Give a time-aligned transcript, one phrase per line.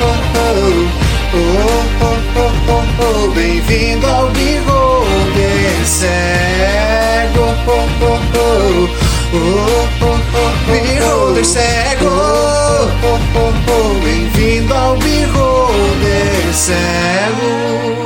[0.00, 0.18] oh,
[3.00, 7.46] oh, Bem-vindo ao Bigode Cego.
[10.66, 12.10] Bigode Cego.
[14.02, 17.98] Bem-vindo ao Bigode Cego.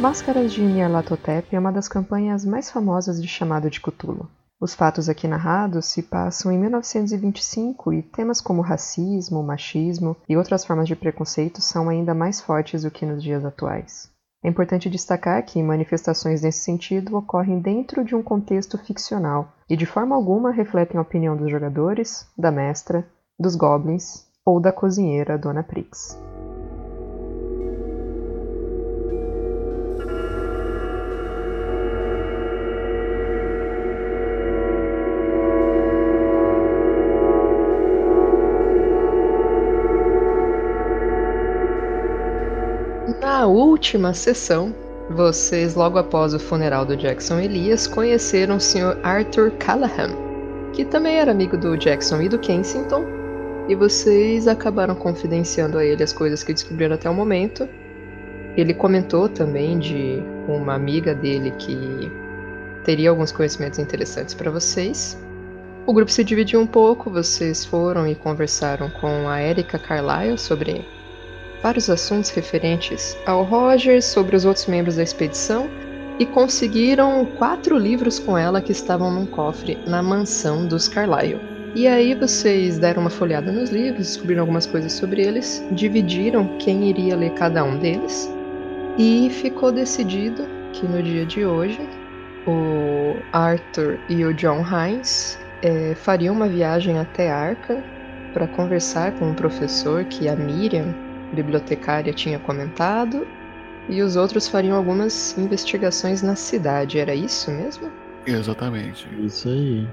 [0.00, 4.28] Máscaras de Nyarlathotep é uma das campanhas mais famosas de chamado de Cthulhu.
[4.64, 10.64] Os fatos aqui narrados se passam em 1925 e temas como racismo, machismo e outras
[10.64, 14.10] formas de preconceito são ainda mais fortes do que nos dias atuais.
[14.42, 19.84] É importante destacar que manifestações nesse sentido ocorrem dentro de um contexto ficcional e de
[19.84, 23.06] forma alguma refletem a opinião dos jogadores, da mestra,
[23.38, 26.18] dos goblins ou da cozinheira Dona Prix.
[43.44, 44.74] Na última sessão,
[45.10, 48.98] vocês, logo após o funeral do Jackson Elias, conheceram o Sr.
[49.02, 50.16] Arthur Callahan,
[50.72, 53.04] que também era amigo do Jackson e do Kensington,
[53.68, 57.68] e vocês acabaram confidenciando a ele as coisas que descobriram até o momento.
[58.56, 62.10] Ele comentou também de uma amiga dele que
[62.82, 65.22] teria alguns conhecimentos interessantes para vocês.
[65.84, 70.93] O grupo se dividiu um pouco, vocês foram e conversaram com a Erika Carlyle sobre
[71.64, 75.66] vários assuntos referentes ao Roger, sobre os outros membros da expedição
[76.18, 81.40] e conseguiram quatro livros com ela que estavam num cofre na mansão dos Carlyle.
[81.74, 86.90] E aí vocês deram uma folhada nos livros, descobriram algumas coisas sobre eles, dividiram quem
[86.90, 88.30] iria ler cada um deles
[88.98, 91.80] e ficou decidido que no dia de hoje
[92.46, 97.82] o Arthur e o John Hines é, fariam uma viagem até Arca
[98.34, 101.03] para conversar com o professor que a Miriam
[101.34, 103.26] bibliotecária tinha comentado,
[103.88, 106.98] e os outros fariam algumas investigações na cidade.
[106.98, 107.90] Era isso mesmo?
[108.26, 109.06] Exatamente.
[109.20, 109.86] Isso aí.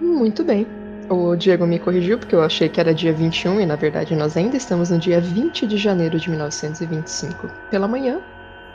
[0.00, 0.66] Muito bem.
[1.08, 4.36] O Diego me corrigiu porque eu achei que era dia 21 e na verdade nós
[4.36, 8.20] ainda estamos no dia 20 de janeiro de 1925 pela manhã.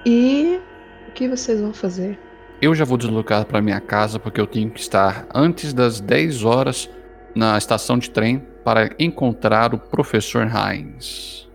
[0.05, 0.59] E
[1.07, 2.19] o que vocês vão fazer?
[2.61, 6.43] Eu já vou deslocar para minha casa porque eu tenho que estar antes das 10
[6.43, 6.89] horas
[7.33, 11.48] na estação de trem para encontrar o professor Hines.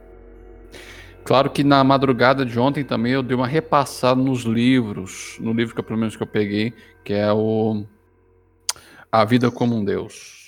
[1.25, 5.75] Claro que na madrugada de ontem também eu dei uma repassada nos livros, no livro
[5.75, 7.83] que pelo menos que eu peguei, que é o
[9.11, 10.45] A Vida como um Deus.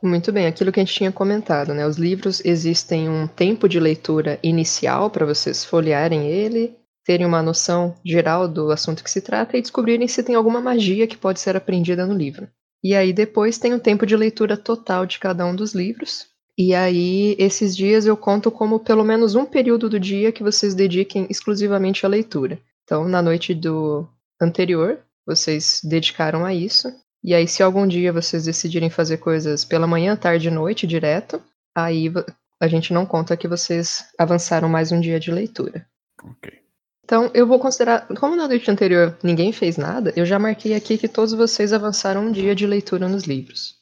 [0.00, 1.86] Muito bem, aquilo que a gente tinha comentado, né?
[1.86, 7.96] Os livros existem um tempo de leitura inicial para vocês folhearem ele, terem uma noção
[8.04, 11.56] geral do assunto que se trata e descobrirem se tem alguma magia que pode ser
[11.56, 12.48] aprendida no livro.
[12.82, 16.31] E aí depois tem o tempo de leitura total de cada um dos livros.
[16.64, 20.76] E aí esses dias eu conto como pelo menos um período do dia que vocês
[20.76, 22.56] dediquem exclusivamente à leitura.
[22.84, 24.06] Então, na noite do
[24.40, 26.86] anterior, vocês dedicaram a isso.
[27.24, 31.42] E aí, se algum dia vocês decidirem fazer coisas pela manhã, tarde e noite direto,
[31.74, 32.12] aí
[32.60, 35.84] a gente não conta que vocês avançaram mais um dia de leitura.
[36.22, 36.52] Ok.
[37.04, 38.06] Então, eu vou considerar.
[38.06, 42.26] Como na noite anterior ninguém fez nada, eu já marquei aqui que todos vocês avançaram
[42.26, 43.81] um dia de leitura nos livros.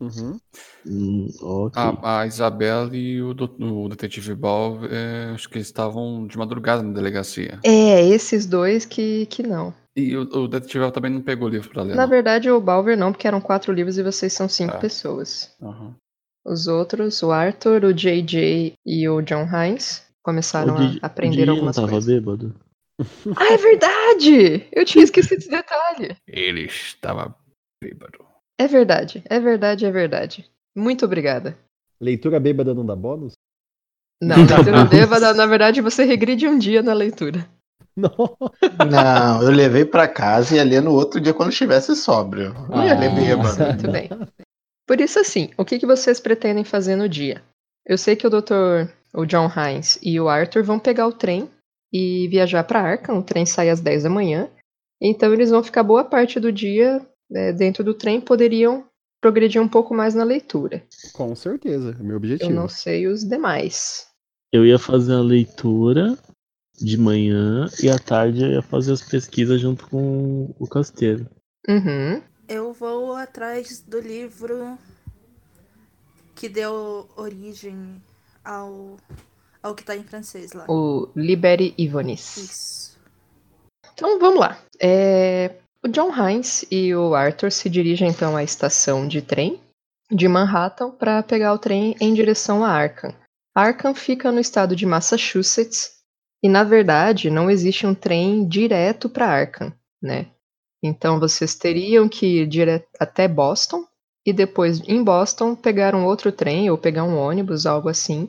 [0.00, 0.38] Uhum.
[0.86, 1.82] Hum, ok.
[2.02, 6.36] A, a Isabela e o, do- o detetive Ball, é, acho que eles estavam de
[6.36, 7.58] madrugada na delegacia.
[7.64, 9.72] É, esses dois que, que não.
[9.96, 11.94] E o, o detetive também não pegou o livro pra ler.
[11.96, 12.08] Na não.
[12.10, 14.78] verdade, o Balver não, porque eram quatro livros e vocês são cinco Ah.
[14.80, 15.54] pessoas.
[15.62, 15.94] Aham.
[16.44, 21.74] Os outros, o Arthur, o JJ e o John Hines, começaram O a aprender algumas
[21.76, 22.14] não tava coisas.
[22.14, 22.54] bêbado?
[23.36, 24.66] Ah, é verdade!
[24.72, 26.16] Eu tinha esquecido esse detalhe.
[26.26, 27.34] Ele estava
[27.82, 28.25] bêbado.
[28.58, 30.50] É verdade, é verdade, é verdade.
[30.74, 31.56] Muito obrigada.
[32.00, 33.32] Leitura bêbada não dá bônus?
[34.22, 37.46] Não, leitura bêbada, na verdade, você regride um dia na leitura.
[37.96, 38.10] Não.
[38.90, 42.52] Não, eu levei pra casa e ia ler no outro dia quando estivesse sóbrio.
[42.68, 43.14] Não ia ler Ah.
[43.14, 43.64] bêbado.
[43.64, 44.10] Muito bem.
[44.86, 47.42] Por isso, assim, o que, que vocês pretendem fazer no dia?
[47.86, 48.90] Eu sei que o Dr.
[49.14, 51.48] o John Hines e o Arthur vão pegar o trem
[51.90, 53.18] e viajar para Arkham.
[53.18, 54.50] O trem sai às 10 da manhã.
[55.00, 57.00] Então, eles vão ficar boa parte do dia
[57.30, 58.84] né, dentro do trem, poderiam
[59.20, 60.84] progredir um pouco mais na leitura.
[61.12, 62.50] Com certeza, é meu Eu objetivo.
[62.52, 64.06] não sei os demais.
[64.52, 66.16] Eu ia fazer a leitura
[66.78, 71.28] de manhã e à tarde eu ia fazer as pesquisas junto com o Casteiro.
[71.68, 72.22] Uhum.
[72.48, 74.78] Eu vou atrás do livro
[76.34, 78.00] que deu origem
[78.44, 78.96] ao,
[79.62, 80.66] ao que tá em francês lá.
[80.68, 82.36] O Libere Ivonis.
[82.36, 82.96] Isso.
[83.94, 84.62] Então vamos lá.
[84.80, 89.60] É, O John Hines e o Arthur se dirigem então à estação de trem
[90.10, 93.14] de Manhattan para pegar o trem em direção a Arkham.
[93.54, 95.96] Arkham fica no estado de Massachusetts
[96.42, 100.26] e na verdade não existe um trem direto para Arkham, né?
[100.82, 103.84] Então vocês teriam que ir direto até Boston
[104.24, 108.28] e depois em Boston pegar um outro trem ou pegar um ônibus, algo assim,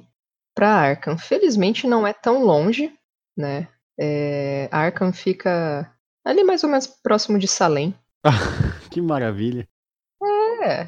[0.55, 1.17] para Arkham.
[1.17, 2.93] Felizmente não é tão longe,
[3.35, 3.67] né?
[3.99, 5.91] É, Arkham fica
[6.27, 7.95] ali mais ou menos próximo de Salem.
[8.91, 9.67] que maravilha.
[10.63, 10.87] É.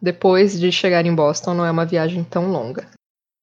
[0.00, 2.88] Depois de chegar em Boston, não é uma viagem tão longa.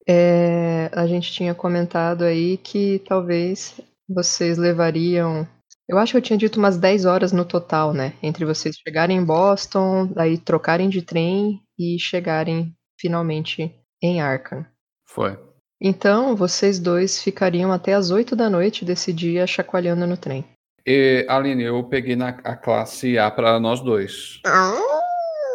[0.06, 5.46] É, a gente tinha comentado aí que talvez vocês levariam.
[5.88, 8.14] Eu acho que eu tinha dito umas 10 horas no total, né?
[8.22, 14.64] Entre vocês chegarem em Boston, aí trocarem de trem e chegarem finalmente em Arkham.
[15.06, 15.38] Foi.
[15.80, 20.44] Então, vocês dois ficariam até as 8 da noite desse dia chacoalhando no trem.
[20.86, 24.40] E, Aline, eu peguei na a classe A pra nós dois.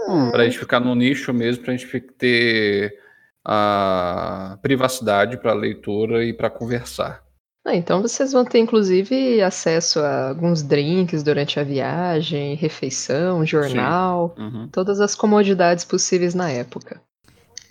[0.08, 2.98] Hum, Pra gente ficar no nicho mesmo, pra gente fi- ter
[3.46, 7.24] a privacidade pra leitura e pra conversar.
[7.66, 14.34] Ah, então vocês vão ter inclusive acesso a alguns drinks durante a viagem, refeição, jornal,
[14.38, 14.68] Uhum.
[14.72, 17.02] todas as comodidades possíveis na época.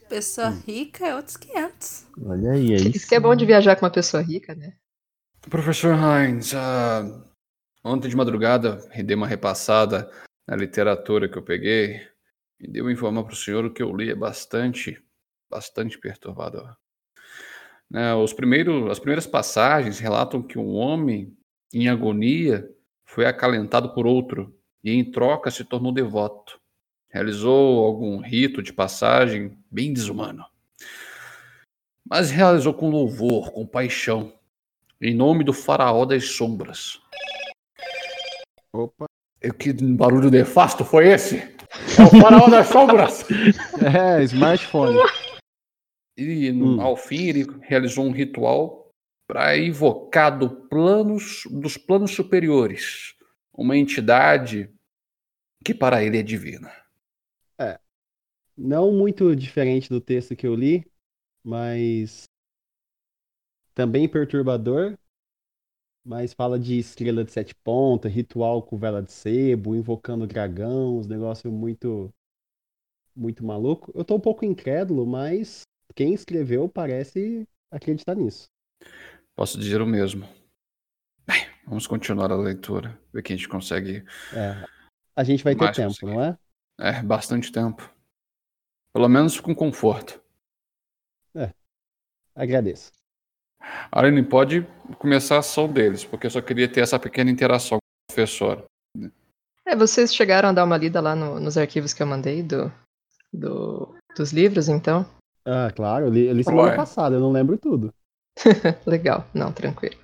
[0.09, 2.07] Pessoa rica é outros 500.
[2.25, 3.09] Olha aí, é Isso isso.
[3.09, 4.73] que é bom de viajar com uma pessoa rica, né?
[5.51, 7.05] Professor Heinz, ah,
[7.85, 10.11] ontem de madrugada dei uma repassada
[10.47, 12.01] na literatura que eu peguei
[12.61, 15.03] e devo informar para o senhor o que eu li é bastante,
[15.49, 16.77] bastante perturbador.
[17.91, 21.37] Né, os primeiros, as primeiras passagens relatam que um homem
[21.73, 22.69] em agonia
[23.05, 26.61] foi acalentado por outro e em troca se tornou devoto.
[27.09, 30.45] Realizou algum rito de passagem bem desumano.
[32.05, 34.33] Mas realizou com louvor, com paixão,
[35.01, 37.01] em nome do faraó das sombras.
[38.73, 39.07] Opa.
[39.43, 41.37] E que barulho nefasto foi esse?
[41.39, 43.25] É o faraó das sombras!
[44.19, 44.99] É, smartphone.
[46.17, 46.81] E no- Hum.
[46.81, 48.91] ao fim ele realizou um ritual
[49.29, 53.15] para invocar do planos, dos planos superiores
[53.53, 54.73] uma entidade
[55.65, 56.73] que para ele é divina.
[58.61, 60.85] Não muito diferente do texto que eu li,
[61.45, 62.25] mas
[63.73, 64.99] também perturbador.
[66.09, 71.07] Mas fala de estrela de sete pontas, ritual com vela de sebo, invocando dragão, uns
[71.07, 72.11] negócios muito,
[73.15, 73.93] muito maluco.
[73.95, 78.47] Eu tô um pouco incrédulo, mas quem escreveu parece acreditar nisso.
[79.37, 80.27] Posso dizer o mesmo.
[81.27, 84.03] Bem, vamos continuar a leitura, ver que a gente consegue.
[84.33, 84.67] É,
[85.15, 86.11] a gente vai ter tempo, conseguir.
[86.11, 86.39] não é?
[86.81, 87.95] É, bastante tempo.
[88.95, 90.19] Pelo menos com conforto.
[92.35, 92.93] Agradeço.
[93.91, 94.67] Aline, pode
[94.99, 98.65] começar a ação deles, porque eu só queria ter essa pequena interação com o professor.
[99.67, 102.73] É, vocês chegaram a dar uma lida lá no- nos arquivos que eu mandei do,
[103.33, 105.05] do- dos livros, então?
[105.47, 106.77] Ah, claro, eu li, eu li semana Ué.
[106.77, 107.93] passada, eu não lembro tudo.
[108.87, 109.97] Legal, não, tranquilo.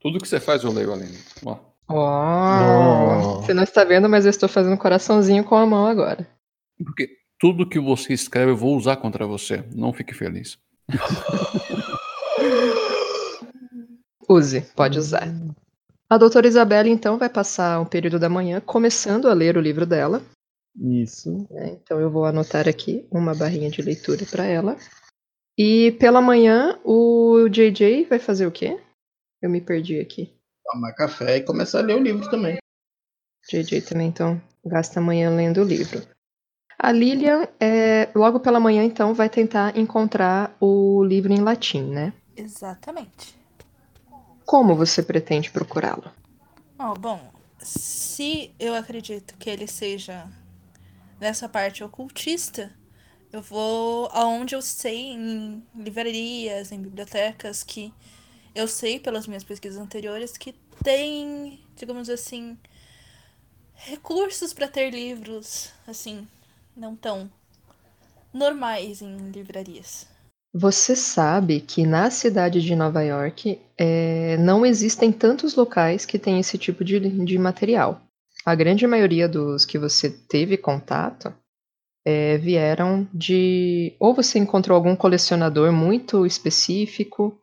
[0.00, 1.18] Tudo que você faz eu leio, Aline.
[1.44, 1.56] Ó,
[1.86, 3.42] Oh, Oh.
[3.42, 6.26] Você não está vendo, mas eu estou fazendo um coraçãozinho com a mão agora.
[6.82, 9.62] porque tudo que você escreve eu vou usar contra você.
[9.74, 10.56] Não fique feliz.
[14.28, 15.28] Use, pode usar.
[16.08, 19.86] A doutora Isabela, então, vai passar um período da manhã começando a ler o livro
[19.86, 20.22] dela.
[20.76, 21.46] Isso.
[21.50, 21.78] né?
[21.82, 24.76] Então eu vou anotar aqui uma barrinha de leitura para ela.
[25.56, 28.80] E pela manhã, o JJ vai fazer o quê?
[29.40, 30.34] Eu me perdi aqui.
[30.64, 32.58] Tomar café e começar a ler o livro também.
[33.48, 36.02] JJ também, então, gasta a manhã lendo o livro.
[36.78, 42.12] A Lilian, é, logo pela manhã, então, vai tentar encontrar o livro em latim, né?
[42.36, 43.43] Exatamente.
[44.44, 46.12] Como você pretende procurá-lo?
[46.78, 50.28] Ó, bom, se eu acredito que ele seja
[51.18, 52.72] nessa parte ocultista,
[53.32, 57.92] eu vou aonde eu sei em livrarias, em bibliotecas que
[58.54, 62.58] eu sei pelas minhas pesquisas anteriores que tem, digamos assim,
[63.74, 66.28] recursos para ter livros assim,
[66.76, 67.30] não tão
[68.32, 70.06] normais em livrarias.
[70.56, 76.38] Você sabe que na cidade de Nova York é, não existem tantos locais que têm
[76.38, 78.00] esse tipo de, de material.
[78.46, 81.34] A grande maioria dos que você teve contato
[82.06, 83.96] é, vieram de.
[83.98, 87.36] Ou você encontrou algum colecionador muito específico,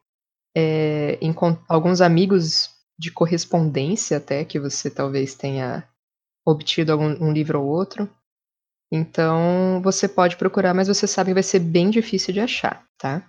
[0.55, 1.19] é,
[1.67, 5.85] alguns amigos de correspondência até, que você talvez tenha
[6.45, 8.09] obtido algum um livro ou outro.
[8.91, 13.25] Então, você pode procurar, mas você sabe que vai ser bem difícil de achar, tá?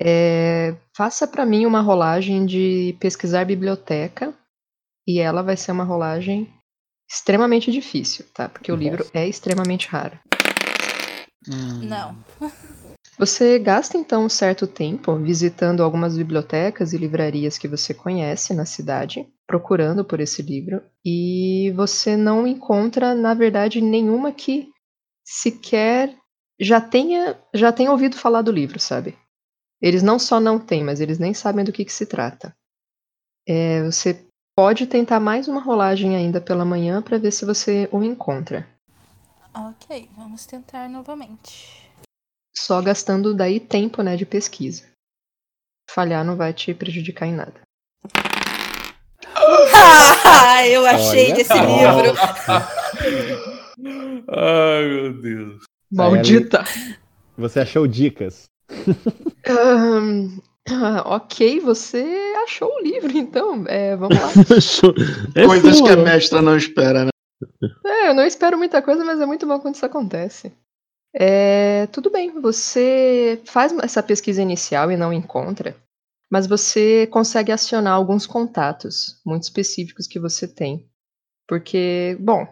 [0.00, 4.34] É, faça para mim uma rolagem de pesquisar biblioteca
[5.06, 6.52] e ela vai ser uma rolagem
[7.08, 8.48] extremamente difícil, tá?
[8.48, 8.88] Porque o Nossa.
[8.88, 10.18] livro é extremamente raro.
[11.46, 12.16] Não.
[13.16, 18.64] Você gasta então um certo tempo visitando algumas bibliotecas e livrarias que você conhece na
[18.64, 24.72] cidade, procurando por esse livro, e você não encontra, na verdade, nenhuma que
[25.24, 26.16] sequer
[26.60, 29.18] já tenha já tenha ouvido falar do livro, sabe?
[29.80, 32.56] Eles não só não têm, mas eles nem sabem do que, que se trata.
[33.46, 38.02] É, você pode tentar mais uma rolagem ainda pela manhã para ver se você o
[38.02, 38.66] encontra.
[39.54, 41.90] Ok, vamos tentar novamente.
[42.56, 44.88] Só gastando daí tempo, né, de pesquisa.
[45.90, 47.63] Falhar não vai te prejudicar em nada.
[49.74, 52.18] Ah, eu achei Olha desse livro.
[54.28, 55.62] Ai, meu Deus.
[55.92, 56.64] Maldita!
[57.36, 58.44] Você achou dicas?
[59.46, 60.38] Ahn,
[60.70, 62.04] ah, ok, você
[62.44, 63.64] achou o livro, então.
[63.66, 64.28] É, vamos lá.
[65.34, 66.04] É Coisas que a sua.
[66.04, 67.10] mestra não espera, né?
[67.84, 70.52] É, eu não espero muita coisa, mas é muito bom quando isso acontece.
[71.14, 75.76] É, tudo bem, você faz essa pesquisa inicial e não encontra,
[76.30, 80.88] mas você consegue acionar alguns contatos muito específicos que você tem.
[81.46, 82.46] Porque, bom,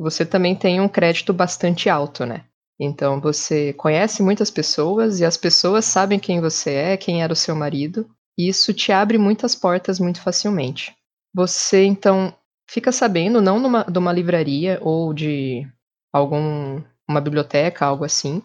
[0.00, 2.44] você também tem um crédito bastante alto, né?
[2.80, 7.36] Então você conhece muitas pessoas e as pessoas sabem quem você é, quem era o
[7.36, 10.94] seu marido, e isso te abre muitas portas muito facilmente.
[11.34, 12.32] Você então
[12.70, 15.66] fica sabendo, não numa, de uma livraria ou de
[16.12, 18.42] algum uma biblioteca, algo assim,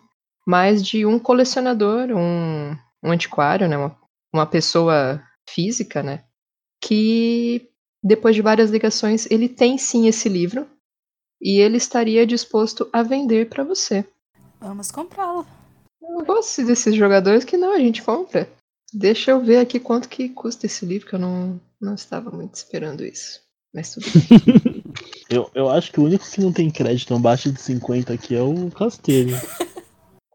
[0.47, 3.95] mas de um colecionador, um, um antiquário, né, uma,
[4.33, 6.23] uma pessoa física, né,
[6.81, 7.69] que
[8.03, 10.67] depois de várias ligações ele tem sim esse livro
[11.41, 14.05] e ele estaria disposto a vender para você.
[14.59, 15.45] Vamos comprá-lo.
[16.01, 18.49] Eu gosto desses jogadores que não a gente compra.
[18.93, 22.55] Deixa eu ver aqui quanto que custa esse livro, que eu não, não estava muito
[22.55, 23.41] esperando isso.
[23.73, 24.83] Mas tudo bem.
[25.29, 28.41] Eu, eu acho que o único que não tem crédito abaixo de 50 aqui é
[28.41, 29.35] o Castelho.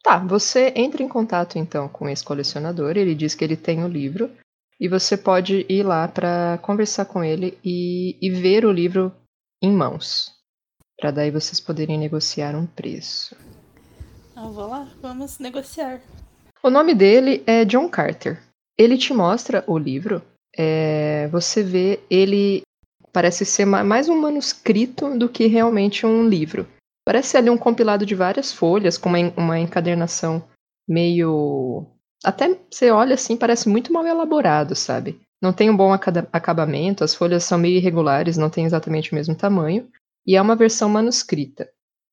[0.09, 3.89] Tá, você entra em contato então com esse colecionador, ele diz que ele tem o
[3.89, 4.31] livro,
[4.81, 9.13] e você pode ir lá para conversar com ele e, e ver o livro
[9.63, 10.33] em mãos.
[10.99, 13.37] Para daí vocês poderem negociar um preço.
[14.35, 16.01] Eu vou lá, vamos negociar.
[16.63, 18.41] O nome dele é John Carter.
[18.79, 20.23] Ele te mostra o livro.
[20.57, 22.63] é, você vê ele
[23.13, 26.67] parece ser ma- mais um manuscrito do que realmente um livro.
[27.09, 30.47] Parece ali um compilado de várias folhas com uma, uma encadernação
[30.87, 31.87] meio
[32.23, 35.19] até você olha assim parece muito mal elaborado, sabe?
[35.41, 39.35] Não tem um bom acabamento, as folhas são meio irregulares, não tem exatamente o mesmo
[39.35, 39.89] tamanho
[40.27, 41.71] e é uma versão manuscrita.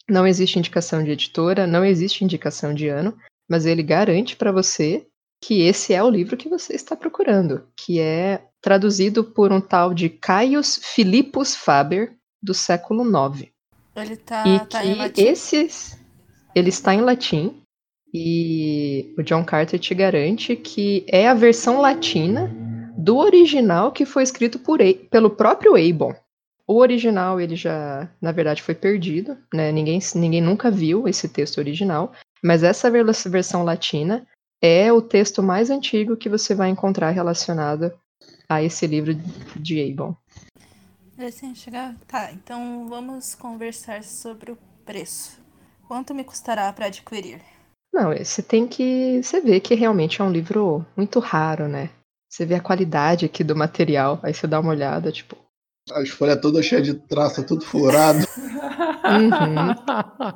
[0.09, 3.17] Não existe indicação de editora, não existe indicação de ano,
[3.49, 5.05] mas ele garante para você
[5.43, 9.93] que esse é o livro que você está procurando, que é traduzido por um tal
[9.93, 13.54] de Caius Philippus Faber, do século IX.
[13.95, 15.21] Ele tá, e tá que em latim.
[15.23, 15.97] esses
[16.53, 17.61] ele está em latim
[18.13, 22.51] e o John Carter te garante que é a versão latina
[22.97, 26.13] do original que foi escrito por, pelo próprio Abon.
[26.67, 29.71] O original ele já, na verdade, foi perdido, né?
[29.71, 32.11] Ninguém, ninguém nunca viu esse texto original,
[32.43, 34.25] mas essa vers- versão latina
[34.61, 37.91] é o texto mais antigo que você vai encontrar relacionado
[38.49, 39.13] a esse livro
[39.55, 40.15] de Abon.
[41.17, 41.95] Assim, chegar.
[42.07, 45.39] Tá, então vamos conversar sobre o preço.
[45.87, 47.41] Quanto me custará para adquirir?
[47.93, 49.21] Não, é, você tem que.
[49.23, 51.89] Você vê que realmente é um livro muito raro, né?
[52.29, 55.37] Você vê a qualidade aqui do material, aí você dá uma olhada, tipo.
[55.91, 58.19] As folhas todas cheias de traça, tudo furado.
[59.05, 60.35] Uhum.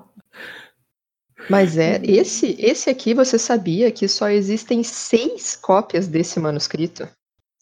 [1.50, 7.10] Mas é, esse, esse aqui você sabia que só existem seis cópias desse manuscrito?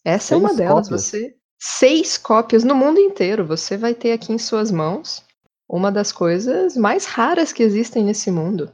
[0.04, 0.88] Essa é uma Seis delas.
[0.88, 1.02] cópias?
[1.02, 1.34] Você.
[1.60, 3.44] Seis cópias no mundo inteiro.
[3.46, 5.24] Você vai ter aqui em suas mãos
[5.68, 8.72] uma das coisas mais raras que existem nesse mundo.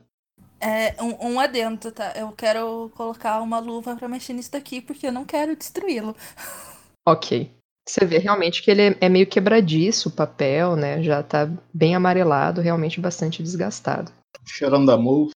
[0.60, 2.12] É um, um adendo, tá?
[2.16, 6.14] Eu quero colocar uma luva pra mexer nisso daqui porque eu não quero destruí-lo.
[7.06, 7.50] Ok.
[7.86, 11.02] Você vê realmente que ele é, é meio quebradiço, o papel, né?
[11.02, 14.10] Já tá bem amarelado, realmente bastante desgastado.
[14.42, 15.32] Cheirando a mofo.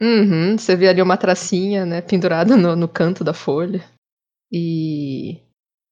[0.00, 3.84] Uhum, você vê ali uma tracinha, né, pendurada no, no canto da folha.
[4.50, 5.42] E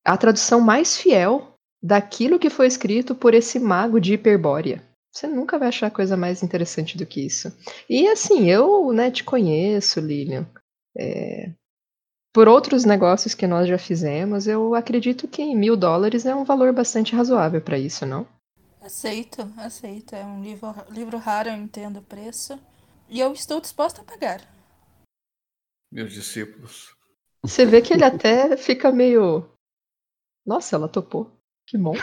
[0.09, 4.83] a tradução mais fiel daquilo que foi escrito por esse mago de Hiperbórea.
[5.15, 7.53] Você nunca vai achar coisa mais interessante do que isso.
[7.89, 10.47] E assim, eu, né, te conheço, Lilian.
[10.97, 11.53] É,
[12.33, 16.73] Por outros negócios que nós já fizemos, eu acredito que mil dólares é um valor
[16.73, 18.27] bastante razoável para isso, não?
[18.81, 20.15] Aceito, aceito.
[20.17, 22.59] É um livro, livro raro, eu entendo o preço.
[23.09, 24.41] E eu estou disposta a pagar.
[25.93, 26.95] Meus discípulos.
[27.45, 29.51] Você vê que ele até fica meio.
[30.49, 31.31] Nossa, ela topou.
[31.67, 31.93] Que bom.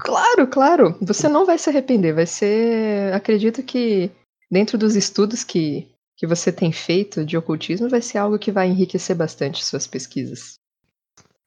[0.00, 0.96] Claro, claro.
[1.02, 2.14] Você não vai se arrepender.
[2.14, 3.12] Vai ser.
[3.12, 4.10] Acredito que
[4.50, 8.68] dentro dos estudos que, que você tem feito de ocultismo, vai ser algo que vai
[8.68, 10.54] enriquecer bastante suas pesquisas.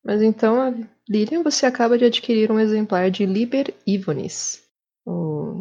[0.04, 4.62] Mas então, Lilian, você acaba de adquirir um exemplar de Liber Ivonis.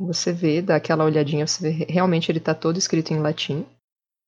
[0.07, 3.64] Você vê, dá aquela olhadinha, você vê, realmente ele está todo escrito em latim.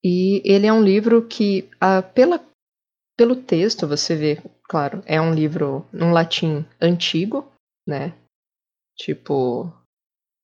[0.08, 2.40] E ele é um livro que, ah, pela,
[3.16, 7.44] pelo texto, você vê, claro, é um livro num latim antigo,
[7.84, 8.14] né?
[8.96, 9.68] Tipo,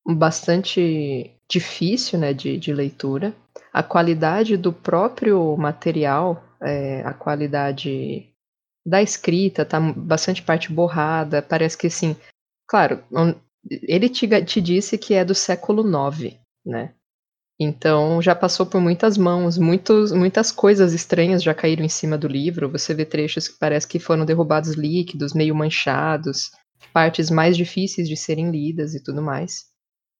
[0.05, 3.33] bastante difícil, né, de, de leitura.
[3.73, 8.35] A qualidade do próprio material, é, a qualidade
[8.85, 12.17] da escrita, tá bastante parte borrada, parece que assim,
[12.67, 13.01] claro,
[13.71, 16.97] ele te, te disse que é do século IX, né?
[17.63, 22.27] Então já passou por muitas mãos, muitos, muitas coisas estranhas já caíram em cima do
[22.27, 22.69] livro.
[22.71, 26.51] Você vê trechos que parece que foram derrubados líquidos, meio manchados,
[26.93, 29.67] partes mais difíceis de serem lidas e tudo mais.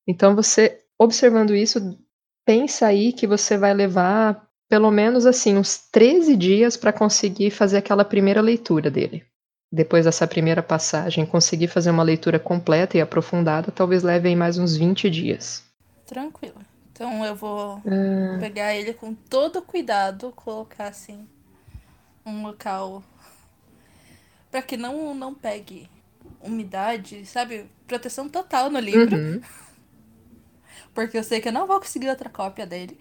[0.07, 1.99] Então você, observando isso,
[2.47, 7.79] pensa aí que você vai levar pelo menos assim uns 13 dias para conseguir fazer
[7.79, 9.25] aquela primeira leitura dele.
[9.71, 14.59] Depois dessa primeira passagem, conseguir fazer uma leitura completa e aprofundada, talvez leve aí mais
[14.59, 15.65] uns 20 dias.
[16.07, 16.72] Tranquilo.
[17.03, 21.29] Então eu vou Ah, pegar ele com todo cuidado, colocar assim
[22.25, 23.03] um local
[24.53, 25.91] para que não não pegue
[26.41, 27.69] umidade, sabe?
[27.89, 29.43] Proteção total no livro, uhum.
[30.95, 32.97] porque eu sei que eu não vou conseguir outra cópia dele.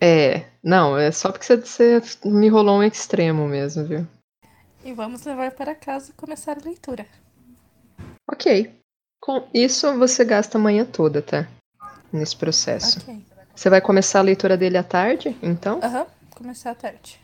[0.00, 4.06] É, não, é só porque você, você me rolou um extremo mesmo, viu?
[4.82, 7.06] E vamos levar para casa e começar a leitura.
[8.30, 8.70] Ok.
[9.20, 11.48] Com isso, você gasta a manhã toda, tá?
[12.12, 12.98] Nesse processo.
[13.00, 13.24] Ok.
[13.54, 15.80] Você vai começar a leitura dele à tarde, então?
[15.82, 17.18] Aham, começar à tarde.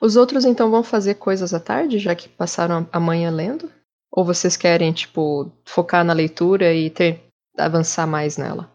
[0.00, 3.70] Os outros, então, vão fazer coisas à tarde, já que passaram a manhã lendo?
[4.12, 7.24] Ou vocês querem, tipo, focar na leitura e ter,
[7.56, 8.70] avançar mais nela?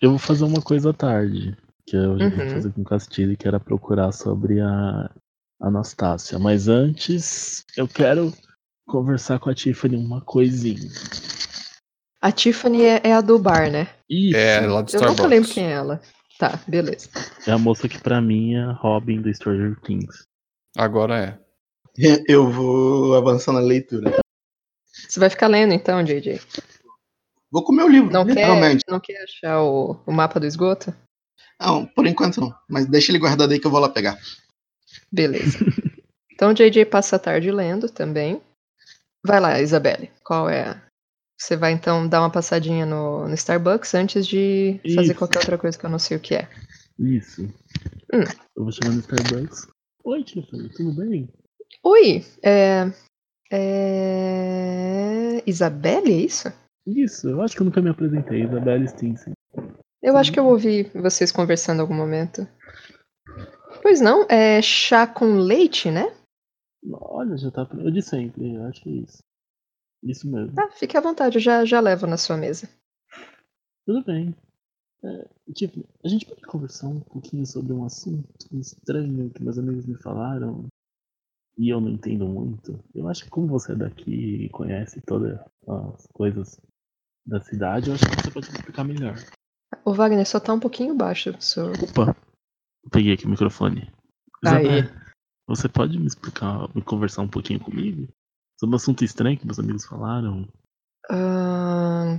[0.00, 1.56] Eu vou fazer uma coisa à tarde,
[1.86, 2.50] que eu já vou Uhum.
[2.50, 5.10] fazer com o Castilho, que era procurar sobre a
[5.60, 6.38] Anastácia.
[6.38, 8.32] Mas antes, eu quero
[8.86, 10.90] conversar com a Tiffany uma coisinha.
[12.24, 13.86] A Tiffany é, é a do bar, né?
[14.08, 16.00] Isso, É, lá do Eu nunca lembro quem é ela.
[16.38, 17.10] Tá, beleza.
[17.46, 20.24] é a moça que pra mim é a Robin do Stranger Things.
[20.74, 21.38] Agora é.
[22.26, 24.10] Eu vou avançar na leitura.
[24.90, 26.40] Você vai ficar lendo então, JJ?
[27.52, 28.84] Vou comer o livro, Não quer, literalmente.
[28.88, 30.94] não quer achar o, o mapa do esgoto?
[31.60, 32.54] Não, por enquanto não.
[32.66, 34.18] Mas deixa ele guardado aí que eu vou lá pegar.
[35.12, 35.58] Beleza.
[36.32, 38.42] Então o JJ passa a tarde lendo também.
[39.24, 40.10] Vai lá, Isabelle.
[40.24, 40.83] Qual é a
[41.38, 45.18] Você vai então dar uma passadinha no, no Starbucks antes de fazer Isso.
[45.18, 46.48] qualquer outra coisa que eu não sei o que é.
[46.98, 47.42] Isso.
[48.12, 48.24] Hum.
[48.56, 49.66] Eu vou chamar no Starbucks.
[50.04, 51.28] Oi, Tiffany, tudo bem?
[51.82, 52.92] Oi, é.
[53.50, 55.42] É.
[55.46, 56.52] Isabelle, é isso?
[56.86, 59.32] Isso, eu acho que eu nunca me apresentei, Isabelle Stinson.
[60.02, 62.46] Eu acho que eu ouvi vocês conversando em algum momento.
[63.80, 66.14] Pois não, é chá com leite, né?
[66.92, 67.66] Olha, já tá.
[67.78, 69.18] Eu de sempre, eu acho que é isso.
[70.04, 70.54] Isso mesmo.
[70.54, 72.68] Tá, fique à vontade, eu já, já levo na sua mesa.
[73.86, 74.34] Tudo bem.
[75.02, 79.84] É, Tiffany, a gente pode conversar um pouquinho sobre um assunto estranho que meus amigos
[79.86, 80.66] me falaram
[81.58, 82.78] e eu não entendo muito.
[82.94, 86.60] Eu acho que como você é daqui e conhece todas as coisas
[87.26, 89.16] da cidade, eu acho que você pode me explicar melhor.
[89.84, 91.34] O Wagner só tá um pouquinho baixo.
[91.40, 91.72] Seu...
[91.72, 92.16] Opa!
[92.82, 93.90] Eu peguei aqui o microfone.
[94.44, 94.66] Aí.
[94.66, 95.04] Isabel,
[95.46, 98.08] você pode me explicar, me conversar um pouquinho comigo?
[98.58, 100.46] Sobre um assunto estranho que meus amigos falaram?
[101.10, 102.18] Ahn,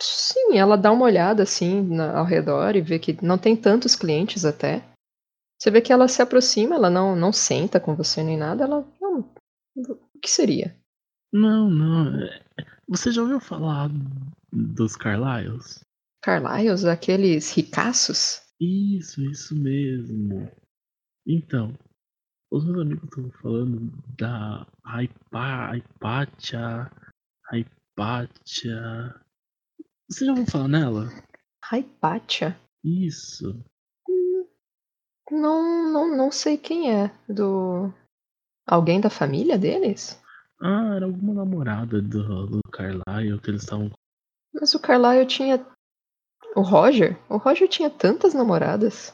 [0.00, 3.96] Sim, ela dá uma olhada assim na- ao redor e vê que não tem tantos
[3.96, 4.84] clientes até.
[5.58, 8.86] Você vê que ela se aproxima, ela não, não senta com você nem nada, ela.
[9.00, 9.20] "Não,
[9.74, 10.76] o que seria?
[11.32, 12.20] Não, não.
[12.22, 12.44] é-
[12.88, 13.88] Você já ouviu falar
[14.52, 15.80] dos Carlyles?
[16.22, 18.42] Carlyles, aqueles ricaços?
[18.60, 20.50] Isso, isso mesmo.
[21.26, 21.72] Então,
[22.50, 26.90] os meus amigos estão falando da Hypa, Hypatia,
[27.52, 29.14] Hypatia.
[30.08, 31.08] Você já ouviu falar nela?
[31.72, 32.58] Hypatia?
[32.84, 33.64] Isso.
[35.30, 37.10] Não, não, não sei quem é.
[37.28, 37.92] Do.
[38.66, 40.20] Alguém da família deles?
[40.60, 43.90] Ah, era alguma namorada do, do Carlyle que eles estavam.
[44.54, 45.66] Mas o Carlyle tinha.
[46.54, 47.18] O Roger?
[47.28, 49.12] O Roger tinha tantas namoradas.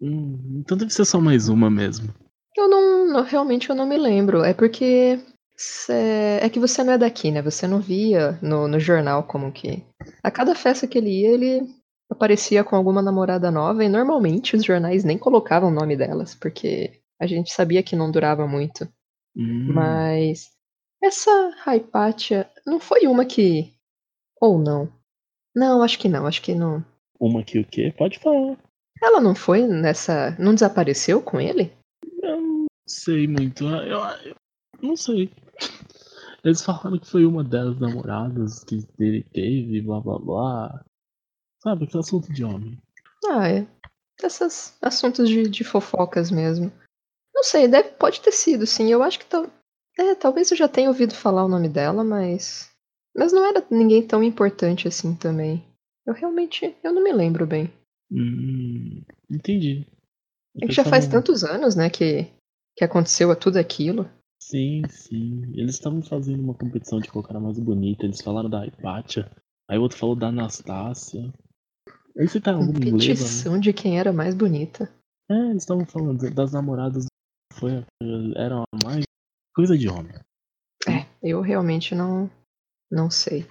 [0.00, 2.12] Hum, então deve ser só mais uma mesmo.
[2.56, 4.42] Eu não, não- realmente eu não me lembro.
[4.42, 5.18] É porque
[5.56, 7.42] cê- é que você não é daqui, né?
[7.42, 9.84] Você não via no, no jornal como que
[10.22, 11.60] a cada festa que ele ia, ele
[12.10, 17.00] aparecia com alguma namorada nova e normalmente os jornais nem colocavam o nome delas, porque
[17.20, 18.84] a gente sabia que não durava muito.
[19.36, 20.50] Hum, Mas
[21.02, 21.30] essa
[21.66, 23.72] Hypatia não foi uma que
[24.40, 24.88] ou não?
[25.54, 26.84] Não, acho que não, acho que não.
[27.18, 27.92] Uma que o quê?
[27.96, 28.56] Pode falar.
[29.02, 31.72] Ela não foi nessa, não desapareceu com ele?
[32.86, 33.64] Sei muito.
[33.64, 34.36] Eu, eu
[34.82, 35.30] não sei.
[36.44, 40.84] Eles falaram que foi uma das namoradas que ele teve, blá blá blá.
[41.62, 42.78] Sabe, aquele assunto de homem.
[43.28, 43.66] Ah, é.
[44.22, 46.72] Esses assuntos de, de fofocas mesmo.
[47.34, 48.90] Não sei, deve, pode ter sido, sim.
[48.90, 49.46] Eu acho que tal,
[49.98, 52.70] é, talvez eu já tenha ouvido falar o nome dela, mas.
[53.16, 55.64] Mas não era ninguém tão importante assim também.
[56.06, 56.76] Eu realmente.
[56.84, 57.72] Eu não me lembro bem.
[58.12, 59.84] Hum, entendi.
[60.60, 62.26] É que já faz Estavam- tantos anos, né, que,
[62.76, 64.08] que aconteceu tudo aquilo.
[64.40, 65.42] Sim, sim.
[65.54, 68.04] Eles estavam fazendo uma competição de qual era mais bonita.
[68.04, 69.30] Eles falaram da Hypatia.
[69.68, 71.32] Aí o outro falou da Anastácia.
[72.18, 72.90] Aí você tá algum né?
[72.90, 74.92] Competição de quem era mais bonita.
[75.28, 77.06] É, eles estavam falando das namoradas.
[77.54, 77.84] Foi,
[78.36, 79.04] eram a mais.
[79.54, 80.12] Coisa de homem.
[80.86, 82.30] É, eu realmente não.
[82.90, 83.46] Não sei.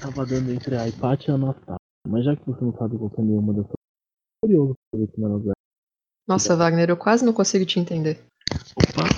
[0.00, 1.76] Tava dando entre a Hypatia e a Anastácia.
[2.08, 3.72] Mas já que você não sabe qual é nenhuma dessas.
[4.42, 5.52] Curioso pra ver como elas eram.
[6.26, 8.20] Nossa, Wagner, eu quase não consigo te entender.
[8.76, 9.08] Opa!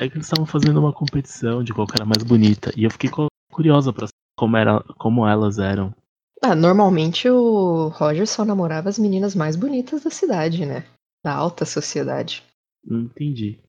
[0.00, 2.72] É que eles estavam fazendo uma competição de qual que era mais bonita.
[2.76, 3.10] E eu fiquei
[3.52, 5.94] curiosa pra saber como, era, como elas eram.
[6.42, 10.84] Ah, normalmente o Roger só namorava as meninas mais bonitas da cidade, né?
[11.24, 12.42] Da alta sociedade.
[12.84, 13.60] Entendi.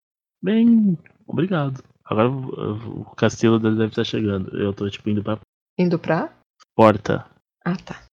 [0.41, 1.83] Bem, obrigado.
[2.03, 4.57] Agora o castelo deve estar chegando.
[4.59, 5.37] Eu tô tipo indo pra
[5.77, 6.33] Indo pra.
[6.75, 7.25] porta.
[7.63, 8.03] Ah, tá.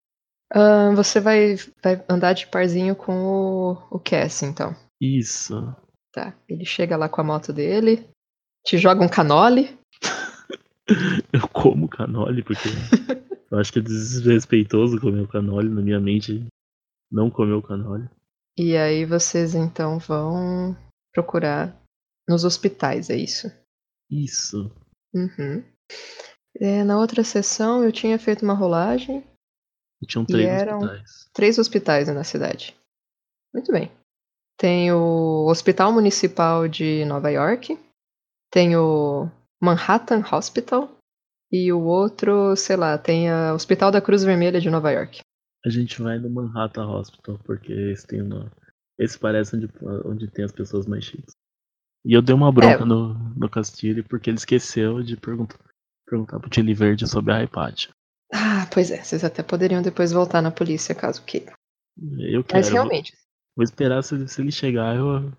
[0.54, 4.74] Ahn, você vai, vai andar de parzinho com o, o Cass, então.
[5.00, 5.74] Isso.
[6.12, 6.36] Tá.
[6.48, 8.08] Ele chega lá com a moto dele,
[8.66, 9.78] te joga um canole.
[11.32, 12.68] Eu como canole porque
[13.50, 16.44] eu acho que é desrespeitoso comer o canole na minha mente.
[17.10, 18.08] Não comer o canole.
[18.58, 20.76] E aí vocês então vão
[21.14, 21.80] procurar
[22.28, 23.46] nos hospitais, é isso?
[24.10, 24.70] Isso.
[25.14, 25.62] Uhum.
[26.56, 29.24] É, na outra sessão eu tinha feito uma rolagem.
[30.02, 31.30] E tinham E três eram- hospitais.
[31.32, 32.76] Três hospitais na cidade.
[33.54, 33.92] Muito bem.
[34.60, 37.78] Tem o Hospital Municipal de Nova York.
[38.52, 39.26] Tem o
[39.58, 40.98] Manhattan Hospital.
[41.50, 45.20] E o outro, sei lá, tem o Hospital da Cruz Vermelha de Nova York.
[45.64, 48.52] A gente vai no Manhattan Hospital, porque esse tem uma.
[48.98, 49.68] Esse parece onde,
[50.04, 51.34] onde tem as pessoas mais chiques.
[52.04, 52.84] E eu dei uma bronca É.
[52.84, 55.58] no, no Castilho porque ele esqueceu de perguntar,
[56.06, 57.90] perguntar pro Tilly Verde sobre a Hypatia.
[58.32, 59.02] Ah, pois é.
[59.02, 61.54] Vocês até poderiam depois voltar na polícia, caso queiram.
[62.18, 62.58] Eu quero.
[62.58, 63.14] Mas realmente,
[63.56, 65.32] Vou esperar se, se ele chegar, eu,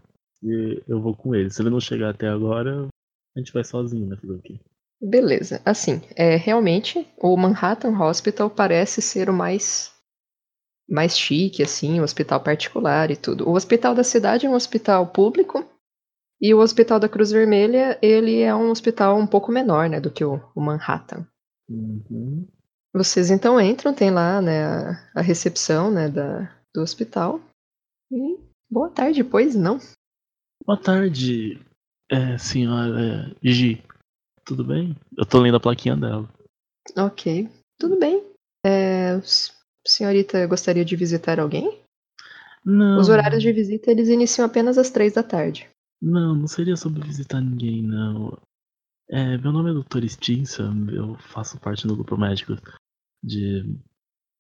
[0.88, 1.50] eu vou com ele.
[1.50, 2.88] Se ele não chegar até agora,
[3.36, 4.18] a gente vai sozinho, né?
[4.18, 4.60] Fazer o quê?
[5.02, 5.62] Beleza.
[5.66, 9.92] Assim, é realmente o Manhattan Hospital parece ser o mais
[10.90, 13.48] mais chique, assim, um hospital particular e tudo.
[13.48, 15.66] O hospital da cidade é um hospital público
[16.40, 20.12] e o hospital da Cruz Vermelha ele é um hospital um pouco menor, né, do
[20.12, 21.26] que o, o Manhattan.
[21.70, 22.46] Uhum.
[22.94, 27.40] Vocês então entram, tem lá, né, a, a recepção, né, da, do hospital.
[28.12, 28.38] E
[28.70, 29.80] boa tarde, pois não.
[30.66, 31.60] Boa tarde,
[32.10, 33.82] é, senhora Gigi.
[34.44, 34.96] Tudo bem?
[35.18, 36.30] Eu tô lendo a plaquinha dela.
[36.98, 38.22] Ok, tudo bem.
[38.66, 39.20] É,
[39.88, 41.82] senhorita gostaria de visitar alguém?
[42.66, 43.00] Não.
[43.00, 45.70] Os horários de visita eles iniciam apenas às três da tarde.
[46.02, 48.38] Não, não seria sobre visitar ninguém, não.
[49.10, 50.08] É, meu nome é Dr.
[50.08, 52.56] Stinson, eu faço parte do grupo médico
[53.24, 53.64] de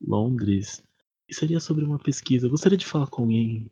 [0.02, 0.84] Londres.
[1.32, 2.46] E seria sobre uma pesquisa.
[2.46, 3.70] Eu gostaria de falar com alguém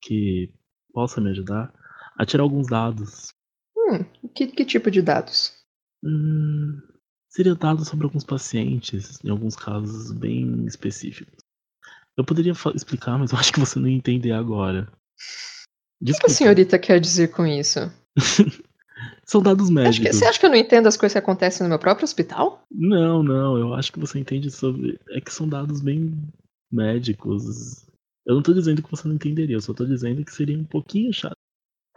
[0.00, 0.48] que
[0.92, 1.72] possa me ajudar
[2.16, 3.32] a tirar alguns dados.
[3.76, 5.52] Hum, que, que tipo de dados?
[6.04, 6.80] Hum,
[7.28, 11.42] seria dados sobre alguns pacientes, em alguns casos bem específicos.
[12.16, 14.82] Eu poderia explicar, mas eu acho que você não ia entender agora.
[14.82, 17.78] O que a Desculpa, senhorita quer dizer com isso?
[19.26, 20.16] são dados Acho que- médicos.
[20.16, 22.62] você acha que eu não entendo as coisas que acontecem no meu próprio hospital?
[22.70, 24.98] Não, não, eu acho que você entende sobre.
[25.10, 26.14] É que são dados bem
[26.70, 27.86] médicos.
[28.26, 30.64] Eu não tô dizendo que você não entenderia, eu só tô dizendo que seria um
[30.64, 31.36] pouquinho chato.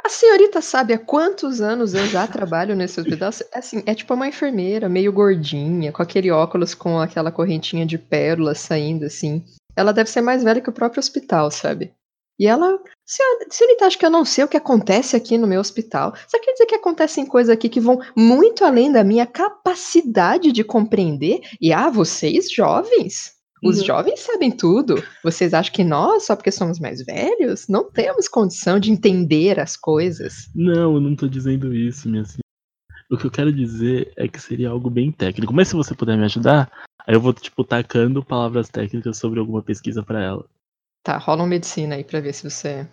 [0.04, 3.30] A senhorita sabe há quantos anos eu já trabalho nesse hospital?
[3.54, 8.60] Assim, é tipo uma enfermeira, meio gordinha, com aquele óculos com aquela correntinha de pérolas
[8.60, 9.46] saindo assim.
[9.76, 11.94] Ela deve ser mais velha que o próprio hospital, sabe?
[12.38, 12.80] E ela.
[13.50, 16.14] Senhorita, acha que eu não sei o que acontece aqui no meu hospital?
[16.28, 20.64] Você quer dizer que acontecem coisas aqui que vão muito além da minha capacidade de
[20.64, 21.42] compreender?
[21.62, 23.33] E ah, vocês jovens?
[23.64, 23.86] Os Não.
[23.86, 25.02] jovens sabem tudo.
[25.24, 29.78] Vocês acham que nós, só porque somos mais velhos, não temos condição de entender as
[29.78, 30.50] coisas?
[30.54, 32.44] Não, eu não tô dizendo isso, minha senhora.
[33.10, 35.54] O que eu quero dizer é que seria algo bem técnico.
[35.54, 36.72] Mas se você puder me ajudar,
[37.06, 40.46] aí eu vou, tipo, tacando palavras técnicas sobre alguma pesquisa pra ela.
[41.04, 42.88] Tá, rola uma medicina aí pra ver se você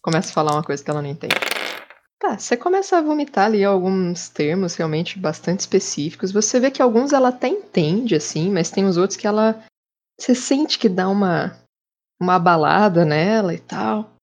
[0.00, 1.34] começa a falar uma coisa que ela não entende.
[2.18, 6.32] Tá, você começa a vomitar ali alguns termos realmente bastante específicos.
[6.32, 9.62] Você vê que alguns ela até entende, assim, mas tem os outros que ela.
[10.20, 11.56] Você sente que dá uma,
[12.20, 14.14] uma abalada nela e tal.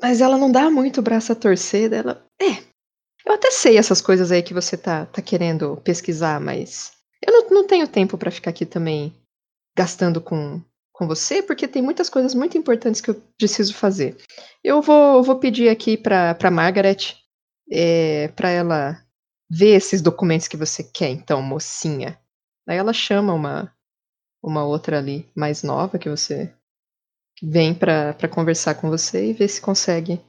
[0.00, 2.24] Mas ela não dá muito o braço a torcer dela.
[2.40, 2.62] É,
[3.24, 6.92] eu até sei essas coisas aí que você tá, tá querendo pesquisar, mas
[7.24, 9.14] eu não, não tenho tempo pra ficar aqui também
[9.76, 10.60] gastando com,
[10.92, 14.16] com você, porque tem muitas coisas muito importantes que eu preciso fazer.
[14.62, 17.16] Eu vou, vou pedir aqui pra Margaret
[17.70, 19.02] é, para ela
[19.48, 22.18] ver esses documentos que você quer, então, mocinha.
[22.66, 23.72] Daí ela chama uma,
[24.42, 26.52] uma outra ali, mais nova, que você
[27.42, 30.20] vem pra pra conversar com você e ver se consegue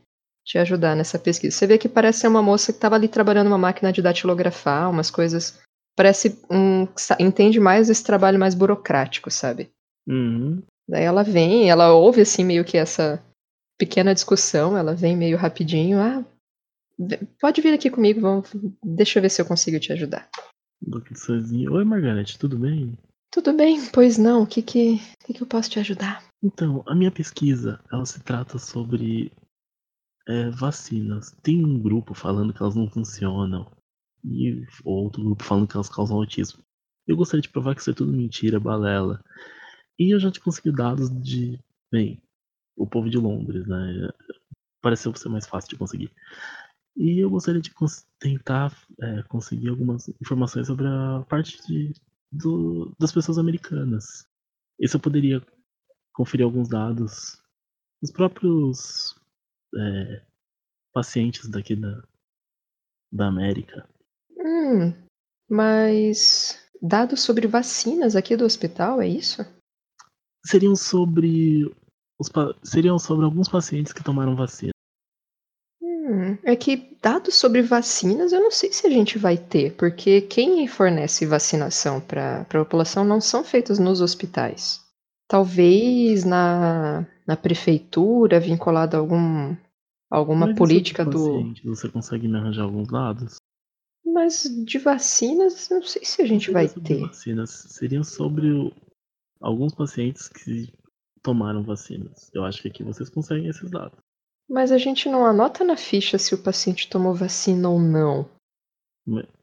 [0.45, 1.55] te ajudar nessa pesquisa.
[1.55, 4.89] Você vê que parece ser uma moça que estava ali trabalhando uma máquina de datilografar,
[4.89, 5.59] umas coisas.
[5.95, 6.87] Parece um.
[7.19, 9.69] entende mais esse trabalho mais burocrático, sabe?
[10.07, 10.61] Uhum.
[10.87, 13.23] Daí ela vem, ela ouve assim meio que essa
[13.77, 16.25] pequena discussão, ela vem meio rapidinho, ah,
[17.39, 18.51] pode vir aqui comigo, vamos,
[18.83, 20.29] deixa eu ver se eu consigo te ajudar.
[21.15, 21.73] Sozinho.
[21.73, 22.97] Oi, Margarete, tudo bem?
[23.33, 26.23] Tudo bem, pois não, o que que, que que eu posso te ajudar?
[26.43, 29.31] Então, a minha pesquisa, ela se trata sobre
[30.27, 31.31] é, vacinas.
[31.41, 33.71] Tem um grupo falando que elas não funcionam
[34.23, 36.63] e outro grupo falando que elas causam autismo.
[37.07, 39.19] Eu gostaria de provar que isso é tudo mentira, balela.
[39.97, 41.59] E eu já te consegui dados de,
[41.91, 42.21] bem,
[42.77, 44.09] o povo de Londres, né?
[44.79, 46.11] Pareceu ser mais fácil de conseguir.
[46.95, 51.93] E eu gostaria de cons- tentar é, conseguir algumas informações sobre a parte de,
[52.33, 54.25] do- das pessoas americanas.
[54.79, 55.41] Isso eu poderia
[56.13, 57.41] conferir alguns dados
[58.01, 59.15] dos próprios
[59.75, 60.25] é,
[60.93, 62.03] pacientes daqui da,
[63.11, 63.87] da América.
[64.37, 64.93] Hum,
[65.49, 69.41] mas dados sobre vacinas aqui do hospital, é isso?
[70.45, 71.73] Seriam sobre
[72.19, 72.29] os
[72.63, 74.72] seriam sobre alguns pacientes que tomaram vacina.
[76.43, 80.67] É que dados sobre vacinas eu não sei se a gente vai ter, porque quem
[80.67, 84.81] fornece vacinação para a população não são feitos nos hospitais.
[85.27, 89.55] Talvez na, na prefeitura, vinculado a algum,
[90.09, 91.25] alguma Mas política sobre do.
[91.25, 91.63] pacientes?
[91.63, 93.35] Você consegue me arranjar alguns dados?
[94.05, 96.99] Mas de vacinas, eu não sei se a gente vai ter.
[96.99, 97.49] Vacinas.
[97.69, 98.71] Seriam sobre
[99.41, 100.71] alguns pacientes que
[101.23, 102.29] tomaram vacinas.
[102.33, 103.97] Eu acho que aqui vocês conseguem esses dados.
[104.49, 108.29] Mas a gente não anota na ficha se o paciente tomou vacina ou não.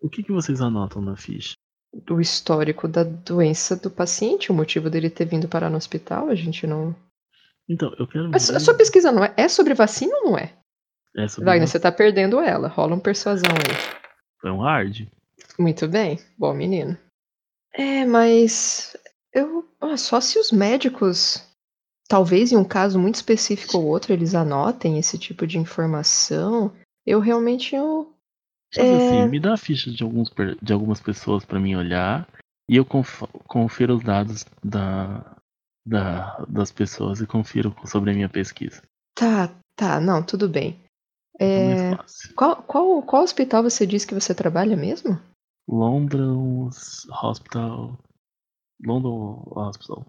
[0.00, 1.54] O que, que vocês anotam na ficha?
[1.92, 6.34] Do histórico da doença do paciente, o motivo dele ter vindo parar no hospital, a
[6.34, 6.94] gente não.
[7.68, 10.38] Então, eu quero Mas a ver- sua pesquisa não é, é sobre vacina ou não
[10.38, 10.52] é?
[11.16, 12.68] É sobre Wagner, você tá perdendo ela.
[12.68, 14.48] Rola um persuasão aí.
[14.48, 15.08] É um hard?
[15.58, 16.96] Muito bem, bom menino.
[17.74, 18.96] É, mas
[19.32, 21.44] eu ah, só se os médicos,
[22.10, 26.72] talvez em um caso muito específico ou outro, eles anotem esse tipo de informação.
[27.06, 28.12] Eu realmente eu
[28.76, 28.96] É.
[28.96, 30.28] assim, me dá a ficha de, alguns,
[30.60, 32.28] de algumas pessoas pra mim olhar
[32.68, 35.36] e eu conf- confiro os dados da,
[35.86, 38.82] da, das pessoas e confiro sobre a minha pesquisa.
[39.14, 40.80] tá, tá, não, tudo bem.
[41.38, 41.96] É
[42.34, 45.18] qual, qual, qual hospital você disse que você trabalha mesmo?
[45.68, 46.68] London
[47.22, 47.96] Hospital.
[48.84, 50.04] London Hospital.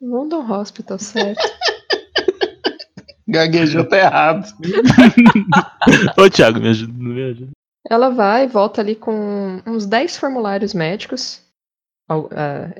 [0.00, 1.40] London Hospital, certo?
[3.28, 4.46] Gaguejou, tá errado.
[6.16, 7.50] Ô, Thiago, me ajuda, me ajuda.
[7.88, 11.42] Ela vai e volta ali com uns 10 formulários médicos,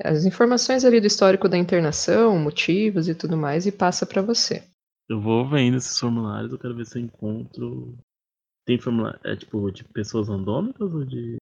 [0.03, 4.63] as informações ali do histórico da internação, motivos e tudo mais, e passa pra você.
[5.09, 7.97] Eu vou vendo esses formulários, eu quero ver se eu encontro.
[8.65, 9.19] Tem formulário.
[9.23, 11.37] É tipo de pessoas randômicas ou de.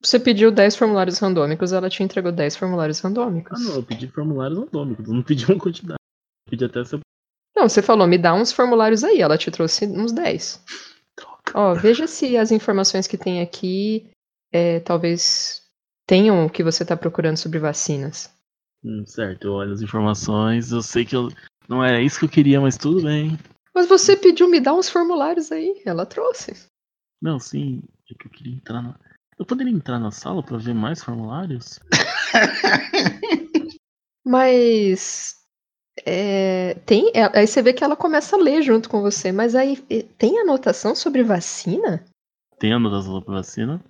[0.00, 3.60] Você pediu 10 formulários randômicos, ela te entregou 10 formulários randômicos.
[3.60, 5.98] Ah, não, eu pedi formulários randômicos, eu não pedi uma quantidade.
[6.46, 7.00] Eu pedi até eu.
[7.56, 10.64] Não, você falou, me dá uns formulários aí, ela te trouxe uns 10.
[11.54, 14.08] Ó, veja se as informações que tem aqui
[14.52, 15.62] é, talvez
[16.06, 18.32] tenham o que você tá procurando sobre vacinas.
[18.84, 21.28] Hum, certo, eu olho as informações, eu sei que eu.
[21.68, 23.36] Não era isso que eu queria, mas tudo bem.
[23.74, 26.54] Mas você pediu me dar uns formulários aí, ela trouxe.
[27.20, 28.98] Não, sim, é que eu queria entrar na.
[29.38, 31.78] Eu poderia entrar na sala pra ver mais formulários?
[34.26, 35.36] Mas
[36.04, 39.54] é, tem, é, aí você vê que ela começa a ler junto com você, mas
[39.54, 39.76] aí
[40.18, 42.04] tem anotação sobre vacina?
[42.58, 43.82] Tem anotação sobre vacina?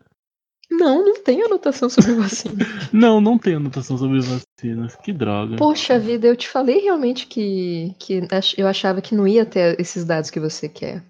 [0.71, 2.55] Não, não tem anotação sobre vacina.
[2.93, 4.97] Não, não tem anotação sobre vacinas.
[4.97, 5.57] Que droga.
[5.57, 8.21] Poxa vida, eu te falei realmente que, que
[8.57, 11.03] eu achava que não ia ter esses dados que você quer.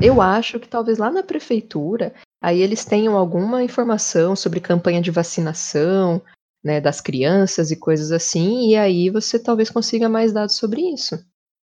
[0.00, 5.10] Eu acho que talvez lá na prefeitura, aí eles tenham alguma informação sobre campanha de
[5.10, 6.20] vacinação,
[6.64, 11.18] né, das crianças e coisas assim, e aí você talvez consiga mais dados sobre isso.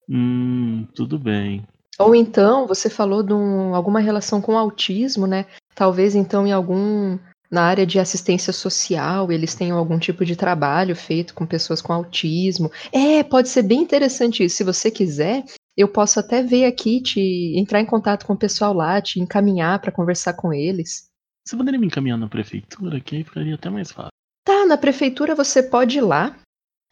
[0.09, 1.65] Hum, tudo bem.
[1.99, 5.45] Ou então, você falou de um- alguma relação com autismo, né?
[5.75, 7.17] Talvez então em algum
[7.51, 11.93] na área de assistência social, eles tenham algum tipo de trabalho feito com pessoas com
[11.93, 12.71] autismo.
[12.91, 14.55] É, pode ser bem interessante isso.
[14.55, 15.43] Se você quiser,
[15.77, 19.79] eu posso até ver aqui, te entrar em contato com o pessoal lá, te encaminhar
[19.79, 21.07] para conversar com eles.
[21.45, 24.11] Você poderia me encaminhar na prefeitura, que aí ficaria até mais fácil.
[24.45, 26.35] Tá, na prefeitura você pode ir lá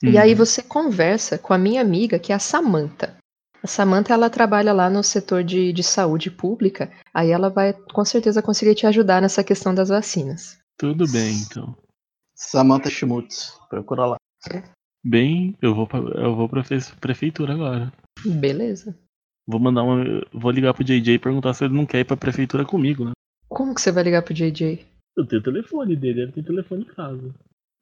[0.03, 0.37] e aí Uhum.
[0.37, 3.15] você conversa com a minha amiga, que é a Samantha.
[3.63, 8.03] A Samantha, ela trabalha lá no setor de, de saúde pública, aí ela vai com
[8.03, 10.57] certeza conseguir te ajudar nessa questão das vacinas.
[10.77, 11.77] Tudo bem, então.
[12.35, 13.53] Samantha Schmutz.
[13.69, 14.17] Procura lá.
[15.03, 17.93] Bem, eu vou pra, eu vou pra fe- prefeitura agora.
[18.25, 18.97] Beleza.
[19.47, 20.03] Vou mandar uma.
[20.33, 23.11] Vou ligar pro JJ e perguntar se ele não quer ir pra prefeitura comigo, né?
[23.49, 24.85] Como que você vai ligar pro JJ?
[25.17, 27.33] Eu tenho o telefone dele, ele tem telefone em casa.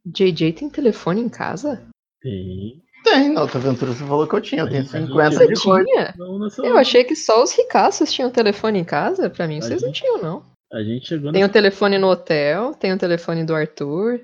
[0.06, 1.84] JJ tem telefone em casa?
[2.22, 2.82] Tem.
[3.04, 4.62] Tem, na outra aventura você falou que eu tinha.
[4.64, 5.86] Eu tenho A gente- 50 Você de coisa.
[5.86, 6.14] tinha?
[6.18, 9.30] Não, nessa Eu achei que só os ricaços tinham telefone em casa.
[9.30, 10.44] Pra mim, A vocês não gente- tinham, não.
[10.72, 14.22] A gente chegou Tem o telefone no hotel, tem o telefone do Arthur.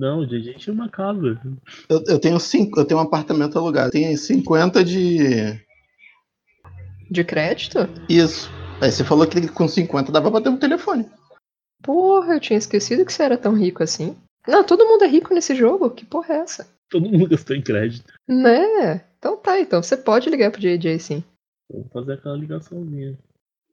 [0.00, 1.38] Não, o JJ tinha uma casa.
[1.86, 3.90] Eu, eu tenho cinco, eu tenho um apartamento alugado.
[3.90, 5.60] Tem 50 de.
[7.10, 7.80] De crédito?
[8.08, 8.50] Isso.
[8.80, 11.06] Aí você falou que com 50 dava pra ter um telefone.
[11.82, 14.16] Porra, eu tinha esquecido que você era tão rico assim.
[14.48, 15.90] Não, todo mundo é rico nesse jogo.
[15.90, 16.66] Que porra é essa?
[16.88, 18.10] Todo mundo gastou em crédito.
[18.26, 19.04] Né?
[19.18, 21.22] Então tá, então você pode ligar pro JJ sim.
[21.70, 23.18] Vou fazer aquela ligaçãozinha.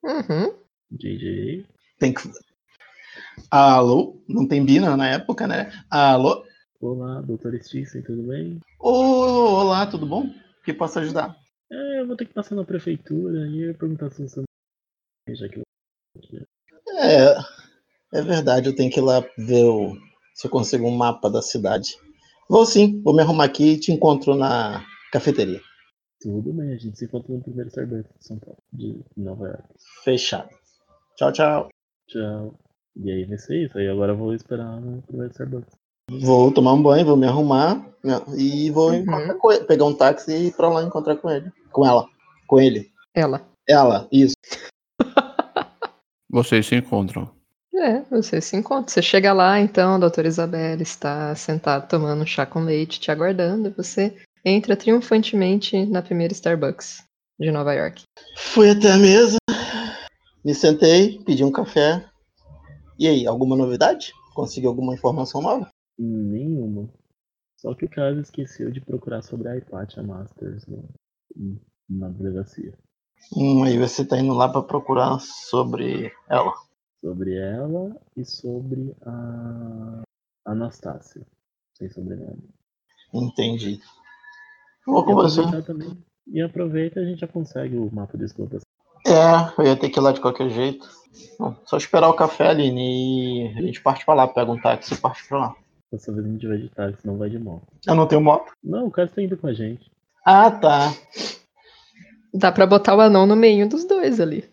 [0.03, 0.53] Uhum.
[0.91, 1.65] JJ.
[1.97, 2.29] Tem que.
[3.51, 4.21] Alô?
[4.27, 5.71] Não tem Bina na época, né?
[5.89, 6.43] Alô?
[6.79, 8.59] Olá, doutor Stinson, tudo bem?
[8.79, 10.29] Ô, olá, tudo bom?
[10.63, 11.35] Que posso ajudar?
[11.71, 14.43] É, eu vou ter que passar na prefeitura e perguntar se você.
[15.29, 15.63] Já que eu.
[16.99, 17.35] É,
[18.13, 19.95] é verdade, eu tenho que ir lá ver o-
[20.33, 21.95] se eu consigo um mapa da cidade.
[22.49, 25.59] Vou sim, vou me arrumar aqui e te encontro na cafeteria.
[26.21, 29.63] Tudo bem, a gente se encontra no primeiro Starbucks de São Paulo, de Nova York.
[30.03, 30.49] Fechado.
[31.15, 31.69] Tchau, tchau.
[32.07, 32.57] Tchau.
[33.03, 33.77] E aí vai ser isso.
[33.77, 35.75] Aí agora eu vou esperar no primeiro Starbucks.
[36.09, 39.51] Vou tomar um banho, vou me arrumar né, e vou Uhum.
[39.51, 41.51] ele, pegar um táxi e ir pra lá encontrar com ele.
[41.71, 42.07] Com ela.
[42.47, 42.89] Com ele.
[43.13, 43.45] Ela.
[43.67, 44.35] Ela, isso.
[46.29, 47.29] Vocês se encontram.
[47.75, 48.91] É, você se encontra.
[48.91, 53.11] Você chega lá, então, a doutora Isabela está sentada tomando um chá com leite, te
[53.11, 53.71] aguardando.
[53.77, 57.03] Você entra triunfantemente na primeira Starbucks
[57.39, 58.01] de Nova York.
[58.35, 59.37] Fui até a mesa,
[60.43, 62.03] me sentei, pedi um café.
[62.99, 64.11] E aí, alguma novidade?
[64.33, 65.69] Consegui alguma informação nova?
[65.97, 66.89] Nenhuma.
[67.57, 70.87] Só que o cara esqueceu de procurar sobre a Hypatia Masters no,
[71.89, 72.77] na delegacia.
[73.35, 76.53] Hum, aí você tá indo lá pra procurar sobre ela.
[77.01, 80.01] Sobre ela e sobre a
[80.45, 81.25] Anastácia.
[81.73, 82.49] Sem sobrenome.
[83.13, 83.79] Entendi.
[84.85, 85.41] Vou com você.
[85.63, 85.97] também.
[86.25, 88.59] E aproveita e a gente já consegue o mapa de esgoto.
[89.07, 90.87] É, eu ia ter que ir lá de qualquer jeito.
[91.39, 94.93] Bom, só esperar o café, Aline, e a gente parte pra lá, pega um táxi
[94.93, 95.55] e parte pra lá.
[95.91, 97.65] Dessa vez a gente vai de táxi, não vai de moto.
[97.87, 98.51] Eu não tenho moto.
[98.63, 99.89] Não, o cara tá indo com a gente.
[100.25, 100.93] Ah, tá.
[102.33, 104.43] Dá pra botar o anão no meio dos dois ali.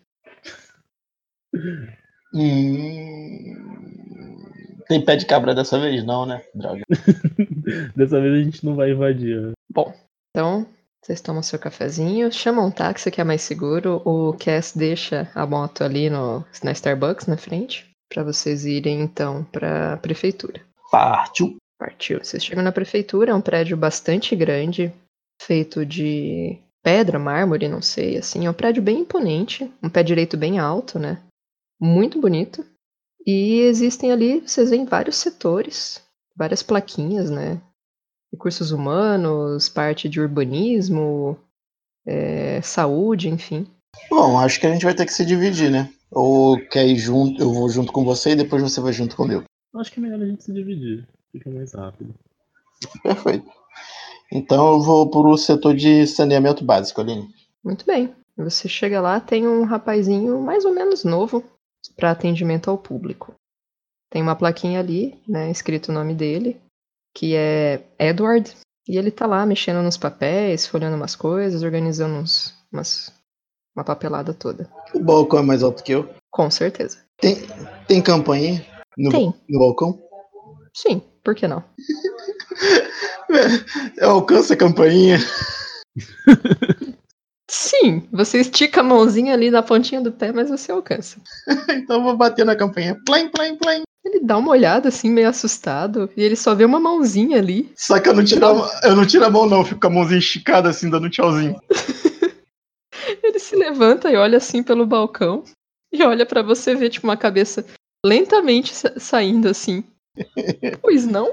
[2.33, 3.55] Hum...
[4.87, 6.05] Tem pé de cabra dessa vez?
[6.05, 6.43] Não, né?
[6.53, 6.83] Droga.
[7.95, 9.41] Dessa vez a gente não vai invadir.
[9.41, 9.53] né?
[9.69, 9.91] Bom,
[10.29, 10.67] então
[11.05, 14.01] vocês tomam seu cafezinho, chamam um táxi que é mais seguro.
[14.03, 19.43] O Cass deixa a moto ali no, na Starbucks na frente pra vocês irem então
[19.51, 20.65] pra prefeitura.
[20.89, 21.57] Partiu.
[21.77, 22.23] Partiu.
[22.23, 24.91] Vocês chegam na prefeitura, é um prédio bastante grande,
[25.39, 28.47] feito de pedra, mármore, não sei, assim.
[28.47, 31.21] É um prédio bem imponente, um pé direito bem alto, né?
[31.79, 32.65] Muito bonito.
[33.23, 36.01] E existem ali, vocês veem vários setores,
[36.35, 37.61] várias plaquinhas, né?
[38.31, 41.37] Recursos humanos, parte de urbanismo,
[42.05, 43.67] é, saúde, enfim.
[44.09, 45.89] Bom, acho que a gente vai ter que se dividir, né?
[46.11, 49.43] Ou quer ir junto, eu vou junto com você e depois você vai junto comigo.
[49.75, 51.07] Acho que é melhor a gente se dividir.
[51.31, 52.13] Fica mais rápido.
[53.03, 53.49] Perfeito.
[54.31, 57.27] Então eu vou pro setor de saneamento básico, Aline.
[57.63, 58.13] Muito bem.
[58.37, 61.43] Você chega lá, tem um rapazinho mais ou menos novo
[61.95, 63.33] para atendimento ao público.
[64.09, 66.59] Tem uma plaquinha ali, né, escrito o nome dele,
[67.15, 68.51] que é Edward,
[68.87, 73.11] e ele tá lá mexendo nos papéis, folhando umas coisas, organizando uns, umas,
[73.75, 74.69] uma papelada toda.
[74.93, 76.07] O balcão é mais alto que eu.
[76.29, 76.99] Com certeza.
[77.17, 77.37] Tem,
[77.87, 78.63] tem campanha
[78.97, 79.33] no, Tem.
[79.49, 79.99] no balcão?
[80.73, 81.63] Sim, por que não?
[83.97, 85.17] Eu alcanço a campainha.
[87.49, 91.19] Sim, você estica a mãozinha ali na pontinha do pé, mas você alcança.
[91.69, 92.95] então eu vou bater na campainha.
[93.05, 93.83] Plim, plim, plim.
[94.05, 97.71] Ele dá uma olhada assim, meio assustado, e ele só vê uma mãozinha ali.
[97.75, 99.59] Só que eu não tiro a, eu não tiro a mão, não.
[99.59, 101.59] Eu fico com a mãozinha esticada assim, dando um tchauzinho.
[103.23, 105.43] Ele se levanta e olha assim pelo balcão
[105.91, 107.65] e olha pra você ver tipo uma cabeça
[108.05, 109.83] lentamente sa- saindo assim.
[110.81, 111.31] pois não?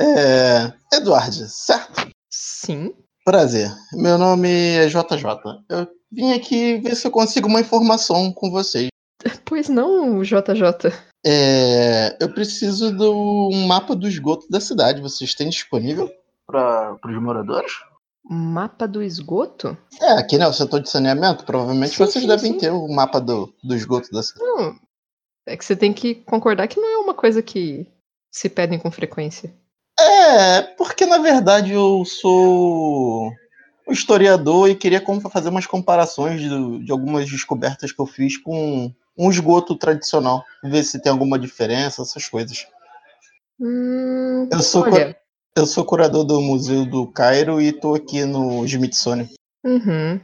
[0.00, 0.72] É.
[0.92, 2.08] Eduardo, certo?
[2.30, 2.92] Sim.
[3.24, 3.70] Prazer.
[3.92, 5.24] Meu nome é JJ.
[5.68, 8.88] Eu vim aqui ver se eu consigo uma informação com vocês.
[9.44, 10.92] Pois não, JJ.
[11.24, 13.12] É, eu preciso do
[13.52, 15.00] um mapa do esgoto da cidade.
[15.00, 16.10] Vocês têm disponível
[16.46, 17.72] para os moradores?
[18.24, 19.76] Mapa do esgoto?
[20.00, 21.44] É, aqui né, o setor de saneamento.
[21.44, 22.58] Provavelmente Sim, vocês sim, devem sim.
[22.58, 24.44] ter o mapa do, do esgoto da cidade.
[24.44, 24.76] Não.
[25.46, 27.86] É que você tem que concordar que não é uma coisa que
[28.30, 29.52] se pedem com frequência.
[29.98, 33.30] É, porque na verdade eu sou
[33.86, 38.92] um historiador e queria fazer umas comparações de, de algumas descobertas que eu fiz com
[39.16, 40.44] um esgoto tradicional.
[40.62, 42.66] Ver se tem alguma diferença, essas coisas.
[43.60, 45.16] Hum, Eu sou, olha,
[45.56, 49.28] Eu sou curador do Museu do Cairo e tô aqui no Smithsonian.
[49.64, 50.20] Uhum.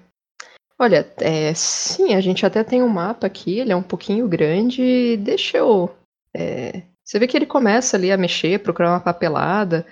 [0.78, 5.16] Olha, é, sim, a gente até tem um mapa aqui, ele é um pouquinho grande.
[5.18, 5.94] Deixa eu.
[6.32, 9.86] é, você vê que ele começa ali a mexer, procurar uma papelada.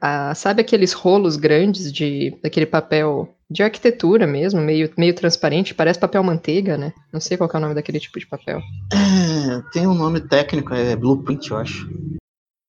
[0.00, 6.00] Ah, sabe aqueles rolos grandes de daquele papel de arquitetura mesmo, meio, meio transparente, parece
[6.00, 6.92] papel manteiga, né?
[7.12, 8.60] Não sei qual é o nome daquele tipo de papel.
[8.92, 11.88] É, tem um nome técnico, é Blueprint, eu acho.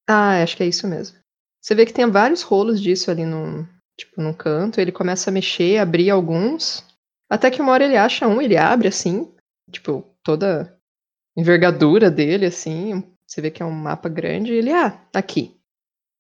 [0.08, 1.18] Ah, acho que é isso mesmo.
[1.62, 3.68] Você vê que tem vários rolos disso ali no,
[4.00, 6.86] tipo, num canto, ele começa a mexer, abrir alguns,
[7.30, 9.30] até que uma hora ele acha um, ele abre assim,
[9.72, 10.78] tipo, toda
[11.36, 15.20] a envergadura dele, assim, você vê que é um mapa grande, e ele, ah, tá
[15.20, 15.57] aqui.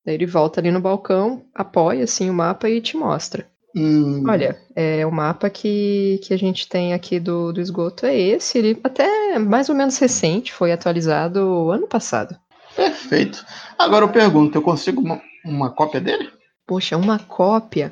[0.08, 3.46] Daí ele volta ali no balcão, apoia assim o mapa e te mostra.
[3.76, 8.18] Hum, Olha, é, o mapa que, que a gente tem aqui do, do esgoto é
[8.18, 12.38] esse, ele até é mais ou menos recente, foi atualizado ano passado.
[12.74, 13.46] Perfeito.
[13.78, 16.30] Agora eu pergunto, eu consigo uma, uma cópia dele?
[16.66, 17.92] Poxa, uma cópia.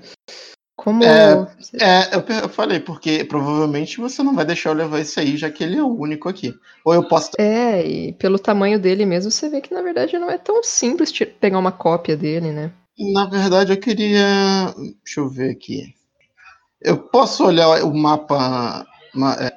[0.76, 1.04] Como.
[1.04, 1.48] É,
[1.80, 5.50] É, eu, eu falei, porque provavelmente você não vai deixar eu levar esse aí, já
[5.50, 6.54] que ele é o único aqui.
[6.84, 7.32] Ou eu posso.
[7.40, 11.12] É, e pelo tamanho dele mesmo, você vê que na verdade não é tão simples
[11.40, 12.72] pegar uma cópia dele, né?
[13.14, 14.74] Na verdade, eu queria.
[15.04, 15.94] Deixa eu ver aqui.
[16.82, 18.86] Eu posso olhar o mapa.
[19.14, 19.52] ma- é,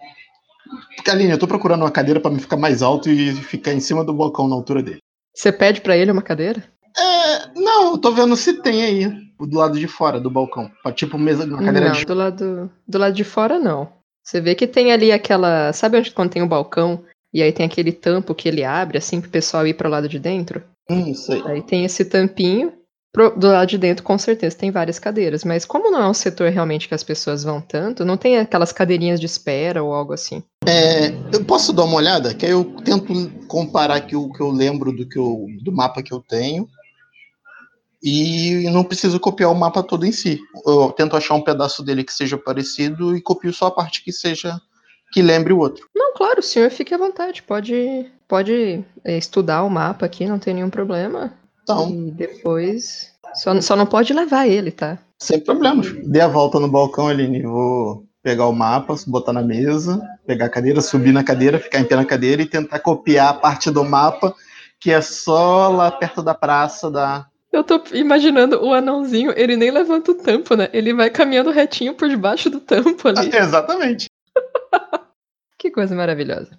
[1.10, 4.04] Aline, eu tô procurando uma cadeira pra me ficar mais alto e ficar em cima
[4.04, 4.98] do balcão na altura dele.
[5.34, 6.64] Você pede pra ele uma cadeira?
[6.98, 10.70] É, não, eu tô vendo se tem aí, do lado de fora do balcão.
[10.94, 12.04] Tipo, mesa, uma cadeira não, de.
[12.04, 13.88] do lado, do lado de fora não.
[14.24, 15.72] Você vê que tem ali aquela.
[15.72, 19.20] Sabe onde quando tem o balcão e aí tem aquele tampo que ele abre assim
[19.20, 20.62] pro pessoal ir pro lado de dentro?
[20.90, 21.42] Hum, sei.
[21.46, 22.72] Aí tem esse tampinho
[23.12, 25.42] Pro- do lado de dentro, com certeza, tem várias cadeiras.
[25.42, 28.70] Mas como não é um setor realmente que as pessoas vão tanto, não tem aquelas
[28.70, 30.42] cadeirinhas de espera ou algo assim.
[30.66, 32.34] É, eu posso dar uma olhada?
[32.34, 36.02] Que aí eu tento comparar aqui o que eu lembro do, que eu, do mapa
[36.02, 36.68] que eu tenho.
[38.02, 40.40] E não preciso copiar o mapa todo em si.
[40.64, 44.12] Eu tento achar um pedaço dele que seja parecido e copio só a parte que
[44.12, 44.60] seja
[45.12, 45.86] que lembre o outro.
[45.94, 47.42] Não, claro, o senhor fique à vontade.
[47.42, 51.32] Pode, pode é, estudar o mapa aqui, não tem nenhum problema.
[51.62, 53.12] Então, E depois.
[53.34, 54.98] Só, só não pode levar ele, tá?
[55.18, 55.92] sem problemas.
[56.04, 57.42] Dê a volta no balcão, Aline.
[57.42, 61.84] Vou pegar o mapa, botar na mesa, pegar a cadeira, subir na cadeira, ficar em
[61.84, 64.34] pé na cadeira e tentar copiar a parte do mapa
[64.80, 67.26] que é só lá perto da praça da.
[67.50, 70.68] Eu tô imaginando o anãozinho, ele nem levanta o tampo, né?
[70.72, 73.28] Ele vai caminhando retinho por debaixo do tampo ali.
[73.34, 74.08] Exatamente.
[75.60, 76.56] Que coisa maravilhosa.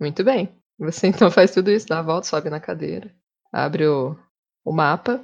[0.00, 0.48] Muito bem.
[0.78, 3.12] Você então faz tudo isso, dá a volta, sobe na cadeira,
[3.52, 4.16] abre o,
[4.64, 5.20] o mapa.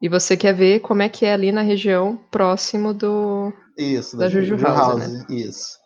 [0.00, 3.52] E você quer ver como é que é ali na região próximo do.
[3.76, 5.26] Isso, Da Juju House, né?
[5.28, 5.78] Isso.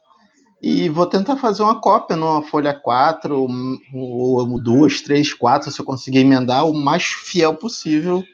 [0.62, 3.49] E vou tentar fazer uma cópia numa folha 4, ou,
[3.92, 8.24] ou duas, três, quatro, se eu conseguir emendar o mais fiel possível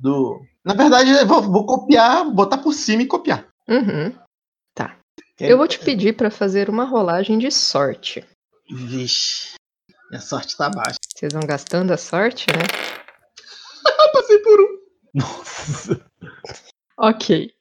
[0.00, 0.40] do.
[0.64, 3.46] Na verdade, eu vou, vou copiar, botar por cima e copiar.
[3.68, 4.12] Uhum.
[5.40, 8.26] Eu vou te pedir pra fazer uma rolagem de sorte.
[8.68, 9.54] Vixe,
[10.10, 10.98] minha sorte tá baixa.
[11.16, 12.64] Vocês vão gastando a sorte, né?
[14.12, 14.78] Passei por um.
[15.14, 16.04] Nossa.
[16.98, 17.52] Ok.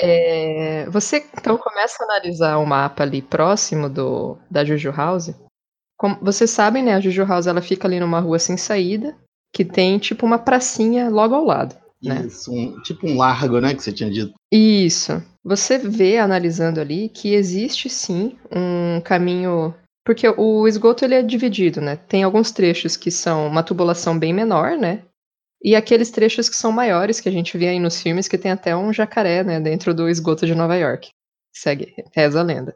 [0.00, 5.34] É, você então começa a analisar o mapa ali próximo do, da Juju House.
[5.96, 6.94] Como vocês sabem, né?
[6.94, 9.18] A Juju House ela fica ali numa rua sem saída,
[9.52, 11.76] que tem tipo uma pracinha logo ao lado.
[12.02, 12.24] Né?
[12.26, 13.74] Isso, um- tipo um largo, né?
[13.74, 14.32] Que você tinha dito.
[14.50, 15.22] Isso.
[15.44, 19.74] Você vê analisando ali que existe sim um caminho.
[20.04, 21.96] Porque o esgoto ele é dividido, né?
[21.96, 25.02] Tem alguns trechos que são uma tubulação bem menor, né?
[25.62, 28.50] E aqueles trechos que são maiores, que a gente vê aí nos filmes, que tem
[28.50, 31.10] até um jacaré, né, dentro do esgoto de Nova York.
[31.54, 32.74] Segue, reza a lenda.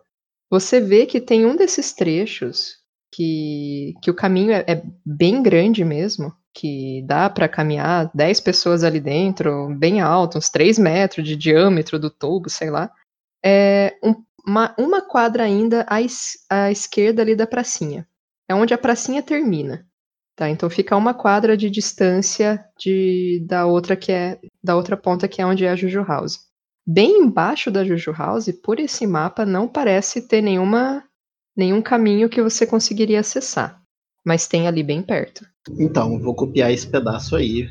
[0.50, 2.74] Você vê que tem um desses trechos
[3.10, 8.84] que, que o caminho é, é bem grande mesmo, que dá para caminhar 10 pessoas
[8.84, 12.90] ali dentro, bem alto, uns 3 metros de diâmetro do tubo, sei lá.
[13.44, 18.06] É um- uma, uma quadra ainda à, es- à esquerda ali da pracinha.
[18.48, 19.86] É onde a pracinha termina.
[20.36, 25.28] Tá, então fica uma quadra de distância de, da outra que é da outra ponta
[25.28, 26.40] que é onde é a Juju House.
[26.86, 31.04] Bem embaixo da Juju House, por esse mapa, não parece ter nenhuma,
[31.56, 33.80] nenhum caminho que você conseguiria acessar.
[34.26, 35.46] Mas tem ali bem perto.
[35.78, 37.68] Então, vou copiar esse pedaço aí,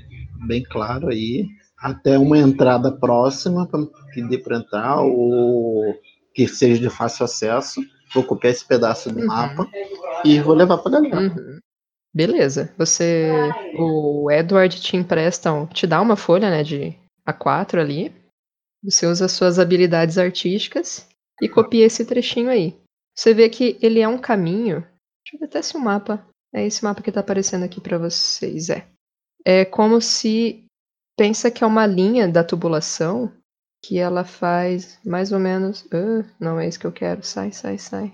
[0.48, 3.70] bem claro aí, até uma entrada próxima
[4.14, 5.96] que dê para entrar ou
[6.34, 7.82] que seja de fácil acesso.
[8.14, 9.28] Vou copiar esse pedaço do Uhum.
[9.28, 9.68] mapa
[10.26, 11.20] e vou levar para galera.
[11.20, 11.60] Uhum.
[12.14, 12.72] Beleza.
[12.78, 13.32] Você.
[13.76, 16.96] O Edward te empresta, te dá uma folha, né, de
[17.28, 18.14] A4 ali.
[18.84, 21.08] Você usa suas habilidades artísticas
[21.42, 22.76] e copia esse trechinho aí.
[23.18, 24.82] Você vê que ele é um caminho.
[25.24, 26.24] Deixa eu ver até se o mapa.
[26.54, 28.70] É esse mapa que tá aparecendo aqui pra vocês.
[28.70, 28.88] É.
[29.46, 30.66] É como se.
[31.18, 33.32] Pensa que é uma linha da tubulação
[33.84, 35.86] que ela faz mais ou menos.
[35.92, 37.24] Ah, não é isso que eu quero.
[37.24, 38.14] Sai, sai, sai.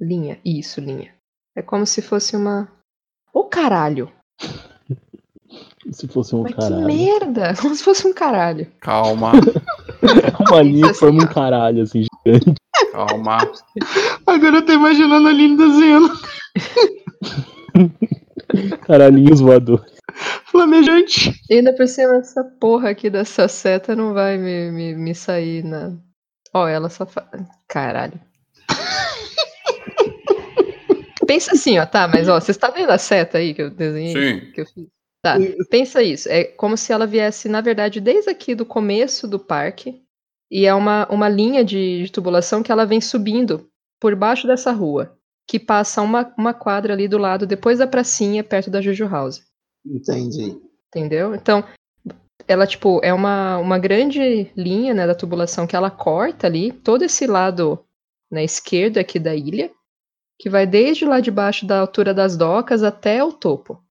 [0.00, 0.38] Linha.
[0.44, 1.14] Isso, linha.
[1.56, 2.70] É como se fosse uma.
[3.32, 4.12] Ô caralho!
[5.90, 6.84] Se fosse um Mas que caralho.
[6.84, 7.54] merda!
[7.62, 8.70] Como se fosse um caralho.
[8.80, 9.32] Calma,
[10.50, 12.54] Uma linha que forma um caralho, assim, gigante.
[12.92, 13.38] calma.
[14.26, 16.12] Agora eu tô imaginando a Aline desenhando
[18.86, 19.98] Caralhinhos voadores.
[20.46, 21.34] flamejante.
[21.48, 25.64] E ainda por cima, essa porra aqui dessa seta não vai me, me, me sair
[25.64, 25.96] na.
[26.52, 27.26] Ó, ela só faz.
[27.68, 28.20] Caralho.
[31.26, 34.40] Pensa assim, ó, tá, mas ó, você está vendo a seta aí que eu desenhei?
[34.40, 34.52] Sim.
[34.52, 34.86] Que eu fiz?
[35.22, 35.36] Tá,
[35.68, 36.28] pensa isso.
[36.28, 40.00] É como se ela viesse, na verdade, desde aqui do começo do parque.
[40.50, 43.68] E é uma, uma linha de, de tubulação que ela vem subindo
[44.00, 45.17] por baixo dessa rua.
[45.48, 49.42] Que passa uma, uma quadra ali do lado, depois da pracinha, perto da Juju House.
[49.84, 50.60] Entendi.
[50.88, 51.34] Entendeu?
[51.34, 51.64] Então,
[52.46, 57.02] ela, tipo, é uma, uma grande linha, né, da tubulação que ela corta ali, todo
[57.02, 57.84] esse lado
[58.30, 59.70] na esquerda aqui da ilha,
[60.38, 63.82] que vai desde lá de baixo da altura das docas até o topo.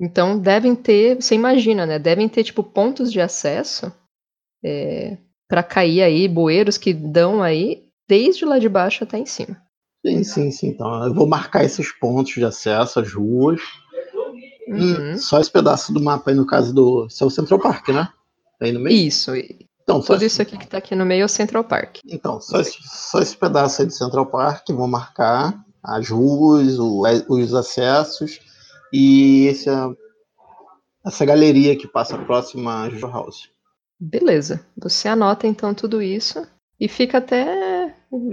[0.00, 3.92] Então, devem ter, você imagina, né, devem ter, tipo, pontos de acesso
[4.64, 5.16] é,
[5.48, 9.60] para cair aí, bueiros que dão aí, desde lá de baixo até em cima.
[10.04, 10.68] Sim, sim, sim.
[10.68, 13.60] Então, eu vou marcar esses pontos de acesso, as ruas.
[14.68, 15.12] Uhum.
[15.14, 17.06] Hum, só esse pedaço do mapa aí, no caso do.
[17.06, 18.08] Esse é o Central Park, né?
[18.58, 18.96] Tá aí no meio?
[18.96, 19.32] Isso,
[19.82, 21.98] Então, só tudo esse, isso aqui que tá aqui no meio é o Central Park.
[22.06, 27.02] então só, esse, só esse pedaço aí do Central Park, vou marcar as ruas, o-
[27.28, 28.40] os acessos.
[28.92, 29.74] E esse é
[31.04, 33.48] essa galeria que passa próxima a Jojo House.
[34.00, 34.64] Beleza.
[34.76, 36.46] Você anota então tudo isso
[36.80, 37.73] e fica até.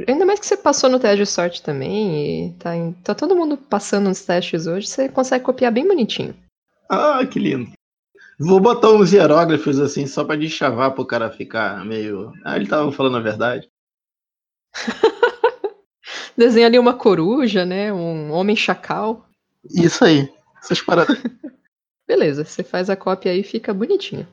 [0.08, 3.36] Ainda mais que você passou no teste de sorte também e tá, em- tá todo
[3.36, 6.36] mundo passando nos testes hoje, você consegue copiar bem bonitinho.
[6.90, 7.72] Ah, que lindo.
[8.40, 12.32] Vou botar uns hieróglifos assim, só pra deschavar pro cara ficar meio.
[12.44, 13.70] Ah, ele tava falando a verdade.
[16.38, 17.94] Desenha ali uma coruja, né?
[17.94, 19.26] Um homem chacal.
[19.70, 20.32] Isso aí.
[20.62, 21.18] Essas paradas.
[22.08, 24.28] Beleza, você faz a cópia aí e fica bonitinho.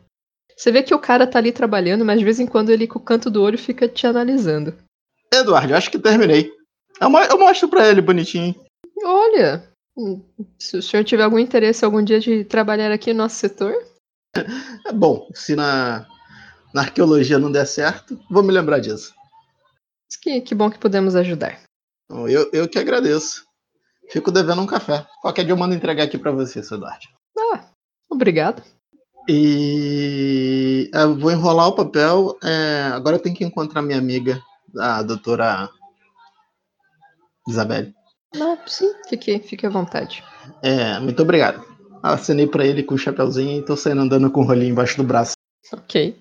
[0.56, 2.98] Você vê que o cara tá ali trabalhando, mas de vez em quando ele com
[2.98, 4.74] o canto do olho fica te analisando.
[5.32, 6.50] Eduardo, acho que terminei.
[7.00, 8.54] Eu, mo- eu mostro pra ele bonitinho.
[9.04, 10.22] Olha, hum,
[10.58, 13.74] se o senhor tiver algum interesse algum dia de trabalhar aqui no nosso setor,
[14.86, 16.06] É bom, se na,
[16.74, 19.14] na arqueologia não der certo, vou me lembrar disso.
[20.22, 21.60] que, que bom que podemos ajudar.
[22.10, 23.46] Então, Eu, eu que agradeço.
[24.10, 25.06] Fico devendo um café.
[25.20, 27.06] Qualquer dia eu mando entregar aqui pra você, seu Eduardo.
[27.38, 27.68] Ah,
[28.10, 28.62] obrigado.
[29.28, 32.36] E eu vou enrolar o papel.
[32.42, 34.42] é, agora eu tenho que encontrar minha amiga,
[34.76, 35.68] a doutora
[37.48, 37.94] Isabelle.
[38.34, 40.22] Não, sim, fique, fique à vontade.
[40.62, 41.64] É, muito obrigado.
[42.02, 45.04] Acenei pra ele com o chapeuzinho e tô saindo andando com o rolinho embaixo do
[45.04, 45.32] braço.
[45.72, 46.16] Ok.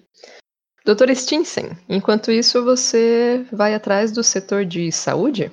[0.86, 5.52] Doutor Stinsen, enquanto isso você vai atrás do setor de saúde?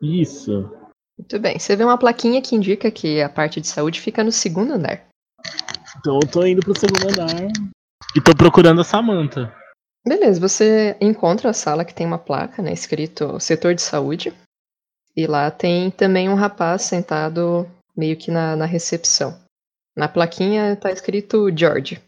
[0.00, 0.70] Isso.
[1.18, 1.58] Muito bem.
[1.58, 5.06] Você vê uma plaquinha que indica que a parte de saúde fica no segundo andar.
[5.98, 7.48] Então eu tô indo pro segundo andar
[8.14, 9.54] e tô procurando a Samantha.
[10.06, 14.34] Beleza, você encontra a sala que tem uma placa, né, escrito setor de saúde.
[15.16, 19.40] E lá tem também um rapaz sentado meio que na, na recepção.
[19.96, 22.02] Na plaquinha tá escrito George.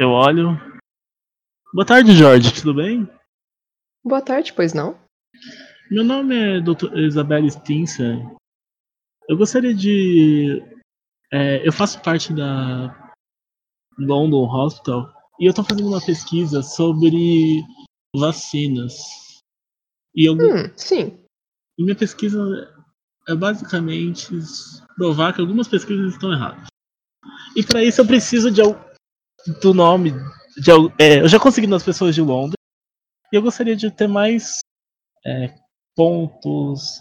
[0.00, 0.58] Eu olho.
[1.72, 3.08] Boa tarde, Jorge, tudo bem?
[4.04, 4.98] Boa tarde, pois não?
[5.90, 6.96] Meu nome é Dr.
[6.98, 8.34] Isabelle Stinson.
[9.28, 10.60] Eu gostaria de.
[11.30, 13.14] é, eu faço parte da
[13.96, 17.62] London Hospital e eu tô fazendo uma pesquisa sobre
[18.16, 18.94] vacinas.
[20.14, 21.18] E eu, Hum, sim.
[21.78, 22.38] e minha pesquisa
[23.28, 24.28] é basicamente
[24.96, 26.66] provar que algumas pesquisas estão erradas.
[27.56, 28.62] E para isso eu preciso de
[29.60, 30.12] do nome
[30.56, 30.70] de
[31.00, 32.54] é, eu já consegui nas pessoas de Londres
[33.32, 34.58] e eu gostaria de ter mais
[35.26, 35.54] é,
[35.96, 37.00] pontos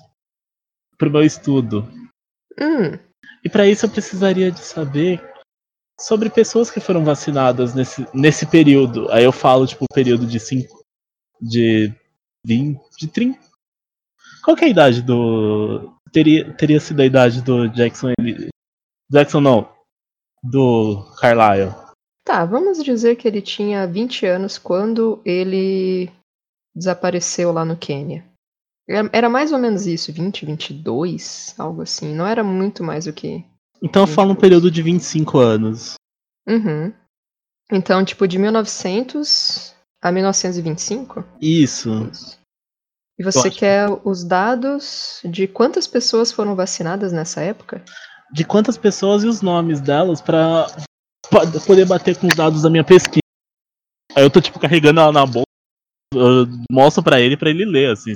[0.98, 1.82] para o meu estudo.
[2.60, 2.98] Hum,
[3.44, 5.20] E para isso eu precisaria de saber
[6.02, 9.10] sobre pessoas que foram vacinadas nesse, nesse período.
[9.12, 10.82] Aí eu falo, tipo, o período de 5.
[11.40, 11.94] De
[12.46, 12.80] 20.
[13.00, 13.40] De 30.
[14.44, 15.94] Qual que é a idade do.
[16.12, 18.14] Teria, teria sido a idade do Jackson.
[18.20, 18.50] Ele-
[19.12, 19.70] Jackson não.
[20.44, 21.72] Do Carlyle.
[22.26, 26.10] tá, vamos dizer que ele tinha 20 anos quando ele
[26.76, 28.26] desapareceu lá no Quênia.
[29.14, 32.14] Era mais ou menos isso, 20, 22, algo assim.
[32.16, 33.46] Não era muito mais do que
[33.82, 35.96] Então eu falo um período de 25 anos.
[36.48, 36.94] Uhum.
[37.72, 41.24] Então, tipo, de 1900 a 1925?
[41.42, 41.90] Isso.
[43.18, 47.84] E você quer os dados de quantas pessoas foram vacinadas nessa época?
[48.32, 50.68] De quantas pessoas e os nomes delas pra
[51.30, 53.20] pa- poder bater com os dados da minha pesquisa.
[54.16, 55.46] Aí eu tô, tipo, carregando ela na bolsa.
[56.14, 58.16] eu mostro pra ele pra ele ler, assim.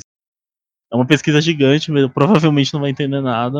[0.91, 3.57] É uma pesquisa gigante, mas provavelmente não vai entender nada.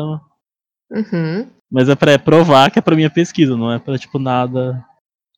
[0.90, 1.50] Uhum.
[1.70, 4.84] Mas é pra provar que é pra minha pesquisa, não é pra, tipo, nada.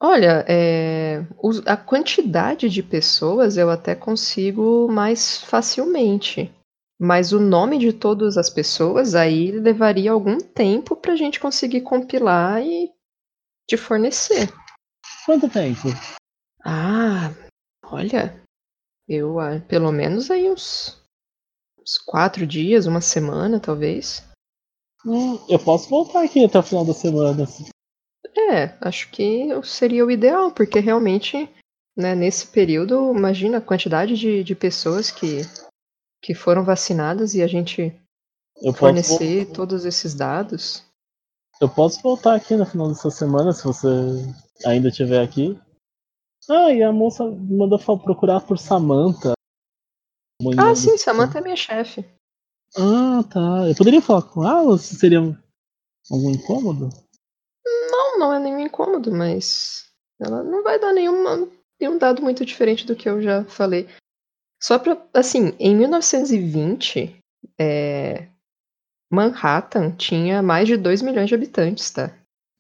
[0.01, 1.25] Olha, é,
[1.67, 6.53] a quantidade de pessoas eu até consigo mais facilmente.
[7.01, 12.61] Mas o nome de todas as pessoas aí levaria algum tempo pra gente conseguir compilar
[12.63, 12.93] e
[13.69, 14.53] te fornecer.
[15.25, 15.89] Quanto tempo?
[16.65, 17.33] Ah,
[17.85, 18.41] olha,
[19.09, 21.01] eu ah, pelo menos aí uns,
[21.81, 24.28] uns quatro dias, uma semana, talvez.
[25.07, 27.45] Hum, eu posso voltar aqui até o final da semana.
[27.45, 27.67] assim.
[28.37, 31.49] É, acho que seria o ideal, porque realmente,
[31.97, 35.43] né, nesse período, imagina a quantidade de, de pessoas que,
[36.23, 37.83] que foram vacinadas e a gente
[38.57, 40.85] Eu posso, fornecer vol- todos esses dados.
[41.61, 43.89] eu posso voltar aqui no final dessa semana, se você
[44.65, 45.59] ainda estiver aqui.
[46.49, 49.33] Ah, e a moça me mandou procurar por Samantha.
[50.57, 52.05] Ah, sim, Samantha é minha chefe.
[52.77, 53.69] Ah, tá.
[53.69, 55.21] Eu poderia falar com ela se seria
[56.11, 56.89] algum incômodo?
[57.91, 59.87] Não, não é nenhum incômodo, mas
[60.21, 61.49] ela não vai dar nenhuma,
[61.81, 63.89] nenhum dado muito diferente do que eu já falei.
[64.61, 67.17] Só pra, assim, em 1920,
[67.59, 68.29] é,
[69.11, 72.13] Manhattan tinha mais de 2 milhões de habitantes, tá?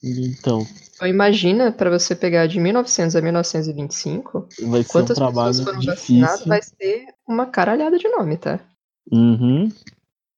[0.02, 5.48] Então, Então imagina pra você pegar de 1900 a 1925, vai ser quantas um trabalho
[5.48, 6.48] pessoas foram vacinadas, difícil.
[6.48, 8.60] vai ser uma caralhada de nome, tá?
[9.10, 9.68] Uhum.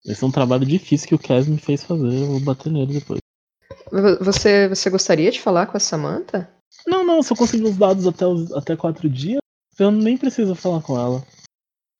[0.04, 2.22] Vai ser um trabalho difícil que o Kes me fez fazer.
[2.22, 3.20] Eu vou bater nele depois.
[3.92, 6.48] vo- você, você gostaria de falar com a Samantha?
[6.86, 9.40] Não, não, se eu conseguir os dados até, os, até quatro dias,
[9.78, 11.22] eu nem preciso falar com ela.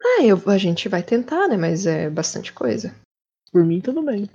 [0.03, 1.57] Ah, eu, a gente vai tentar, né?
[1.57, 2.95] Mas é bastante coisa.
[3.53, 4.31] Por mim, tudo bem.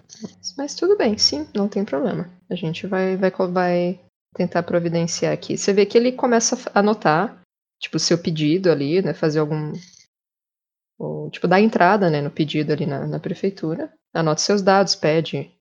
[0.57, 2.29] Mas tudo bem, sim, não tem problema.
[2.49, 3.99] A gente vai, vai, vai
[4.35, 5.57] tentar providenciar aqui.
[5.57, 7.41] Você vê que ele começa a anotar,
[7.81, 9.13] tipo, o seu pedido ali, né?
[9.13, 9.71] Fazer algum.
[10.97, 13.91] Ou, tipo, dar entrada, né, no pedido ali na, na prefeitura.
[14.13, 15.51] Anota seus dados, pede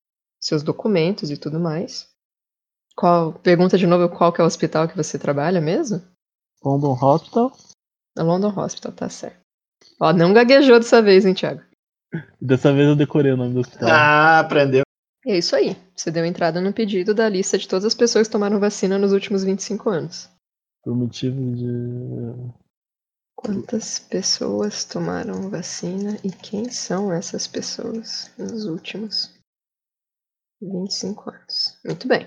[0.40, 2.08] seus documentos e tudo mais.
[2.96, 6.00] Qual, pergunta de novo qual que é o hospital que você trabalha mesmo?
[6.64, 7.52] London Hospital.
[8.16, 9.40] Na London Hospital, tá certo.
[10.00, 11.62] Ó, não gaguejou dessa vez, hein, Thiago?
[12.40, 13.88] Dessa vez eu decorei o nome do hospital.
[13.88, 14.84] Ah, aprendeu.
[15.26, 15.76] E é isso aí.
[15.96, 19.12] Você deu entrada no pedido da lista de todas as pessoas que tomaram vacina nos
[19.12, 20.30] últimos 25 anos.
[20.82, 22.54] Por motivo de.
[23.44, 29.38] Quantas pessoas tomaram vacina e quem são essas pessoas nos últimos
[30.62, 31.78] 25 anos?
[31.84, 32.26] Muito bem.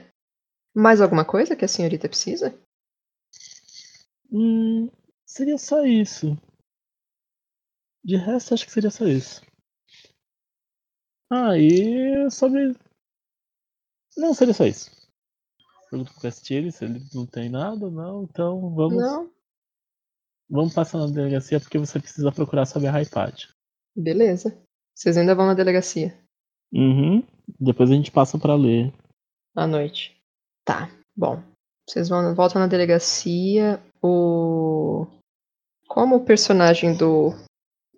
[0.76, 2.56] Mais alguma coisa que a senhorita precisa?
[4.32, 4.92] Hum,
[5.26, 6.38] seria só isso.
[8.04, 9.42] De resto, acho que seria só isso.
[11.32, 12.78] Ah, e sobre.
[14.16, 14.92] Não, seria só isso.
[15.90, 18.22] Pergunto pro Castilho se ele não tem nada, não.
[18.22, 19.37] Então vamos, Não?
[20.50, 23.44] Vamos passar na delegacia porque você precisa procurar sobre a iPad.
[23.96, 24.58] Beleza.
[24.96, 26.14] Vocês ainda vão na delegacia
[26.74, 27.24] Uhum.
[27.60, 28.94] Depois a gente passa pra ler.
[29.56, 30.16] à noite.
[30.66, 31.42] Tá, bom.
[31.90, 33.80] Vocês vão, voltam na delegacia.
[34.02, 35.08] O.
[35.88, 37.34] Como o personagem do.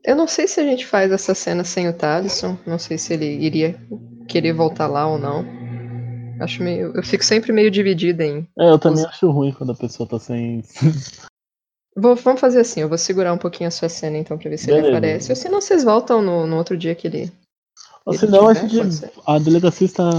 [0.04, 2.58] Eu não sei se a gente faz essa cena sem o Talisson.
[2.66, 3.76] Não sei se ele iria
[4.28, 5.44] querer voltar lá ou não.
[6.40, 6.96] Acho meio.
[6.96, 8.48] Eu fico sempre meio dividida em.
[8.58, 10.64] É, eu também acho ruim quando a pessoa tá sem.
[12.00, 14.58] Vou, vamos fazer assim, eu vou segurar um pouquinho a sua cena então pra ver
[14.58, 14.98] se ele Beleza.
[14.98, 15.32] aparece.
[15.32, 17.32] Ou se não, vocês voltam no, no outro dia que ele.
[18.06, 19.12] Ou ele senão a gente.
[19.26, 20.10] A delegacia está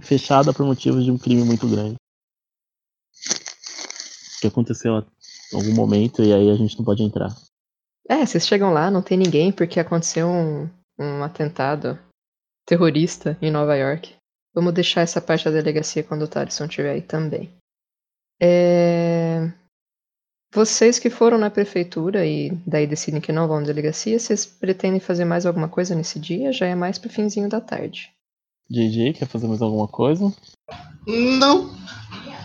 [0.00, 1.96] fechada por motivos de um crime muito grande.
[4.40, 5.06] Que aconteceu a
[5.52, 7.28] algum momento e aí a gente não pode entrar.
[8.08, 10.68] É, vocês chegam lá, não tem ninguém porque aconteceu um,
[10.98, 11.98] um atentado
[12.66, 14.14] terrorista em Nova York.
[14.54, 17.50] Vamos deixar essa parte da delegacia quando o Talisson estiver aí também.
[18.40, 19.52] É,
[20.58, 24.98] Vocês que foram na prefeitura e daí decidem que não vão na delegacia, vocês pretendem
[24.98, 26.52] fazer mais alguma coisa nesse dia?
[26.52, 28.10] Já é mais pro finzinho da tarde.
[28.68, 30.34] JJ, quer fazer mais alguma coisa?
[31.06, 31.70] Não.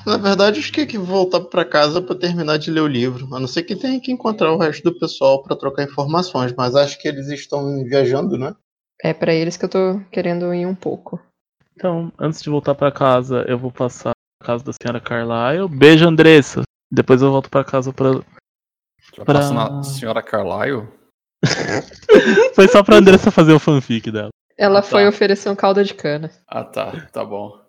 [0.06, 3.34] Na verdade, acho que tem que voltar pra casa pra terminar de ler o livro.
[3.34, 6.54] A não ser que tenha que encontrar o resto do pessoal pra trocar informações.
[6.56, 8.56] Mas acho que eles estão viajando, né?
[9.02, 11.20] É pra eles que eu tô querendo ir um pouco.
[11.76, 15.68] Então, antes de voltar pra casa, eu vou passar na casa da senhora Carlyle.
[15.68, 16.62] Beijo, Andressa.
[16.94, 18.12] Depois eu volto pra casa pra.
[19.16, 20.88] Já Pra- passa na senhora Carlyle?
[22.56, 24.30] Foi só pra Andressa fazer o fanfic dela.
[24.58, 24.88] Ela Ah, tá.
[24.88, 26.30] foi oferecer um caldo de cana.
[26.48, 26.92] Ah, tá.
[27.12, 27.60] Tá bom.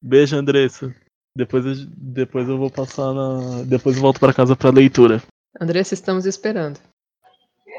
[0.00, 0.94] Beijo, Andressa.
[1.36, 3.62] Depois eu, depois eu vou passar na.
[3.64, 5.20] Depois eu volto pra casa pra leitura.
[5.60, 6.78] Andressa, estamos esperando.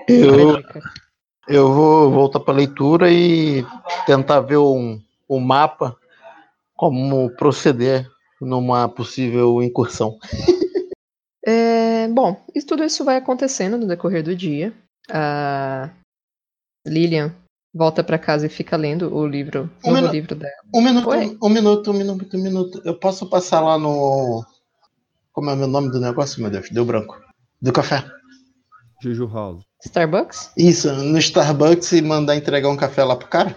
[0.08, 0.62] Eu,
[1.48, 3.66] eu vou voltar pra leitura e
[4.06, 5.96] tentar ver um, um mapa
[6.76, 8.10] como proceder
[8.42, 10.18] numa possível incursão.
[11.46, 14.74] É, bom, e tudo isso vai acontecendo no decorrer do dia.
[15.10, 15.90] A
[16.86, 17.34] Lilian
[17.74, 20.54] volta pra casa e fica lendo o livro, o Um novo livro dela.
[20.74, 21.38] Um minuto, Oi.
[21.42, 22.82] um minuto, um minuto, um minuto.
[22.84, 24.44] Eu posso passar lá no.
[25.32, 26.70] Como é o meu nome do negócio, meu Deus?
[26.70, 27.20] Deu branco.
[27.62, 28.04] Do café.
[29.02, 29.64] Juju House.
[29.86, 30.52] Starbucks?
[30.58, 33.56] Isso, no Starbucks e mandar entregar um café lá pro cara?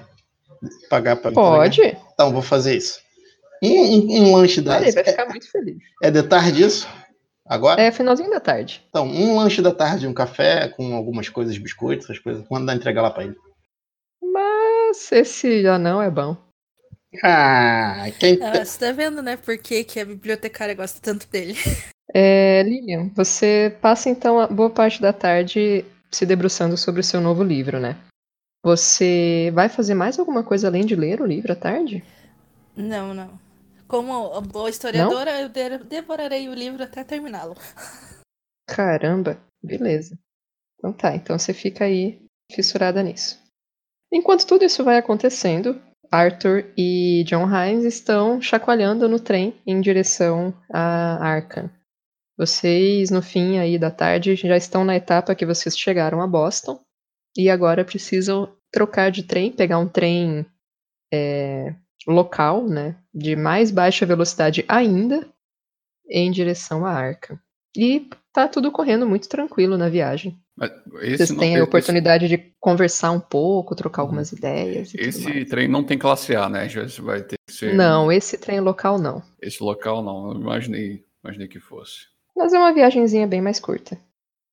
[0.89, 1.57] Pagar pra me entregar?
[1.57, 1.97] Pode.
[2.15, 3.01] Então, vou fazer isso.
[3.61, 4.81] Um lanche da.
[4.81, 5.77] Ele vai É, ficar muito feliz.
[6.03, 6.87] é de tarde isso?
[7.45, 7.81] Agora?
[7.81, 8.85] É finalzinho da tarde.
[8.89, 12.45] Então, um lanche da tarde, um café com algumas coisas, biscoitos, essas coisas.
[12.51, 13.37] Mandar entregar lá pra ele.
[14.23, 16.37] Mas esse anão é bom.
[17.23, 18.43] Ah, quem.
[18.43, 19.37] Ah, você tá vendo, né?
[19.37, 21.55] Por que, que a bibliotecária gosta tanto dele?
[22.15, 27.23] É, Lilian, você passa então a boa parte da tarde se debruçando sobre o seu
[27.23, 27.97] novo livro, né?
[28.63, 32.05] Você vai fazer mais alguma coisa além de ler o livro à tarde?
[32.77, 33.41] Não, não.
[33.93, 37.55] Como boa historiadora, eu de- devorarei o livro até terminá-lo.
[38.67, 40.19] Caramba, beleza.
[40.79, 43.39] Então tá, então você fica aí fissurada nisso.
[44.11, 45.79] Enquanto tudo isso vai acontecendo,
[46.11, 51.71] Arthur e John Hines estão chacoalhando no trem em direção a Arkham.
[52.39, 56.81] Vocês, no fim aí da tarde, já estão na etapa que vocês chegaram a Boston
[57.37, 60.47] e agora precisam trocar de trem, pegar um trem
[61.13, 61.75] é,
[62.07, 65.27] local, né, de mais baixa velocidade ainda,
[66.09, 67.39] em direção a Arkham.
[67.77, 70.39] E tá tudo correndo muito tranquilo na viagem.
[70.55, 74.93] Mas esse Vocês não- têm a esse- oportunidade de conversar um pouco, trocar algumas ideias.
[74.93, 75.49] E tudo Esse mais.
[75.49, 76.69] trem não tem classe A, né?
[76.69, 79.23] Já vai ter que esse, Não, esse trem local não.
[79.41, 80.33] esse local não.
[80.33, 82.07] Eu imaginei, imaginei que fosse.
[82.37, 83.99] Mas é uma viagenzinha bem mais curta.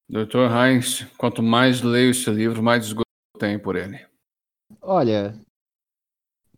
[0.10, 0.50] Dr.
[0.50, 3.04] Heinz, quanto mais leio esse livro, mais desgosto
[3.36, 4.00] eu tenho por ele.
[4.82, 5.36] Olha,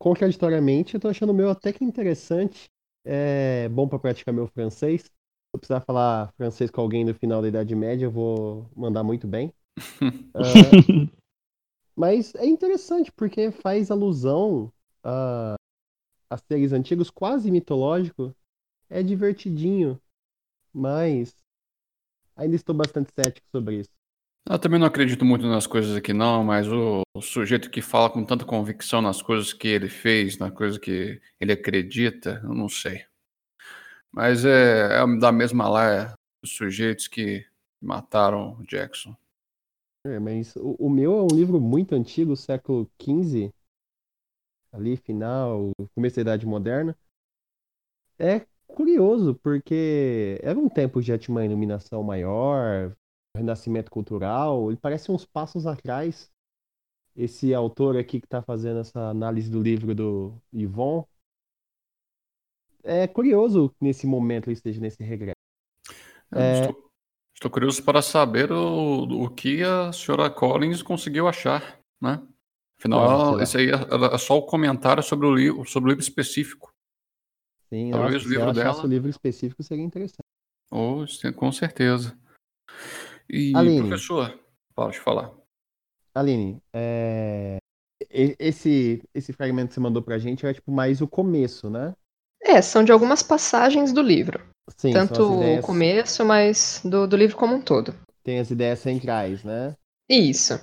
[0.02, 2.66] contraditoriamente, eu tô achando o meu até que interessante.
[3.06, 5.04] É bom pra praticar meu francês.
[5.04, 5.10] Se
[5.54, 9.28] eu precisar falar francês com alguém do final da Idade Média, eu vou mandar muito
[9.28, 9.54] bem.
[10.34, 10.72] Ah,
[11.96, 14.72] mas é interessante porque faz alusão
[15.04, 15.56] a,
[16.30, 18.34] a seres antigos, quase mitológico.
[18.90, 20.02] É divertidinho,
[20.74, 21.36] mas
[22.36, 24.01] ainda estou bastante cético sobre isso.
[24.50, 28.10] Eu também não acredito muito nas coisas aqui, não, mas o, o sujeito que fala
[28.10, 32.68] com tanta convicção nas coisas que ele fez, nas coisas que ele acredita, eu não
[32.68, 33.06] sei.
[34.12, 36.14] Mas é, é da mesma lá, é,
[36.44, 37.46] os sujeitos que
[37.80, 39.16] mataram o Jackson.
[40.06, 43.54] É, mas o, o meu é um livro muito antigo, século XV,
[44.72, 46.98] ali, final, começo da Idade Moderna.
[48.18, 52.96] É curioso, porque era um tempo já tinha uma iluminação maior,
[53.42, 56.30] renascimento cultural, ele parece uns passos atrás.
[57.16, 61.06] Esse autor aqui que está fazendo essa análise do livro do Yvon.
[62.84, 65.36] É curioso que nesse momento ele esteja nesse regresso.
[66.32, 66.54] Eu É.
[66.54, 66.90] Estou,
[67.36, 72.26] estou curioso para saber o, o que a senhora Collins conseguiu achar, né?
[72.80, 76.02] Afinal, Olha, esse aí é é só o comentário sobre o livro, sobre o livro
[76.04, 76.72] específico.
[77.70, 80.26] Sim, Talvez nossa, o se livro achasse dela- o livro específico seria interessante.
[80.72, 81.06] Oh,
[81.36, 82.18] com certeza.
[83.32, 83.88] E, Aline.
[83.88, 84.40] professor,
[84.76, 85.32] pode falar.
[86.14, 87.58] Aline, é,
[88.10, 91.94] esse, esse fragmento que você mandou pra gente é tipo mais o começo, né?
[92.44, 94.44] É, são de algumas passagens do livro.
[94.78, 97.96] Sim, Tanto são as o ideias, começo, mas do, do livro como um todo.
[98.24, 99.76] tem as ideias centrais, né?
[100.10, 100.60] Isso.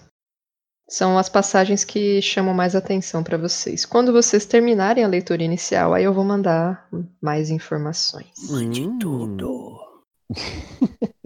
[0.88, 3.84] São as passagens que chamam mais atenção para vocês.
[3.84, 6.88] Quando vocês terminarem a leitura inicial, aí eu vou mandar
[7.20, 8.32] mais informações.
[8.50, 9.87] Hum, Mandarei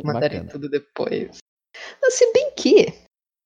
[0.05, 0.49] bacana.
[0.51, 1.39] tudo depois.
[2.11, 2.87] Se bem que,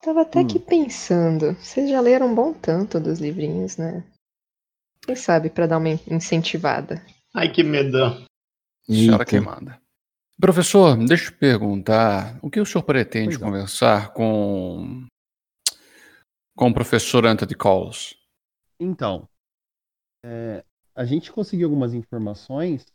[0.02, 0.42] tava até Hum.
[0.42, 4.04] aqui pensando, vocês já leram um bom tanto dos livrinhos, né?
[5.04, 7.04] Quem sabe para dar uma incentivada.
[7.34, 8.24] Ai, que medão.
[8.84, 9.24] Senhora Eita.
[9.24, 9.80] queimada.
[10.40, 15.06] Professor, deixa eu te perguntar, o que o senhor pretende Pois conversar com
[16.56, 18.14] com o professor Anthony Coles?
[18.80, 19.28] Então,
[20.24, 22.86] é, a gente conseguiu algumas informações,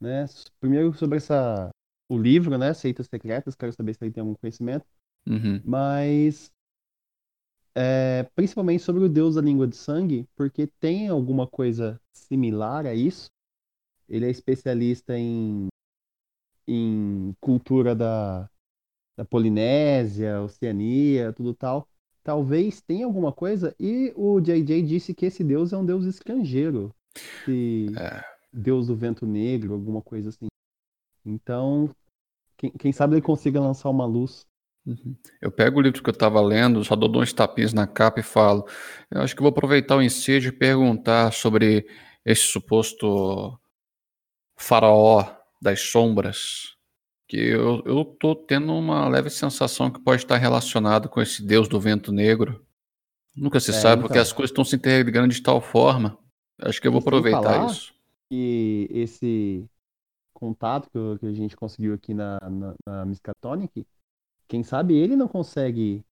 [0.00, 0.24] né?
[0.60, 1.70] Primeiro sobre essa,
[2.08, 2.72] o livro, né?
[2.74, 4.84] Seitas Secretas, quero saber se ele tem algum conhecimento,
[5.28, 5.60] Uhum.
[5.64, 6.50] mas
[7.74, 12.94] é, principalmente sobre o Deus da Língua de Sangue, porque tem alguma coisa similar a
[12.94, 13.28] isso.
[14.08, 15.68] Ele é especialista em,
[16.66, 18.48] em cultura da,
[19.16, 21.86] da Polinésia, Oceania, tudo tal.
[22.24, 26.94] Talvez tenha alguma coisa, e o JJ disse que esse deus é um deus estrangeiro.
[27.44, 28.39] Se É.
[28.52, 30.46] Deus do vento negro, alguma coisa assim.
[31.24, 31.90] Então,
[32.56, 34.46] quem, quem sabe ele consiga lançar uma luz.
[34.86, 35.14] Uhum.
[35.40, 38.22] Eu pego o livro que eu estava lendo, só dou dois tapinhas na capa e
[38.22, 38.66] falo.
[39.10, 41.86] Eu acho que vou aproveitar o ensejo e perguntar sobre
[42.24, 43.58] esse suposto
[44.56, 45.24] faraó
[45.60, 46.76] das sombras.
[47.28, 51.68] Que eu, eu tô tendo uma leve sensação que pode estar relacionado com esse deus
[51.68, 52.64] do vento negro.
[53.36, 54.22] Nunca se É, sabe, porque então.
[54.22, 56.18] as coisas estão se interligando de tal forma.
[56.60, 57.94] Acho que eu vou aproveitar isso.
[58.30, 59.68] E esse
[60.32, 63.86] contato que, que a gente conseguiu aqui na, na, na Miskatonic,
[64.48, 66.04] quem sabe ele não consegue,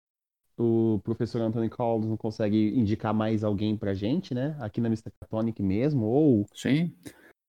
[0.57, 4.57] o professor Anthony Collins não consegue indicar mais alguém pra gente, né?
[4.59, 6.93] Aqui na Miskatonic mesmo, ou Sim.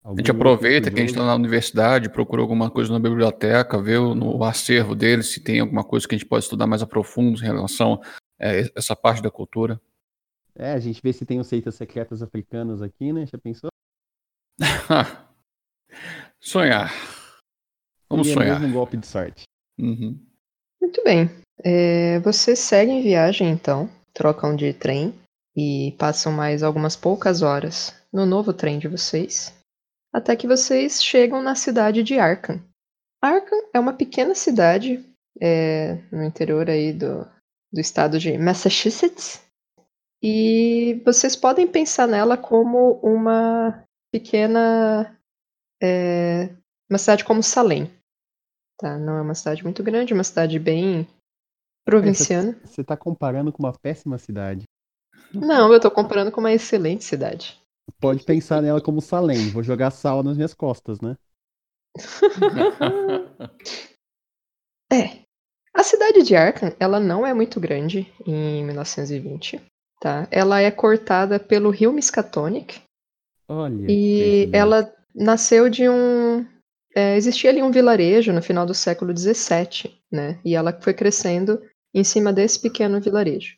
[0.05, 1.27] A gente aproveita que a gente está estudioso.
[1.27, 6.09] na universidade, procura alguma coisa na biblioteca, vê no acervo deles se tem alguma coisa
[6.09, 8.01] que a gente pode estudar mais a profundo em relação
[8.41, 9.79] a essa parte da cultura.
[10.55, 13.27] É, a gente vê se tem os seitas secretas africanas aqui, né?
[13.27, 13.71] Já pensou?
[16.41, 16.93] sonhar.
[18.09, 18.61] Vamos Seria sonhar.
[18.61, 19.45] mesmo um golpe de sorte.
[19.79, 20.19] Uhum.
[20.81, 21.31] Muito bem.
[21.65, 25.15] É, vocês seguem viagem então, trocam de trem
[25.57, 29.53] e passam mais algumas poucas horas no novo trem de vocês,
[30.13, 32.63] até que vocês chegam na cidade de Arkham.
[33.21, 35.05] Arkham é uma pequena cidade
[35.41, 37.27] é, no interior aí do,
[37.73, 39.43] do estado de Massachusetts
[40.23, 45.19] e vocês podem pensar nela como uma pequena
[45.83, 46.55] é,
[46.89, 47.91] uma cidade como Salem.
[48.79, 48.99] Tá?
[48.99, 51.07] Não é uma cidade muito grande, é uma cidade bem
[51.85, 52.59] provinciana.
[52.65, 54.65] Você tá comparando com uma péssima cidade.
[55.33, 57.61] Não, eu tô comparando com uma excelente cidade.
[58.01, 59.51] Pode pensar nela como Salem.
[59.51, 61.17] Vou jogar sal nas minhas costas, né?
[64.91, 65.21] É.
[65.75, 69.61] A cidade de Arkham, ela não é muito grande em 1920,
[70.01, 70.27] tá?
[70.31, 72.81] Ela é cortada pelo rio Miskatonic
[73.49, 73.87] Olha.
[73.89, 76.45] E ela nasceu de um.
[76.95, 80.39] é, existia ali um vilarejo no final do século XVII, né?
[80.45, 81.61] E ela foi crescendo
[81.95, 83.57] em cima desse pequeno vilarejo.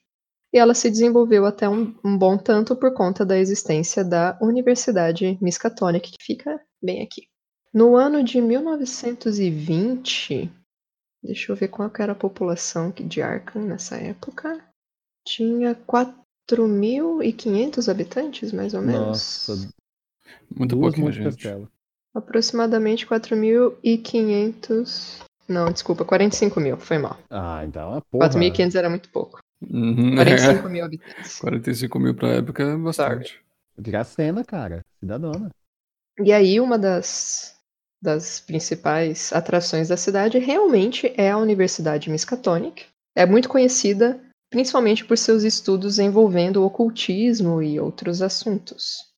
[0.53, 5.39] E ela se desenvolveu até um, um bom tanto por conta da existência da Universidade
[5.41, 7.29] Miskatonic, que fica bem aqui.
[7.73, 10.51] No ano de 1920,
[11.23, 14.61] deixa eu ver qual era a população de Arkham nessa época.
[15.25, 19.47] Tinha 4.500 habitantes, mais ou menos.
[19.47, 19.69] Nossa,
[20.55, 21.37] Muito duas pouquinho, gente.
[21.37, 21.71] Castelo.
[22.15, 25.23] Aproximadamente 4.500.
[25.49, 27.19] Não, desculpa, 45 mil, foi mal.
[27.29, 28.29] Ah, então é porra.
[28.29, 29.41] 4.500 era muito pouco.
[29.63, 31.39] Uhum, 45 mil habitantes.
[31.41, 33.41] 45 mil pra época é bastante.
[33.77, 34.85] Dracena, cara.
[34.99, 35.51] Cidadona.
[36.23, 37.57] E aí, uma das,
[38.03, 42.87] das principais atrações da cidade realmente é a Universidade Miskatonic.
[43.17, 44.21] É muito conhecida
[44.51, 49.10] principalmente por seus estudos envolvendo o ocultismo e outros assuntos.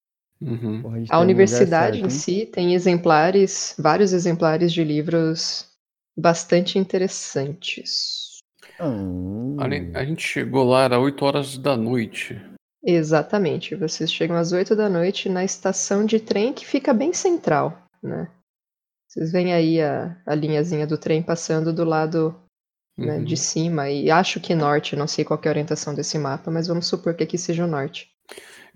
[0.43, 0.83] Uhum.
[0.83, 5.69] Porra, A lugar universidade certo, em si tem exemplares, vários exemplares de livros
[6.17, 8.39] bastante interessantes.
[8.81, 9.57] Hum.
[9.95, 12.41] A gente chegou lá, era 8 horas da noite.
[12.85, 13.77] Exatamente.
[13.77, 18.29] Vocês chegam às 8 da noite na estação de trem que fica bem central, né?
[19.09, 22.35] Vocês veem aí a, a linhazinha do trem passando do lado
[22.97, 23.25] né, Uhum.
[23.25, 26.51] de cima, e acho que norte, não sei qual que é a orientação desse mapa,
[26.51, 28.11] mas vamos supor que aqui seja o norte,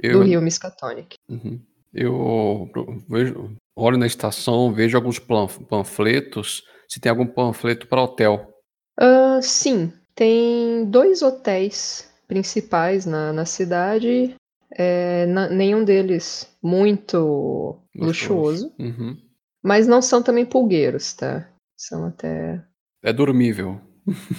[0.02, 1.16] Eu, do rio Miskatonic.
[1.28, 1.60] Uhum.
[1.92, 2.70] Eu
[3.08, 6.62] vejo, olho na estação, vejo alguns panfletos.
[6.88, 8.52] Se tem algum panfleto para hotel.
[8.98, 14.34] Ah, sim, tem dois hotéis principais na, na cidade,
[14.72, 19.16] é, na- nenhum deles muito luxuoso, Uhum.
[19.62, 21.48] mas não são também pulgueiros, tá?
[21.76, 22.62] São até
[23.02, 23.80] É dormível.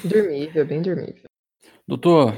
[0.04, 1.24] dormível, bem dormível.
[1.88, 2.36] Doutor,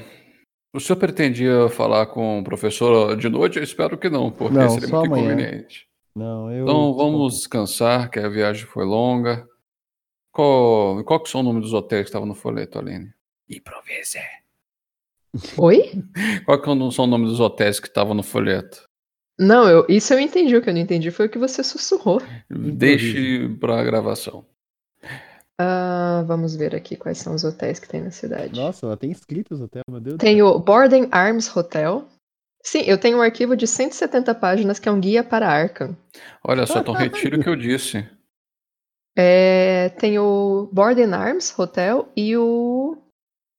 [0.74, 3.58] o senhor pretendia falar com o professor de noite?
[3.58, 5.34] Eu espero que não, porque Não, seria muito amanhã.
[5.34, 5.88] inconveniente.
[6.16, 6.64] Não, eu.
[6.64, 9.48] Então vamos descansar, que a viagem foi longa.
[10.32, 13.12] Qual, qual que são o nome dos hotéis que estavam no folheto, Aline?
[13.50, 14.20] Improvise.
[15.58, 15.92] Oi?
[16.46, 18.88] Qual que são o nome dos hotéis que estavam no folheto?
[19.38, 20.56] Não, eu, isso eu entendi.
[20.56, 22.22] O que eu não entendi foi o que você sussurrou.
[22.50, 24.46] Deixe para a gravação.
[25.62, 28.58] Ah, vamos ver aqui quais são os hotéis que tem na cidade.
[28.58, 30.16] Nossa, ela tem escritos até, meu Deus.
[30.16, 32.08] do Tem o Borden Arms Hotel.
[32.64, 35.98] Sim, eu tenho um arquivo de 170 páginas que é um guia para Arkham.
[36.44, 38.08] Olha só, então retiro o que eu disse.
[39.18, 42.98] É, tem o Borden Arms Hotel e o.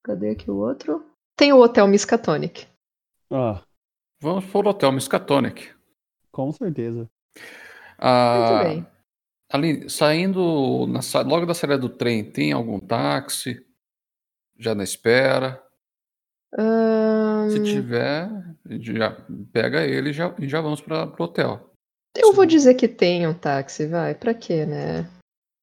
[0.03, 1.05] Cadê aqui o outro?
[1.35, 2.67] Tem o Hotel Miskatonic.
[3.31, 3.61] Ah,
[4.19, 5.69] Vamos para o Hotel Miskatonic.
[6.31, 7.09] com certeza.
[7.97, 8.87] Ah, Muito bem.
[9.51, 13.65] Ali, saindo na logo da saída do trem, tem algum táxi?
[14.57, 15.61] Já na espera?
[17.49, 18.29] Se tiver,
[18.79, 19.17] já
[19.51, 21.73] pega ele e já, já vamos para o hotel.
[22.15, 24.15] eu vou dizer que tem um táxi, vai.
[24.15, 25.09] Pra quê, né?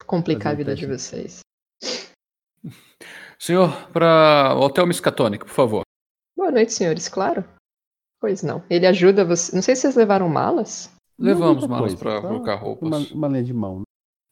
[0.06, 1.40] Complicar a vida de vocês.
[3.38, 5.82] Senhor, para o Hotel Miskatonic, por favor.
[6.36, 7.44] Boa noite, senhores, claro.
[8.20, 8.64] Pois não.
[8.68, 9.54] Ele ajuda você.
[9.54, 10.90] Não sei se vocês levaram malas.
[11.18, 12.88] Levamos malas para colocar roupas.
[12.88, 13.78] Uma, uma linha de mão.
[13.78, 13.84] né?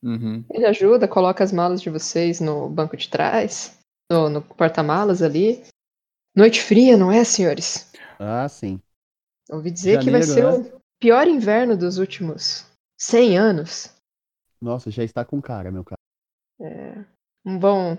[0.04, 0.44] Uhum.
[0.50, 3.78] Ele ajuda, coloca as malas de vocês no banco de trás,
[4.10, 5.64] no, no porta-malas ali.
[6.34, 7.90] Noite fria, não é, senhores?
[8.18, 8.80] Ah, sim.
[9.50, 10.76] Ouvi dizer que vai ser Janeiro, né?
[10.76, 12.66] o pior inverno dos últimos
[13.00, 13.92] 100 anos.
[14.60, 15.98] Nossa, já está com cara, meu cara.
[16.60, 17.04] É,
[17.44, 17.98] não vão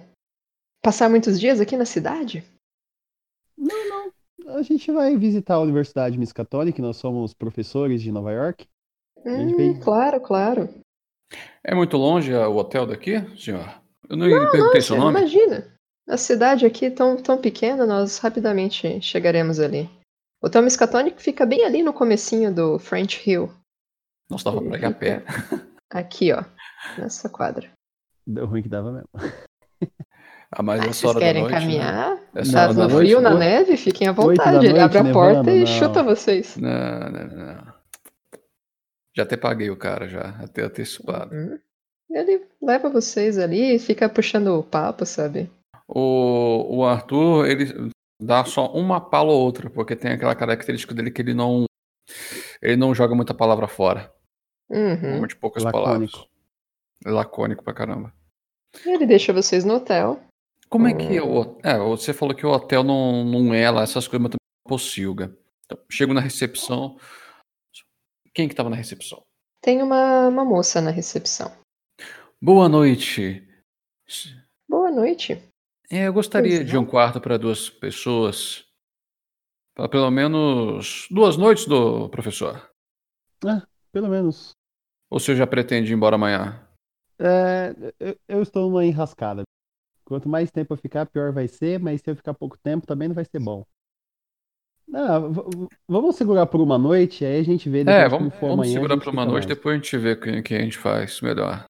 [0.83, 2.43] passar muitos dias aqui na cidade?
[3.57, 4.55] Não, não.
[4.55, 8.67] A gente vai visitar a Universidade Miskatonic, nós somos professores de Nova York.
[9.25, 10.69] Hum, claro, claro.
[11.63, 13.69] É muito longe o hotel daqui, senhor?
[14.09, 15.19] Eu não, perguntei seu nome.
[15.19, 15.67] imagina.
[16.07, 19.89] A cidade aqui tão, tão pequena, nós rapidamente chegaremos ali.
[20.41, 23.51] O Hotel Miskatonic fica bem ali no comecinho do French Hill.
[24.29, 25.23] Não estava para ir a pé.
[25.91, 26.43] Aqui, ó.
[26.97, 27.69] Nessa quadra.
[28.25, 29.09] Deu ruim que dava mesmo.
[30.49, 31.59] Ah, mas Ah, vocês hora da querem noite, né?
[31.59, 32.17] caminhar?
[32.35, 33.75] Essa Tá hora da no noite, frio, na neve?
[33.75, 34.65] Fiquem à vontade.
[34.65, 35.65] Ele noite, abre a porta nevando, e não.
[35.67, 36.55] chuta vocês.
[36.55, 37.73] Não, não, não, não.
[39.17, 40.29] Já até paguei o cara, já.
[40.39, 41.33] Até antecipado.
[41.33, 41.57] Hum.
[42.07, 45.49] Ele leva vocês ali e fica puxando o papo, sabe?
[45.87, 47.89] O, o Arthur, ele
[48.21, 51.65] dá só uma pala ou outra, porque tem aquela característica dele que ele não
[52.61, 54.13] ele não joga muita palavra fora.
[54.69, 55.01] Uhum.
[55.01, 55.85] Normalmente poucas Lacônico.
[56.11, 56.27] palavras.
[57.03, 58.13] É lacônico pra caramba.
[58.85, 60.19] Ele deixa vocês no hotel.
[60.69, 61.39] Como é que Hum.
[61.41, 61.57] o.
[61.63, 64.69] É, você falou que o hotel não, não é lá essas coisas, mas também não
[64.69, 65.35] pocilga.
[65.65, 66.97] Então, chego na recepção.
[68.37, 69.25] Quem que tava na recepção?
[69.59, 71.51] Tem uma, uma moça na recepção.
[72.39, 73.43] Boa noite.
[74.69, 75.41] Boa noite.
[75.89, 78.63] É, eu gostaria Pois de um quarto para duas pessoas.
[79.73, 82.69] Para pelo menos duas noites do professor.
[83.91, 84.51] Pelo menos.
[85.09, 86.63] Ou você já pretende ir embora amanhã?
[87.17, 89.41] É, eu, eu estou numa enrascada.
[90.05, 93.07] Quanto mais tempo eu ficar, pior vai ser, mas se eu ficar pouco tempo também
[93.07, 93.65] não vai ser bom.
[94.87, 98.33] Não, v- vamos segurar por uma noite, aí a gente vê depois É, como vamos,
[98.39, 99.55] for vamos amanhã, a segurar por uma noite, mais.
[99.55, 101.65] depois a gente vê o que, que a gente faz melhor.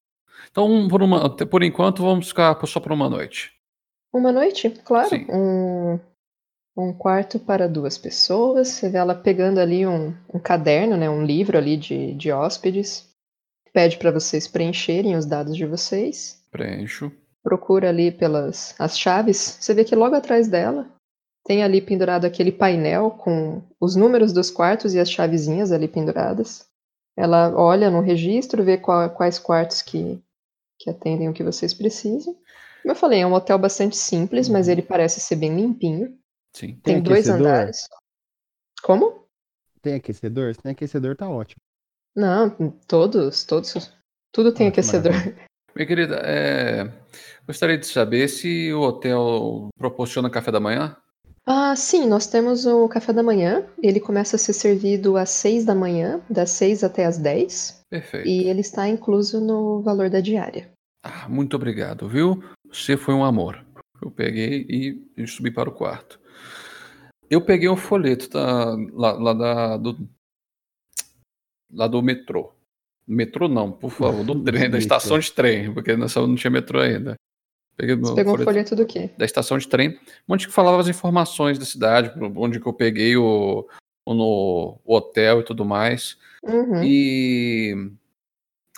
[0.50, 3.52] Então, por, uma, por enquanto, vamos ficar só por uma noite.
[4.12, 5.08] Uma noite, claro.
[5.10, 5.26] Sim.
[5.30, 5.98] Um,
[6.76, 8.68] um quarto para duas pessoas.
[8.68, 13.08] Você vê ela pegando ali um, um caderno, né, um livro ali de, de hóspedes.
[13.72, 16.42] Pede para vocês preencherem os dados de vocês.
[16.50, 17.12] Preencho.
[17.42, 19.58] Procura ali pelas as chaves.
[19.60, 20.88] Você vê que logo atrás dela
[21.48, 26.68] tem ali pendurado aquele painel com os números dos quartos e as chavezinhas ali penduradas.
[27.16, 30.22] Ela olha no registro, vê qual- quais quartos que,
[30.78, 32.34] que atendem o que vocês precisam.
[32.82, 36.16] Como eu falei, é um hotel bastante simples, mas ele parece ser bem limpinho.
[36.54, 36.74] Sim.
[36.82, 37.88] Tem, Tem dois andares.
[38.82, 39.24] Como?
[39.80, 40.54] Tem aquecedor?
[40.54, 41.60] Se tem aquecedor, tá ótimo.
[42.14, 42.50] Não,
[42.86, 43.90] todos, todos.
[44.32, 45.12] Tudo tem Ah, que aquecedor.
[45.74, 46.92] Minha querida, é,
[47.46, 50.96] gostaria de saber se o hotel proporciona café da manhã?
[51.50, 53.66] Ah, sim, nós temos o café da manhã.
[53.82, 57.80] Ele começa a ser servido às seis da manhã, das seis até às dez.
[57.88, 58.28] Perfeito.
[58.28, 60.70] E ele está incluso no valor da diária.
[61.02, 62.42] Ah, muito obrigado, viu?
[62.70, 63.64] Você foi um amor.
[64.02, 66.20] Eu peguei e, e subi para o quarto.
[67.30, 70.08] Eu peguei um folheto da- lá, lá da, do,
[71.72, 72.52] lá do metrô.
[73.06, 76.78] Metrô não, por favor, do trem, da estação de trem, porque nessa não tinha metrô
[76.78, 77.14] ainda.
[77.78, 79.08] Peguei Você pegou um folheto folheto do quê?
[79.16, 79.96] da estação de trem,
[80.28, 83.68] onde que falava as informações da cidade, onde que eu peguei o,
[84.04, 86.18] o, no, o hotel e tudo mais.
[86.42, 86.82] Uhum.
[86.82, 87.92] E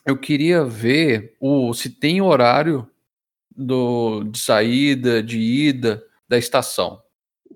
[0.05, 2.87] eu queria ver o, se tem horário
[3.57, 7.03] do, de saída, de ida da estação.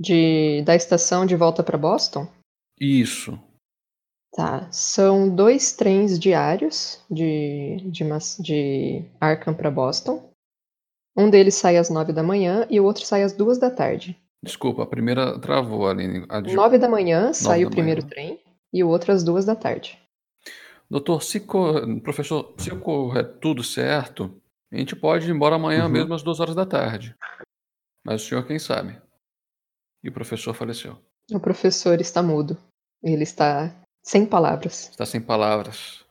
[0.00, 2.26] De, da estação de volta para Boston?
[2.80, 3.38] Isso.
[4.32, 4.66] Tá.
[4.72, 8.02] São dois trens diários de, de,
[8.40, 10.33] de Arkham para Boston.
[11.16, 14.20] Um deles sai às nove da manhã e o outro sai às duas da tarde.
[14.42, 16.26] Desculpa, a primeira travou, Aline.
[16.28, 18.10] A de- Nove da manhã sai da o primeiro manhã.
[18.10, 18.40] trem
[18.72, 19.98] e o outro às duas da tarde.
[20.90, 24.40] Doutor, se cor- professor, se ocorrer tudo certo,
[24.72, 25.90] a gente pode ir embora amanhã Uhum.
[25.90, 27.14] mesmo às duas horas da tarde.
[28.04, 29.00] Mas o senhor quem sabe?
[30.02, 30.98] E o professor faleceu.
[31.32, 32.58] O professor está mudo.
[33.02, 34.90] Ele está sem palavras.
[34.90, 36.04] Está sem palavras.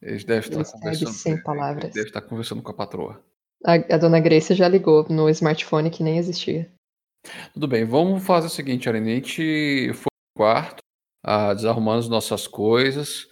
[0.00, 1.12] Ele deve estar Ele conversando.
[1.12, 1.92] sem ele palavras.
[1.92, 3.24] Deve estar conversando com a patroa.
[3.64, 6.70] A, a dona Grace já ligou no smartphone que nem existia.
[7.52, 9.12] Tudo bem, vamos fazer o seguinte, Aline.
[9.12, 10.78] A gente foi no quarto,
[11.24, 13.28] ah, desarrumando as nossas coisas.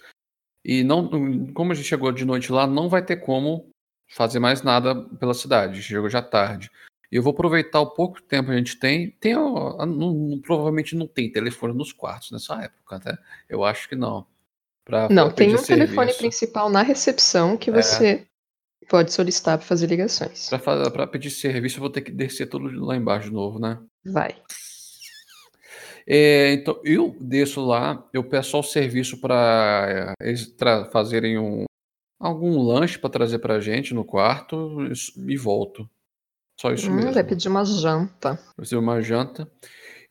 [0.63, 3.69] E não, como a gente chegou de noite lá, não vai ter como
[4.11, 5.71] fazer mais nada pela cidade.
[5.73, 6.69] A gente chegou já tarde.
[7.11, 9.09] E eu vou aproveitar o pouco tempo que a gente tem.
[9.19, 13.17] Tem, ó, não- não- provavelmente não tem telefone nos quartos nessa época, né?
[13.49, 14.27] Eu acho que não.
[14.85, 16.19] Pra- Não, pra tem um pedir telefone serviço.
[16.19, 17.73] principal na recepção que É.
[17.73, 18.27] você
[18.89, 20.49] pode solicitar para fazer ligações.
[20.49, 23.79] Pra pedir serviço, eu vou ter que descer tudo lá embaixo de novo, né?
[24.05, 24.35] Vai.
[26.07, 31.65] É, então, eu desço lá, eu peço ao serviço para eles tra- fazerem um,
[32.19, 35.87] algum lanche para trazer pra gente no quarto isso- e volto.
[36.59, 37.13] Só isso Hum, mesmo.
[37.13, 38.37] vai pedir uma janta.
[38.57, 39.49] fazer uma janta.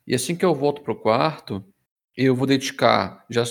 [0.07, 1.63] E assim que eu volto pro quarto,
[2.17, 3.43] eu vou dedicar já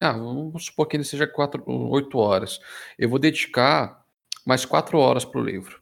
[0.00, 2.58] ah, vamos supor que ele seja quatro, oito horas.
[2.98, 4.01] Eu vou dedicar
[4.46, 5.80] mais quatro horas pro livro.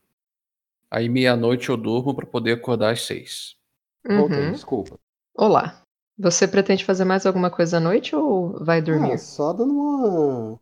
[0.91, 3.57] Aí meia-noite eu durmo para poder acordar às seis.
[4.05, 4.53] Voltei, Uhum.
[4.53, 4.99] desculpa.
[5.35, 5.83] Olá.
[6.19, 9.13] Você pretende fazer mais alguma coisa à noite ou vai dormir?
[9.13, 10.61] Ah, só dando uma.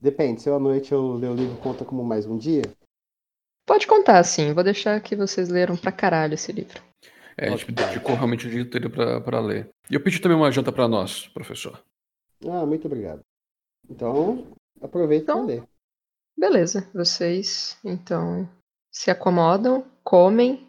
[0.00, 2.62] Depende, se eu à noite eu ler o livro conta como mais um dia.
[3.66, 4.52] Pode contar, sim.
[4.54, 6.80] Vou deixar que vocês leram pra caralho esse livro.
[7.36, 9.68] É, a gente dedicou realmente o dia inteiro pra, pra ler.
[9.90, 11.82] E eu pedi também uma janta pra nós, professor.
[12.48, 13.20] Ah, muito obrigado.
[13.90, 14.46] Então,
[14.80, 15.62] aproveita Então- para ler.
[16.38, 16.88] Beleza.
[16.94, 18.48] Vocês, então,
[18.92, 20.68] se acomodam, comem,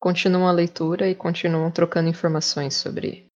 [0.00, 3.26] continuam a leitura e continuam trocando informações sobre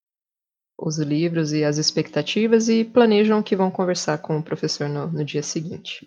[0.78, 5.24] os livros e as expectativas e planejam que vão conversar com o professor no, no
[5.24, 6.06] dia seguinte.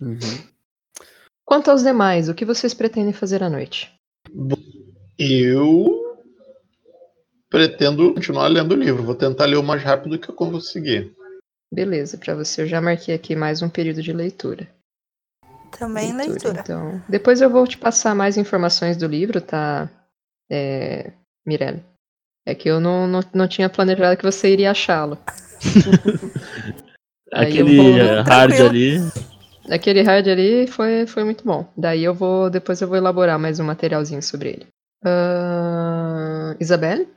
[1.44, 3.94] Quanto aos demais, o que vocês pretendem fazer à noite?
[5.20, 6.24] Eu
[7.50, 9.04] pretendo continuar lendo o livro.
[9.04, 11.14] Vou tentar ler o mais rápido que eu conseguir.
[11.72, 14.68] Beleza, pra você eu já marquei aqui mais um período de leitura.
[15.78, 16.60] Também leitura.
[16.62, 19.90] Então, depois eu vou te passar mais informações do livro, tá,
[20.50, 21.12] é,
[21.46, 21.84] Mirelle?
[22.46, 25.18] É que eu não, não, não tinha planejado que você iria achá-lo.
[27.34, 28.70] Aí eu Aquele vou- eh, hard Tranquilo.
[28.70, 29.00] ali.
[29.70, 31.68] Aquele hard ali foi, foi muito bom.
[31.76, 32.50] Daí eu vou.
[32.52, 34.68] Depois eu vou elaborar mais um materialzinho sobre ele.
[35.04, 37.08] Ahn, Isabelle?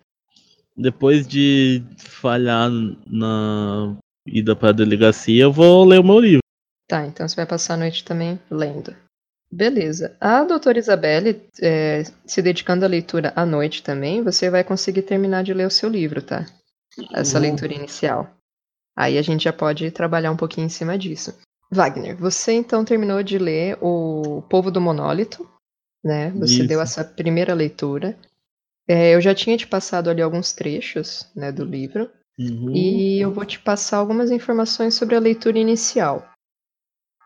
[0.77, 2.71] Depois de falhar
[3.07, 3.97] na
[4.27, 6.41] ida pra delegacia, eu vou ler o meu livro.
[6.89, 8.97] Tá, então você vai passar a noite também lendo.
[9.53, 10.17] Beleza.
[10.21, 15.45] A doutora Isabelle, é, se dedicando à leitura à noite também, você vai conseguir terminar
[15.45, 16.47] de ler o seu livro, tá?
[17.15, 17.43] Essa Uhum.
[17.43, 18.31] leitura inicial.
[18.97, 21.39] Aí a gente já pode trabalhar um pouquinho em cima disso.
[21.71, 25.49] Wagner, você então terminou de ler O Povo do Monólito,
[26.03, 26.31] né?
[26.31, 26.67] Você Isso.
[26.67, 28.19] deu essa primeira leitura.
[28.89, 32.11] É, eu já tinha te passado ali alguns trechos, né, do livro.
[32.39, 32.75] Uhum.
[32.75, 36.27] E eu vou te passar algumas informações sobre a leitura inicial.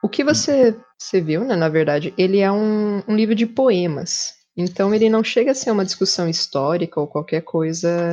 [0.02, 4.34] O que você, você viu, né, na verdade, ele é um, um livro de poemas.
[4.56, 8.10] Então ele não chega a ser uma discussão histórica ou qualquer coisa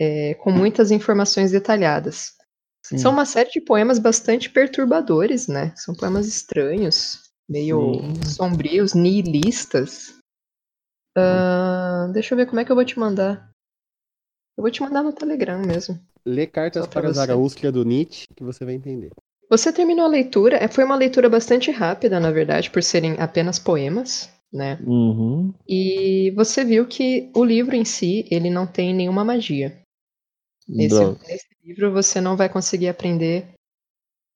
[0.00, 2.32] é, com muitas informações detalhadas.
[2.84, 2.98] Sim.
[2.98, 5.72] São uma série de poemas bastante perturbadores, né?
[5.76, 8.24] São poemas estranhos, meio Sim.
[8.24, 10.18] sombrios, nihilistas.
[11.16, 13.52] Ah, deixa eu ver como é que eu vou te mandar.
[14.56, 16.00] Eu vou te mandar no Telegram mesmo.
[16.24, 17.12] Lê cartas para.
[17.12, 19.12] Zaraustra do Nietzsche que você vai entender.
[19.52, 23.58] Você terminou a leitura, é, foi uma leitura bastante rápida, na verdade, por serem apenas
[23.58, 24.78] poemas, né?
[24.82, 25.52] Uhum.
[25.68, 29.78] E você viu que o livro em si, ele não tem nenhuma magia.
[30.66, 33.52] Nesse, nesse livro você não vai conseguir aprender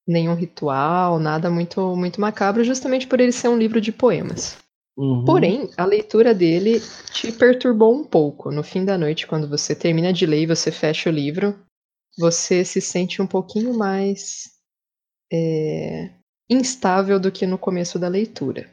[0.06, 4.59] nenhum ritual, nada muito, muito macabro, justamente por ele ser um livro de poemas.
[4.98, 5.24] Uhum.
[5.24, 6.78] Porém, a leitura dele
[7.10, 8.52] te perturbou um pouco.
[8.52, 11.59] No fim da noite, quando você termina de ler e você fecha o livro,
[12.18, 14.55] você se sente um pouquinho mais
[15.32, 16.10] é,
[16.48, 18.70] instável do que no começo da leitura.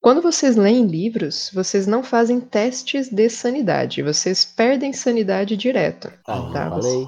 [0.00, 6.08] Quando vocês leem livros, vocês não fazem testes de sanidade, vocês perdem sanidade direto.
[6.26, 7.06] Ah, Tá, falei.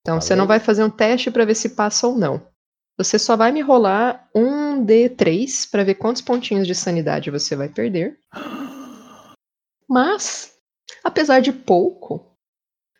[0.00, 0.40] Então você Falei.
[0.40, 2.44] não vai fazer um teste para ver se passa ou não.
[2.98, 7.68] Você só vai me rolar um D3 para ver quantos pontinhos de sanidade você vai
[7.68, 8.18] perder.
[9.88, 10.56] Mas,
[11.04, 12.26] apesar de pouco,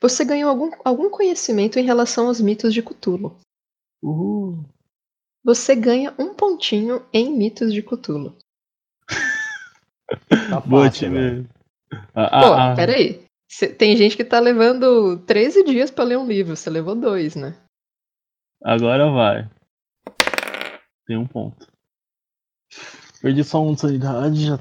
[0.01, 3.37] você ganhou algum, algum conhecimento em relação aos mitos de Cthulhu.
[4.03, 4.65] Uhul.
[5.45, 8.37] Você ganha um pontinho em mitos de Cthulhu.
[10.51, 11.19] Tá Boa, fácil, time.
[11.19, 11.49] velho.
[12.15, 12.77] Ah, Pô, ah, ah.
[12.77, 13.23] peraí.
[13.49, 17.35] Cê- tem gente que tá levando 13 dias para ler um livro, você levou dois,
[17.35, 17.55] né?
[18.63, 19.49] Agora vai.
[21.07, 21.67] Tem um ponto.
[23.23, 24.59] Perdi só um de sanidade, já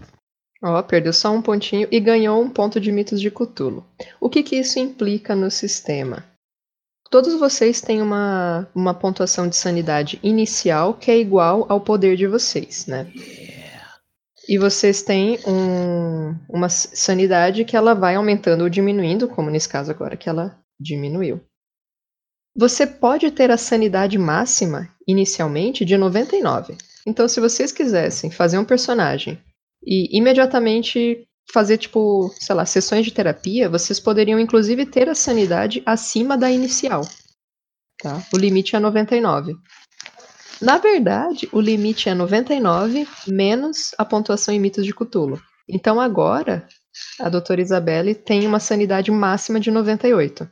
[0.63, 3.85] Ó, perdeu só um pontinho e ganhou um ponto de mitos de Cthulhu.
[4.19, 6.23] O que que isso implica no sistema?
[7.11, 12.25] Todos vocês têm uma, uma pontuação de sanidade inicial que é igual ao poder de
[12.25, 13.11] vocês, né?
[14.47, 19.91] E vocês têm um- uma sanidade que ela vai aumentando ou diminuindo, como nesse caso
[19.91, 21.41] agora que ela diminuiu.
[22.55, 26.77] Você pode ter a sanidade máxima inicialmente de 99.
[27.05, 29.37] Então, se vocês quisessem fazer um personagem
[29.83, 35.81] e imediatamente fazer, tipo, sei lá, sessões de terapia, vocês poderiam inclusive ter a sanidade
[35.85, 37.01] acima da inicial.
[38.01, 38.21] Tá?
[38.33, 39.55] O limite é 99.
[40.61, 45.41] Na verdade, o limite é 99 menos a pontuação em mitos de Cthulhu.
[45.67, 46.67] Então agora,
[47.19, 50.49] a doutora Isabelle tem uma sanidade máxima de 98.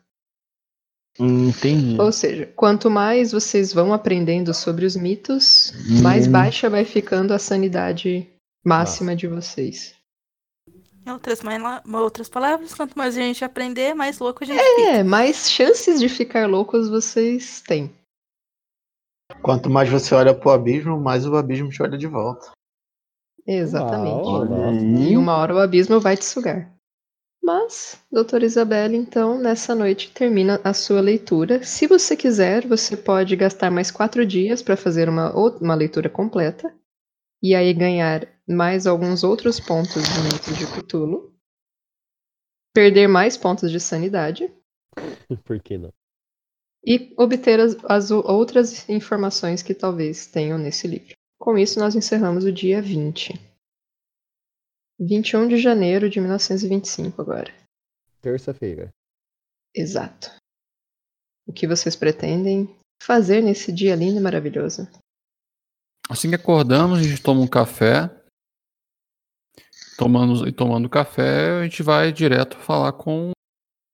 [1.20, 2.00] Hum, entendi.
[2.00, 6.32] Ou seja, quanto mais vocês vão aprendendo sobre os mitos, mais Hum.
[6.32, 8.28] baixa vai ficando a sanidade
[8.64, 9.94] máxima de vocês.
[11.10, 14.82] Em outras, mala- outras palavras, quanto mais a gente aprender, mais louco a gente fica.
[14.92, 17.92] É, mais chances de ficar loucos vocês têm.
[19.42, 22.52] Quanto mais você olha pro abismo, mais o abismo te olha de volta.
[23.48, 24.28] Exatamente.
[24.28, 24.46] Uau.
[25.10, 26.72] E uma hora o abismo vai te sugar.
[27.42, 31.64] Mas, doutora Isabelle, então, nessa noite termina a sua leitura.
[31.64, 36.72] Se você quiser, você pode gastar mais quatro dias para fazer uma, uma leitura completa.
[37.42, 41.32] E aí ganhar mais alguns outros pontos de mitos de Cthulhu.
[42.74, 44.52] Perder mais pontos de sanidade.
[45.46, 45.94] Por que não?
[46.86, 51.14] E obter as, as outras informações que talvez tenham nesse livro.
[51.40, 53.34] Com isso, nós encerramos o dia 20.
[55.00, 57.54] 21 de janeiro de 1925 agora.
[58.22, 58.90] Terça-feira.
[59.74, 60.32] Exato.
[61.48, 64.88] O que vocês pretendem fazer nesse dia lindo e maravilhoso?
[66.10, 68.10] Assim que acordamos, a gente toma um café.
[70.00, 73.32] Tomando, e tomando café, a gente vai direto falar com,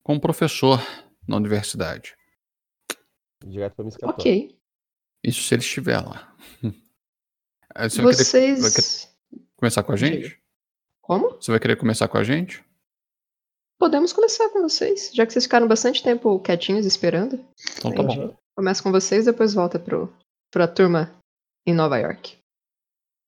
[0.03, 0.79] com o professor
[1.27, 2.15] na universidade.
[3.43, 4.13] Direto pra me escapar.
[4.13, 4.55] Ok.
[5.23, 6.31] Isso se ele estiver lá.
[7.89, 8.61] Você vai querer Vocês.
[8.61, 10.39] vai querer- começar com a gente?
[11.01, 11.31] Como?
[11.31, 12.63] Você vai querer começar com a gente?
[13.79, 17.43] Podemos começar com vocês, já que vocês ficaram bastante tempo quietinhos esperando.
[17.77, 18.37] Então tá bom.
[18.55, 20.15] Começa com vocês, depois volta pro,
[20.51, 21.13] pra turma
[21.67, 22.37] em Nova York.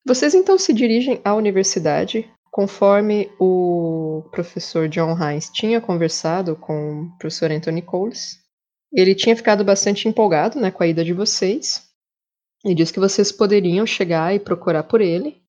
[0.06, 7.18] Vocês então se dirigem à universidade, conforme o professor John Hines tinha conversado com o
[7.20, 8.40] professor Anthony Coles.
[8.92, 11.88] Ele tinha ficado bastante empolgado né, com a ida de vocês
[12.66, 15.40] e disse que vocês poderiam chegar e procurar por ele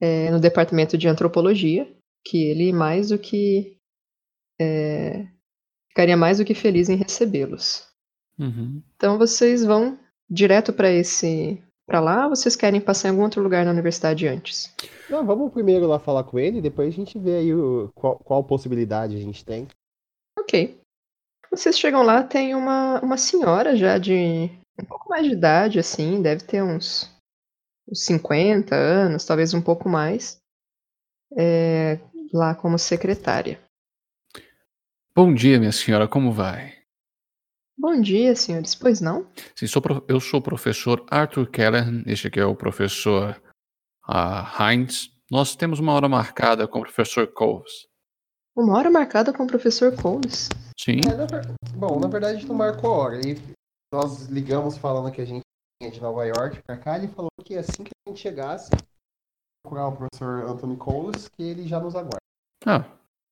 [0.00, 1.88] é, no departamento de antropologia,
[2.26, 3.78] que ele mais do que
[4.60, 5.28] é,
[5.88, 7.86] ficaria mais do que feliz em recebê-los.
[8.36, 8.82] Uhum.
[8.96, 9.96] Então vocês vão
[10.28, 14.26] direto para esse para lá, ou vocês querem passar em algum outro lugar na universidade
[14.26, 14.74] antes?
[15.08, 18.44] Não, vamos primeiro lá falar com ele, depois a gente vê aí o, qual, qual
[18.44, 19.68] possibilidade a gente tem.
[20.38, 20.80] Ok.
[21.50, 24.50] Vocês chegam lá, tem uma, uma senhora já de
[24.80, 27.10] um pouco mais de idade, assim, deve ter uns,
[27.88, 30.38] uns 50 anos, talvez um pouco mais,
[31.36, 32.00] é,
[32.32, 33.60] lá como secretária.
[35.14, 36.83] Bom dia, minha senhora, como vai?
[37.76, 38.74] Bom dia, senhores.
[38.74, 39.30] Pois não?
[39.56, 43.40] Sim, sou eu sou o professor Arthur Keller, este aqui é o professor
[44.06, 45.10] ah, Heinz.
[45.30, 47.86] Nós temos uma hora marcada com o professor Coles.
[48.56, 50.48] Uma hora marcada com o professor Coles.
[50.78, 53.20] Sim, É, na ver- Bom, na verdade a gente não marcou a hora.
[53.26, 53.36] E
[53.92, 55.42] nós ligamos falando que a gente
[55.80, 56.96] vinha de Nova York pra cá.
[56.96, 58.70] Ele falou que assim que a gente chegasse,
[59.64, 62.18] procurar o professor Anthony Coles, que ele já nos aguarda.
[62.66, 62.84] ah,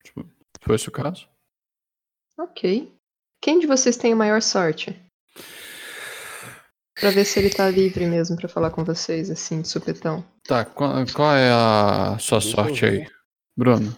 [0.05, 0.25] tipo,
[0.61, 1.29] foi esse o caso?
[2.39, 2.93] Ok.
[3.43, 4.97] Quem de vocês tem a maior sorte?
[6.99, 10.25] Pra ver se ele tá livre mesmo pra falar com vocês, assim, de supetão.
[10.47, 13.07] Tá, qual, qual é a sua Deixa sorte aí?
[13.57, 13.97] Bruno?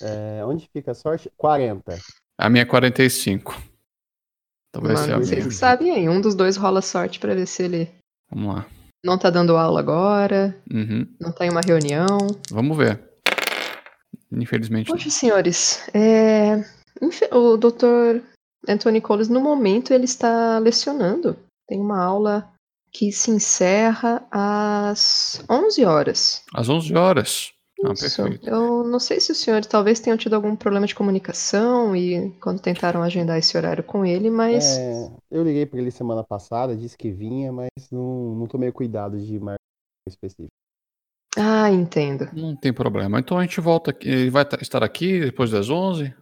[0.00, 1.30] É, onde fica a sorte?
[1.36, 1.98] 40.
[2.38, 3.54] A minha é 45.
[4.72, 5.48] Talvez seja a Mano, vocês minha.
[5.50, 6.08] que sabem aí.
[6.08, 7.90] Um dos dois rola sorte pra ver se ele
[8.30, 8.66] Vamos lá.
[9.04, 11.06] não tá dando aula agora, Uhum.
[11.20, 12.06] não tá em uma reunião.
[12.50, 12.98] Vamos ver.
[14.32, 14.88] Infelizmente.
[14.88, 14.96] não.
[14.96, 16.64] Poxa, senhores, é...
[17.34, 18.22] o Dr.
[18.68, 21.36] Anthony Coles, no momento, ele está lecionando.
[21.68, 22.52] Tem uma aula
[22.92, 26.42] que se encerra às 11 horas.
[26.54, 27.52] Às 11 horas.
[27.84, 28.22] Ah, Isso.
[28.22, 28.46] perfeito.
[28.48, 32.60] Eu não sei se os senhores talvez tenham tido algum problema de comunicação e quando
[32.60, 36.98] tentaram agendar esse horário com ele, mas É, eu liguei pra ele semana passada, disse
[36.98, 39.56] que vinha, mas não, não tomei cuidado de marcar
[40.06, 40.48] específico.
[41.38, 42.28] ah, entendo.
[42.34, 43.18] Não tem problema.
[43.18, 44.08] Então a gente volta aqui.
[44.08, 46.12] Ele vai ta- estar aqui depois das 11?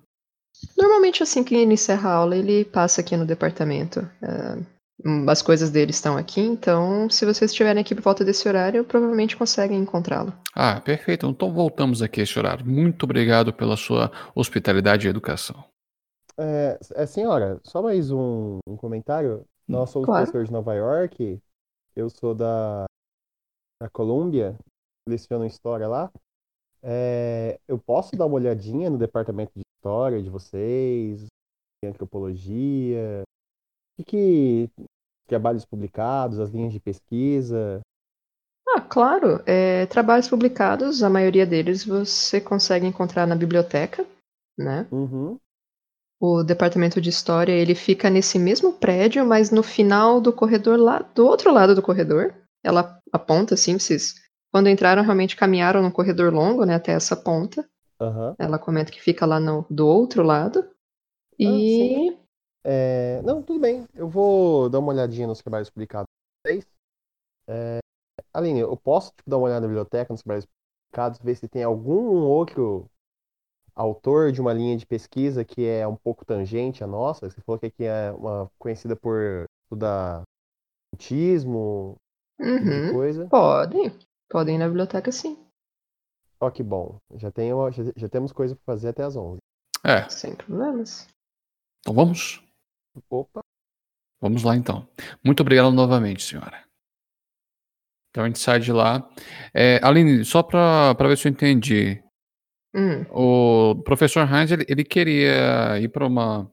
[0.76, 4.00] Normalmente assim que ele encerra a aula, ele passa aqui no departamento.
[4.22, 4.58] É,
[5.04, 8.84] hum, as coisas dele estão aqui, então se vocês estiverem aqui por volta desse horário,
[8.84, 10.32] provavelmente conseguem encontrá-lo.
[10.54, 11.26] Ah, perfeito.
[11.26, 12.66] Então voltamos aqui a esse horário.
[12.66, 15.64] Muito obrigado pela sua hospitalidade e educação.
[16.38, 19.44] É, é, senhora, só mais um, um comentário.
[19.66, 20.22] Nós somos Claro.
[20.22, 21.40] professores de Nova York,
[21.96, 22.84] eu sou da,
[23.82, 24.56] da Colômbia,
[25.08, 26.10] leciono História lá.
[26.80, 31.26] É, eu posso dar uma olhadinha no departamento de História de vocês,
[31.80, 33.22] de Antropologia,
[33.96, 34.68] o que,
[35.28, 37.80] trabalhos publicados, as linhas de pesquisa.
[38.68, 39.40] Ah, claro.
[39.46, 44.04] é, trabalhos publicados, a maioria deles você consegue encontrar na biblioteca,
[44.58, 44.88] né?
[44.90, 45.38] Uhum.
[46.20, 50.98] O departamento de história, ele fica nesse mesmo prédio, mas no final do corredor lá,
[50.98, 52.34] do outro lado do corredor.
[52.64, 54.16] Ela aponta assim, vocês
[54.50, 57.64] quando entraram realmente caminharam num corredor longo, né, até essa ponta.
[58.00, 58.36] Aham.
[58.38, 60.68] Ela comenta que fica lá no, do outro lado.
[61.38, 62.16] E
[62.64, 63.86] É, não, tudo bem.
[63.94, 66.06] Eu vou dar uma olhadinha nos trabalhos publicados
[66.44, 66.66] de vocês.
[67.48, 67.78] É,
[68.32, 71.62] Aline, eu posso tipo, dar uma olhada na biblioteca, nos trabalhos publicados, ver se tem
[71.62, 72.86] algum outro
[73.74, 77.30] autor de uma linha de pesquisa que é um pouco tangente à nossa.
[77.30, 80.22] Você falou que aqui é uma conhecida por estudar
[80.92, 81.96] autismo,
[82.38, 83.28] tipo uhum, coisa.
[83.28, 83.98] podem.
[84.28, 85.38] Podem ir na biblioteca sim,
[86.40, 87.00] Ó, que bom.
[87.16, 89.38] Já, tem uma- já, já temos coisa para fazer até às 11.
[89.84, 91.06] É, sem problemas.
[91.80, 92.42] então vamos?
[93.08, 93.40] Opa.
[94.20, 94.88] Vamos lá então.
[95.24, 96.64] Muito obrigado novamente, senhora.
[98.10, 99.08] Então a gente sai de lá.
[99.54, 102.02] É, Aline, só para ver se eu entendi.
[102.74, 106.50] Hum, O professor Heinz, ele, ele queria ir para uma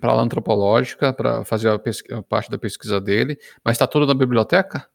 [0.00, 4.06] para aula antropológica para fazer a, pesqui- a parte da pesquisa dele, mas está tudo
[4.06, 4.88] na biblioteca?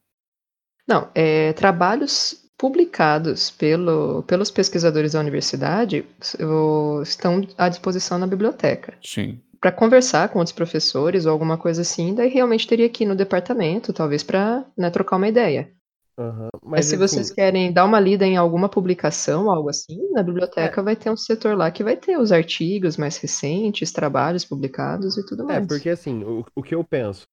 [0.87, 6.05] Não, é, trabalhos publicados pelo, pelos pesquisadores da universidade
[6.39, 8.93] o- estão à disposição na biblioteca.
[9.03, 9.41] Sim.
[9.61, 13.15] Para conversar com outros professores ou alguma coisa assim, daí realmente teria que ir no
[13.15, 15.71] departamento, talvez para trocar uma ideia.
[16.17, 16.49] Aham.
[16.63, 20.23] Mas, Mas se assim, vocês querem dar uma lida em alguma publicação, algo assim, na
[20.23, 25.17] biblioteca vai ter um setor lá que vai ter os artigos mais recentes, trabalhos publicados
[25.17, 25.67] e tudo É, mais.
[25.67, 27.25] porque assim, o, o que eu penso,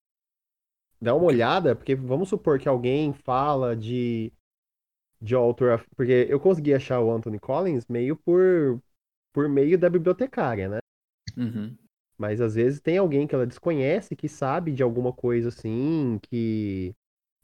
[1.01, 4.33] dá uma olhada, porque vamos supor que alguém fala de,
[5.25, 8.79] de autor, porque eu consegui achar o Anthony Collins meio por,
[9.33, 10.79] por meio da bibliotecária, né?
[11.35, 11.75] Uhum.
[12.19, 16.95] Mas às vezes tem alguém que ela desconhece que sabe de alguma coisa assim, que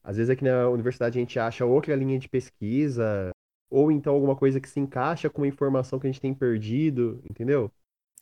[0.04, 3.30] às vezes aqui na universidade a gente acha outra linha de pesquisa,
[3.70, 7.22] ou então alguma coisa que se encaixa com uma informação que a gente tem perdido,
[7.28, 7.72] entendeu?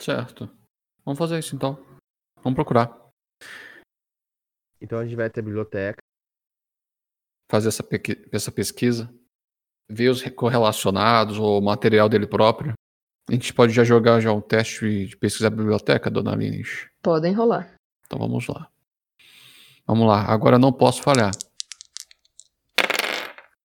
[0.01, 0.49] Certo.
[1.05, 1.75] Vamos fazer isso então.
[2.43, 2.97] Vamos procurar.
[4.81, 5.99] Então a gente vai até a biblioteca.
[7.51, 7.85] Fazer essa,
[8.31, 9.13] essa pesquisa.
[9.91, 12.73] Ver os correlacionados ou o material dele próprio.
[13.29, 16.89] A gente pode já jogar já um teste de pesquisa biblioteca, dona Linish.
[17.03, 17.75] Podem rolar.
[18.07, 18.69] Então vamos lá.
[19.87, 20.23] Vamos lá.
[20.23, 21.31] Agora não posso falhar.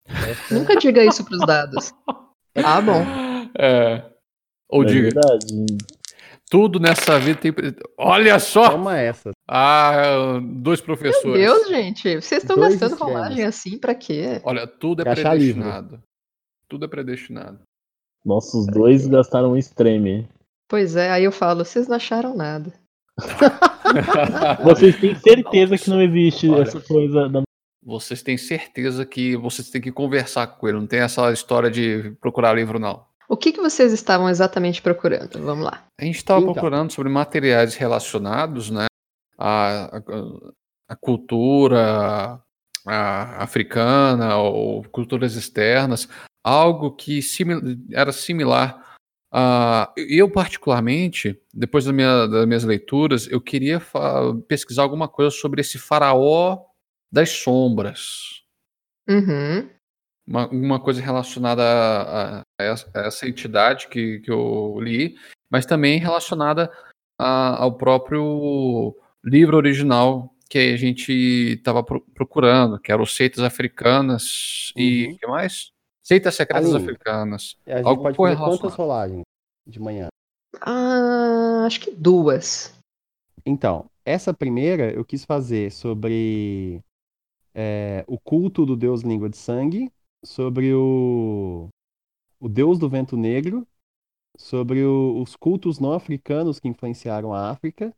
[0.51, 1.93] Nunca diga isso pros dados.
[2.57, 3.05] Ah, bom.
[3.59, 4.05] É.
[4.69, 5.47] Ou É diga, verdade.
[6.51, 7.53] tudo nessa vida tem.
[7.99, 8.71] Olha só!
[8.71, 9.31] Toma essa.
[9.49, 11.41] Ah, dois professores.
[11.41, 12.21] Meu Deus, gente.
[12.21, 14.41] Vocês estão gastando rolagem assim pra quê?
[14.45, 15.63] Olha, tudo é achar livro.
[16.79, 16.79] Predestinado.
[16.79, 17.59] Tudo é predestinado.
[18.25, 20.29] Nossos dois gastaram um extreme.
[20.69, 22.73] Pois é, aí eu falo, vocês não acharam nada.
[24.65, 26.63] Vocês têm certeza que não existe Olha.
[26.63, 27.43] essa coisa da
[27.85, 30.79] Vocês têm certeza que vocês têm que conversar com ele.
[30.79, 33.05] Não tem essa história de procurar livro, não.
[33.29, 35.39] O que, que vocês estavam exatamente procurando?
[35.43, 35.85] Vamos lá.
[36.01, 36.53] A gente estava Então.
[36.55, 38.87] procurando sobre materiais relacionados, né?
[39.39, 40.03] A, a,
[40.89, 42.41] a cultura
[42.87, 46.09] a- africana ou culturas externas,
[46.45, 48.81] algo que simi- era similar.
[49.35, 53.81] a eu, particularmente, depois da minha- das minhas leituras, eu queria
[54.47, 56.59] pesquisar alguma coisa sobre esse faraó
[57.11, 58.43] das sombras.
[59.09, 59.71] Uhum.
[60.27, 65.17] uma, uma coisa relacionada a, a essa, a essa entidade que, que eu li,
[65.51, 66.71] mas também relacionada
[67.19, 68.95] a- ao próprio
[69.25, 71.11] livro original que a gente
[71.57, 75.13] estava procurando, que eram Seitas Africanas e Uhum.
[75.15, 75.73] o que mais?
[76.03, 77.57] Seitas Secretas Aline, Africanas.
[77.67, 79.23] A gente Algo pode fazer quantas rolagens
[79.67, 80.09] de manhã?
[80.61, 82.75] Ah, acho que duas.
[83.47, 86.81] Então, essa primeira eu quis fazer sobre
[87.55, 89.91] é, o culto do deus língua de sangue,
[90.25, 91.69] sobre o,
[92.41, 93.67] o deus do vento negro,
[94.37, 97.93] sobre o- os cultos não africanos que influenciaram a África.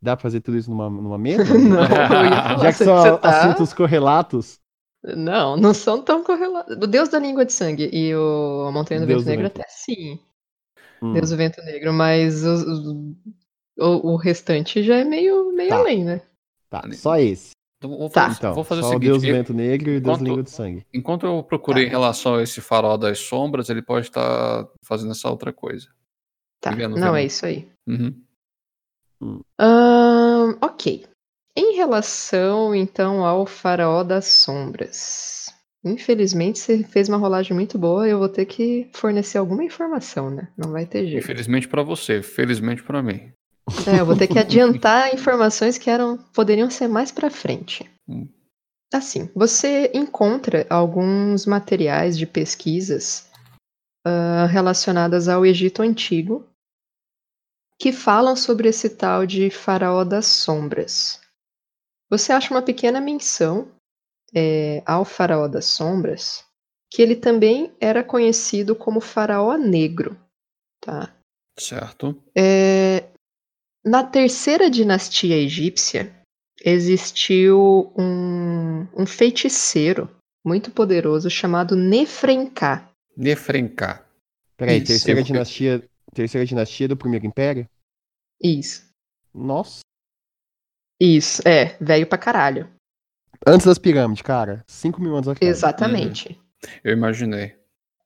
[0.00, 1.44] Dá pra fazer tudo isso numa, numa mesa?
[1.58, 4.60] Não, Já que são tá- assuntos correlatos.
[5.16, 6.76] Não, não são tão correlatos.
[6.76, 9.44] O Deus da Língua de Sangue e o a Montanha do Deus Vento do Negro
[9.48, 9.60] Vento.
[9.60, 10.18] até sim.
[11.02, 12.86] Hum, Deus do Vento Negro, mas os- os-
[13.78, 15.76] o, o restante já é meio, meio Tá.
[15.78, 16.22] além, né?
[16.70, 17.50] tá, só esse.
[17.78, 18.26] Então, vou Tá.
[18.28, 19.08] fazer, Então, vou fazer o só o seguinte.
[19.10, 20.86] deus do vento negro e o deus enquanto- língua de sangue.
[20.92, 21.88] enquanto eu procurei Tá.
[21.88, 25.88] em relação a esse farol das sombras, ele pode estar fazendo essa outra coisa.
[26.60, 26.70] Tá.
[26.70, 27.16] Vendo, Não, vendo.
[27.16, 27.68] é isso aí.
[27.86, 28.22] Uhum.
[29.58, 31.06] Ahn, ok.
[31.84, 35.52] Relação, então, ao Faraó das Sombras.
[35.84, 40.48] Infelizmente, você fez uma rolagem muito boa, eu vou ter que fornecer alguma informação, né?
[40.56, 41.22] Não vai ter jeito.
[41.22, 43.30] Infelizmente para você, felizmente para mim.
[43.86, 47.84] É, eu vou ter que adiantar informações que eram poderiam ser mais pra frente.
[48.08, 48.26] Hum.
[48.90, 53.30] Assim, você encontra alguns materiais de pesquisas
[54.06, 56.48] ah, relacionadas ao Egito Antigo
[57.78, 61.23] que falam sobre esse tal de Faraó das Sombras.
[62.10, 63.68] Você acha uma pequena menção
[64.34, 66.44] é, ao Faraó das Sombras,
[66.90, 70.18] que ele também era conhecido como Faraó Negro,
[70.80, 71.14] tá?
[71.58, 72.20] Certo?
[72.36, 73.08] É,
[73.84, 76.12] na terceira dinastia egípcia,
[76.64, 80.08] existiu um, um feiticeiro
[80.44, 82.88] muito poderoso chamado Nefrenka.
[83.16, 84.04] Nefrenka.
[84.56, 84.86] Peraí, Isso.
[84.86, 87.68] terceira dinastia, terceira dinastia do primeiro império?
[88.42, 88.84] Isso,
[89.32, 89.80] Nossa.
[91.00, 92.68] Isso, é, velho pra caralho.
[93.46, 94.64] Antes das pirâmides, cara.
[94.66, 95.56] 5 mil anos atrás.
[95.56, 96.40] Exatamente.
[96.82, 97.54] Eu imaginei.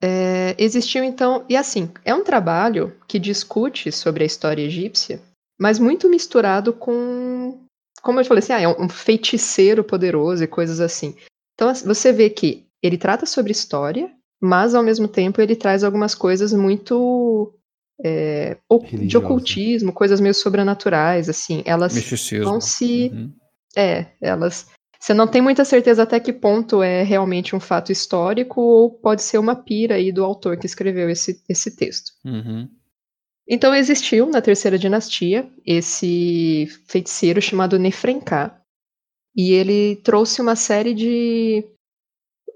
[0.01, 5.21] É, existiu então, e assim, é um trabalho que discute sobre a história egípcia,
[5.59, 7.65] mas muito misturado com,
[8.01, 11.17] como eu falei assim, ah, é um feiticeiro poderoso e coisas assim.
[11.55, 14.09] Então assim, você vê que ele trata sobre história,
[14.41, 17.53] mas ao mesmo tempo ele traz algumas coisas muito
[18.05, 21.63] é, o- de ocultismo, coisas meio sobrenaturais, assim.
[21.67, 22.45] Elas Misticismo.
[22.45, 23.33] vão se Uhum.
[23.77, 24.69] é, elas.
[25.01, 29.23] Você não tem muita certeza até que ponto é realmente um fato histórico ou pode
[29.23, 32.11] ser uma pira aí do autor que escreveu esse, esse texto.
[32.25, 32.69] Uhum.
[33.49, 38.55] Então existiu na terceira dinastia esse feiticeiro chamado Nefrenka
[39.37, 41.65] e ele trouxe uma série de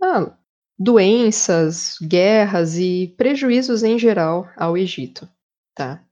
[0.02, 0.36] ah,
[0.78, 5.28] doenças, guerras e prejuízos em geral ao Egito,
[5.74, 6.05] tá?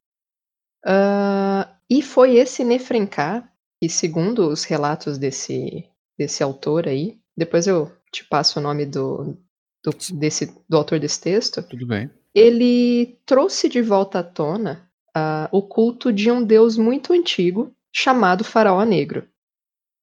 [0.85, 3.49] Ah, e foi esse Nefrenka
[3.81, 5.85] que, segundo os relatos desse,
[6.19, 9.37] desse autor aí, depois eu te passo o nome do,
[9.85, 12.11] do, desse, do autor desse texto, Tudo bem.
[12.35, 18.45] ele trouxe de volta à tona ah, o culto de um deus muito antigo chamado
[18.45, 19.27] Faraó Negro.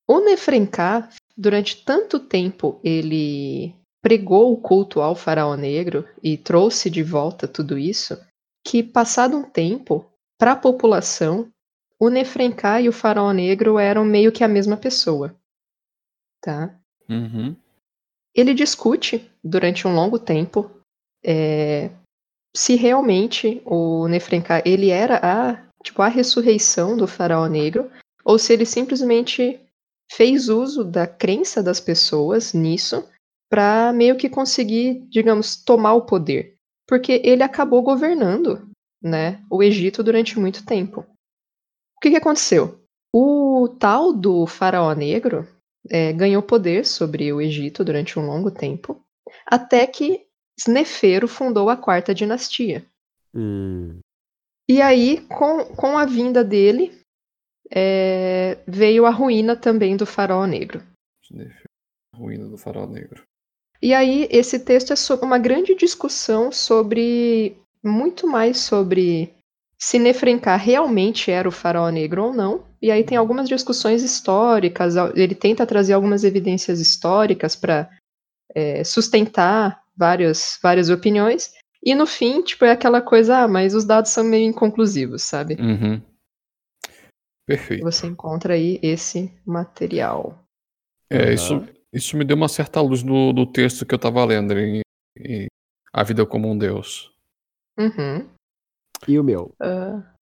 [0.07, 7.03] O Nefrenka, durante tanto tempo, ele pregou o culto ao Faraó Negro e trouxe de
[7.03, 8.17] volta tudo isso,
[8.67, 10.05] que passado um tempo,
[10.37, 11.49] para a população,
[11.97, 15.33] o Nefrenka e o Faraó Negro eram meio que a mesma pessoa.
[16.41, 16.77] Tá?
[17.09, 17.55] Uhum.
[18.35, 20.69] Ele discute durante um longo tempo
[21.23, 21.89] é,
[22.53, 27.89] se realmente o Nefrenka ele era a tipo a ressurreição do Faraó Negro
[28.25, 29.61] ou se ele simplesmente
[30.11, 33.07] fez uso da crença das pessoas nisso
[33.49, 36.56] para meio que conseguir, digamos, tomar o poder,
[36.87, 38.69] porque ele acabou governando,
[39.01, 41.01] né, o Egito durante muito tempo.
[41.01, 42.81] O que, que aconteceu?
[43.13, 45.47] O tal do Faraó Negro
[45.89, 49.03] é, ganhou poder sobre o Egito durante um longo tempo,
[49.45, 50.25] até que
[50.57, 52.85] Snefero fundou a quarta dinastia.
[53.33, 53.99] Hum.
[54.69, 56.99] E aí, com, com a vinda dele,
[57.71, 60.83] é, veio a ruína também do Faraó Negro.
[62.13, 63.26] Ruína do Faraó Negro.
[63.81, 67.57] E aí, esse texto é sobre uma grande discussão sobre.
[67.83, 69.33] muito mais sobre
[69.79, 72.65] se Nefrenka realmente era o faraó negro ou não.
[72.81, 77.89] E aí tem algumas discussões históricas, ele tenta trazer algumas evidências históricas para
[78.53, 81.53] é, sustentar várias, várias opiniões.
[81.83, 85.55] E no fim, tipo, é aquela coisa, ah, mas os dados são meio inconclusivos, sabe?
[85.59, 86.01] Uhum.
[87.45, 87.83] Perfeito.
[87.83, 90.37] Você encontra aí esse material.
[91.09, 91.65] É, isso,
[91.97, 94.81] isso me deu uma certa luz no, no texto que eu tava lendo em,
[95.17, 95.47] em
[95.91, 97.11] A Vida como um Deus.
[97.77, 98.27] Uhum.
[99.07, 99.53] E o meu?
[99.59, 100.15] Ah,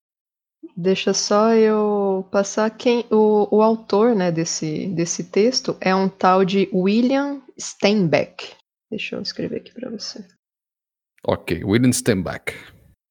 [0.76, 6.44] deixa só eu passar quem o, o autor né, desse, desse texto é um tal
[6.44, 8.56] de William Steinbeck.
[8.90, 10.26] Deixa eu escrever aqui para você.
[11.28, 12.54] Ok, William Steinbeck.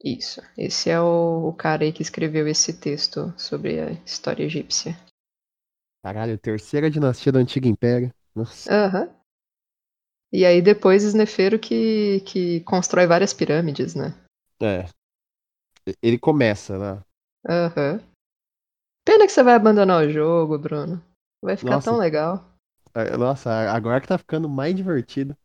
[0.03, 0.41] Isso.
[0.57, 4.97] Esse é o, o cara aí que escreveu esse texto sobre a história egípcia.
[6.03, 8.13] Caralho, terceira dinastia do Antigo Império.
[8.35, 8.73] Nossa.
[8.73, 9.15] Aham.
[10.33, 14.15] E aí depois Snefero que, que constrói várias pirâmides, né?
[14.61, 14.87] É.
[16.03, 17.03] Ele começa, né?
[17.49, 18.01] Aham.
[19.05, 21.03] Pena que você vai abandonar o jogo, Bruno.
[21.43, 21.91] Vai ficar Nossa.
[21.91, 22.45] tão legal.
[22.95, 25.37] É, Nossa, agora que tá ficando mais divertido.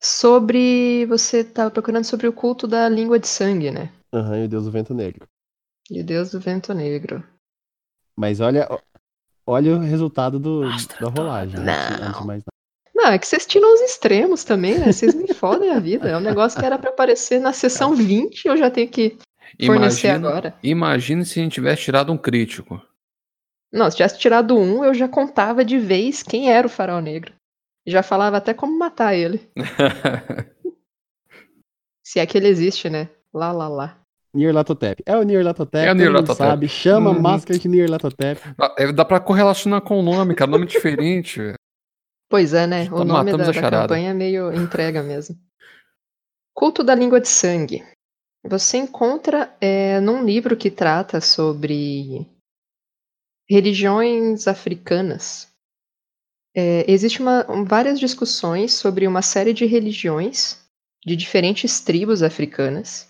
[0.00, 1.06] Sobre.
[1.06, 3.92] Você tava procurando sobre o culto da língua de sangue, né?
[4.12, 5.26] Aham, e o Deus do Vento Negro.
[5.90, 7.24] E o Deus do Vento Negro.
[8.16, 8.68] Mas olha,
[9.48, 10.60] olha o resultado do,
[11.00, 11.58] da rolagem.
[11.58, 12.20] Não.
[12.20, 12.58] De mais nada.
[12.94, 14.92] Não, é que vocês tiram os extremos também, né?
[14.92, 16.08] Vocês me fodem a vida.
[16.08, 19.16] É um negócio que era pra aparecer na sessão 20 e eu já tenho que
[19.64, 20.58] fornecer Imagina, agora.
[20.62, 22.82] imagine se a gente tivesse tirado um crítico.
[23.72, 27.32] Não, se tivesse tirado um, eu já contava de vez quem era o Faraó Negro.
[27.86, 29.48] Já falava até como matar ele.
[32.04, 33.08] Se é que ele existe, né?
[33.32, 34.00] Lá, lá, lá.
[34.38, 35.02] Nyarlathotep.
[35.04, 36.36] É o Nyarlathotep, É o Nyarlathotep.
[36.36, 36.68] sabe.
[36.68, 37.20] Chama Uhum.
[37.20, 38.40] máscara de Nyarlathotep.
[38.58, 40.50] Ah, é, Dá pra correlacionar com o nome, cara.
[40.50, 41.40] Nome diferente.
[42.30, 42.86] Pois é, né?
[42.86, 45.36] Tá O nome matamos da, a da campanha é meio entrega mesmo.
[46.54, 47.84] Culto da língua de sangue.
[48.46, 52.26] Você encontra é, num livro que trata sobre
[53.48, 55.48] religiões africanas.
[56.54, 57.24] É, Existem
[57.66, 60.58] várias discussões sobre uma série de religiões
[61.04, 63.07] de diferentes tribos africanas.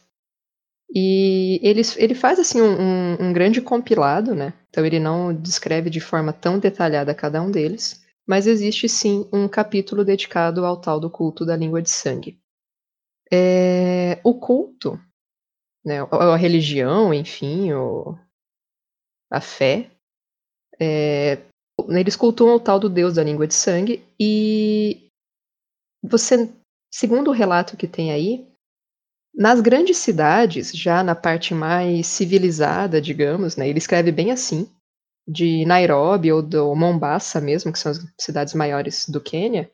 [0.95, 4.55] E ele, ele faz assim um, um- grande compilado, né?
[4.71, 9.47] Então ele não descreve de forma tão detalhada cada um deles, mas existe sim um
[9.49, 12.39] capítulo dedicado ao tal do culto da língua de sangue.
[13.33, 14.99] É, o culto,
[15.85, 18.19] né, a religião, enfim, ou
[19.31, 19.91] a fé,
[20.81, 21.39] é,
[21.89, 25.09] eles cultuam o tal do deus da língua de sangue e
[26.03, 26.51] você,
[26.93, 28.47] segundo o relato que tem aí,
[29.39, 34.69] nas grandes cidades, já na parte mais civilizada, digamos, né, ele escreve bem assim,
[35.29, 39.71] de Nairobi ou do Mombasa mesmo, que são as cidades maiores do Quênia,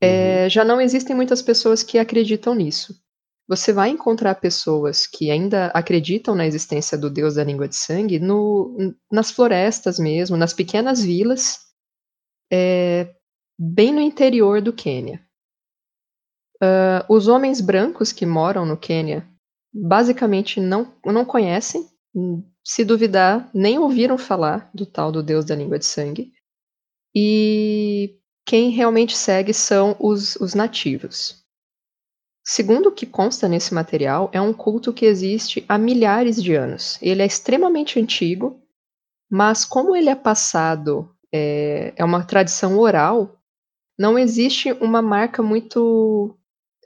[0.00, 2.94] é, já não existem muitas pessoas que acreditam nisso.
[3.48, 8.20] Você vai encontrar pessoas que ainda acreditam na existência do deus da língua de sangue
[8.20, 11.58] no, nas florestas mesmo, nas pequenas vilas,
[12.52, 13.12] é,
[13.58, 15.20] bem no interior do Quênia.
[16.60, 19.26] Ah, os homens brancos que moram no Quênia
[19.72, 21.88] basicamente não, não conhecem,
[22.64, 26.32] se duvidar, nem ouviram falar do tal do deus da língua de sangue.
[27.14, 31.40] E quem realmente segue são os, os nativos.
[32.44, 36.98] Segundo o que consta nesse material, é um culto que existe há milhares de anos.
[37.00, 38.60] Ele é extremamente antigo,
[39.30, 43.38] mas como ele é passado, é, é uma tradição oral,
[43.98, 46.36] não existe uma marca muito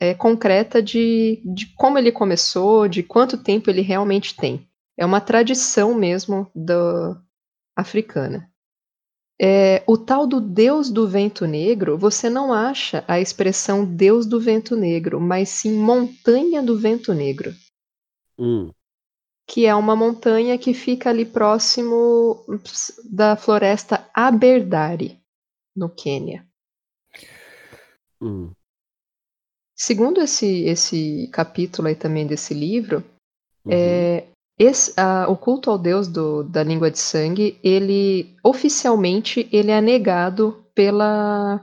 [0.05, 4.69] é, concreta de, de como ele começou, de quanto tempo ele realmente tem.
[4.97, 7.17] É uma tradição mesmo do,
[7.75, 8.51] africana.
[9.41, 14.39] É, o tal do Deus do Vento Negro, você não acha a expressão Deus do
[14.39, 17.53] Vento Negro, mas sim Montanha do Vento Negro.
[18.37, 18.73] Hum.
[19.47, 22.45] que é uma montanha que fica ali próximo
[23.09, 25.21] da floresta Aberdare,
[25.77, 26.45] no Quênia.
[28.21, 28.51] Hum.
[29.77, 33.05] Segundo esse, esse capítulo aí também desse livro,
[33.65, 33.73] Uhum.
[33.73, 34.25] é,
[34.59, 39.81] esse, a- o culto ao deus do- da língua de sangue, ele oficialmente ele é
[39.81, 41.61] negado pela,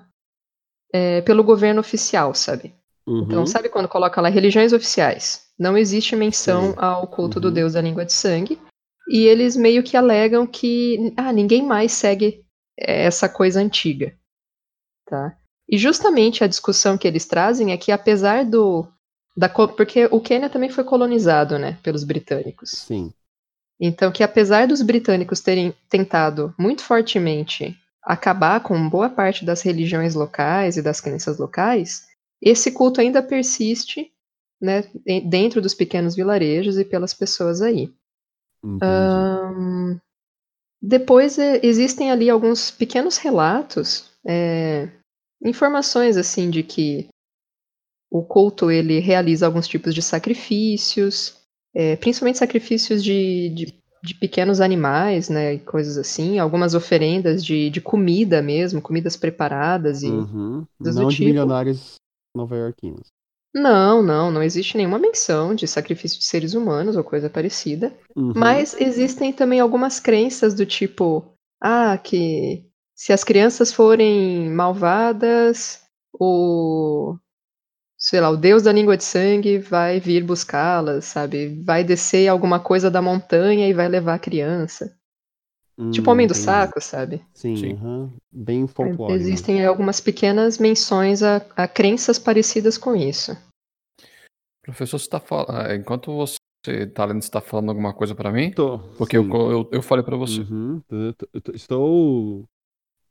[0.94, 2.74] é, pelo governo oficial, sabe?
[3.08, 3.22] Uhum.
[3.24, 5.48] Então, sabe quando coloca lá religiões oficiais?
[5.58, 7.54] Não existe menção ao culto do Uhum.
[7.54, 8.60] deus da língua de sangue.
[9.10, 12.44] E eles meio que alegam que ah, ninguém mais segue
[12.78, 14.16] eh, essa coisa antiga.
[15.08, 15.38] Tá?
[15.72, 18.86] E justamente a discussão que eles trazem é que apesar do.
[19.36, 22.72] Da, porque o Quênia também foi colonizado né, pelos britânicos.
[22.72, 23.14] Sim.
[23.80, 30.14] Então, que apesar dos britânicos terem tentado muito fortemente acabar com boa parte das religiões
[30.14, 32.06] locais e das crenças locais,
[32.42, 34.12] esse culto ainda persiste
[34.62, 34.84] né,
[35.28, 37.92] dentro dos pequenos vilarejos e pelas pessoas aí.
[38.64, 40.00] Ahn,
[40.82, 44.90] depois é, existem ali alguns pequenos relatos, é,
[45.44, 47.08] informações assim de que
[48.12, 51.38] o culto ele realiza alguns tipos de sacrifícios,
[51.74, 53.74] é, principalmente sacrifícios de, de,
[54.04, 60.04] de pequenos animais, né, e coisas assim, algumas oferendas de, de comida mesmo, comidas preparadas
[60.04, 60.66] e Uhum.
[60.80, 61.28] Não de tipo.
[61.28, 61.96] milionários
[62.36, 63.08] nova-iorquinos.
[63.54, 67.94] Não, não, não existe nenhuma menção de sacrifício de seres humanos ou coisa parecida.
[68.16, 68.34] Uhum.
[68.36, 72.66] Mas existem também algumas crenças do tipo, ah, que
[73.02, 75.82] se as crianças forem malvadas,
[76.14, 77.18] o
[77.98, 81.64] sei lá, o deus da língua de sangue vai vir buscá-las, sabe?
[81.64, 84.96] Vai descer alguma coisa da montanha e vai levar a criança.
[85.92, 87.26] tipo Hum, homem do saco, sabe?
[87.34, 87.74] Sim, Sim.
[87.74, 88.14] aham.
[88.32, 89.14] bem folclore.
[89.14, 89.20] né?
[89.20, 93.36] Existem algumas pequenas menções a, a crenças parecidas com isso.
[94.62, 95.74] Professor, você tá falando.
[95.74, 98.52] Enquanto você tá lendo, você tá falando alguma coisa pra mim?
[98.52, 100.42] Tô, Porque eu, eu, eu falei pra você.
[100.42, 100.84] Uhum,
[101.56, 102.48] Estou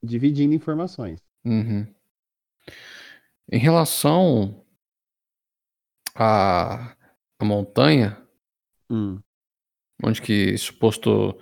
[0.02, 1.20] dividindo informações.
[1.44, 1.86] Uhum.
[3.52, 4.64] Em relação
[6.14, 6.96] à,
[7.38, 8.20] à montanha,
[8.90, 9.22] Hum,
[10.02, 11.38] onde que suposto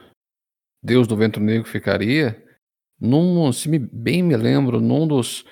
[0.82, 2.44] Deus do Vento Negro ficaria,
[3.01, 5.47] num, se me, bem me lembro, num dos,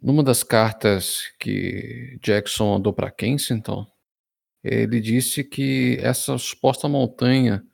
[0.00, 3.84] numa das cartas que Jackson mandou para Kensington,
[4.62, 7.66] ele disse que essa suposta montanha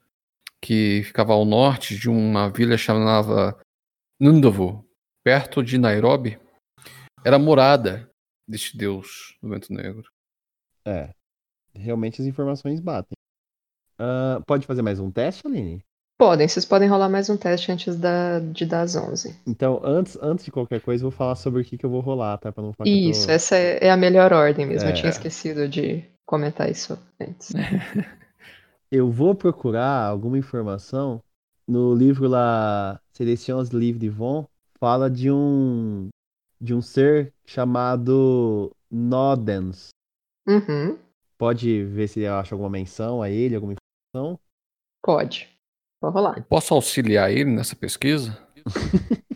[0.60, 3.54] que ficava ao norte de uma vila chamada
[4.20, 4.84] Nundavu,
[5.24, 6.38] perto de Nairobi,
[7.24, 8.10] era morada
[8.48, 10.04] deste Deus do Vento Negro.
[10.86, 11.10] é.
[11.74, 13.12] Realmente as informações batem.
[14.00, 15.80] Ah, pode fazer mais um teste, Aline?
[16.18, 19.38] Podem, vocês podem rolar mais um teste antes da, de dar as 11.
[19.46, 22.00] Então, antes, antes de qualquer coisa, eu vou falar sobre o que, que eu vou
[22.00, 22.50] rolar, tá?
[22.50, 23.32] Pra não falar Isso, tô...
[23.32, 24.88] essa é é a melhor ordem mesmo.
[24.88, 25.10] Eu tinha É.
[25.10, 27.52] esquecido de comentar isso antes.
[28.90, 31.22] Eu vou procurar alguma informação
[31.68, 34.46] no livro lá, Seleções Livres de Von,
[34.80, 36.08] fala de um
[36.60, 39.90] de um ser chamado Nodens.
[40.48, 40.98] Uhum,
[41.36, 44.40] Pode ver se eu acho alguma menção a ele, alguma informação?
[45.02, 45.48] pode.
[46.00, 46.38] Pode rolar.
[46.38, 48.36] Eu posso auxiliar ele nessa pesquisa?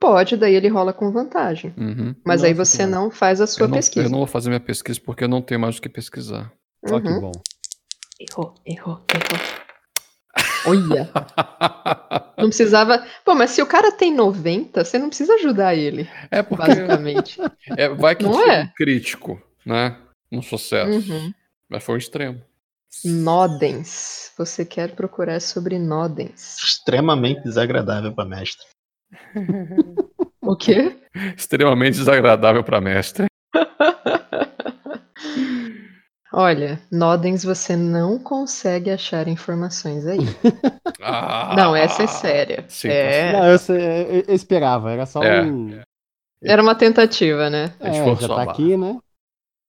[0.00, 1.74] Pode, daí ele rola com vantagem.
[1.76, 2.14] Uhum.
[2.24, 2.94] Mas aí Nossa você Senhora.
[2.94, 4.06] não faz a sua eu, não, pesquisa.
[4.06, 6.52] eu não vou fazer minha pesquisa porque eu não tenho mais o que pesquisar.
[6.88, 7.20] Ó que Uhum.
[7.20, 7.32] bom.
[8.20, 9.67] Errou, errou, errou.
[10.68, 11.10] Olha,
[12.36, 13.04] não precisava.
[13.24, 17.40] Pô, mas se o cara tem 90, você não precisa ajudar ele, é porque basicamente.
[17.76, 18.62] é, vai que Não é?
[18.64, 19.96] um crítico, né?
[20.30, 21.10] Um sucesso.
[21.12, 21.32] Uhum.
[21.68, 22.40] Mas foi um extremo.
[23.04, 24.32] Nodens.
[24.38, 26.56] Você quer procurar sobre Nodens.
[26.58, 28.66] Extremamente desagradável pra mestre.
[30.40, 30.96] O quê?
[31.36, 33.26] Extremamente desagradável para mestre.
[36.32, 40.20] Olha, Nodens você não consegue achar informações aí.
[41.00, 42.64] Ah, Não, essa é séria.
[42.68, 43.32] Sim, é.
[43.32, 45.28] Não, eu, eu- eu esperava, era só É.
[45.28, 45.80] um.
[46.44, 47.66] Era uma tentativa, né?
[47.80, 48.98] A gente É, já tá aqui, né?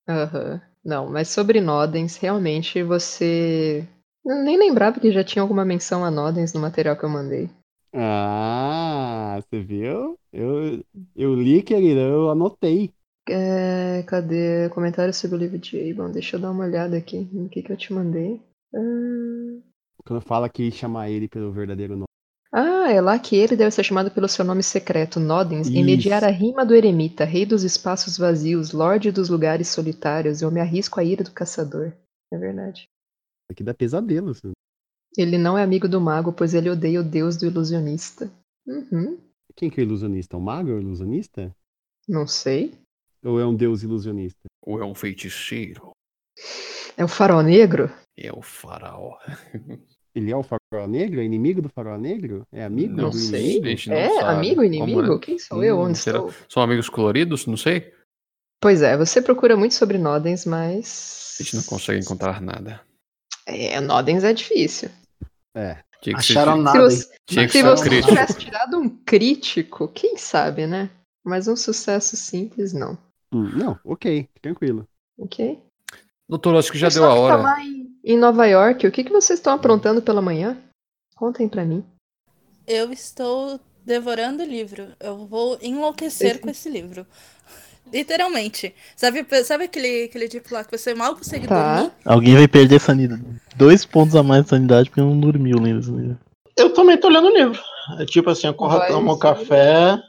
[0.09, 0.61] Aham.
[0.83, 3.87] Não, mas sobre Nodens, realmente você.
[4.25, 7.49] Eu nem lembrava que já tinha alguma menção a Nodens no material que eu mandei.
[7.93, 10.19] Ah, você viu?
[10.31, 10.83] Eu,
[11.15, 12.93] eu li, querida, eu anotei.
[13.31, 16.11] É, cadê comentário sobre o livro de Abon?
[16.11, 18.41] Deixa eu dar uma olhada aqui no que, que eu te mandei.
[18.73, 19.61] Ah,
[20.05, 22.05] Quando fala que chamar ele pelo verdadeiro nome.
[22.51, 26.23] Ah, é lá que ele deve ser chamado pelo seu nome secreto, Nodens, e mediar
[26.23, 30.99] a rima do eremita, rei dos espaços vazios, lorde dos lugares solitários, eu me arrisco
[30.99, 31.93] à ira do caçador.
[32.33, 32.87] É verdade.
[33.49, 34.31] Aqui dá pesadelo.
[34.31, 34.51] assim.
[35.17, 38.31] Ele não é amigo do mago, pois ele odeia o deus do ilusionista.
[38.65, 39.17] Uhum,
[39.55, 40.37] Quem que é o ilusionista?
[40.37, 41.55] Um mago é o ilusionista?
[42.07, 42.73] não sei.
[43.23, 44.39] Ou é um deus ilusionista?
[44.65, 45.91] Ou é um feiticeiro?
[46.97, 47.91] É o farol negro?
[48.17, 49.17] É o faraó.
[50.15, 51.21] Ele é o Faraó Negro?
[51.21, 52.41] É inimigo do Faraó Negro?
[52.51, 53.57] É amigo Não do sei.
[53.57, 53.81] inimigo?
[53.89, 54.25] não é, sabe.
[54.37, 55.01] amigo, inimigo?
[55.03, 55.19] Como é?
[55.19, 55.77] Quem sou eu?
[55.77, 56.33] Hum, Onde será- estou?
[56.49, 57.45] São amigos coloridos?
[57.45, 57.93] Não sei.
[58.59, 61.37] Pois é, você procura muito sobre Nodens, mas.
[61.39, 62.81] A gente não consegue encontrar nada.
[63.45, 64.89] É, Nodens é difícil.
[65.55, 65.77] É.
[66.01, 66.83] Tinha que ser- Acharam Se nada, hein?
[66.89, 70.89] você, tinha que se ser você tivesse tirado um crítico, quem sabe, né?
[71.23, 72.97] Mas um sucesso simples, não.
[73.31, 74.87] Hum, não, ok, tranquilo.
[75.17, 75.59] Ok?
[76.27, 77.35] Doutor, acho que já deu a tá hora.
[77.41, 80.57] lá em, em Nova York, o que, que vocês estão aprontando pela manhã?
[81.15, 81.83] Contem pra mim.
[82.67, 84.89] Eu estou devorando o livro.
[84.99, 87.05] Eu vou enlouquecer Esse- com esse livro.
[87.91, 88.73] Literalmente.
[88.95, 91.75] Sabe, sabe aquele, aquele tipo lá que você mal consegue Tá.
[91.77, 91.91] dormir?
[92.05, 93.23] Alguém vai perder sanidade.
[93.55, 96.19] Dois pontos a mais de sanidade porque não dormiu lendo esse livro.
[96.55, 97.59] Eu também tô lendo o livro.
[97.99, 99.19] É tipo assim, acordo, Vai, tomo sim.
[99.19, 99.99] café,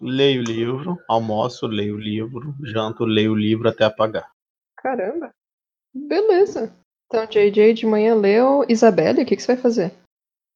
[0.00, 4.30] leio o livro, almoço, leio o livro, janto, leio o livro até apagar.
[4.76, 5.32] Caramba.
[5.94, 6.72] Beleza.
[7.06, 8.64] Então, JJ de manhã leu.
[8.68, 9.92] Isabelle, o que, que você vai fazer?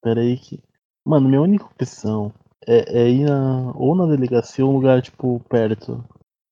[0.02, 0.62] Pera aí que.
[1.04, 2.32] Mano, minha única opção
[2.66, 6.04] é, é ir na, ou na delegacia ou um lugar, tipo, perto.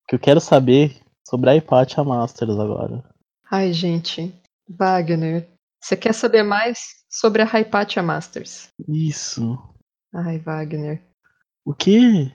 [0.08, 3.02] Que eu quero saber sobre a Hypatia Masters agora.
[3.50, 4.34] Ai, gente.
[4.68, 5.48] Wagner.
[5.80, 8.68] Você quer saber mais sobre a Hypatia Masters?
[8.88, 9.58] Isso.
[10.12, 11.00] Ai, Wagner.
[11.64, 12.32] O quê?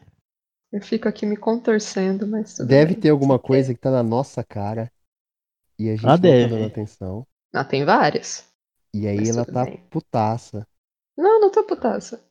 [0.78, 3.02] Eu fico aqui me contorcendo, mas tudo Deve bem.
[3.02, 3.48] ter alguma quer?
[3.48, 4.92] coisa que tá na nossa cara.
[5.80, 6.50] E a gente Ah, não deve.
[6.50, 7.28] tá dando atenção.
[7.52, 8.46] Não, tem várias.
[8.94, 9.82] E aí Mas ela tá bem.
[9.90, 10.68] putaça.
[11.18, 12.22] Não, não tô putaça.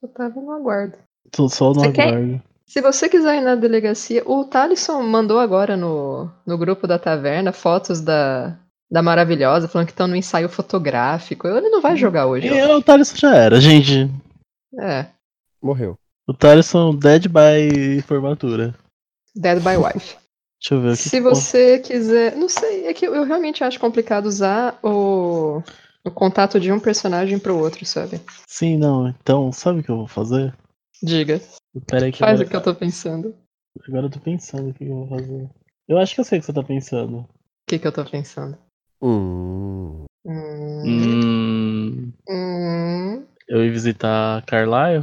[0.00, 0.96] Eu tava no aguardo.
[1.32, 2.08] Tô só no Você quer?
[2.08, 2.42] aguardo.
[2.64, 7.52] Se você quiser ir na delegacia, o Thalisson mandou agora no, no grupo da taverna
[7.52, 8.56] fotos da,
[8.88, 11.48] da maravilhosa, falando que estão no ensaio fotográfico.
[11.48, 12.46] Ele não vai jogar hoje.
[12.46, 12.76] E ó.
[12.78, 14.08] o Thaleson já era, gente.
[14.78, 15.06] É,
[15.60, 15.98] Morreu.
[16.28, 18.74] O Thaleson dead by formatura.
[19.34, 20.16] Dead by Wife.
[20.60, 21.08] Deixa eu ver o que.
[21.08, 22.34] Se você quiser.
[22.36, 25.62] Não sei, é que eu realmente acho complicado usar o,
[26.04, 28.20] o contato de um personagem pro outro, sabe?
[28.48, 29.06] Sim, não.
[29.08, 30.52] Então, sabe o que eu vou fazer?
[31.02, 31.40] Diga.
[31.86, 33.28] Pera aí que Faz agora, o que eu tô pensando.
[33.76, 35.50] O agora eu tô pensando o que eu vou fazer.
[35.86, 37.28] Eu acho que eu sei o que você tá pensando.
[37.68, 38.58] que, que eu tô pensando?
[39.00, 40.04] Hum.
[40.24, 42.12] Hum, Hum.
[42.28, 45.00] hum, Eu ia visitar Carlisle?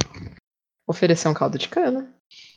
[0.86, 2.12] Oferecer um caldo de cana.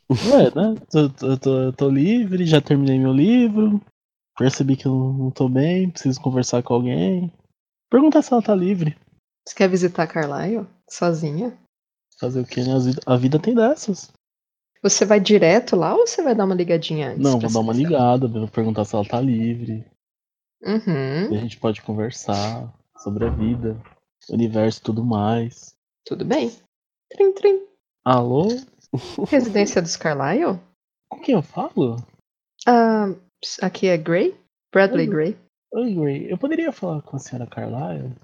[0.09, 0.75] Ué, né?
[0.89, 3.81] Tô, tô, tô, eu tô livre, já terminei meu livro.
[4.37, 7.31] Percebi que eu não, tô bem, preciso conversar com alguém.
[7.89, 8.95] Perguntar se ela tá livre.
[9.47, 10.67] Você quer visitar Carlisle?
[10.89, 11.57] Sozinha?
[12.19, 12.71] Fazer o quê, né?
[13.05, 14.11] A vida tem dessas.
[14.83, 17.23] Você vai direto lá ou você vai dar uma ligadinha antes?
[17.23, 19.85] Não, vou dar uma ligada, vou perguntar se ela tá livre.
[20.61, 23.79] Uhum, E a gente pode conversar sobre a vida,
[24.29, 25.75] o universo e tudo mais.
[26.05, 26.51] tudo bem.
[27.09, 27.67] Trim, trim.
[28.09, 28.47] Alô?
[29.27, 30.61] Residência dos Carlisle?
[31.09, 31.97] Com quem eu falo?
[32.65, 33.07] Ah,
[33.61, 34.34] aqui é Gray?
[34.71, 35.13] Bradley Oi.
[35.13, 35.38] Gray.
[35.73, 36.31] Oi, Gray.
[36.31, 38.15] Eu poderia falar com a senhora Carlyle?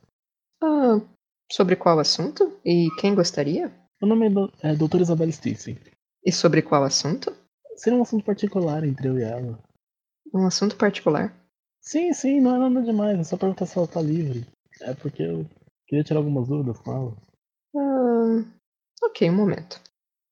[0.63, 1.01] Ah,
[1.51, 2.57] sobre qual assunto?
[2.63, 3.73] E quem gostaria?
[4.01, 5.77] Meu nome é, do, é Doutora Isabel Stacey.
[6.25, 7.35] E sobre qual assunto?
[7.75, 9.59] Seria um assunto particular entre eu e ela.
[10.33, 11.35] Um assunto particular.
[11.81, 13.19] Sim, sim, não é nada demais.
[13.19, 14.47] É só perguntar se ela tá livre.
[14.79, 15.45] É porque eu
[15.85, 17.17] queria tirar algumas dúvidas com ela.
[17.75, 18.62] Ah,
[19.07, 19.79] ok, um momento.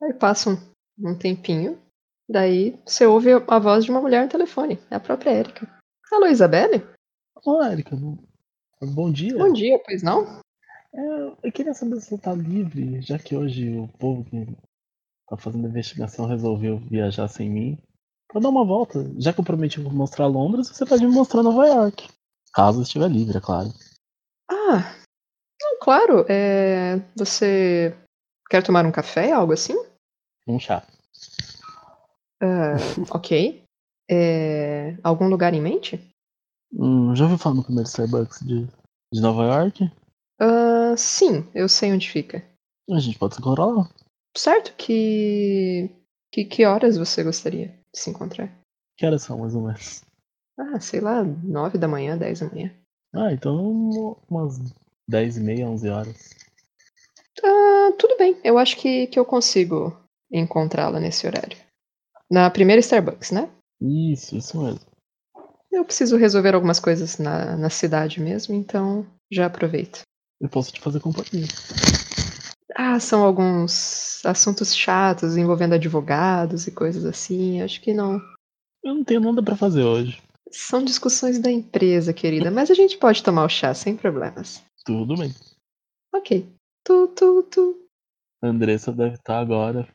[0.01, 0.57] Aí passa um,
[1.11, 1.79] um tempinho.
[2.29, 4.79] Daí você ouve a voz de uma mulher no telefone.
[4.89, 5.67] É a própria Erika.
[6.11, 6.83] Alô, Isabelle?
[7.45, 9.37] Ô, Erika, bom- dia.
[9.37, 10.39] Bom dia, pois não?
[10.93, 11.01] É,
[11.43, 14.45] eu queria saber se você tá livre, já que hoje o povo que
[15.27, 17.77] tá fazendo a investigação resolveu viajar sem mim.
[18.27, 19.09] Pra dar uma volta.
[19.17, 22.07] Já que eu prometi mostrar Londres, você pode me mostrar Nova York.
[22.53, 23.69] Caso estiver livre, é claro.
[24.49, 24.95] Ah,
[25.61, 26.25] não, claro.
[26.29, 27.95] É, você
[28.51, 29.73] quer tomar um café, algo assim?
[30.45, 30.85] Um chá.
[32.43, 32.75] Ah,
[33.09, 33.63] ok.
[34.09, 35.97] É, algum lugar em mente?
[36.73, 38.67] Hum, já ouviu falar no primeiro Starbucks de,
[39.13, 39.89] de Nova York?
[40.37, 42.43] Ah, sim, eu sei onde fica.
[42.89, 43.89] A gente pode se encontrar lá.
[44.35, 45.89] Certo que.
[46.33, 48.49] Que, que horas você gostaria de se encontrar?
[48.97, 50.01] Que horas são, mais ou menos?
[50.57, 52.73] Ah, sei lá, nove da manhã, dez da manhã.
[53.13, 54.59] Ah, então umas
[55.07, 56.40] 10 e meia, 11 horas.
[57.43, 58.37] Ah, tudo bem.
[58.43, 59.97] Eu acho que, que eu consigo
[60.31, 61.57] encontrá-la nesse horário.
[62.29, 63.49] Na primeira Starbucks, né?
[63.81, 64.79] Isso, isso mesmo.
[65.71, 70.01] Eu preciso resolver algumas coisas na, na cidade mesmo, então já aproveito.
[70.39, 71.47] Eu posso te fazer companhia.
[72.75, 77.61] Ah, são alguns assuntos chatos envolvendo advogados e coisas assim.
[77.61, 78.19] Acho que não.
[78.83, 80.21] Eu não tenho nada pra fazer hoje.
[80.51, 84.61] São discussões da empresa, querida, mas a gente pode tomar o chá sem problemas.
[84.85, 85.33] Tudo bem.
[86.13, 86.45] Ok.
[86.83, 87.75] Tu, tu, tu.
[88.43, 89.87] A Andressa deve estar agora.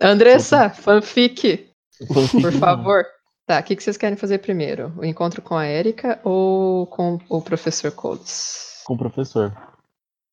[0.00, 1.70] Andressa, fanfic,
[2.12, 3.04] Fanfic por favor.
[3.46, 4.92] Tá, o que, que vocês querem fazer primeiro?
[4.98, 8.82] O encontro com a Erika ou com o professor Coles?
[8.86, 9.52] Com o professor.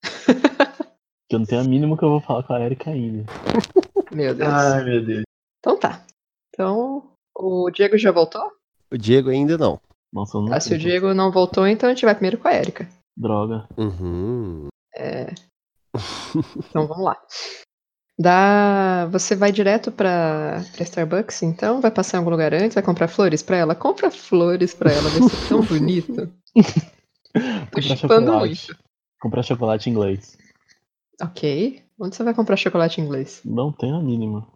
[1.30, 3.26] que eu não tenho a mínima que eu vou falar com a Erika ainda.
[4.12, 4.50] Meu Deus.
[4.50, 5.24] Ai, meu Deus.
[5.60, 6.04] Então tá.
[6.50, 8.52] Então, o Diego já voltou?
[8.92, 9.80] O Diego ainda não.
[10.12, 10.78] Nossa, eu não Tá, se o.
[10.78, 12.90] Diego não voltou, então a gente vai primeiro com a Erika.
[13.16, 13.68] Droga.
[13.78, 14.68] Uhum.
[14.94, 15.34] É.
[16.70, 17.18] Então vamos lá.
[18.20, 19.08] Dá...
[19.12, 20.64] Você vai direto pra...
[20.74, 21.82] pra Starbucks, então?
[21.82, 22.76] Vai passar em algum lugar antes?
[22.76, 23.76] Vai comprar flores pra ela?
[23.76, 26.32] Compra flores pra ela, vai ser tão bonito.
[26.54, 28.68] Tô Comprar chocolate.
[28.68, 28.78] muito.
[29.20, 30.38] Comprar chocolate inglês.
[31.22, 31.84] Ok.
[32.00, 33.42] Onde você vai comprar chocolate inglês?
[33.46, 34.48] Não tenho a mínima.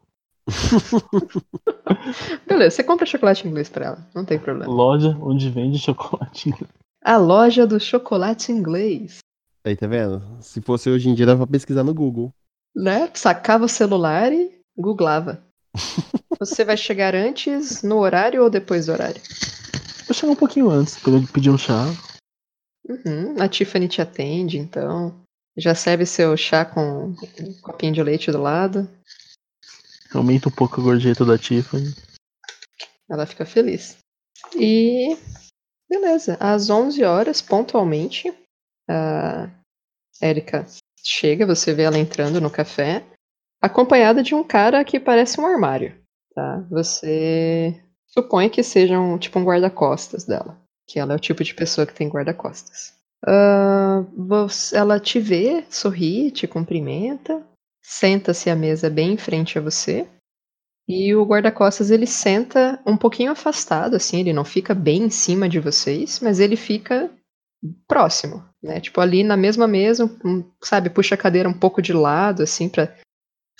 [2.48, 4.08] Beleza, você compra chocolate inglês pra ela.
[4.14, 4.72] Não tem problema.
[4.72, 6.70] Loja onde vende chocolate inglês.
[7.04, 9.20] A loja do chocolate inglês.
[9.66, 10.22] Aí, tá vendo?
[10.44, 12.32] Se fosse hoje em dia, dava pra pesquisar no Google.
[12.76, 13.10] Né?
[13.16, 15.44] Sacava o celular e googlava.
[16.40, 19.20] Você vai chegar antes, no horário ou depois do horário?
[20.06, 21.86] Vou chegar um pouquinho antes, pra eu pedir um chá.
[22.88, 25.20] Uhum, a Tiffany te atende, então.
[25.58, 28.88] Já serve seu chá com um copinho de leite do lado.
[30.14, 31.92] Aumenta um pouco a gorjeta da Tiffany.
[33.10, 33.98] Ela fica feliz.
[34.56, 35.18] E.
[35.90, 36.38] Beleza.
[36.40, 38.32] Às 11 horas, pontualmente,
[38.90, 39.50] a
[40.22, 40.66] Erika
[41.04, 43.04] chega, você vê ela entrando no café,
[43.62, 45.96] acompanhada de um cara que parece um armário.
[46.34, 46.58] Tá?
[46.70, 50.58] Você supõe que seja um, tipo um guarda-costas dela.
[50.88, 52.94] Que ela é o tipo de pessoa que tem guarda-costas.
[53.26, 57.44] Ah, você- ela te vê, sorri, te cumprimenta,
[57.84, 60.08] senta-se à mesa bem em frente a você.
[60.88, 65.50] E o guarda-costas ele senta um pouquinho afastado, assim, ele não fica bem em cima
[65.50, 67.10] de vocês, mas ele fica
[67.88, 68.82] próximo, né?
[68.82, 70.10] Tipo ali na mesma mesa,
[70.62, 72.94] sabe, puxa a cadeira um pouco de lado, assim, pra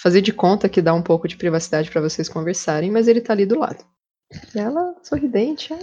[0.02, 3.32] fazer de conta que dá um pouco de privacidade pra vocês conversarem, mas ele tá
[3.34, 3.84] ali do lado.
[4.54, 5.78] E ela, sorridente, "Ah,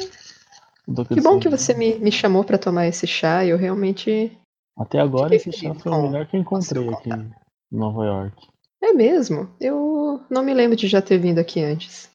[1.08, 4.36] que bom que você me, me chamou pra tomar esse chá, eu realmente.
[4.76, 7.32] Até agora esse chá foi o melhor que eu encontrei aqui em
[7.70, 8.48] Nova York.
[8.82, 12.10] É mesmo, eu não me lembro de já ter vindo aqui antes.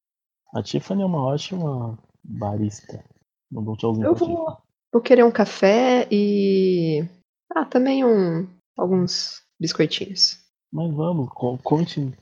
[0.54, 3.04] A Tiffany é uma ótima barista.
[3.50, 4.58] Mandou um Eu vou.
[4.92, 7.04] Vou querer um café e.
[7.54, 8.48] Ah, também um.
[8.78, 10.40] alguns biscoitinhos.
[10.72, 12.14] Mas vamos, co- conte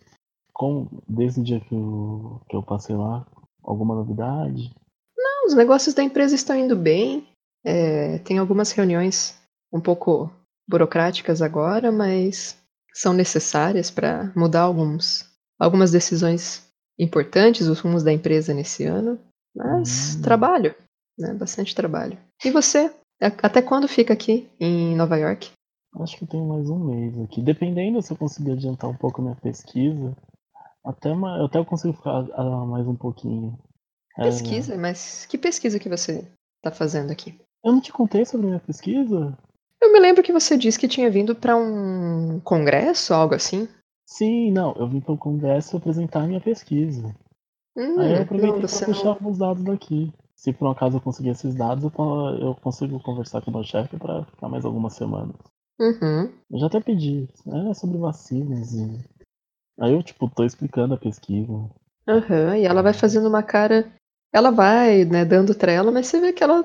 [0.54, 3.26] com, desde o dia que eu, que eu passei lá,
[3.64, 4.74] alguma novidade?
[5.18, 7.28] Não, os negócios da empresa estão indo bem.
[7.66, 9.36] É, tem algumas reuniões
[9.74, 10.32] um pouco
[10.70, 12.58] burocráticas agora, mas
[12.94, 15.26] são necessárias para mudar alguns,
[15.60, 16.64] algumas decisões
[16.98, 19.20] importantes, os rumos da empresa nesse ano.
[19.56, 20.22] Mas Hum.
[20.22, 20.76] trabalho,
[21.18, 21.34] né?
[21.34, 22.18] Bastante trabalho.
[22.44, 22.94] E você?
[23.42, 25.52] Até quando fica aqui em Nova York?
[26.02, 27.42] Acho que eu tenho mais um mês aqui.
[27.42, 30.14] Dependendo se eu conseguir adiantar um pouco a minha pesquisa,
[30.84, 32.24] até, ma- até eu consigo ficar
[32.68, 33.58] mais um pouquinho.
[34.18, 36.26] É, Pesquisa, mas que pesquisa que você
[36.58, 37.38] está fazendo aqui?
[37.64, 39.38] eu não te contei sobre a minha pesquisa?
[39.82, 43.68] Eu me lembro que você disse que tinha vindo para um congresso, algo assim.
[44.06, 47.16] Sim, não, eu vim para o congresso apresentar a minha pesquisa.
[47.76, 50.14] Hum, Aí eu aproveitei para puxar alguns dados daqui.
[50.36, 53.98] Se por um acaso eu conseguir esses dados, eu, consigo conversar com o meu chefe
[53.98, 55.36] para ficar mais algumas semanas.
[55.80, 56.32] Uhum.
[56.52, 57.28] Eu já até pedi,
[57.70, 59.00] é sobre vacinas e.
[59.80, 61.52] Aí eu, tipo, tô explicando a pesquisa.
[62.08, 63.92] Aham, e ela vai fazendo uma cara.
[64.34, 66.64] Ela vai, né, dando trela, mas você vê que ela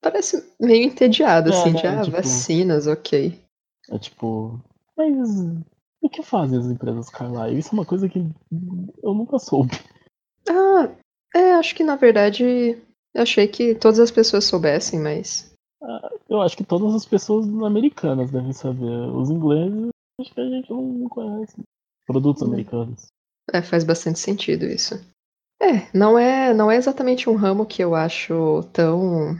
[0.00, 3.40] parece meio entediada, É, assim, né, de ah, tipo- vacinas, ok.
[3.90, 4.60] É tipo.
[4.96, 5.28] Mas
[6.00, 7.58] o que fazem as empresas Carlyle?
[7.58, 8.18] Isso é uma coisa que
[9.02, 9.72] eu nunca soube.
[10.48, 10.88] Ah,
[11.34, 12.80] é, acho que na verdade
[13.16, 15.50] eu achei que todas as pessoas soubessem, mas.
[16.28, 19.08] Eu acho que todas as pessoas americanas devem saber.
[19.14, 19.88] Os ingleses,
[20.20, 21.56] acho que a gente não, conhece.
[22.06, 22.46] Produtos Hum.
[22.46, 23.06] americanos.
[23.52, 24.94] É, faz bastante sentido isso.
[25.62, 29.36] É, não é, não é exatamente um ramo que eu acho tão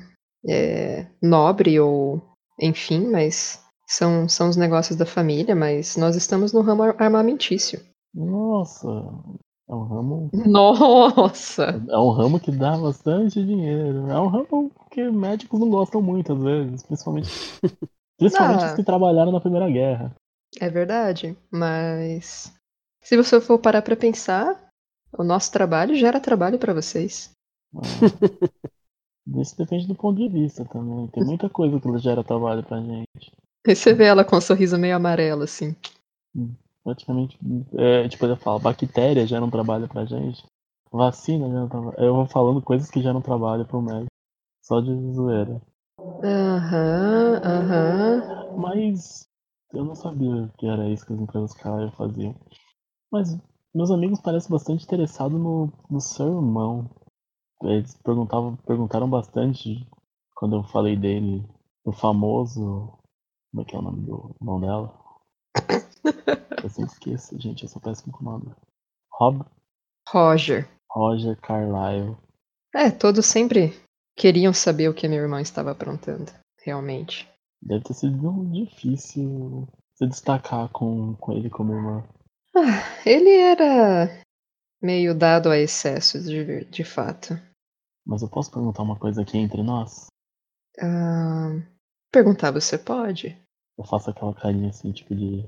[0.48, 2.22] é, nobre ou
[2.60, 7.80] enfim, mas são, são os negócios da família, mas nós estamos no ramo ar- armamentício.
[8.14, 8.88] Nossa,
[9.68, 10.30] é um ramo.
[10.32, 11.82] Nossa!
[11.88, 14.08] É um ramo que dá bastante dinheiro.
[14.10, 16.82] É um ramo que médicos não gostam muito, às vezes.
[16.82, 17.28] Principalmente,
[18.18, 18.66] principalmente Ah.
[18.68, 20.14] os que trabalharam na Primeira Guerra.
[20.60, 22.52] É verdade, mas
[23.02, 24.70] se você for parar pra pensar,
[25.18, 27.30] o nosso trabalho gera trabalho pra vocês.
[27.74, 29.40] É.
[29.40, 31.08] Isso depende do ponto de vista também.
[31.08, 33.32] Tem muita coisa que gera trabalho pra gente.
[33.66, 35.74] Aí você vê ela com um sorriso meio amarelo, assim.
[36.86, 37.36] Praticamente,
[37.76, 40.46] é, tipo, eu falo, bactéria gera um trabalho pra gente.
[40.92, 41.96] Vacina gera um trabalho.
[41.98, 44.06] Eu vou falando coisas que geram trabalho pro médico.
[44.62, 45.60] Só de zoeira.
[46.22, 48.56] Aham, aham.
[48.56, 49.26] Mas
[49.74, 52.36] eu não sabia que era isso que as empresas Carlyle faziam.
[53.10, 53.36] Mas
[53.74, 56.88] meus amigos parecem bastante interessados no, no seu irmão.
[57.64, 59.84] Eles perguntavam, perguntaram bastante
[60.36, 61.44] quando eu falei dele,
[61.84, 62.96] o famoso.
[63.50, 64.96] Como é que é o nome do irmão dela?
[66.62, 68.54] Eu sempre esqueço, gente, eu sou péssimo com o nome.
[69.12, 69.44] Rob
[70.08, 70.68] Roger.
[70.90, 72.16] Roger Carlyle.
[72.74, 73.72] É, todos sempre
[74.16, 76.30] queriam saber o que meu irmão estava aprontando,
[76.62, 77.28] realmente.
[77.62, 82.04] Deve ter sido difícil se destacar com, com ele como irmão.
[82.54, 84.22] Ah, ele era
[84.80, 87.34] meio dado a excessos, de, de fato.
[88.06, 90.06] Mas eu posso perguntar uma coisa aqui entre nós?
[90.80, 91.60] Ah,
[92.12, 93.36] perguntar, você pode?
[93.76, 95.44] Eu faço aquela carinha assim, tipo de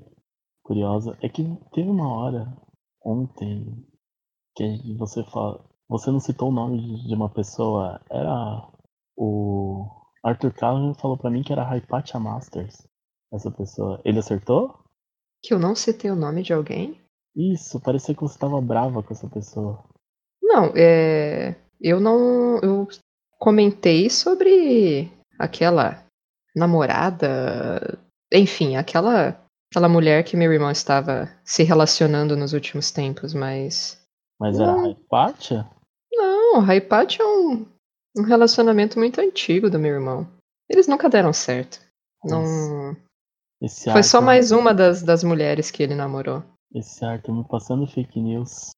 [0.68, 1.16] curiosa.
[1.22, 1.42] É que
[1.72, 2.46] teve uma hora
[3.04, 3.84] ontem
[4.56, 5.64] que você fala.
[5.88, 8.00] Você não citou o nome de- uma pessoa.
[8.10, 8.68] Era
[9.16, 9.86] o
[10.22, 12.86] Arthur Callahan falou pra mim que era Hypatia Masters.
[13.32, 14.00] Essa pessoa.
[14.04, 14.78] Ele acertou?
[15.42, 17.00] Que eu não citei o nome de alguém?
[17.34, 19.82] Isso, parecia que você tava brava com essa pessoa.
[20.42, 21.54] Não, é.
[21.80, 22.58] Eu não.
[22.58, 22.88] Eu
[23.38, 26.04] comentei sobre aquela
[26.56, 27.98] namorada.
[28.32, 29.40] Enfim, aquela.
[29.70, 34.00] Aquela mulher que meu irmão estava se relacionando nos últimos tempos, mas.
[34.40, 34.90] Mas era Não.
[34.90, 35.68] Hypatia?
[36.12, 37.66] Não, Raipat é um,
[38.16, 40.26] um relacionamento muito antigo do meu irmão.
[40.68, 41.80] Eles nunca deram certo.
[42.24, 42.96] Não.
[43.60, 46.42] Esse Foi só Arthur- mais uma das, das mulheres que ele namorou.
[46.74, 48.70] Esse Arthur me passando fake news.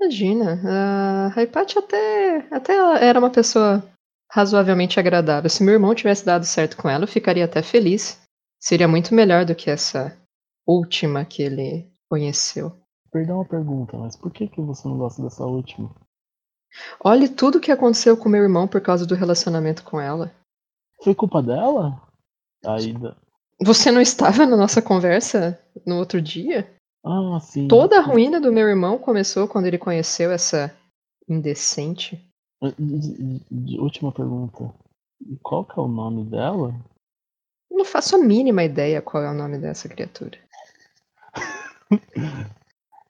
[0.00, 2.74] Imagina, a Raipat até, até
[3.04, 3.82] era uma pessoa
[4.30, 5.48] razoavelmente agradável.
[5.50, 8.20] Se meu irmão tivesse dado certo com ela, eu ficaria até feliz.
[8.62, 10.16] Seria muito melhor do que essa
[10.64, 12.72] última que ele conheceu.
[13.10, 15.90] Perdão a pergunta, mas por que, que você não gosta dessa última?
[17.04, 20.32] Olhe tudo o que aconteceu com meu irmão por causa do relacionamento com ela.
[21.02, 22.00] Foi culpa dela?
[22.64, 23.16] Aí, da-
[23.64, 26.72] Você não estava na nossa conversa no outro dia?
[27.04, 27.66] ah, sim.
[27.66, 30.72] Toda a ruína do meu irmão começou quando ele conheceu essa
[31.28, 32.16] indecente.
[32.78, 34.72] De- de- de- última pergunta.
[35.42, 36.72] Qual que é o nome dela?
[37.72, 40.38] Não faço a mínima ideia qual é o nome dessa criatura.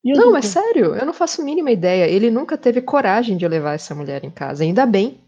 [0.05, 2.09] Não, é sério, eu não faço a mínima ideia.
[2.09, 4.65] Ele nunca teve coragem de levar essa mulher em casa.
[4.65, 5.21] Ainda bem.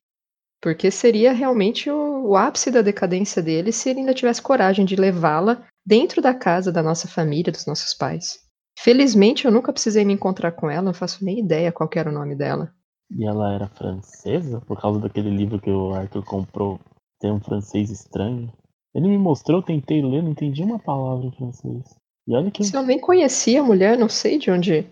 [0.60, 4.96] Porque seria realmente o, o ápice da decadência dele se ele ainda tivesse coragem de
[4.96, 8.40] levá-la dentro da casa da nossa família, dos nossos pais.
[8.76, 12.12] Felizmente eu nunca precisei me encontrar com ela, não faço nem ideia qual era o
[12.12, 12.72] nome dela.
[13.10, 14.60] E ela era francesa?
[14.62, 16.80] Por causa daquele livro que o Arthur comprou.
[17.20, 18.52] Tem um francês estranho.
[18.94, 21.82] Ele me mostrou, tentei ler, não entendi uma palavra em francês.
[22.26, 22.64] E olha que.
[22.64, 24.86] Se eu nem conhecia a mulher, não sei de onde.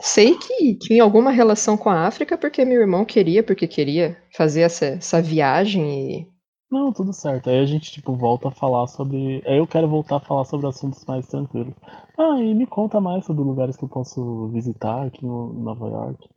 [0.00, 4.62] Sei que tinha alguma relação com a África porque meu irmão queria, porque queria fazer
[4.62, 6.28] essa, essa viagem e.
[6.70, 7.48] Não, tudo certo.
[7.48, 9.42] Aí a gente, tipo, volta a falar sobre.
[9.46, 11.74] Aí eu quero voltar a falar sobre assuntos mais tranquilos.
[12.18, 16.28] Ah, e me conta mais sobre lugares que eu posso visitar aqui em Nova York.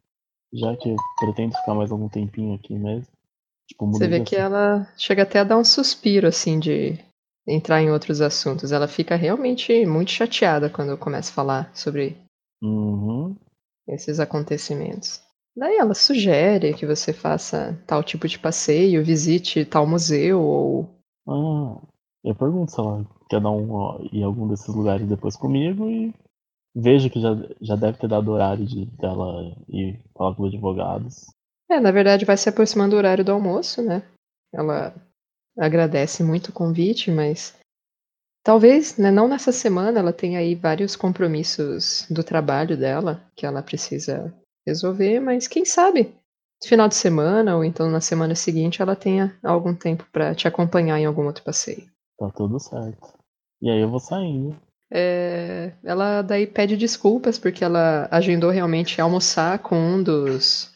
[0.53, 3.07] Já que eu pretendo ficar mais algum tempinho aqui mesmo.
[3.71, 6.99] Tipo, Você vê que ela chega até a dar um suspiro, assim, de
[7.47, 8.73] entrar em outros assuntos.
[8.73, 12.17] Ela fica realmente muito chateada quando eu começo a falar sobre
[12.61, 13.35] Uhum.
[13.87, 15.21] esses acontecimentos.
[15.55, 20.89] Daí ela sugere que você faça tal tipo de passeio, visite tal museu ou.
[21.27, 21.81] Ah,
[22.23, 26.13] eu pergunto se ela quer dar um a algum desses lugares depois comigo e
[26.75, 27.31] vejo que já,
[27.61, 31.25] já deve ter dado horário de dela ir falar com os advogados.
[31.71, 34.03] É, na verdade vai se aproximando do horário do almoço, né?
[34.53, 34.93] Ela
[35.57, 37.57] agradece muito o convite, mas
[38.43, 43.63] talvez, né, não nessa semana, ela tenha aí vários compromissos do trabalho dela que ela
[43.63, 44.33] precisa
[44.67, 46.13] resolver, mas quem sabe
[46.61, 50.49] no final de semana ou então na semana seguinte ela tenha algum tempo pra te
[50.49, 51.89] acompanhar em algum outro passeio.
[52.19, 53.17] Tá tudo certo.
[53.61, 54.59] E aí eu vou saindo.
[54.93, 60.70] É, ela daí pede desculpas porque ela agendou realmente almoçar com um dos,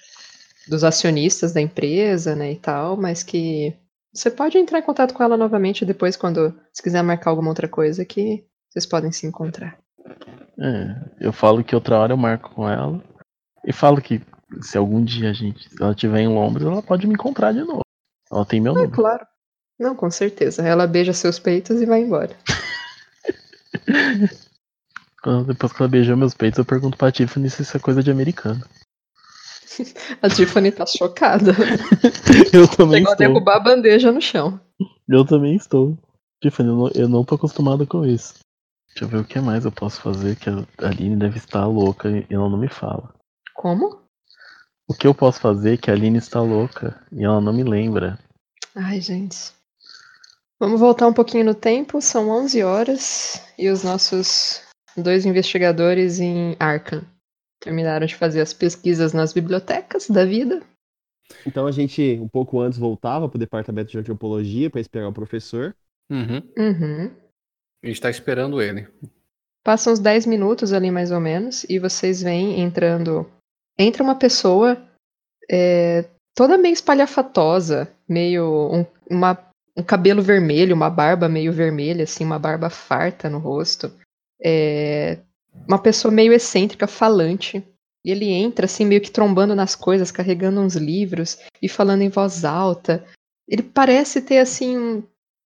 [0.68, 3.74] dos acionistas da empresa, né, e tal, mas que
[4.14, 7.68] você pode entrar em contato com ela novamente depois quando se quiser marcar alguma outra
[7.68, 9.78] coisa que vocês podem se encontrar.
[10.58, 13.04] É, eu falo que outra hora eu marco com ela.
[13.66, 14.22] E falo que
[14.62, 17.82] se algum dia a gente, ela estiver em Londres, ela pode me encontrar de novo.
[18.32, 18.94] Ela tem meu É número.
[18.94, 19.26] claro.
[19.78, 20.66] Não, com certeza.
[20.66, 22.36] Ela beija seus peitos e vai embora.
[25.22, 28.02] Quando- Depois que ela beijou meus peitos, eu pergunto pra Tiffany se isso é coisa
[28.04, 28.62] de americano.
[30.22, 31.52] A Tiffany tá chocada.
[32.53, 33.15] Eu também Chegou a estou.
[33.15, 34.60] derrubar a bandeja no chão.
[35.07, 35.97] Eu também estou.
[36.41, 38.35] Tiffany, eu não, eu não tô acostumado com isso.
[38.89, 42.10] Deixa eu ver o que mais eu posso fazer, que a Aline deve estar louca
[42.10, 43.14] e ela não me fala.
[43.53, 44.02] Como?
[44.88, 48.19] O que eu posso fazer que a Aline está louca e ela não me lembra?
[48.76, 49.52] Ai, gente.
[50.60, 52.02] Vamos voltar um pouquinho no tempo.
[52.02, 54.61] São 11 horas e os nossos
[54.95, 57.03] dois investigadores em Arkham
[57.60, 60.61] terminaram de fazer as pesquisas nas bibliotecas da vida
[61.45, 65.76] Então a gente, um pouco antes, voltava pro departamento de antropologia para esperar o professor.
[66.10, 66.41] Uhum.
[66.57, 67.11] Uhum.
[67.84, 68.88] A gente tá esperando ele.
[69.64, 73.30] Passam uns 10 minutos ali mais ou menos, e vocês veem entrando.
[73.77, 74.77] Entra uma pessoa
[75.49, 76.06] é,
[76.36, 78.72] toda meio espalhafatosa, meio.
[78.72, 79.38] Um, uma,
[79.76, 83.91] um cabelo vermelho, uma barba meio vermelha, assim, uma barba farta no rosto.
[84.41, 85.19] É,
[85.68, 87.64] uma pessoa meio excêntrica, falante.
[88.03, 92.10] E ele entra, assim, meio que trombando nas coisas, carregando uns livros e falando em
[92.10, 93.03] voz alta.
[93.48, 95.03] Ele parece ter, assim,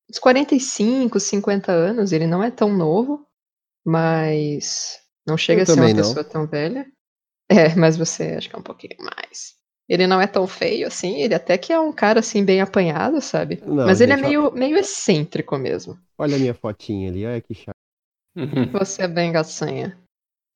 [0.10, 2.12] uns 45, 50 anos.
[2.12, 3.26] Ele não é tão novo,
[3.86, 5.96] mas não chega Eu a ser uma não.
[5.96, 6.86] pessoa tão velha.
[7.52, 9.56] É, mas você acho que é um pouquinho mais.
[9.90, 13.20] Ele não é tão feio assim, ele até que é um cara assim bem apanhado,
[13.22, 13.60] sabe?
[13.66, 14.30] Não, mas ele é gente, ó.
[14.30, 15.98] meio, meio excêntrico mesmo.
[16.16, 17.79] Olha a minha fotinha ali, olha que chato.
[18.40, 18.72] Uhum.
[18.72, 19.98] Você é bem gaçanha.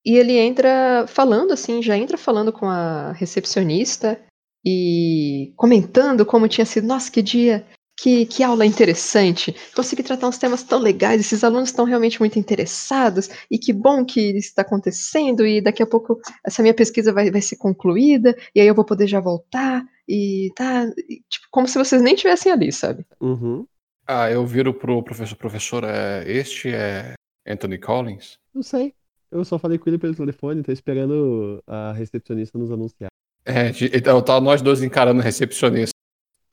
[0.05, 4.19] E ele entra falando assim, já entra falando com a recepcionista
[4.65, 7.65] e comentando como tinha sido, nossa, que dia,
[7.99, 9.55] que, que aula interessante.
[9.75, 14.05] Consegui tratar uns temas tão legais, esses alunos estão realmente muito interessados, e que bom
[14.05, 18.35] que isso está acontecendo, e daqui a pouco essa minha pesquisa vai, vai ser concluída,
[18.55, 22.15] e aí eu vou poder já voltar, e tá, e, tipo, como se vocês nem
[22.15, 23.05] estivessem ali, sabe?
[23.21, 23.65] Uhum.
[24.05, 25.37] Ah, eu viro pro professor.
[25.37, 27.13] Professor, é, este é
[27.47, 28.37] Anthony Collins?
[28.53, 28.93] Não sei.
[29.31, 33.09] Eu só falei com ele pelo telefone, tô esperando a recepcionista nos anunciar.
[33.45, 35.93] É, então tá nós dois encarando o recepcionista.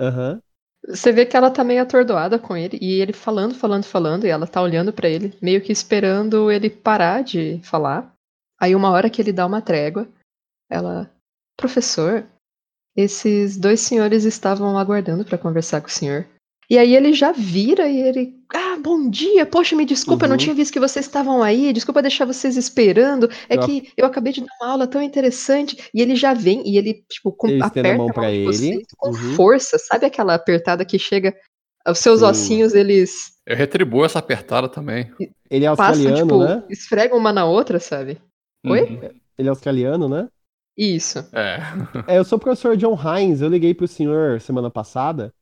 [0.00, 0.42] Aham.
[0.88, 4.30] Você vê que ela tá meio atordoada com ele, e ele falando, falando, falando, e
[4.30, 8.14] ela tá olhando pra ele, meio que esperando ele parar de falar.
[8.58, 10.08] Aí uma hora que ele dá uma trégua,
[10.70, 11.10] ela,
[11.56, 12.26] professor,
[12.96, 16.26] esses dois senhores estavam aguardando pra conversar com o senhor.
[16.70, 20.34] E aí ele já vira e ele, ah, bom dia, poxa, me desculpa, eu não
[20.34, 20.38] Uhum.
[20.38, 24.32] tinha visto que vocês estavam aí, desculpa deixar vocês esperando, é Eu- que eu acabei
[24.32, 25.76] de dar uma aula tão interessante.
[25.92, 28.46] E ele já vem e ele, tipo, com, Ele aperta a mão pra de ele,
[28.46, 29.34] vocês com uhum.
[29.34, 31.34] força, sabe aquela apertada que chega,
[31.88, 32.26] os seus Sim.
[32.26, 35.10] ossinhos, eles Eu retribuo essa apertada também.
[35.50, 36.62] Ele é passam, australiano, tipo, né?
[36.70, 38.18] esfregam uma na outra, sabe?
[38.64, 38.82] Oi?
[38.82, 39.10] Uhum.
[39.36, 40.28] Ele é australiano, né?
[40.78, 41.18] Isso.
[41.32, 41.58] É.
[42.06, 45.34] É, eu sou o professor John Hines, eu liguei pro senhor semana passada.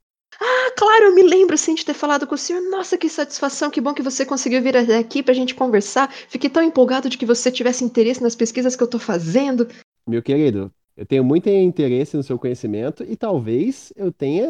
[0.79, 2.63] Claro, eu me lembro sim de ter falado com o senhor.
[2.71, 6.09] Nossa, que satisfação, que bom que você conseguiu vir até aqui pra gente conversar.
[6.13, 9.67] Fiquei tão empolgado de que você tivesse interesse nas pesquisas que eu tô fazendo.
[10.09, 14.47] Meu querido, eu tenho muito interesse no seu conhecimento e talvez eu tenha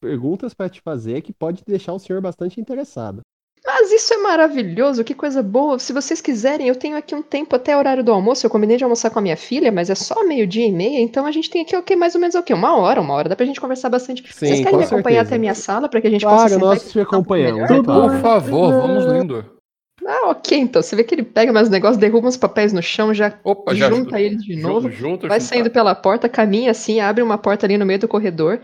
[0.00, 3.20] perguntas para te fazer que pode deixar o senhor bastante interessado.
[3.66, 5.76] Mas isso é maravilhoso, que coisa boa.
[5.80, 8.46] Se vocês quiserem, eu tenho aqui um tempo até o horário do almoço.
[8.46, 11.26] Eu combinei de almoçar com a minha filha, mas é só meio-dia e meia, então
[11.26, 11.96] a gente tem aqui o quê?
[11.96, 12.54] Mais ou menos o quê?
[12.54, 13.28] Uma hora, uma hora.
[13.28, 14.22] Dá pra gente conversar bastante.
[14.22, 15.22] Sim, vocês com querem me acompanhar certeza.
[15.28, 17.04] até a minha sala pra que a gente possa Claro, nós e te conversar um
[17.04, 17.80] pouco acompanhamos, melhor?
[17.80, 18.10] é claro.
[18.12, 19.56] Por favor, vamos lindo.
[20.06, 20.80] Ah, ok, então.
[20.80, 23.88] Você vê que ele pega mais negócios, derruba uns papéis no chão, já Opa, já
[23.90, 24.88] junta eles de novo.
[24.88, 25.48] junto, Vai juntar.
[25.54, 28.60] saindo pela porta, caminha assim, abre uma porta ali no meio do corredor.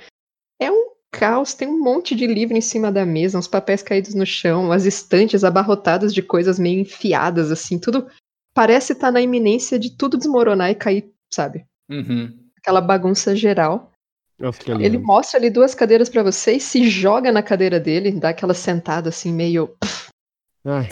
[0.61, 4.15] É um caos, tem um monte de livro em cima da mesa, uns papéis caídos
[4.15, 8.07] no chão, as estantes abarrotadas de coisas meio enfiadas, assim, tudo
[8.55, 11.67] parece estar na iminência de tudo desmoronar e cair, sabe?
[11.91, 12.33] Uhum.
[12.59, 13.93] Aquela bagunça geral.
[14.81, 19.11] Ele mostra ali duas cadeiras pra vocês, se joga na cadeira dele, dá aquela sentada
[19.11, 19.77] assim, meio.
[20.65, 20.89] Ai,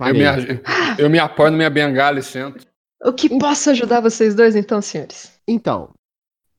[0.00, 0.22] Eu me,
[0.98, 2.66] eu me apoio na minha bengala e sento.
[3.02, 5.32] O que posso ajudar vocês dois, então, senhores?
[5.48, 5.90] Então,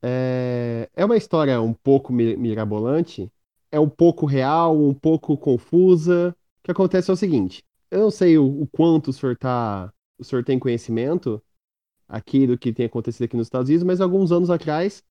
[0.04, 0.88] é...
[0.94, 3.32] é uma história um pouco mi- mirabolante,
[3.72, 6.36] é um pouco real, um pouco confusa.
[6.60, 9.92] O que acontece é o seguinte: eu não sei o, o quanto o senhor tá,
[10.18, 11.42] o senhor tem conhecimento
[12.08, 15.02] aqui do que tem acontecido aqui nos Estados Unidos, mas alguns anos atrás,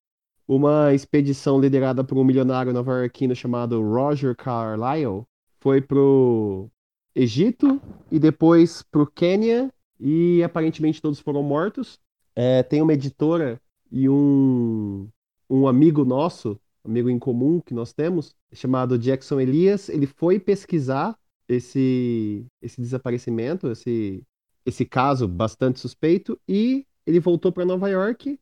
[0.48, 5.24] uma expedição liderada por um milionário nova-iorquino chamado Roger Carlyle
[5.60, 6.70] foi pro
[7.16, 12.00] Egito e depois pro Quênia e aparentemente todos foram mortos.
[12.36, 13.62] É, tem uma editora
[13.94, 15.08] e um,
[15.48, 21.16] um amigo nosso, amigo em comum que nós temos, chamado Jackson Elias, ele foi pesquisar
[21.48, 24.24] esse, esse desaparecimento, esse,
[24.66, 28.40] esse caso bastante suspeito, e ele voltou para Nova York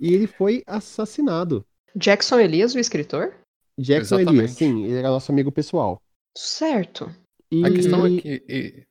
[0.00, 1.64] e ele foi assassinado.
[1.94, 3.36] Jackson Elias, o escritor?
[3.78, 4.40] Jackson Exatamente.
[4.40, 6.02] Elias, sim, ele era nosso amigo pessoal.
[6.36, 7.08] Certo.
[7.52, 8.44] E, A questão é que.
[8.48, 8.82] e-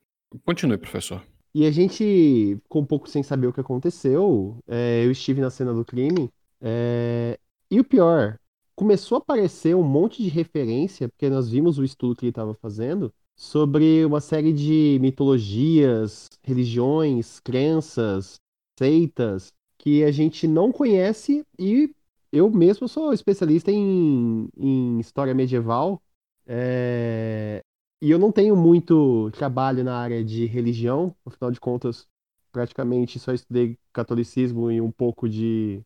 [0.44, 1.22] Continue, professor.
[1.58, 4.58] E a gente ficou um pouco sem saber o que aconteceu.
[4.68, 6.30] É, eu estive na cena do crime.
[6.60, 7.38] é,
[7.70, 8.38] e o pior,
[8.76, 12.54] começou a aparecer um monte de referência, porque nós vimos o estudo que ele estava
[12.54, 18.40] fazendo, sobre uma série de mitologias, religiões, crenças,
[18.78, 21.92] seitas, que a gente não conhece e
[22.32, 26.00] eu mesmo sou especialista em, em história medieval.
[26.46, 27.62] é,
[28.00, 32.06] e eu não tenho muito trabalho na área de religião, afinal de contas,
[32.52, 35.82] praticamente só estudei catolicismo e um pouco de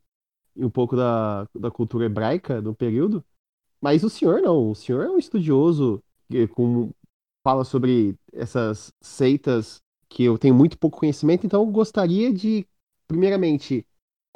[0.56, 3.24] um pouco da, da cultura hebraica do período.
[3.80, 6.92] Mas o senhor não, o senhor é um estudioso que com,
[7.42, 12.66] fala sobre essas seitas que eu tenho muito pouco conhecimento, então gostaria de,
[13.08, 13.86] primeiramente,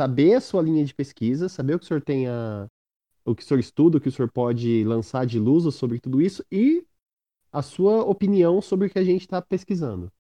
[0.00, 2.66] saber a sua linha de pesquisa, saber o que o senhor tem a,
[3.24, 6.20] o que o senhor estuda, o que o senhor pode lançar de luz sobre tudo
[6.22, 6.84] isso e
[7.56, 10.10] a sua opinião sobre o que a gente está pesquisando.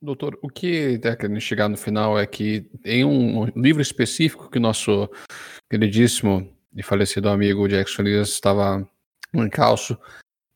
[0.00, 4.58] Doutor, o que está querendo chegar no final é que em um livro específico que
[4.58, 5.08] o nosso
[5.70, 8.88] queridíssimo e falecido amigo Jackson Elias estava
[9.32, 9.96] no encalço,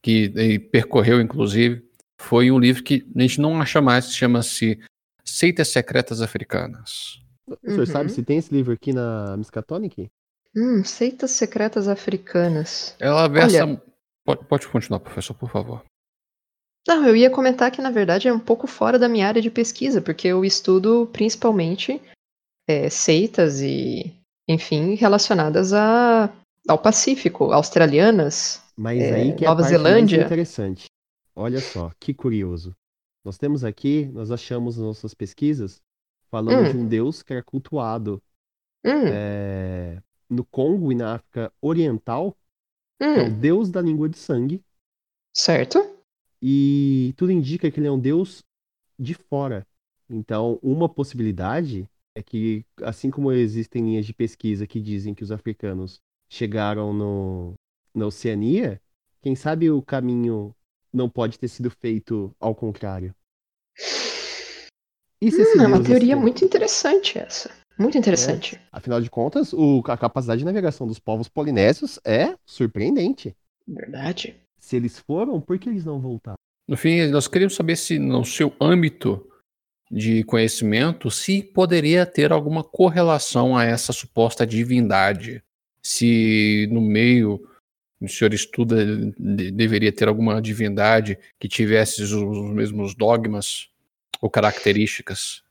[0.03, 1.85] que ele percorreu inclusive,
[2.19, 4.79] foi um livro que a gente não acha mais, chama-se
[5.23, 7.21] Seitas Secretas Africanas.
[7.47, 7.87] O senhor Uhum.
[7.87, 10.09] sabe se tem esse livro aqui na Miskatonic?
[10.57, 12.97] Hum, seitas secretas africanas.
[12.99, 13.63] Ela versa.
[13.65, 13.83] Olha-
[14.25, 15.85] Pode, pode continuar, professor, por favor.
[16.87, 19.51] Não, eu ia comentar que na verdade é um pouco fora da minha área de
[19.51, 22.01] pesquisa, porque eu estudo principalmente
[22.69, 24.15] é, seitas e,
[24.49, 26.33] enfim, relacionadas a,
[26.69, 28.61] ao Pacífico, australianas.
[28.77, 30.19] Mas É, aí que é Nova a parte Zelândia.
[30.19, 30.87] mais interessante.
[31.35, 32.75] Olha só, que curioso.
[33.25, 35.81] Nós temos aqui, nós achamos nas nossas pesquisas,
[36.31, 36.65] falando Hum.
[36.67, 38.23] de um deus que era cultuado
[38.85, 40.01] Hum, é,
[40.31, 42.37] no Congo e na África Oriental,
[43.13, 44.65] que é o hum, deus da língua de sangue,
[45.33, 45.96] certo?
[46.43, 48.43] E tudo indica que ele é um deus
[48.99, 49.67] de fora.
[50.09, 55.31] Então, uma possibilidade é que, assim como existem linhas de pesquisa que dizem que os
[55.33, 57.55] africanos chegaram no,
[57.95, 58.81] na Oceania,
[59.23, 60.55] quem sabe o caminho
[60.93, 63.15] não pode ter sido feito ao contrário.
[65.21, 67.51] E se esse Hum, é uma teoria este- muito interessante essa.
[67.79, 68.59] Muito interessante.
[68.73, 73.37] Afinal de contas, o- a capacidade de navegação dos povos polinésios é surpreendente.
[73.67, 74.41] Verdade.
[74.67, 76.35] Se eles foram, por que eles não voltaram?
[76.67, 79.25] No fim, nós queríamos saber se no seu âmbito
[79.89, 85.41] de conhecimento, se poderia ter alguma correlação a essa suposta divindade.
[85.81, 87.49] Se no meio
[88.01, 88.85] o senhor estuda,
[89.17, 93.69] de- deveria ter alguma divindade que tivesse os, os mesmos dogmas
[94.21, 95.45] ou características.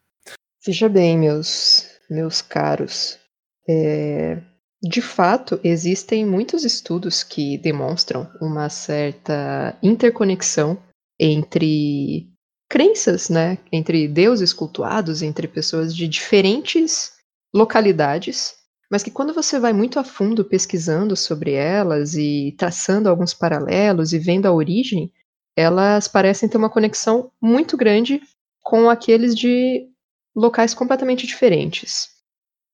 [0.65, 3.17] Veja bem, meus, meus caros.
[3.65, 4.41] é,
[4.83, 10.77] de fato, existem muitos estudos que demonstram uma certa interconexão
[11.19, 12.29] entre
[12.69, 13.57] crenças, né?
[13.71, 17.13] Entre deuses cultuados, entre pessoas de diferentes
[17.53, 18.55] localidades,
[18.91, 24.13] mas que quando você vai muito a fundo pesquisando sobre elas e traçando alguns paralelos
[24.13, 25.11] e vendo a origem,
[25.55, 28.21] elas parecem ter uma conexão muito grande
[28.61, 29.87] com aqueles de
[30.35, 32.14] locais completamente diferentes.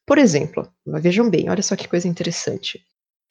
[0.06, 2.84] Por exemplo, vejam bem, olha só que coisa interessante.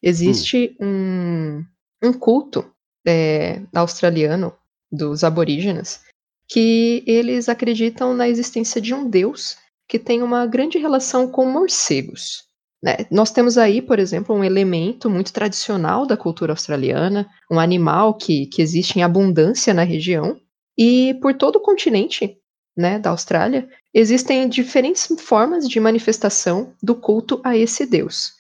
[0.03, 1.65] Existe um,
[2.03, 2.65] um culto
[3.07, 4.53] é, australiano
[4.91, 6.01] dos aborígenes
[6.49, 9.57] que eles acreditam na existência de um deus
[9.89, 12.45] que tem uma grande relação com morcegos.
[12.83, 13.07] né?
[13.11, 18.47] Nós temos aí, por exemplo, um elemento muito tradicional da cultura australiana, um animal que,
[18.47, 20.41] que existe em abundância na região,
[20.77, 22.40] e por todo o continente
[22.77, 28.33] né, da Austrália, existem diferentes formas de manifestação do culto a esse deus.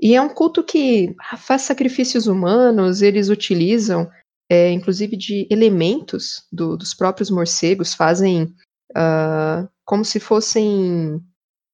[0.00, 4.10] E é um culto que faz sacrifícios humanos, eles utilizam,
[4.50, 8.52] é, inclusive, de elementos do- dos próprios morcegos, fazem
[8.94, 11.20] ah, como se fossem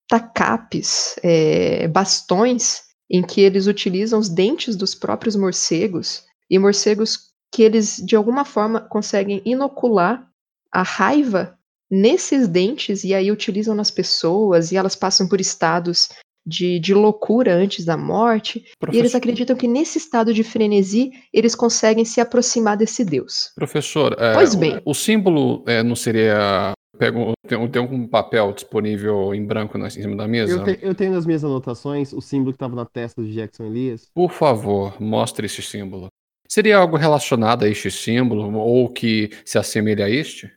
[0.08, 7.62] tacapes, é, bastões, em que eles utilizam os dentes dos próprios morcegos, e morcegos que
[7.62, 10.26] eles, de alguma forma, conseguem inocular
[10.72, 11.57] a raiva
[11.90, 16.08] nesses dentes e aí utilizam nas pessoas e elas passam por estados
[16.46, 18.58] de, de loucura antes da morte.
[18.58, 23.50] E eles Professor- acreditam que nesse estado de frenesi eles conseguem se aproximar desse Deus.
[23.54, 24.80] Professor, é, Pois bem.
[24.84, 26.72] o, o símbolo é, não seria.
[26.98, 30.52] Pego, tem, tem um papel disponível em branco na, em cima da mesa?
[30.52, 33.66] Eu, te- eu tenho nas minhas anotações o símbolo que estava na testa de Jackson
[33.66, 34.08] Elias.
[34.14, 36.08] Por favor, mostre esse símbolo.
[36.48, 40.50] Seria algo relacionado a este símbolo ou que se assemelha a este?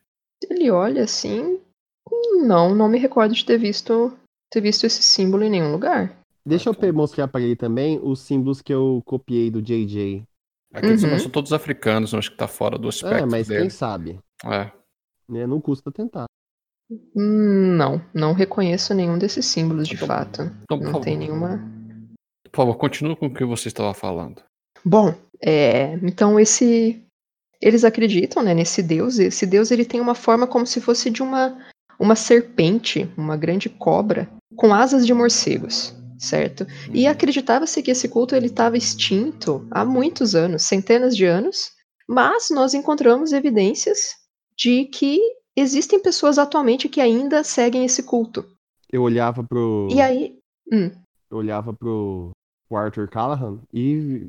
[0.50, 1.60] Ele olha assim.
[2.46, 4.12] Não, não me recordo de ter visto,
[4.52, 6.18] ter visto esse símbolo em nenhum lugar.
[6.46, 10.24] Deixa eu pe- mostrar para ele também os símbolos que eu copiei do JJ.
[10.74, 11.20] Aqueles Uhum.
[11.20, 13.62] são todos africanos, acho que tá fora do espectro É, mas dele.
[13.62, 14.20] quem sabe?
[14.46, 14.72] É.
[15.30, 15.46] Né?
[15.46, 16.26] Não custa tentar.
[17.16, 20.42] Não, não reconheço nenhum desses símbolos de Então- fato.
[20.64, 21.60] Então, por Não favor, tem nenhuma.
[22.52, 24.42] por favor, continue com o que você estava falando.
[24.84, 27.02] Bom, é, então esse
[27.62, 29.20] eles acreditam, né, nesse deus.
[29.20, 31.58] Esse deus ele tem uma forma como se fosse de uma
[32.00, 36.66] uma serpente, uma grande cobra com asas de morcegos, certo?
[36.92, 41.74] E acreditava-se que esse culto ele estava extinto há muitos anos, centenas de anos,
[42.08, 44.16] mas nós encontramos evidências
[44.58, 45.20] de que
[45.56, 48.46] existem pessoas atualmente que ainda seguem esse culto.
[48.92, 49.88] Eu olhava pro.
[49.92, 50.40] E aí,
[50.74, 50.92] hum,
[51.32, 52.32] olhava pro,
[52.68, 54.28] pro Arthur Callahan e,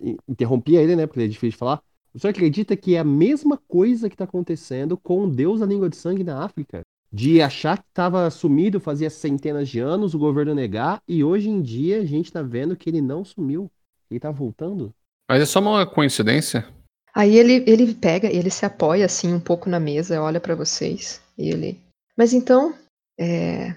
[0.00, 1.06] e interrompia ele, né?
[1.06, 1.80] Porque ele é difícil de falar.
[2.14, 5.66] O senhor acredita que é a mesma coisa que tá acontecendo com o Deus da
[5.66, 6.82] língua de sangue na África?
[7.10, 11.60] De achar que estava sumido fazia centenas de anos, o governo negar, e hoje em
[11.60, 13.70] dia a gente tá vendo que ele não sumiu.
[14.10, 14.92] Ele tá voltando?
[15.28, 16.66] Mas é só uma coincidência?
[17.14, 21.20] Aí ele, ele pega, ele se apoia assim um pouco na mesa, olha pra vocês
[21.36, 21.78] e ele.
[22.16, 22.74] Mas então,
[23.18, 23.74] é,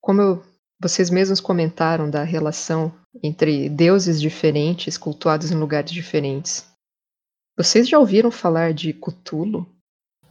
[0.00, 0.42] como eu-
[0.80, 2.92] vocês mesmos comentaram da relação
[3.22, 6.66] entre deuses diferentes cultuados em lugares diferentes,
[7.56, 9.66] vocês já ouviram falar de Cthulhu?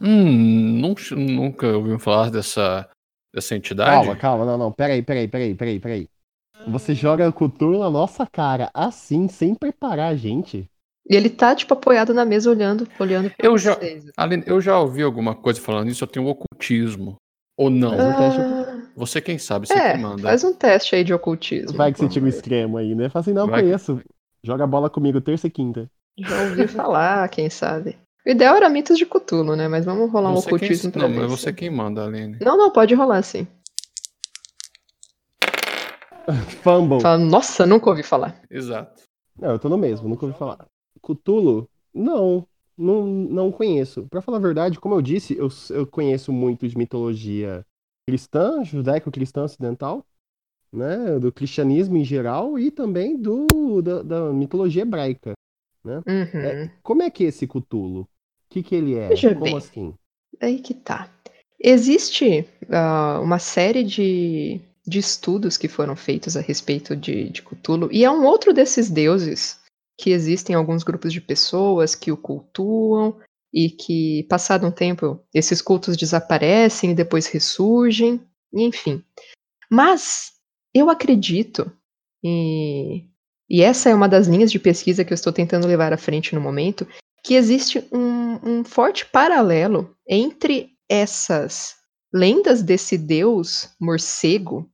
[0.00, 2.88] Hum, nun- nunca ouviu falar dessa,
[3.34, 3.90] dessa entidade?
[3.90, 4.72] Calma, calma, não, não.
[4.72, 6.08] Peraí, peraí, peraí, peraí, peraí.
[6.68, 10.68] Você joga Cthulhu na nossa cara, assim, sem preparar a gente.
[11.08, 14.04] E ele tá tipo apoiado na mesa olhando, olhando pra Eu já- vocês.
[14.16, 17.16] Aline, eu já ouvi alguma coisa falando isso, eu tenho ocultismo.
[17.58, 17.92] Ou não?
[17.92, 20.22] Um teste Ah, Você quem sabe, você é, que manda.
[20.22, 21.76] faz um teste aí de ocultismo.
[21.76, 22.34] Vai que você tira o ver.
[22.36, 23.08] extremo aí, né?
[23.08, 24.00] Fala assim, não, Vai que- conheço.
[24.44, 25.88] Joga a bola comigo terça e quinta.
[26.18, 27.98] Já ouvi falar, quem sabe.
[28.24, 29.66] O ideal era mitos de Cthulhu, né?
[29.66, 32.38] Mas vamos rolar um Você quem, ocultismo pra não, mas você quem manda, Aline.
[32.40, 33.46] Não, não, pode rolar sim.
[36.62, 37.00] Fumble.
[37.00, 38.40] Fala, nossa, nunca ouvi falar.
[38.48, 39.02] Exato.
[39.36, 40.66] Não, eu tô no mesmo, nunca ouvi falar.
[41.02, 41.68] Cthulhu?
[41.92, 42.46] Não,
[42.78, 44.06] não, não conheço.
[44.08, 47.66] Pra falar a verdade, como eu disse, eu, eu conheço muito de mitologia
[48.06, 50.04] cristã, judaico-cristã ocidental,
[50.72, 51.18] né?
[51.18, 55.32] Do cristianismo em geral e também do, da, da mitologia hebraica.
[55.84, 56.40] Uhum.
[56.40, 58.02] É, Como é que é esse Cthulhu?
[58.02, 58.08] O
[58.50, 59.08] que, que ele é?
[59.08, 59.56] Veja Como bem.
[59.56, 59.94] assim?
[60.40, 61.10] Aí que tá.
[61.58, 67.88] Existe ah, uma série de, de estudos que foram feitos a respeito de, de Cthulhu,
[67.92, 69.60] e é um outro desses deuses
[69.98, 73.16] que existem alguns grupos de pessoas que o cultuam
[73.52, 78.20] e que, passado um tempo, esses cultos desaparecem e depois ressurgem,
[78.52, 79.04] enfim.
[79.70, 80.32] Mas
[80.74, 81.70] eu acredito,
[82.24, 83.06] e,
[83.52, 86.34] e essa é uma das linhas de pesquisa que eu estou tentando levar à frente
[86.34, 86.88] no momento,
[87.22, 91.76] que existe um, um forte paralelo entre essas
[92.12, 94.68] lendas desse deus morcego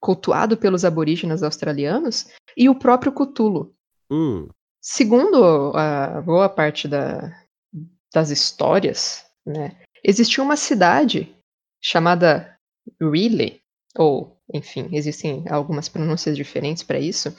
[0.00, 2.26] cultuado pelos aborígenes australianos
[2.56, 3.74] e o próprio Cthulhu.
[4.10, 4.48] Hum,
[4.80, 7.32] Segundo a boa parte da-
[8.14, 11.34] das histórias, né, existiu uma cidade
[11.82, 12.56] chamada
[13.00, 13.60] Riley,
[13.98, 17.34] ou, enfim, existem algumas pronúncias diferentes para isso,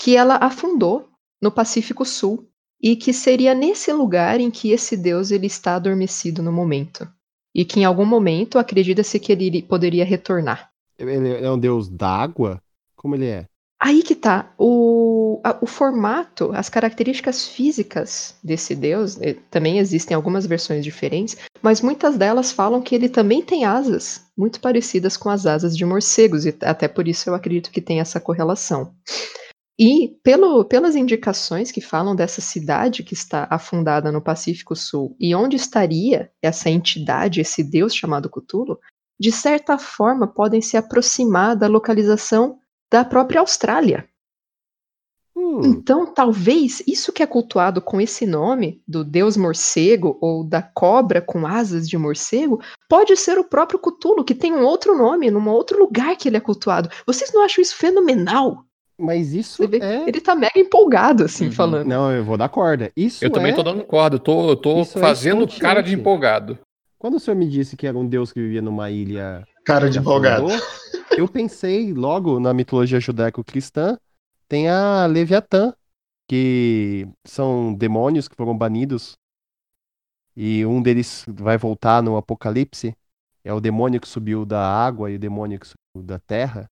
[0.00, 1.08] que ela afundou
[1.42, 2.48] no Pacífico Sul
[2.82, 7.06] e que seria nesse lugar em que esse deus ele está adormecido no momento.
[7.54, 10.70] E que em algum momento acredita-se que ele poderia retornar.
[10.98, 12.62] ele é um deus d'água?
[12.96, 13.44] Como ele é?
[13.82, 14.52] Aí que tá.
[14.58, 21.36] O, a- o formato, as características físicas desse deus, eh, também existem algumas versões diferentes,
[21.62, 25.84] mas muitas delas falam que ele também tem asas muito parecidas com as asas de
[25.84, 28.94] morcegos, e até por isso eu acredito que tem essa correlação.
[29.82, 35.34] E pelo, pelas indicações que falam dessa cidade que está afundada no Pacífico Sul e
[35.34, 38.78] onde estaria essa entidade, esse deus chamado Cthulhu,
[39.18, 42.58] de certa forma podem se aproximar da localização
[42.92, 44.06] da própria Austrália.
[45.34, 50.60] Hum, Então, talvez isso que é cultuado com esse nome, do deus morcego ou da
[50.60, 55.30] cobra com asas de morcego, pode ser o próprio Cthulhu, que tem um outro nome,
[55.30, 56.90] num outro lugar que ele é cultuado.
[57.06, 58.66] Vocês não acham isso fenomenal?
[59.00, 60.08] Mas isso vê, é.
[60.08, 61.52] Ele tá mega empolgado, assim, Uhum.
[61.52, 61.86] falando.
[61.88, 62.92] Não, eu vou dar corda.
[62.96, 65.60] Isso Eu também é- tô dando corda, eu tô, eu tô Isso é fazendo estonteante.
[65.60, 66.58] cara de empolgado.
[66.98, 69.98] Quando o senhor me disse que era um deus que vivia numa ilha Cara de
[69.98, 70.46] empolgado.
[71.16, 73.98] eu pensei logo na mitologia judaico-cristã,
[74.48, 75.72] tem a Leviatã,
[76.28, 79.16] que são demônios que foram banidos.
[80.36, 82.94] E um deles vai voltar no Apocalipse.
[83.44, 86.68] É o demônio que subiu da água e o demônio que subiu da terra.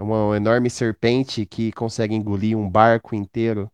[0.00, 3.70] É uma enorme serpente que consegue engolir um barco inteiro.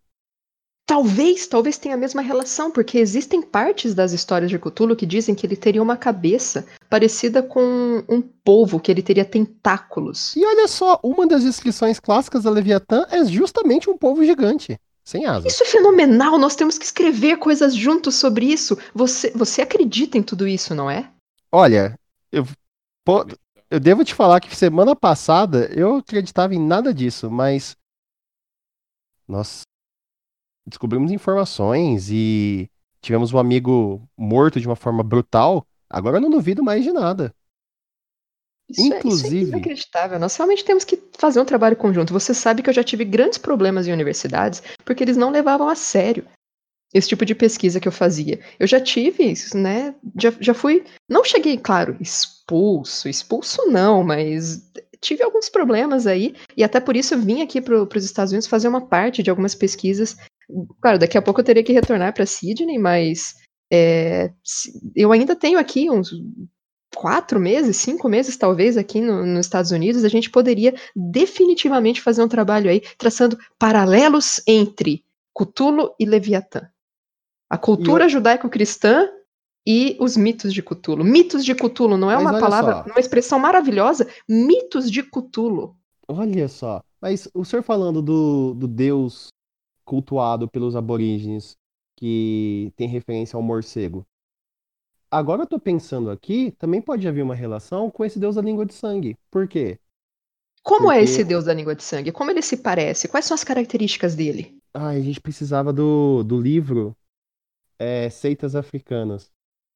[0.85, 5.37] Talvez, talvez tenha a mesma relação, porque existem partes das histórias de Cthulhu que dizem
[5.37, 10.35] que ele teria uma cabeça parecida com um polvo, que ele teria tentáculos.
[10.35, 15.27] E olha só, uma das descrições clássicas da Leviatã é justamente um povo gigante, sem
[15.27, 15.53] asas.
[15.53, 18.77] Isso é fenomenal, nós temos que escrever coisas juntos sobre isso.
[18.93, 21.09] Você, você acredita em tudo isso, não é?
[21.53, 21.97] Olha,
[22.33, 22.45] eu,
[23.05, 23.27] po-
[23.71, 27.77] eu devo te falar que semana passada eu acreditava em nada disso, mas
[29.27, 29.63] nós
[30.67, 32.71] descobrimos informações e
[33.01, 35.67] tivemos um amigo morto de uma forma brutal.
[35.89, 37.35] Agora eu não duvido mais de nada.
[38.69, 40.19] Isso é- isso é Inclusive- inacreditável.
[40.19, 42.13] Nós realmente temos que fazer um trabalho conjunto.
[42.13, 45.77] Você sabe que eu já tive grandes problemas em universidades porque eles não levavam a
[45.77, 46.27] sério
[46.97, 48.41] esse tipo de pesquisa que eu fazia.
[48.59, 49.95] Eu já tive, né?
[50.19, 50.85] Já, já fui.
[51.09, 53.09] Não cheguei, claro, expulso.
[53.09, 54.71] Expulso não, mas
[55.01, 58.67] tive alguns problemas aí, e até por isso vim aqui para os Estados Unidos fazer
[58.67, 60.17] uma parte de algumas pesquisas.
[60.81, 63.35] Claro, daqui a pouco eu teria que retornar para Sydney, mas
[63.71, 64.33] é,
[64.95, 66.11] eu ainda tenho aqui uns
[66.95, 72.23] quatro meses, cinco meses talvez aqui no, nos Estados Unidos, a gente poderia definitivamente fazer
[72.23, 75.05] um trabalho aí traçando paralelos entre
[75.37, 76.69] Cthulhu e Leviatã.
[77.49, 79.09] A cultura judaico-cristã
[79.67, 81.05] e os mitos de Cthulhu.
[81.05, 82.91] Mitos de Cthulhu não é Mas uma palavra, só.
[82.91, 84.09] uma expressão maravilhosa.
[84.29, 85.77] Mitos de Cthulhu.
[86.09, 86.83] Olha só.
[87.01, 89.29] Mas o senhor falando do, do deus
[89.85, 91.57] cultuado pelos aborígenes,
[91.97, 94.05] que tem referência ao morcego.
[95.11, 98.67] Agora eu tô pensando aqui, também pode haver uma relação com esse deus da língua
[98.67, 99.17] de sangue.
[99.31, 99.79] Por quê?
[100.63, 102.11] Como é Porque- esse deus da língua de sangue?
[102.11, 103.07] Como ele se parece?
[103.07, 104.59] Quais são as características dele?
[104.75, 106.95] Ai, a gente precisava do, do livro
[107.79, 109.31] é, Seitas Africanas.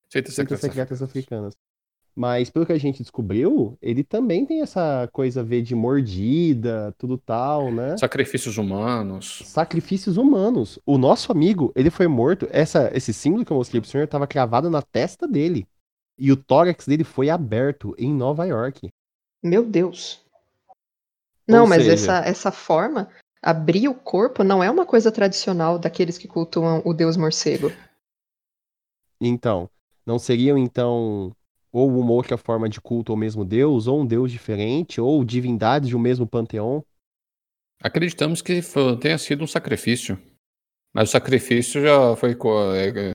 [0.09, 1.55] Seitas Seitas secretas Secretas africanas.
[1.55, 1.71] Africanas.
[2.17, 6.93] Mas pelo que a gente descobriu, ele também tem essa coisa a ver de mordida,
[6.99, 7.97] tudo tal, né?
[7.97, 9.43] Sacrifícios humanos.
[9.47, 10.79] Sacrifícios humanos.
[10.85, 12.49] O nosso amigo, ele foi morto.
[12.51, 15.67] Essa, esse símbolo que eu mostrei pro senhor estava cravado na testa dele.
[16.19, 18.89] E o tórax dele foi aberto em Nova York.
[19.43, 20.21] Meu Deus.
[21.49, 23.09] Não, Ou mas seja- essa, essa forma,
[23.41, 27.73] abrir o corpo, não é uma coisa tradicional daqueles que cultuam o deus morcego.
[29.21, 29.69] Então,
[30.07, 31.33] não seriam então
[31.73, 35.89] ou uma outra forma de culto ao mesmo deus, ou um deus diferente, ou divindades
[35.89, 36.83] de um mesmo panteão?
[37.83, 40.19] Acreditamos que foi- tenha sido um sacrifício.
[40.93, 43.13] Mas o sacrifício já foi, co- é,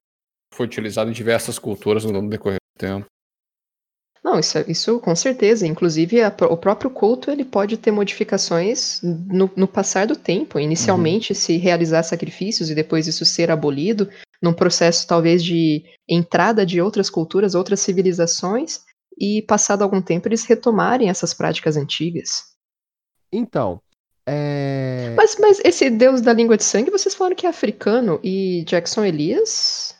[0.53, 3.05] foi utilizado em diversas culturas no decorrer do tempo.
[4.25, 5.67] Não, isso, isso com certeza.
[5.67, 10.59] Inclusive, a o próprio culto ele pode ter modificações no, no passar do tempo.
[10.59, 14.09] Inicialmente, se realizar sacrifícios e depois isso ser abolido,
[14.41, 18.79] num processo talvez de entrada de outras culturas, outras civilizações,
[19.15, 22.45] e passado algum tempo eles retomarem essas práticas antigas.
[23.31, 23.79] Então,
[24.27, 25.13] é...
[25.15, 29.05] Mas, mas esse deus da língua de sangue, vocês falaram que é africano e Jackson
[29.05, 29.94] Elias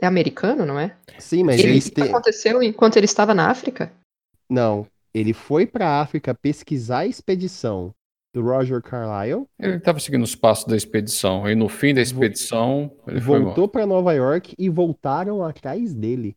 [0.00, 0.96] é americano, não é?
[1.18, 3.92] Sim, mas Ele, isso aconteceu enquanto ele estava na África?
[4.48, 7.94] Não, ele foi pra África pesquisar a expedição
[8.32, 11.48] do Roger Carlyle, Ele estava seguindo os passos da expedição.
[11.48, 16.36] E no fim da expedição, ele voltou pra Nova York e voltaram atrás dele.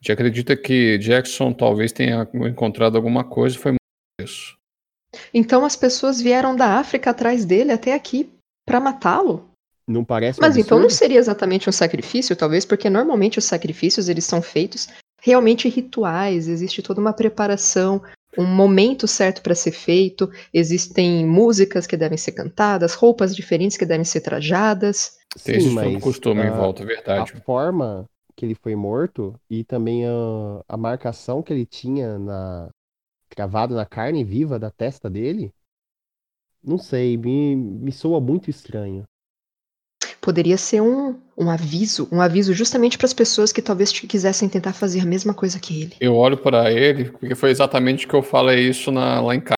[0.00, 3.74] A gente acredita que Jackson talvez tenha encontrado alguma coisa e foi
[4.20, 4.56] isso.
[5.34, 8.30] Então as pessoas vieram da África atrás dele até aqui
[8.64, 9.47] pra matá-lo?
[9.88, 14.08] Não parece um Mas então não seria exatamente um sacrifício, talvez, porque normalmente os sacrifícios
[14.08, 14.88] eles são feitos
[15.20, 18.02] realmente rituais, existe toda uma preparação,
[18.36, 23.86] um momento certo para ser feito, existem músicas que devem ser cantadas, roupas diferentes que
[23.86, 25.16] devem ser trajadas.
[25.44, 27.32] Tem Sim, mas costume em a- volta, é verdade.
[27.32, 28.04] A forma
[28.36, 30.10] que ele foi morto e também a,
[30.68, 32.68] a marcação que ele tinha na
[33.30, 35.50] cravado na carne viva da testa dele,
[36.62, 39.04] não sei, me, me soa muito estranho.
[40.20, 44.72] Poderia ser um, um aviso, um aviso justamente para as pessoas que talvez quisessem tentar
[44.72, 45.96] fazer a mesma coisa que ele.
[46.00, 49.40] Eu olho para ele, porque foi exatamente o que eu falei isso na- lá em
[49.40, 49.56] casa,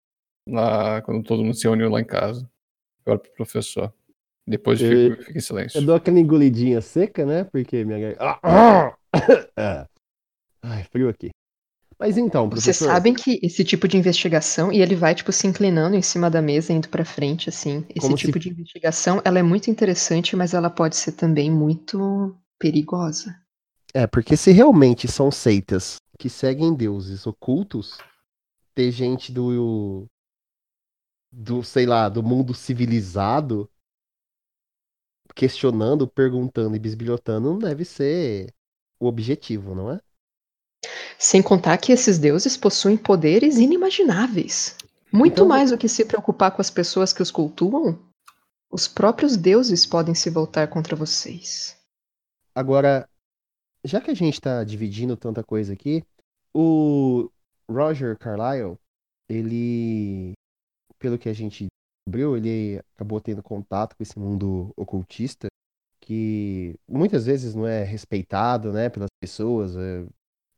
[0.49, 2.49] lá, quando todo mundo se reuniu lá em casa.
[3.05, 3.93] Eu olho pro professor.
[4.47, 5.79] Depois eu Eu- fico, fico em silêncio.
[5.81, 7.45] Eu dou aquela engolidinha seca, né?
[7.45, 8.41] Porque minha garganta.
[8.43, 8.97] Ah,
[9.57, 9.87] ah!
[10.63, 11.31] Ai, frio aqui.
[12.01, 12.87] Mas então, Vocês professor.
[12.93, 16.41] sabem que esse tipo de investigação, e ele vai, tipo, se inclinando em cima da
[16.41, 17.85] mesa, indo pra frente, assim.
[17.91, 21.51] Esse Como se- tipo de investigação, ela é muito interessante, mas ela pode ser também
[21.51, 23.37] muito perigosa.
[23.95, 27.99] É, porque se realmente são seitas que seguem deuses ocultos,
[28.75, 30.07] ter gente do.
[31.33, 33.69] do, sei lá, do mundo civilizado
[35.35, 38.53] questionando, perguntando e bisbilhotando não deve ser
[39.01, 40.01] o objetivo, não é?
[41.19, 44.77] Sem contar que esses deuses possuem poderes inimagináveis.
[45.13, 47.99] Muito Então- mais do que se preocupar com as pessoas que os cultuam,
[48.71, 51.77] os próprios deuses podem se voltar contra vocês.
[52.55, 53.09] Agora,
[53.85, 56.03] já que a gente tá dividindo tanta coisa aqui,
[56.55, 57.29] o
[57.69, 58.77] Roger Carlyle,
[59.29, 60.33] ele,
[60.99, 61.67] pelo que a gente
[62.07, 65.49] descobriu, ele acabou tendo contato com esse mundo ocultista,
[66.01, 69.77] que muitas vezes não é respeitado, né, pelas pessoas.
[69.77, 70.07] é,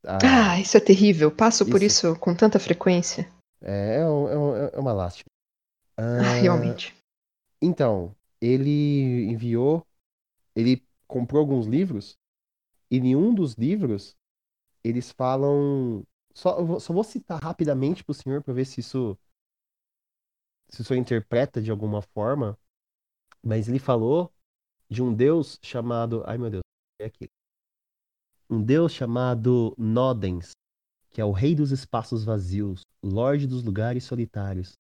[0.04, 0.18] a-
[0.52, 1.30] Ah, isso é terrível.
[1.30, 2.08] Passo por Isso.
[2.10, 3.28] isso com tanta frequência.
[3.60, 5.26] é, é, um- é um- é uma lástima.
[5.96, 6.94] Ah, Ah, realmente.
[7.60, 9.86] Então, ele enviou,
[10.56, 12.16] ele comprou alguns livros
[12.90, 14.16] e nenhum dos livros
[14.82, 16.02] eles falam.
[16.34, 19.16] Só, só vou citar rapidamente pro senhor para ver se isso
[20.70, 22.58] se o senhor interpreta de alguma forma.
[23.44, 24.32] Mas ele falou
[24.88, 26.62] de um deus chamado, ai meu Deus,
[27.00, 27.28] é aqui.
[28.52, 30.50] Um deus chamado Nodens.
[31.08, 34.74] que é o rei dos espaços vazios, lorde dos lugares solitários.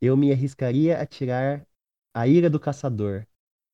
[0.00, 1.66] Eu me arriscaria a tirar
[2.14, 3.26] a ira do caçador.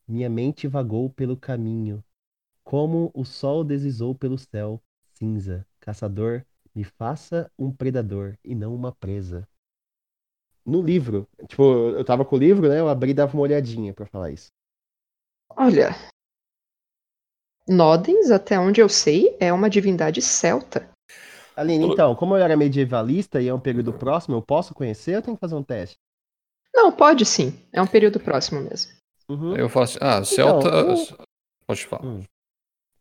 [0.08, 2.02] Minha mente vagou pelo caminho,
[2.64, 4.82] como o sol deslizou pelo céu
[5.14, 5.64] cinza.
[5.78, 6.44] Caçador,
[6.74, 9.48] me faça um predador e não uma presa.
[10.66, 12.80] No livro, tipo, eu tava com o livro, né?
[12.80, 14.48] Eu abri e dava uma olhadinha pra falar isso.
[15.48, 15.90] Olha.
[17.70, 20.90] Nodens, até onde eu sei, é uma divindade celta.
[21.56, 25.22] Aline, então, como eu era medievalista e é um período próximo, eu posso conhecer ou
[25.22, 25.96] tenho que fazer um teste?
[26.74, 27.52] Não, pode sim.
[27.72, 28.92] É um período próximo mesmo.
[29.28, 29.56] Uhum.
[29.56, 29.98] Eu faço.
[30.00, 30.68] Ah, Celta.
[30.68, 30.96] eu-
[31.66, 32.04] Pode falar.
[32.04, 32.24] Hum.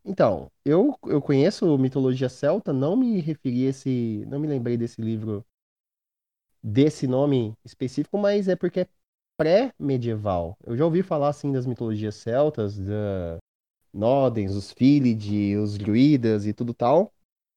[0.05, 4.23] Então, eu, eu conheço mitologia celta, não me referi a esse.
[4.27, 5.43] Não me lembrei desse livro
[6.63, 8.87] desse nome específico, mas é porque é
[9.37, 10.57] pré-medieval.
[10.63, 13.37] Eu já ouvi falar assim das mitologias celtas, da
[13.94, 17.11] Nodens, os Fílide, os druidas e tudo tal,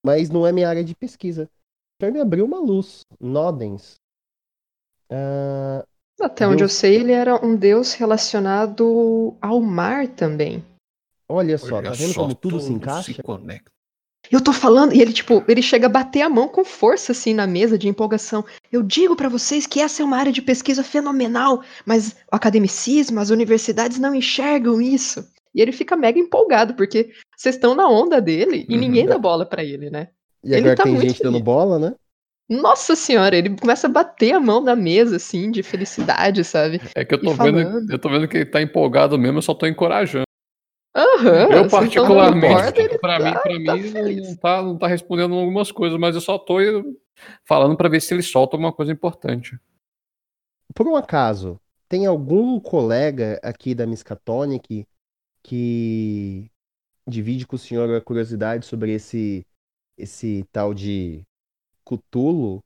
[0.04, 1.48] mas não é minha área de pesquisa.
[1.96, 3.00] Então me abriu uma luz.
[3.20, 3.94] Nodens.
[5.10, 5.84] Ah,
[6.20, 10.64] Até onde eu Deus- sei, ele era um deus relacionado ao mar também.
[11.28, 13.22] olha só, Olha tá vendo só, como tudo se encaixa?
[13.22, 13.70] conecta.
[14.30, 17.34] Eu tô falando, e ele, tipo, ele chega a bater a mão com força, assim,
[17.34, 18.44] na mesa de empolgação.
[18.70, 23.18] Eu digo pra vocês que essa é uma área de pesquisa fenomenal, mas o academicismo,
[23.18, 25.28] as universidades não enxergam isso.
[25.54, 28.80] E ele fica mega empolgado, porque vocês estão na onda dele e Uhum.
[28.80, 30.08] ninguém dá bola pra ele, né?
[30.44, 31.44] E Ele agora tá tem gente dando feliz.
[31.44, 31.94] bola, né?
[32.48, 36.80] Nossa senhora, ele começa a bater a mão na mesa, assim, de felicidade, sabe?
[36.94, 37.90] É que eu E tô vendo, falando.
[37.92, 40.24] eu tô vendo que ele tá empolgado mesmo, eu só tô encorajando.
[40.94, 41.04] Aham.
[41.24, 44.28] eu vocês tão dando particularmente, corda, ele pra mim, tá- pra tá mim feliz.
[44.28, 46.56] não tá, não tá respondendo algumas coisas, mas eu só tô
[47.46, 49.56] falando pra ver se ele solta alguma coisa importante.
[50.74, 51.58] Por um acaso,
[51.88, 54.86] tem algum colega aqui da Miskatonic
[55.42, 56.50] que
[57.06, 59.44] divide com o senhor a curiosidade sobre esse
[59.98, 61.22] esse tal de
[61.84, 62.60] Cthulhu?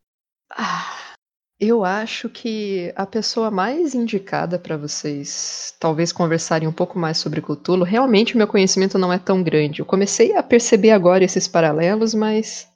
[0.51, 1.15] Ah,
[1.59, 7.41] eu acho que a pessoa mais indicada para vocês talvez conversarem um pouco mais sobre
[7.41, 9.81] Cthulhu, realmente o meu conhecimento não é tão grande.
[9.81, 12.69] Eu comecei a perceber agora esses paralelos, mas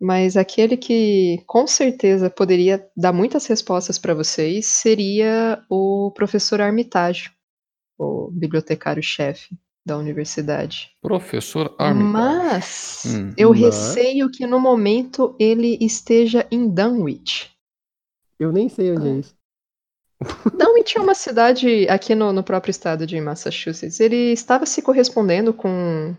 [0.00, 7.30] mas aquele que com certeza poderia dar muitas respostas para vocês seria o professor Armitage,
[7.98, 9.56] o bibliotecário-chefe
[9.86, 10.90] da universidade.
[11.02, 12.12] Professor Armitage.
[12.12, 13.34] Mas Hum.
[13.36, 17.50] eu Mas- receio que no momento ele esteja em Dunwich.
[18.38, 19.34] Eu nem sei onde é isso.
[20.58, 24.00] Dunwich é uma cidade aqui no, no próprio estado de Massachusetts.
[24.00, 26.16] Ele estava se correspondendo com,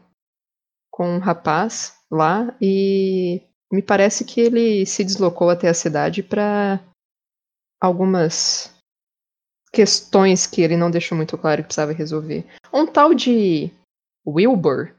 [0.91, 3.41] com um rapaz lá e
[3.71, 6.79] me parece que ele se deslocou até a cidade para
[7.81, 8.71] algumas
[9.75, 12.45] questões que ele não deixou muito claro que precisava resolver.
[12.73, 13.69] Um tal de
[14.25, 14.95] Wilbur,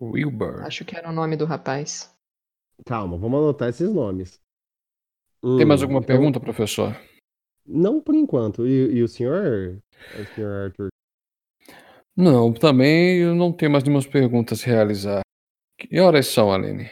[0.00, 0.62] Wilbur.
[0.62, 2.10] acho que era o nome do rapaz.
[2.86, 4.40] Calma, vamos anotar esses nomes.
[5.42, 6.96] Tem Hum, mais alguma então- pergunta, professor?
[7.66, 8.66] Não por enquanto.
[8.66, 9.78] E, e o senhor?
[10.18, 10.88] O senhor Arthur?
[12.16, 15.20] Não, também eu não tenho mais nenhuma perguntas a realizar.
[15.78, 16.90] Que horas são, Aline?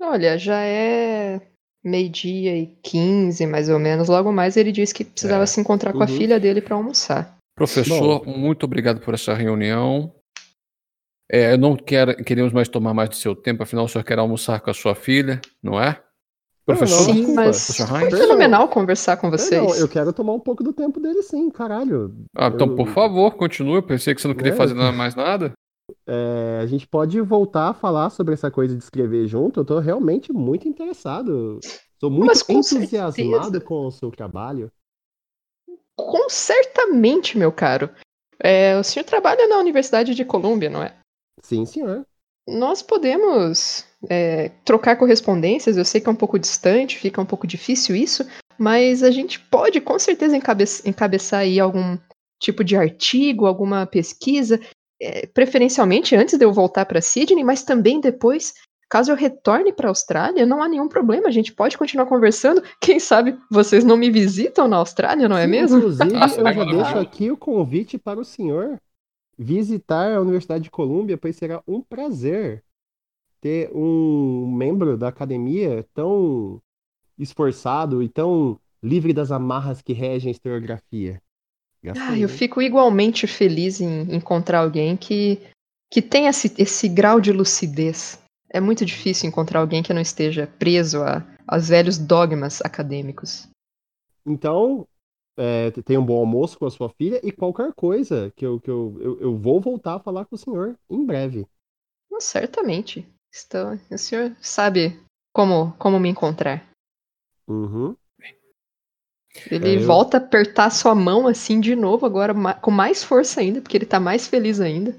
[0.00, 1.40] Olha, já é
[1.86, 4.08] meio-dia e 15, mais ou menos.
[4.08, 5.46] Logo mais ele disse que precisava É.
[5.46, 6.16] se encontrar com a Uhum.
[6.16, 7.36] filha dele para almoçar.
[7.56, 10.12] Professor, muito obrigado por essa reunião.
[11.30, 14.18] É, eu não quero, queremos mais tomar mais do seu tempo, afinal o senhor quer
[14.18, 16.00] almoçar com a sua filha, não é?
[16.64, 16.96] Professor?
[16.98, 19.62] não, Sim, desculpa, mas foi fenomenal conversar com vocês.
[19.62, 22.12] Não, eu quero tomar um pouco do tempo dele sim, caralho.
[22.36, 23.76] Ah, então, Eu- por favor, continue.
[23.76, 25.52] Eu pensei que você não queria É, fazer mais nada.
[26.06, 29.60] É, a gente pode voltar a falar sobre essa coisa de escrever junto.
[29.60, 31.60] Eu tô realmente muito interessado.
[31.98, 33.60] Sou muito Mas com entusiasmado certeza.
[33.60, 34.70] com o seu trabalho.
[35.96, 37.90] Com certamente, meu caro.
[38.38, 40.94] É, o senhor trabalha na Universidade de Colômbia, não é?
[41.40, 42.06] Sim, senhor.
[42.46, 45.76] Nós podemos é, trocar correspondências.
[45.76, 48.24] Eu sei que é um pouco distante, fica um pouco difícil isso,
[48.58, 51.98] mas a gente pode com certeza encabe encabeçar aí algum
[52.40, 54.60] tipo de artigo, alguma pesquisa,
[55.00, 58.54] é, preferencialmente antes de eu voltar para Sydney, mas também depois,
[58.88, 61.28] caso eu retorne para a Austrália, não há nenhum problema.
[61.28, 62.62] A gente pode continuar conversando.
[62.80, 65.78] Quem sabe vocês não me visitam na Austrália, não é Sim, mesmo?
[65.78, 68.80] Inclusive, eu já deixo aqui o convite para o senhor
[69.38, 72.64] visitar a Universidade de Colômbia, pois será um prazer
[73.40, 76.60] ter um membro da academia tão
[77.18, 81.20] esforçado e tão livre das amarras que regem a historiografia.
[81.96, 82.28] Ah, eu hein?
[82.28, 85.40] fico igualmente feliz em encontrar alguém que,
[85.90, 88.20] que tenha esse, esse grau de lucidez.
[88.50, 93.48] É muito difícil encontrar alguém que não esteja preso a, aos velhos dogmas acadêmicos.
[94.24, 94.86] Então,
[95.36, 98.70] é, tenha um bom almoço com a sua filha e qualquer coisa que eu, que
[98.70, 101.46] eu, eu, eu vou voltar a falar com o senhor em breve.
[102.18, 103.06] Certamente.
[103.44, 104.98] Então, o senhor sabe
[105.34, 106.66] como, como me encontrar.
[107.46, 107.94] Uhum.
[109.50, 113.60] Ele eu- volta a apertar sua mão assim de novo, agora com mais força ainda,
[113.60, 114.98] porque ele tá mais feliz ainda.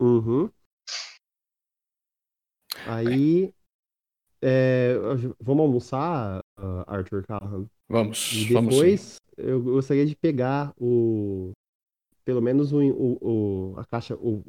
[0.00, 0.50] Uhum.
[2.86, 3.52] Aí.
[4.42, 4.94] é,
[5.40, 7.66] vamos almoçar, ah, Arthur Callahan.
[7.88, 8.80] Vamos, E vamos sim.
[8.80, 11.52] depois eu gostaria de pegar o.
[12.24, 14.42] Pelo menos o, o, o- a, caixa, o,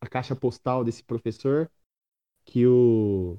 [0.00, 1.68] a caixa postal desse professor
[2.44, 3.38] que o.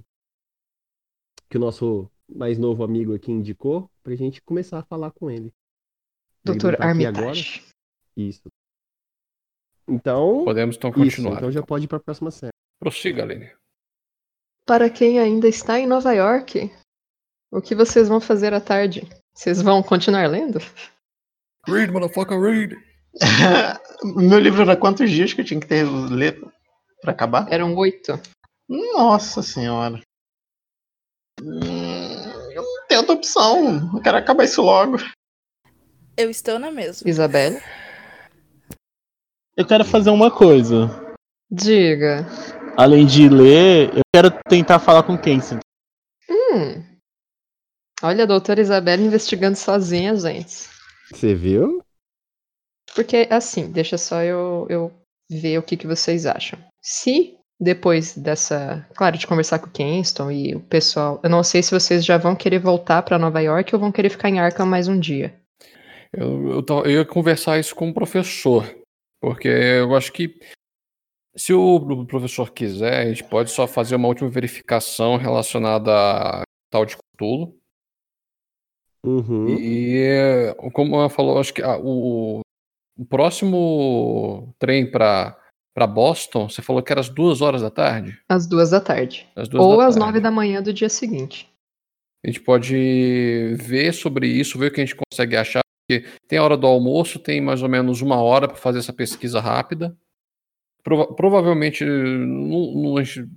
[1.49, 5.51] Que o nosso mais novo amigo aqui indicou, pra gente começar a falar com ele.
[6.43, 6.85] Doutor tá?
[6.85, 7.63] Armitage.
[8.15, 8.49] Isso.
[9.87, 10.43] Então.
[10.43, 11.37] Podemos então Isso, continuar.
[11.37, 12.53] então já pode ir pra próxima série.
[12.79, 13.51] Prossiga, Aline.
[14.65, 16.71] Para quem ainda está em Nova York,
[17.51, 19.07] o que vocês vão fazer à tarde?
[19.35, 20.59] Vocês vão continuar lendo?
[21.67, 22.75] Read, motherfucker, read.
[24.15, 26.39] Meu livro era quantos dias que eu tinha que ter ler
[27.01, 27.51] pra acabar?
[27.51, 28.13] Eram oito.
[28.67, 29.99] Nossa senhora.
[31.41, 31.78] Hum,
[33.09, 33.91] outra opção.
[33.93, 34.97] Eu quero acabar isso logo.
[36.15, 37.09] Eu estou na mesma.
[37.09, 37.61] Isabelle?
[39.55, 40.89] Eu quero fazer uma coisa.
[41.49, 42.25] Diga.
[42.77, 45.39] Além de ler, eu quero tentar falar com quem?
[46.29, 46.83] Hum.
[48.01, 50.69] Olha a doutora Isabelle investigando sozinha, gente.
[51.11, 51.81] Você viu?
[52.95, 54.91] Porque, assim, deixa só eu, eu
[55.29, 56.59] ver o que, que vocês acham.
[56.81, 58.87] Se depois dessa.
[58.95, 61.19] Claro, de conversar com o Kingston e o pessoal.
[61.23, 64.09] Eu não sei se vocês já vão querer voltar pra Nova York ou vão querer
[64.09, 65.37] ficar em Arkham mais um dia.
[66.13, 68.65] Eu, eu, eu ia conversar isso com o professor,
[69.21, 70.39] porque eu acho que
[71.35, 76.85] se o professor quiser, a gente pode só fazer uma última verificação relacionada a tal
[76.85, 77.55] de Cthulhu.
[79.05, 79.47] Uhum.
[79.47, 82.41] E como ela falou, acho que ah, o,
[82.97, 85.38] o próximo trem para
[85.79, 88.19] para Boston, você falou que era às duas horas da tarde?
[88.27, 89.25] Às duas da tarde.
[89.33, 90.05] Às duas Ou da às tarde.
[90.05, 91.49] nove da manhã do dia seguinte.
[92.21, 95.61] A gente pode ver sobre isso, ver o que a gente consegue achar.
[95.87, 98.91] Porque tem a hora do almoço, tem mais ou menos uma hora para fazer essa
[98.91, 99.97] pesquisa rápida.
[100.83, 103.31] Prova- provavelmente não, não- a gente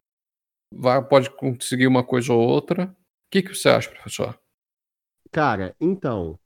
[0.75, 2.87] vai, pode conseguir uma coisa ou outra.
[2.87, 4.37] O que, que você acha, professor?
[5.31, 6.37] Cara, então.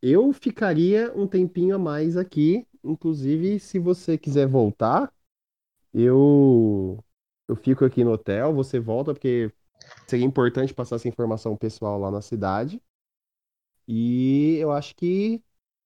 [0.00, 2.64] Eu ficaria um tempinho a mais aqui.
[2.84, 5.12] Inclusive, se você quiser voltar,
[5.92, 7.02] eu
[7.48, 9.52] eu fico aqui no hotel, você volta, porque
[10.06, 12.80] seria importante passar essa informação pessoal lá na cidade.
[13.88, 15.42] E eu acho que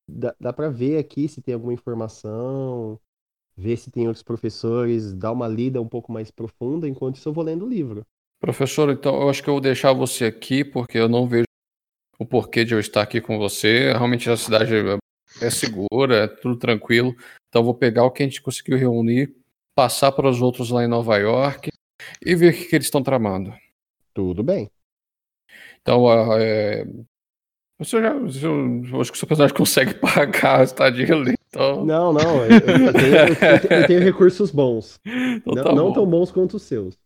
[0.06, 3.00] dá, dá para ver aqui se tem alguma informação,
[3.56, 7.32] ver se tem outros professores, dar uma lida um pouco mais profunda, enquanto isso eu
[7.32, 8.04] vou lendo o livro.
[8.40, 11.46] Professor, então eu acho que eu vou deixar você aqui, porque eu não vejo
[12.18, 13.92] o porquê de eu estar aqui com você.
[13.92, 14.70] Realmente a cidade
[15.46, 17.14] é- segura, é tudo tranquilo.
[17.48, 19.34] Então vou pegar o que a gente conseguiu reunir,
[19.76, 21.70] passar para os outros lá em Nova York
[22.24, 23.52] e ver o que, que eles estão tramando.
[24.14, 24.70] Tudo bem.
[25.80, 26.84] Então, ah, é...
[27.78, 31.34] você já, eu acho que o seu personagem consegue pagar a estadia ali.
[31.48, 34.98] Então, Não, não, eu, eu tenho, eu tenho- eu tenho recursos bons.
[35.06, 35.92] então Não, tá não bom.
[35.92, 36.98] tão bons quanto os seus.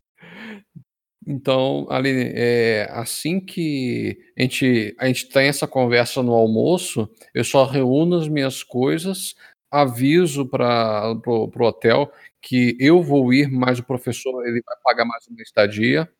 [1.30, 7.44] Então, Aline, é, assim que a gente, a gente tem essa conversa no almoço, eu
[7.44, 9.34] só reúno as minhas coisas,
[9.70, 15.26] aviso para o hotel que eu vou ir, mas o professor ele vai pagar mais
[15.26, 16.10] uma estadia.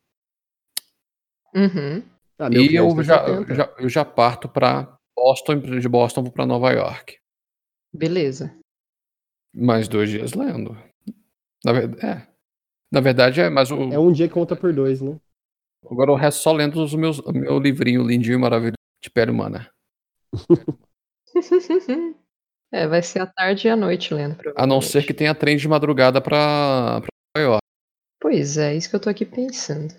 [1.55, 2.03] Uhum.
[2.37, 3.55] Ah, e eu já, 70.
[3.55, 7.17] já, eu já parto para Boston, de Boston para Nova York.
[7.91, 8.55] Beleza.
[9.51, 10.77] Mais dois dias lendo.
[11.65, 12.27] Na verdade, é.
[12.91, 15.19] Na verdade, é, mas o, É um dia que conta por dois, né?
[15.89, 19.31] agora o resto só lendo os meus, o meu livrinho lindinho e maravilhoso de pele
[19.31, 19.69] humana.
[22.71, 24.37] é, vai ser a tarde e a noite lendo.
[24.55, 27.63] A não ser que tenha trem de madrugada pra, pra Nova York.
[28.19, 29.93] Pois é, isso que eu tô aqui pensando.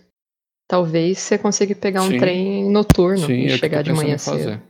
[0.68, 2.18] Talvez você consiga pegar um Sim.
[2.18, 4.62] trem noturno Sim, e é o que eu chegar tô de manhã em fazer.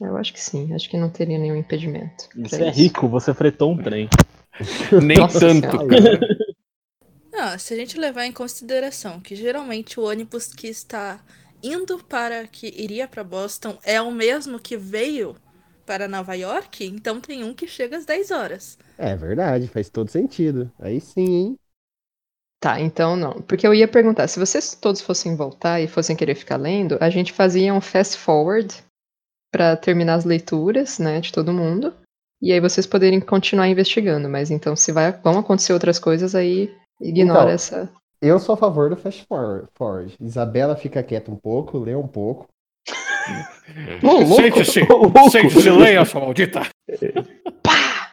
[0.00, 2.28] Eu acho que sim, acho que não teria nenhum impedimento.
[2.36, 2.78] Você é isso.
[2.78, 4.08] rico, você fretou um trem.
[5.02, 5.66] Nem Nossa tanto.
[7.30, 11.20] Não, se a gente levar em consideração que geralmente o ônibus que está
[11.62, 15.36] indo para que iria para Boston é o mesmo que veio
[15.84, 18.78] para Nova York, então tem um que chega às 10 horas.
[18.96, 20.70] É verdade, faz todo sentido.
[20.78, 21.58] Aí sim, hein?
[22.60, 23.40] Tá, então não.
[23.42, 27.10] Porque eu ia perguntar, se vocês todos fossem voltar e fossem querer ficar lendo, a
[27.10, 28.74] gente fazia um fast forward
[29.50, 31.92] pra terminar as leituras, né, de todo mundo.
[32.42, 36.72] E aí vocês poderem continuar investigando, mas então se vai, vão acontecer outras coisas aí,
[37.00, 37.90] ignora Então, essa.
[38.22, 39.26] Eu sou a favor do fast
[39.74, 40.14] forward.
[40.20, 42.46] Isabela fica quieta um pouco, lê um pouco.
[44.36, 44.80] Sente-se!
[45.30, 46.62] Sente-se, leia, sua maldita!
[47.62, 48.12] Pá!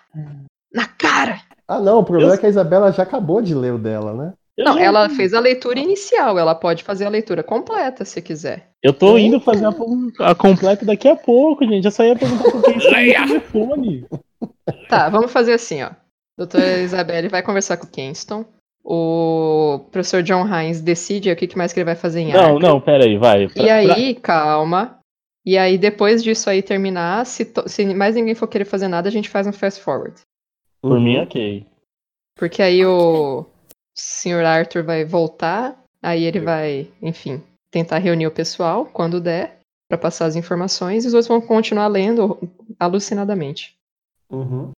[0.74, 1.42] Na cara!
[1.68, 4.14] Ah, não, o problema Eu- é que a Isabela já acabou de ler o dela,
[4.14, 4.34] né?
[4.58, 8.22] Eu Não, já- ela fez a leitura inicial, ela pode fazer a leitura completa se
[8.22, 8.70] quiser.
[8.82, 11.86] Eu tô indo fazer a, a completa daqui a pouco, gente.
[11.86, 14.06] Eu só ia perguntar por que isso é no telefone.
[14.90, 15.92] Tá, vamos fazer assim, ó.
[16.38, 18.46] Doutora Isabelle vai conversar com o Kenston.
[18.84, 22.60] O professor John Hines decide o que mais que ele vai fazer em Não, Arkham.
[22.60, 23.48] não, pera aí, vai.
[23.50, 24.98] Pra- E aí, calma.
[25.46, 29.08] E aí, depois disso aí terminar, se, to- se mais ninguém for querer fazer nada,
[29.08, 30.14] a gente faz um fast forward.
[30.16, 31.04] pra- Por Uhum.
[31.04, 31.66] mim, ok.
[32.38, 33.46] Porque aí o
[33.98, 34.46] Sr.
[34.46, 39.60] Arthur vai voltar, aí ele vai, enfim, tentar reunir o pessoal quando der,
[39.90, 42.38] pra passar as informações, e os outros vão continuar lendo
[42.80, 43.76] alucinadamente.
[44.30, 44.72] Uhum.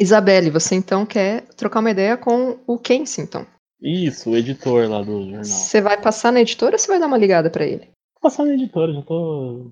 [0.00, 3.44] Isabelle, você então quer trocar uma ideia com o Kensington.
[3.80, 5.44] Isso, o editor lá do jornal.
[5.44, 7.90] Você vai passar na editora ou você vai dar uma ligada pra ele?
[8.14, 9.70] Vou passar na editora, já tô.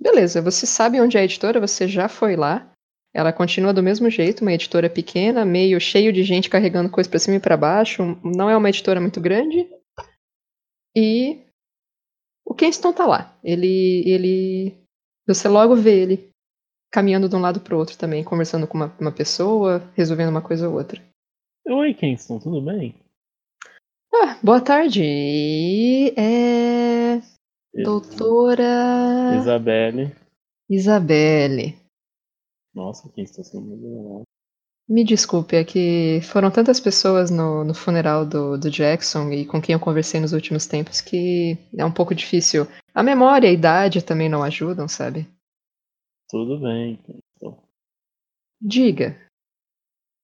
[0.00, 2.70] Beleza, você sabe onde é a editora, você já foi lá.
[3.14, 7.18] Ela continua do mesmo jeito, uma editora pequena, meio cheio de gente carregando coisa pra
[7.18, 8.18] cima e pra baixo.
[8.24, 9.68] Não é uma editora muito grande.
[10.96, 11.40] E
[12.44, 13.36] o Kenston tá lá.
[13.44, 14.74] Ele ele
[15.26, 16.30] você logo vê ele
[16.90, 20.68] caminhando de um lado pro outro também, conversando com uma, uma pessoa, resolvendo uma coisa
[20.68, 21.00] ou outra.
[21.66, 22.94] Oi, Kingston, tudo bem?
[24.12, 26.12] Ah, boa tarde.
[26.16, 27.20] É
[27.82, 30.14] doutora Isabelle.
[30.68, 31.81] Isabelle.
[32.74, 34.24] Nossa, Kingston, você não me
[34.88, 39.60] Me desculpe, é que foram tantas pessoas no, no funeral do, do Jackson e com
[39.60, 42.66] quem eu conversei nos últimos tempos que é um pouco difícil.
[42.94, 45.28] A memória e a idade também não ajudam, sabe?
[46.28, 47.62] Tudo bem, Kingston.
[48.60, 49.20] Diga.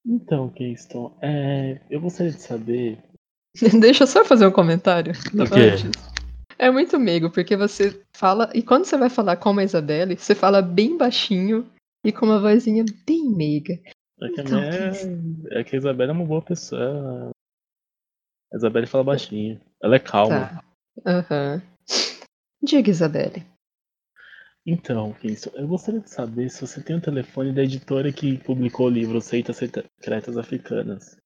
[0.06, 2.98] Então, Kingston, é, eu gostaria de saber.
[3.78, 5.12] Deixa eu só fazer um comentário.
[5.34, 5.60] O quê?
[5.60, 6.08] antes.
[6.58, 8.50] É muito meigo, porque você fala.
[8.54, 11.64] E quando você vai falar com a Isabelle, você fala bem baixinho
[12.04, 13.74] e com uma vozinha bem meiga.
[14.20, 17.30] É que, a Então, minha- é que a Isabelle é uma boa pessoa.
[18.52, 19.60] A Isabelle fala baixinho.
[19.82, 20.48] Ela é calma.
[20.48, 20.64] Tá.
[21.06, 21.62] Aham.
[22.62, 23.46] Diga, Isabelle.
[24.66, 28.86] Então, Kingston, eu gostaria de saber se você tem o telefone da editora que publicou
[28.86, 31.16] o livro Seitas Secretas Africanas.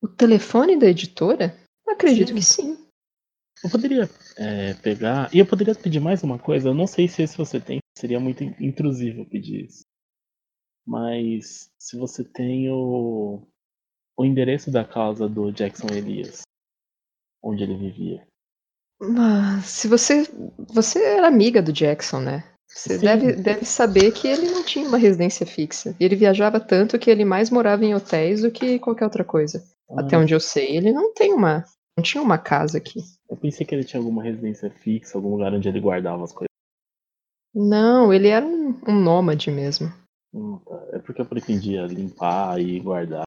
[0.00, 1.56] O telefone da editora?
[1.88, 2.34] Acredito Sim.
[2.34, 2.86] que sim.
[3.64, 5.34] Eu poderia é, pegar.
[5.34, 6.68] E eu poderia pedir mais uma coisa.
[6.68, 7.78] Eu não sei se esse você tem.
[7.96, 9.82] Seria muito intrusivo pedir isso.
[10.86, 13.42] Mas se você tem o,
[14.16, 16.42] o endereço da casa do Jackson Elias,
[17.42, 18.26] onde ele vivia.
[19.00, 20.24] Mas se você.
[20.72, 22.44] Você era amiga do Jackson, né?
[22.68, 23.04] Você Sim.
[23.04, 25.94] deve, deve saber que ele não tinha uma residência fixa.
[26.00, 29.64] Ele viajava tanto que ele mais morava em hotéis do que qualquer outra coisa.
[29.96, 31.64] Até Ah, onde eu sei, ele não tem uma.
[31.96, 33.00] Não tinha uma casa aqui.
[33.30, 36.48] Eu pensei que ele tinha alguma residência fixa, algum lugar onde ele guardava as coisas.
[37.54, 39.92] Não, ele era um, um nômade mesmo.
[40.34, 40.88] Hum, tá.
[40.92, 43.24] É porque eu pretendia limpar e guardar.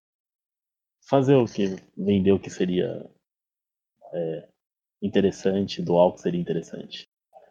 [1.09, 1.77] Fazer o que?
[1.95, 3.09] Vender o que seria
[4.13, 4.47] é,
[5.01, 7.07] interessante, doar o que seria interessante.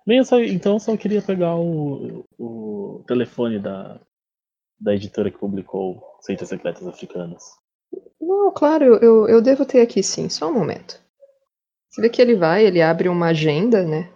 [0.07, 3.99] Bem, eu só, então eu só queria pegar o, o telefone da,
[4.79, 7.43] da editora que publicou Seitas Secretas Africanas.
[8.21, 11.01] Não, claro, eu, eu, devo ter aqui sim, só um momento.
[11.91, 14.13] Você vê que ele vai, ele abre uma agenda, né?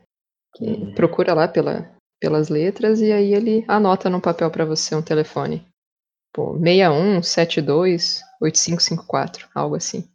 [0.55, 0.95] Que Uhum.
[0.95, 1.91] procura lá pela,
[2.21, 5.67] pelas letras e aí ele anota no papel pra você um telefone.
[6.33, 10.09] Pô, 61 72 8554, algo assim.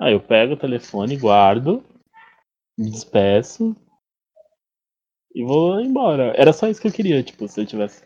[0.00, 1.84] Aí eu pego o telefone, guardo,
[2.76, 3.76] me despeço
[5.34, 6.34] e vou embora.
[6.36, 8.04] Era só isso que eu queria, tipo, se eu tivesse.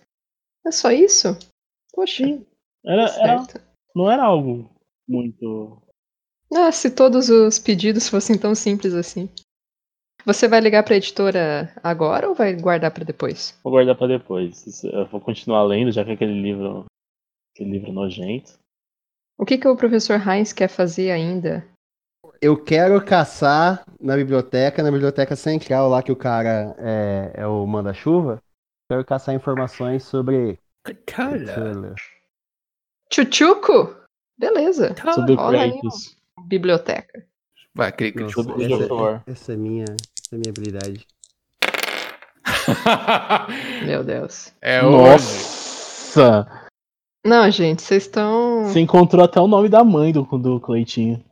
[0.66, 1.28] É só isso?
[1.92, 2.24] Poxa,
[2.84, 3.46] Era, tá era,
[3.94, 4.68] não era algo
[5.08, 5.80] muito.
[6.52, 9.28] Ah, se todos os pedidos fossem tão simples assim.
[10.24, 13.58] Você vai ligar pra editora agora ou vai guardar pra depois?
[13.62, 14.82] Vou guardar pra depois.
[14.84, 16.86] Eu vou continuar lendo, já que aquele livro.
[17.54, 18.58] Aquele livro nojento.
[19.38, 21.66] O que, que o professor Heinz quer fazer ainda?
[22.40, 27.66] Eu quero caçar na biblioteca, na biblioteca central lá que o cara é, é o
[27.66, 28.42] manda-chuva.
[28.90, 30.58] Quero caçar informações sobre.
[31.06, 31.94] Cara,
[33.12, 33.96] Chuchuco?
[34.38, 34.94] Beleza.
[35.14, 35.78] Sobre rola aí.
[36.46, 37.26] Biblioteca.
[37.74, 38.24] vai, clica.
[38.24, 39.86] Nossa, essa, essa é minha,
[40.34, 41.06] essa é minha habilidade.
[43.86, 44.52] Meu Deus.
[44.60, 44.92] é hoje.
[44.96, 46.68] Nossa!
[47.24, 48.64] Não, gente, vocês estão.
[48.64, 51.24] Você encontrou até o nome da mãe do, do Cleitinho.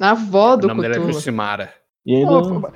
[0.00, 1.12] A avó O do nome dela é Cthulhu.
[1.14, 1.74] Jucimara.
[2.04, 2.30] E ainda.
[2.30, 2.72] Pô,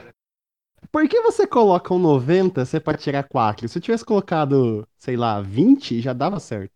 [0.90, 3.68] Por que você coloca um 90 se é pra tirar 4?
[3.68, 6.72] Se eu tivesse colocado, sei lá, 20, já dava certo.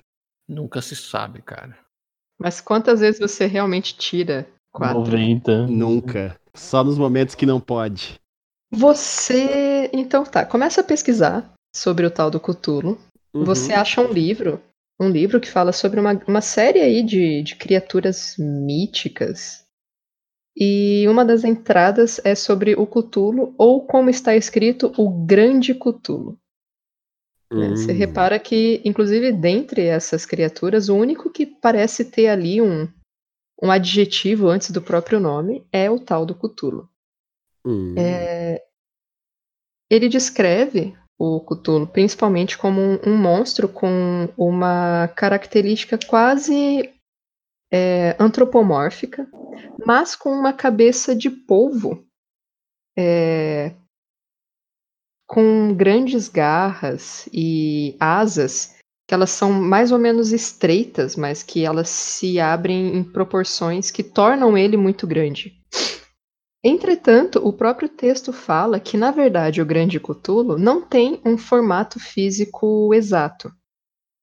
[0.49, 1.77] Nunca se sabe, cara.
[2.39, 4.99] Mas quantas vezes você realmente tira quatro?
[4.99, 5.67] 90.
[5.67, 6.39] Nunca.
[6.55, 8.21] Só nos momentos que não pode.
[8.75, 9.91] Você.
[9.93, 12.99] Então tá, começa a pesquisar sobre o tal do Cthulhu.
[13.35, 13.45] Uhum.
[13.45, 14.61] Você acha um livro.
[15.01, 19.65] Um livro que fala sobre uma, uma série aí de, de criaturas míticas.
[20.57, 26.39] E uma das entradas é sobre o Cthulhu, ou como está escrito, o Grande Cthulhu.
[27.53, 27.97] Né, Você Hum.
[27.97, 32.89] repara que, inclusive, dentre essas criaturas, o único que parece ter ali um,
[33.61, 36.89] um adjetivo antes do próprio nome é o tal do Cthulhu.
[37.67, 37.95] Hum.
[37.97, 38.63] É,
[39.91, 46.93] ele descreve o Cthulhu principalmente como um, um monstro com uma característica quase
[47.73, 49.27] é, antropomórfica,
[49.85, 52.05] mas com uma cabeça de polvo,
[52.97, 53.73] é,
[55.27, 58.77] com grandes garras e asas,
[59.09, 64.03] que elas são mais ou menos estreitas, mas que elas se abrem em proporções que
[64.03, 65.61] tornam ele muito grande.
[66.67, 72.01] Entretanto, o próprio texto fala que, na verdade, o grande Cthulhu não tem um formato
[72.01, 73.53] físico exato.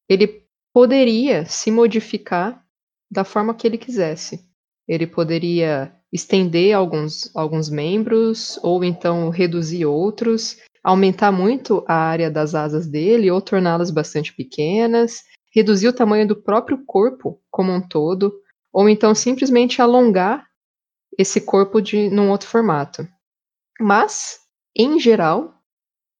[0.09, 2.65] Ele poderia se modificar
[3.11, 4.39] da forma que ele quisesse.
[4.87, 12.55] Ele poderia estender alguns, alguns membros, ou então reduzir outros, aumentar muito a área das
[12.55, 15.21] asas dele, ou torná-las bastante pequenas,
[15.53, 18.33] reduzir o tamanho do próprio corpo como um todo,
[18.73, 20.50] ou então simplesmente alongar
[21.17, 23.07] esse corpo de num outro formato.
[23.79, 24.39] Mas,
[24.75, 25.53] em geral,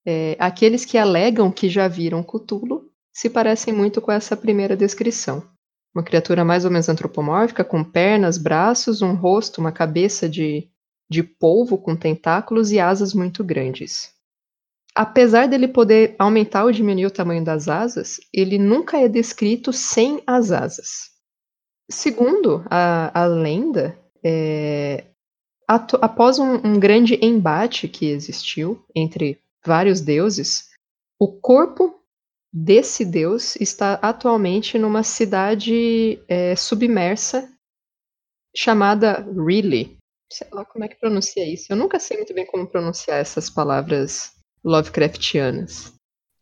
[0.04, 5.46] é, aqueles que alegam que já viram Cthulhu se parecem muito com essa primeira descrição.
[5.94, 10.68] Uma criatura mais ou menos antropomórfica, com pernas, braços, um rosto, uma cabeça de,
[11.08, 14.10] de polvo com tentáculos e asas muito grandes.
[14.94, 20.22] Apesar dele poder aumentar ou diminuir o tamanho das asas, ele nunca é descrito sem
[20.26, 21.10] as asas.
[21.90, 25.04] Segundo a, a lenda, é,
[25.66, 30.70] ato- após um, um grande embate que existiu entre vários deuses,
[31.18, 32.00] o corpo
[32.52, 37.50] desse deus está atualmente numa cidade é, submersa
[38.54, 39.96] chamada Riley.
[40.30, 41.66] Sei lá como é que pronuncia isso.
[41.70, 44.32] Eu nunca sei muito bem como pronunciar essas palavras
[44.64, 45.94] Lovecraftianas.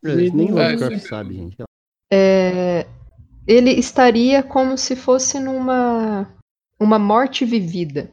[0.03, 1.57] Nem É, Lovecraft isso sabe, gente.
[2.13, 2.87] É,
[3.47, 6.29] ele estaria como se fosse numa
[6.81, 8.13] uma morte vivida.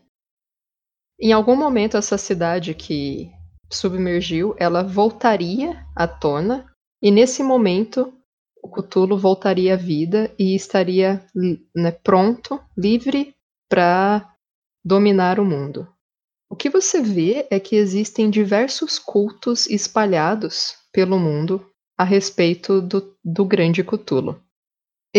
[1.19, 3.31] Em algum momento essa cidade que
[3.71, 6.65] submergiu, ela voltaria à tona
[7.01, 8.13] e nesse momento
[8.61, 11.25] o Cthulhu voltaria à vida e estaria
[11.75, 13.33] né, pronto, livre
[13.69, 14.35] para
[14.83, 15.87] dominar o mundo.
[16.49, 21.65] O que você vê é que existem diversos cultos espalhados pelo mundo
[21.97, 24.41] a respeito do, do grande Cthulhu.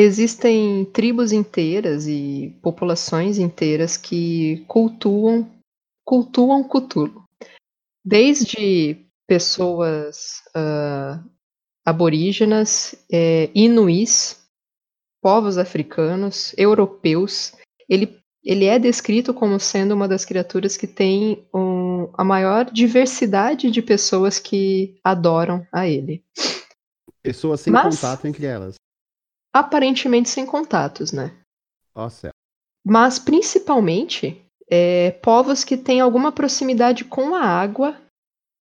[0.01, 5.51] Existem tribos inteiras e populações inteiras que cultuam
[6.07, 7.25] cultuam Cthulhu.
[8.07, 8.97] Desde
[9.27, 11.21] pessoas ah,
[11.85, 12.95] aborígenas,
[13.53, 14.41] inuís,
[15.21, 17.55] povos africanos, europeus.
[17.89, 23.69] Ele, ele é descrito como sendo uma das criaturas que tem um- a maior diversidade
[23.69, 26.23] de pessoas que adoram a ele.
[27.21, 28.77] Pessoas sem Mas- contato entre elas.
[29.53, 31.37] Aparentemente sem contatos, né?
[31.95, 32.31] Ó céu.
[32.85, 38.01] mas principalmente é, povos que têm alguma proximidade com a água,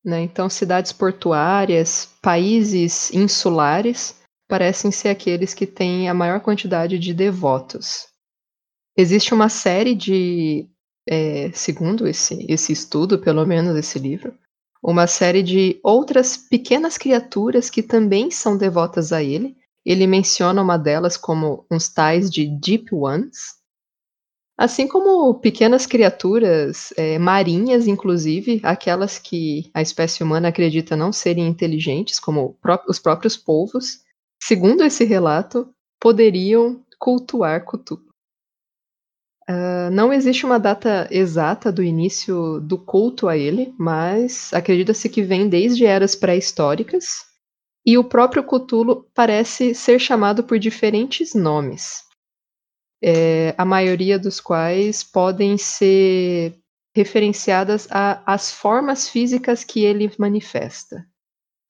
[0.03, 0.21] né?
[0.21, 8.07] Então, cidades portuárias, países insulares, parecem ser aqueles que têm a maior quantidade de devotos.
[8.97, 10.65] Existe uma série de,
[11.07, 14.33] é, segundo esse, esse estudo, pelo menos esse livro,
[14.81, 19.57] uma série de outras pequenas criaturas que também são devotas a ele.
[19.87, 23.57] Ele menciona uma delas como uns tais de Deep Ones,
[24.59, 31.47] Assim como pequenas criaturas é, marinhas, inclusive, aquelas que a espécie humana acredita não serem
[31.47, 32.57] inteligentes, como
[32.89, 33.99] os próprios polvos,
[34.41, 35.69] segundo esse relato,
[36.01, 38.07] poderiam cultuar Cthulhu.
[39.47, 45.21] Ah, não existe uma data exata do início do culto a ele, mas acredita-se que
[45.21, 47.26] vem desde eras pré-históricas,
[47.87, 52.05] e o próprio Cthulhu parece ser chamado por diferentes nomes
[53.01, 56.55] é, a maioria dos quais podem ser
[56.95, 61.05] referenciadas às formas físicas que ele manifesta.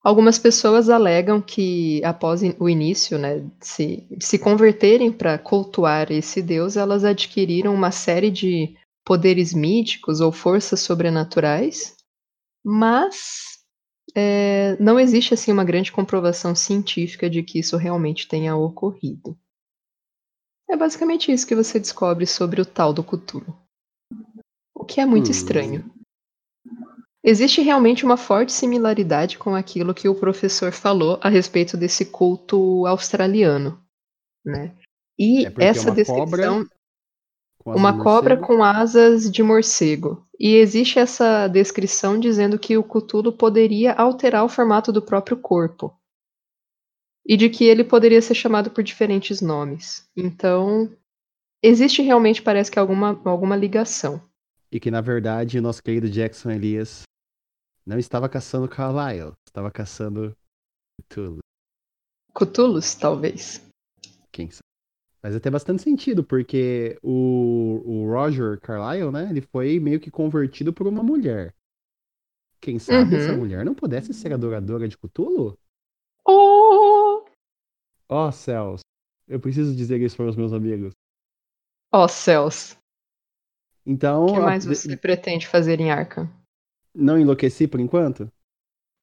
[0.02, 6.76] Algumas pessoas alegam que, após o início, né, se, se converterem para cultuar esse deus,
[6.76, 8.74] elas adquiriram uma série de
[9.04, 11.94] poderes míticos ou forças sobrenaturais,
[12.64, 13.57] mas
[14.18, 19.38] é, não existe assim uma grande comprovação científica de que isso realmente tenha ocorrido.
[20.68, 23.56] É basicamente isso que você descobre sobre o tal do Cthulhu.
[24.74, 25.30] O que é muito Hum.
[25.30, 25.90] estranho.
[27.22, 32.86] Existe realmente uma forte similaridade com aquilo que o professor falou a respeito desse culto
[32.86, 33.80] australiano,
[34.44, 34.74] né?
[35.18, 36.77] E É porque essa uma descrição cobra
[37.58, 40.26] Com Uma de cobra com asas de morcego.
[40.38, 45.94] E existe essa descrição dizendo que o Cthulhu poderia alterar o formato do próprio corpo.
[47.26, 50.08] E de que ele poderia ser chamado por diferentes nomes.
[50.16, 50.90] Então,
[51.62, 54.22] existe realmente, parece que, alguma, alguma ligação.
[54.70, 57.02] E que, na verdade, o nosso querido Jackson Elias
[57.84, 60.34] não estava caçando Carlyle, estava caçando
[61.02, 61.40] Cthulhu,
[62.34, 63.60] Cthulhus, talvez.
[64.30, 64.67] quem sabe.
[65.20, 70.72] Faz até bastante sentido, porque o, o Roger Carlyle, né, ele foi meio que convertido
[70.72, 71.54] por uma mulher.
[72.60, 73.16] Quem sabe Uhum.
[73.16, 75.58] essa mulher não pudesse ser adoradora de Cthulhu?
[76.28, 77.24] Oh!
[78.08, 78.80] Ó céus,
[79.26, 80.92] eu preciso dizer isso para os meus amigos.
[81.92, 82.78] Ó céus.
[83.84, 86.28] Então, O que a- mais você pretende fazer em Arkham?
[86.94, 88.30] não enlouqueci por enquanto?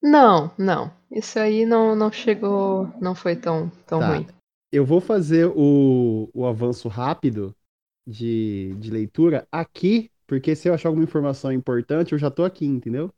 [0.01, 0.89] Não, não.
[1.11, 2.87] Isso aí não, não chegou.
[3.01, 4.07] Não foi tão, tão Tá.
[4.07, 4.25] ruim.
[4.71, 7.55] Eu vou fazer o, o avanço rápido
[8.05, 12.65] de, de leitura aqui, porque se eu achar alguma informação importante, eu já tô aqui,
[12.65, 13.11] entendeu?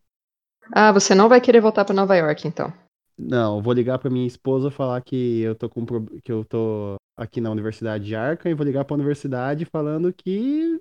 [0.74, 2.72] Ah, você não vai querer voltar pra Nova York, então.
[3.18, 5.86] Não, eu vou ligar pra minha esposa falar que eu tô com
[6.24, 10.80] que eu tô aqui na Universidade de Arkham e vou ligar pra universidade falando que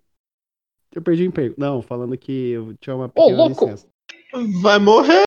[0.92, 1.54] eu perdi o emprego.
[1.56, 3.64] Não, falando que eu tinha uma pequena louco!
[3.64, 3.88] licença.
[4.60, 5.22] Vai morrer.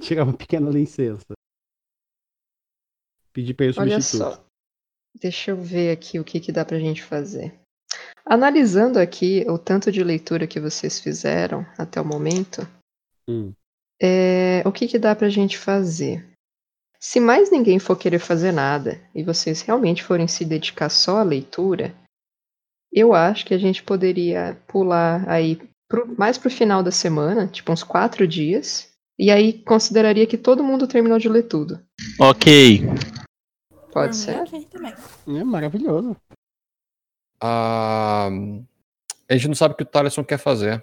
[0.00, 1.34] Tirar uma pequena licença.
[3.32, 4.36] Pedir pra ele Olha substituto.
[4.36, 4.43] só.
[5.20, 7.54] Deixa eu ver aqui o que, que dá pra gente fazer.
[8.26, 12.66] Analisando aqui o tanto de leitura que vocês fizeram até o momento,
[13.28, 13.52] Hum.
[14.00, 16.26] é, o que, que dá pra gente fazer?
[17.00, 21.22] Se mais ninguém for querer fazer nada e vocês realmente forem se dedicar só à
[21.22, 21.94] leitura,
[22.92, 27.70] eu acho que a gente poderia pular aí pro- mais pro final da semana, tipo
[27.72, 31.80] uns quatro dias, e aí consideraria que todo mundo terminou de ler tudo.
[32.18, 32.80] Ok.
[33.94, 34.40] Pode mim, ser?
[34.40, 34.94] ok também.
[35.40, 36.16] É maravilhoso.
[37.40, 38.28] Ah,
[39.28, 40.82] a gente não sabe o que o Thaleson quer fazer.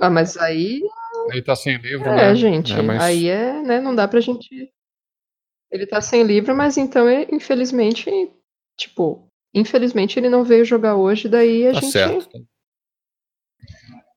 [0.00, 0.80] Ah, mas aí
[1.28, 2.34] Ele tá sem livro, É, né?
[2.34, 4.72] gente, É, mas- aí é, né, não dá pra gente.
[5.70, 8.10] Ele tá sem livro, mas então, é, infelizmente,
[8.76, 11.92] tipo, infelizmente ele não veio jogar hoje, daí a Tá gente.
[11.92, 12.46] certo.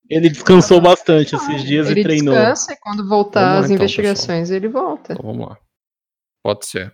[0.10, 2.36] Ele descansou bastante esses dias Ele e treinou.
[2.36, 5.14] descansa e quando voltar as então, investigações ele volta.
[5.14, 5.58] Então vamos lá.
[6.44, 6.94] Pode ser.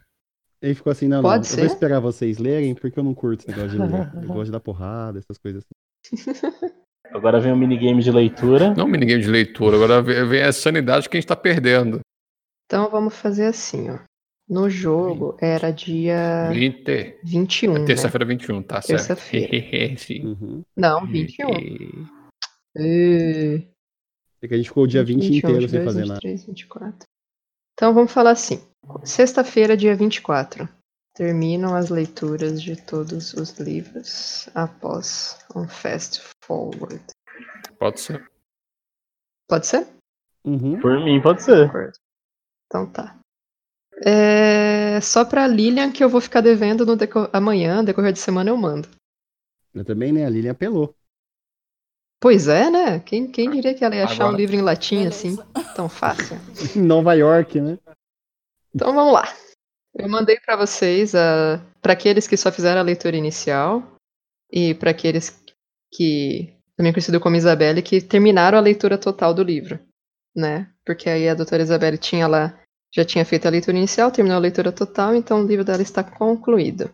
[0.61, 1.73] Ele ficou assim, não, Pode não, eu vou ser?
[1.73, 4.11] esperar vocês lerem, porque eu não curto esse negócio de ler.
[4.21, 6.71] Eu gosto de dar porrada, essas coisas assim.
[7.11, 8.73] Agora vem o minigame de leitura.
[8.75, 12.01] Não minigame de leitura, agora vem a sanidade que a gente tá perdendo.
[12.65, 13.97] Então vamos fazer assim, ó.
[14.47, 17.19] No jogo era dia 20.
[17.23, 17.85] 21, né?
[17.85, 19.07] Terça-feira 21, tá certo.
[19.07, 19.95] Terça-feira.
[19.97, 20.25] Sim.
[20.25, 20.63] Uhum.
[20.77, 21.47] Não, 21.
[22.77, 23.67] E...
[24.41, 26.19] É que a gente ficou o dia 20 inteiro sem 22, fazer nada.
[26.23, 27.08] 23, 24.
[27.79, 28.61] Então vamos falar assim.
[29.05, 30.67] Sexta-feira, dia 24.
[31.15, 37.01] Terminam as leituras de todos os livros após um fast forward.
[37.79, 38.29] Pode ser.
[39.47, 39.87] Pode ser?
[40.43, 40.77] Uhum.
[40.81, 41.71] Por mim, pode ser.
[42.65, 43.17] Então tá.
[44.05, 48.49] É só pra Lilian que eu vou ficar devendo no deco- amanhã, decorrer de semana
[48.49, 48.89] eu mando.
[49.73, 50.25] Eu também, né?
[50.25, 50.93] A Lilian apelou.
[52.21, 52.99] Pois é, né?
[52.99, 55.37] Quem, quem diria que ela ia achar Agora- um livro em latim assim,
[55.75, 56.37] tão fácil?
[56.75, 57.77] Em Nova York, né?
[58.75, 59.23] Então vamos lá.
[59.95, 63.81] Eu mandei pra vocês, a para aqueles que só fizeram a leitura inicial
[64.51, 65.41] e pra aqueles
[65.93, 69.79] que, também conhecido como Isabelle, que terminaram a leitura total do livro,
[70.35, 70.69] né?
[70.85, 72.59] Porque aí a doutora Isabelle tinha lá,
[72.93, 76.03] já tinha feito a leitura inicial, terminou a leitura total, então o livro dela está
[76.03, 76.91] concluído.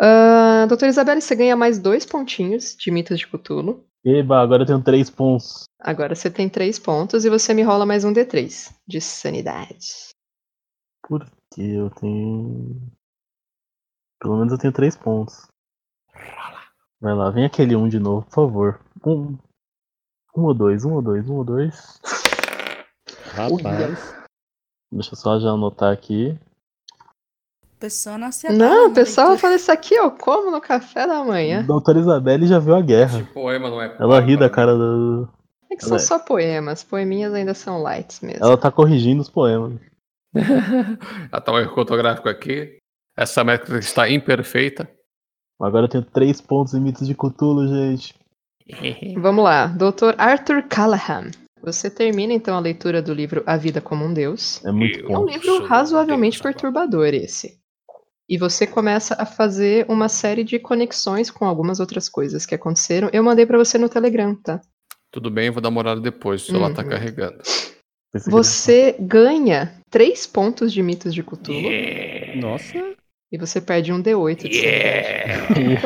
[0.00, 3.84] Ah, doutora Isabelle, você ganha mais dois pontinhos de mitos de Cthulhu.
[4.10, 5.64] Eba, agora eu tenho três pontos.
[5.78, 10.08] Agora você tem três pontos e você me rola mais um D3 de sanidade.
[11.06, 12.80] Porque eu tenho.
[14.18, 15.46] Pelo menos eu tenho três pontos.
[16.98, 18.80] Vai lá, vem aquele um de novo, por favor.
[19.04, 19.36] Um.
[20.34, 22.00] Um ou dois, um ou dois, um ou dois.
[23.34, 24.14] Rapaz.
[24.90, 26.38] Deixa eu só já anotar aqui.
[27.78, 31.62] Pessoa não se Não, o pessoal fala isso aqui, eu como no café da manhã.
[31.64, 33.20] Doutora Isabelle já viu a guerra.
[33.20, 33.94] Esse poema não é.
[34.00, 35.28] Ela ri da poema, cara do.
[35.70, 36.00] É que são É.
[36.00, 38.44] só poemas, poeminhas ainda são lights mesmo.
[38.44, 39.74] Ela tá corrigindo os poemas.
[41.32, 42.76] Ah, tá um erro ortográfico aqui.
[43.16, 44.88] Essa métrica está imperfeita.
[45.60, 48.14] Agora eu tenho três pontos em mitos de Cthulhu, gente.
[49.18, 50.14] Vamos lá, Dr.
[50.18, 51.30] Arthur Callahan.
[51.62, 54.64] Você termina então a leitura do livro A Vida como um Deus.
[54.64, 57.58] É muito Eu É um livro razoavelmente perturbador esse.
[58.28, 63.08] E você começa a fazer uma série de conexões com algumas outras coisas que aconteceram.
[63.12, 64.60] Eu mandei pra você no Telegram, tá?
[65.10, 66.88] Tudo bem, vou dar uma olhada depois, se ela tá Uhum.
[66.90, 67.38] carregando.
[68.26, 71.68] Você ganha três pontos de mitos de Cthulhu.
[72.36, 72.94] Nossa.
[73.32, 75.78] E você perde um D8 de sanidade.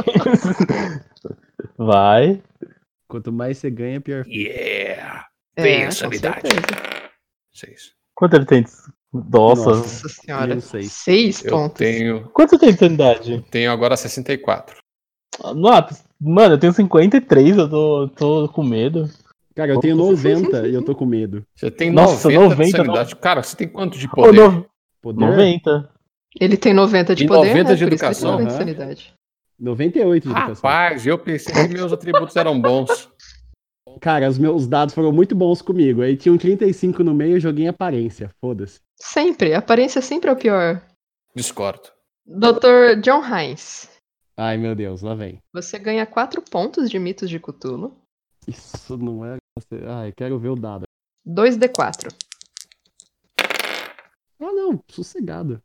[1.76, 2.42] Vai.
[3.08, 4.26] Quanto mais você ganha, pior.
[4.26, 5.26] Yeah!
[5.56, 6.40] É, Bem, a com sanidade.
[6.42, 7.10] certeza.
[7.52, 7.92] Seis.
[8.14, 8.64] Quanto ele tem?
[9.12, 9.70] Nossa.
[9.76, 10.60] Nossa senhora.
[10.60, 10.92] Seis.
[10.92, 11.78] Seis Eu pontos.
[11.78, 13.44] tenho, Quanto tem de sanidade?
[13.50, 14.76] tenho agora 64.
[15.54, 19.08] Nossa, mano, eu tenho 53, eu tô, tô com medo.
[19.54, 21.44] Cara, eu tenho 90 e eu tô com medo.
[21.54, 23.16] Você tem Nossa, 90, 90 de sanidade.
[23.16, 24.32] Cara, você tem quanto de poder?
[24.50, 24.66] no-
[25.02, 25.20] Poder?
[25.26, 25.90] 90.
[26.40, 27.74] Ele tem 90 de E poder, 90 né?
[27.74, 29.12] de Por isso que ele educação, tem 90 de.
[29.60, 30.54] 98 de educação.
[30.54, 33.08] Rapaz, eu pensei que meus atributos eram bons.
[34.00, 36.02] Cara, os meus dados foram muito bons comigo.
[36.02, 38.30] Aí tinha um 35 no meio, eu joguei em aparência.
[38.40, 38.80] Foda-se.
[39.00, 39.54] Sempre.
[39.54, 40.82] A aparência sempre é o pior.
[41.34, 41.90] Discordo.
[42.26, 43.00] Dr.
[43.00, 43.90] John Hines.
[44.36, 45.38] Ai, meu Deus, lá vem.
[45.52, 47.96] Você ganha 4 pontos de mitos de Cthulhu.
[48.46, 49.36] Isso não é.
[49.86, 50.84] Ai, quero ver o dado.
[51.26, 52.12] 2d4.
[54.40, 55.62] Ah, não, sossegado.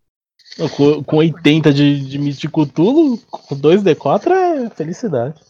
[0.76, 5.42] Com, com 80 de, de Mito de Cthulhu, com 2D4 é felicidade.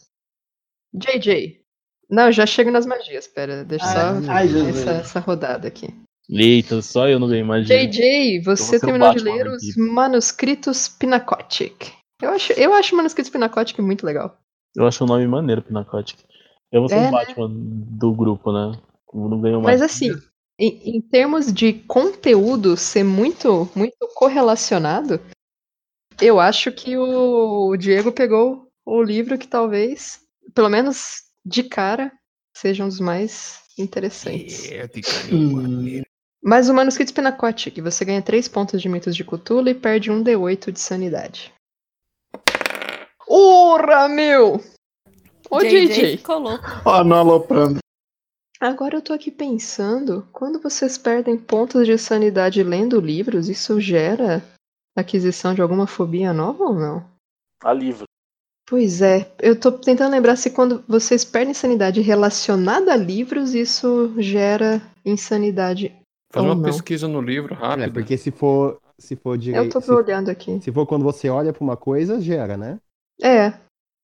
[0.94, 1.57] JJ.
[2.10, 3.28] Não, já chego nas magias.
[3.28, 5.94] Pera, deixa Ai, só ai, essa, essa rodada aqui.
[6.30, 7.88] Eita, só eu não ganhei magia.
[7.88, 11.94] JJ, você ser o terminou de ler os manuscritos Pinacotic.
[12.22, 14.38] Eu acho, eu acho manuscritos Pinacotic muito legal.
[14.76, 16.20] Eu acho o nome maneiro, Pinacotic.
[16.72, 17.12] Eu vou ser É, o né?
[17.12, 18.78] Batman do grupo, né?
[19.14, 19.86] Eu não ganho Mas magia.
[19.86, 20.12] assim,
[20.60, 25.22] em, em termos de conteúdo ser muito, muito correlacionado,
[26.22, 30.22] eu acho que o Diego pegou o livro que talvez,
[30.54, 32.12] pelo menos de cara,
[32.56, 34.70] seja um dos mais interessantes.
[34.70, 36.04] É, de carinho.
[36.44, 40.24] Mas o manuscrito Pinacotic, você ganha 3 pontos de mitos de Cthulhu e perde um
[40.24, 41.54] D8 de sanidade.
[43.28, 44.64] Ora, meu!
[45.50, 46.66] Ô, JJ JJ, ficou louco.
[46.86, 47.80] Ó, não aloprando.
[48.60, 54.44] agora eu tô aqui pensando, quando vocês perdem pontos de sanidade lendo livros, isso gera
[54.96, 57.10] aquisição de alguma fobia nova ou não?
[57.64, 58.07] A livro.
[58.70, 64.14] Pois é, eu tô tentando lembrar se quando vocês perdem sanidade relacionada a livros, isso
[64.22, 65.96] gera insanidade.
[66.34, 66.64] Faz ou uma não.
[66.64, 67.94] pesquisa no livro É, rápido.
[67.94, 68.80] porque se for.
[69.00, 69.74] Se for Eu direito.
[69.74, 70.60] tô Se, olhando aqui.
[70.60, 72.80] se for quando você olha pra uma coisa, gera, né?
[73.22, 73.54] É,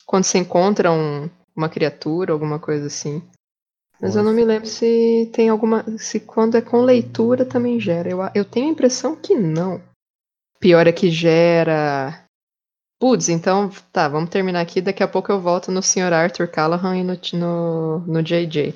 [0.05, 3.19] quando você encontra um- uma criatura, alguma coisa assim.
[3.99, 4.35] Mas eu não Nossa.
[4.35, 5.83] me lembro se tem alguma.
[5.97, 8.07] Se quando é com leitura também gera.
[8.07, 9.81] Eu, eu tenho a impressão que não.
[10.59, 12.22] Pior é que gera.
[13.03, 14.79] Putz, então tá, vamos terminar aqui.
[14.79, 16.13] Daqui a pouco eu volto no Sr.
[16.13, 18.73] Arthur Callahan e no, no, no JJ.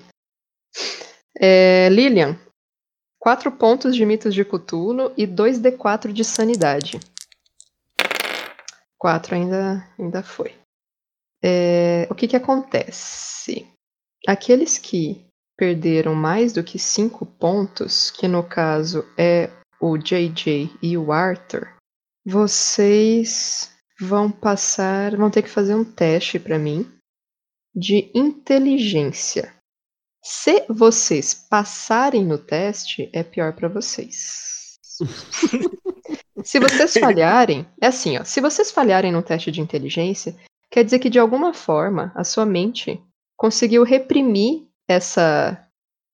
[1.39, 2.37] É, Lilian,
[3.19, 6.99] 4 pontos de mitos de Cthulhu e 2d4 de sanidade.
[8.97, 10.53] 4 ainda, ainda foi.
[11.41, 13.65] É, o que, que acontece?
[14.27, 15.25] Aqueles que
[15.55, 19.49] perderam mais do que 5 pontos, que no caso é
[19.79, 21.73] o JJ e o Arthur,
[22.25, 26.89] vocês vão passar, vão ter que fazer um teste para mim
[27.75, 29.53] de inteligência.
[30.23, 34.77] Se vocês passarem no teste, é pior para vocês.
[36.43, 38.23] Se vocês falharem, é assim, ó.
[38.23, 40.35] Se vocês falharem no teste de inteligência,
[40.71, 43.01] quer dizer que de alguma forma a sua mente
[43.35, 45.63] conseguiu reprimir essa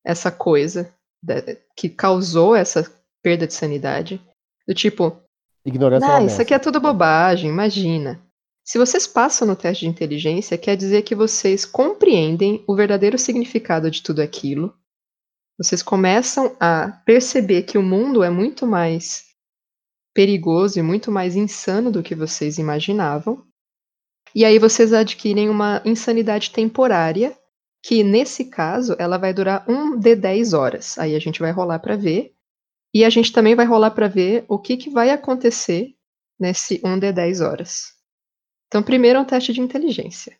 [0.05, 1.41] essa coisa da-
[1.77, 4.21] que causou essa perda de sanidade.
[4.67, 5.21] Do tipo,
[5.65, 8.21] Ignorância é ah, uma isso aqui é tudo bobagem, imagina.
[8.65, 13.91] Se vocês passam no teste de inteligência, quer dizer que vocês compreendem o verdadeiro significado
[13.91, 14.73] de tudo aquilo.
[15.57, 19.25] Vocês começam a perceber que o mundo é muito mais
[20.13, 23.45] perigoso e muito mais insano do que vocês imaginavam.
[24.33, 27.37] E aí vocês adquirem uma insanidade temporária,
[27.83, 30.97] que nesse caso ela vai durar um de 10 horas.
[30.97, 32.32] Aí a gente vai rolar para ver.
[32.93, 35.95] E a gente também vai rolar para ver o que, que vai acontecer
[36.39, 37.93] nesse 1 de 10 horas.
[38.67, 40.37] Então, primeiro é um teste de inteligência.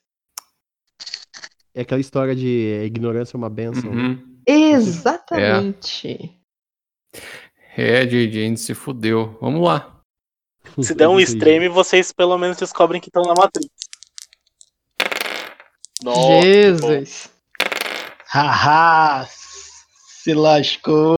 [1.74, 3.94] É aquela história de ignorância é uma benção.
[3.94, 4.04] né?
[4.04, 4.42] Uhum.
[4.48, 6.40] Exatamente.
[7.76, 9.38] É, JJ, a gente se fudeu.
[9.42, 10.02] Vamos lá.
[10.80, 13.34] Se der um extreme, vocês pelo menos descobrem que estão na
[16.04, 16.42] bom.
[16.42, 17.32] Jesus.
[18.28, 21.16] Haha, se lascou.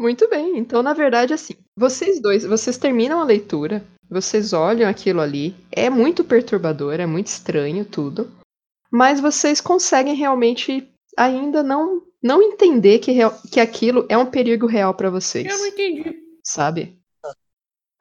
[0.00, 0.56] Muito bem.
[0.58, 5.90] Então, na verdade, assim, vocês dois, vocês terminam a leitura, vocês olham aquilo ali, é
[5.90, 8.30] muito perturbador, é muito estranho tudo,
[8.90, 14.66] mas vocês conseguem realmente ainda não não entender que, real- que aquilo é um perigo
[14.66, 15.46] real pra vocês.
[15.46, 16.14] Eu não entendi.
[16.44, 16.98] sabe?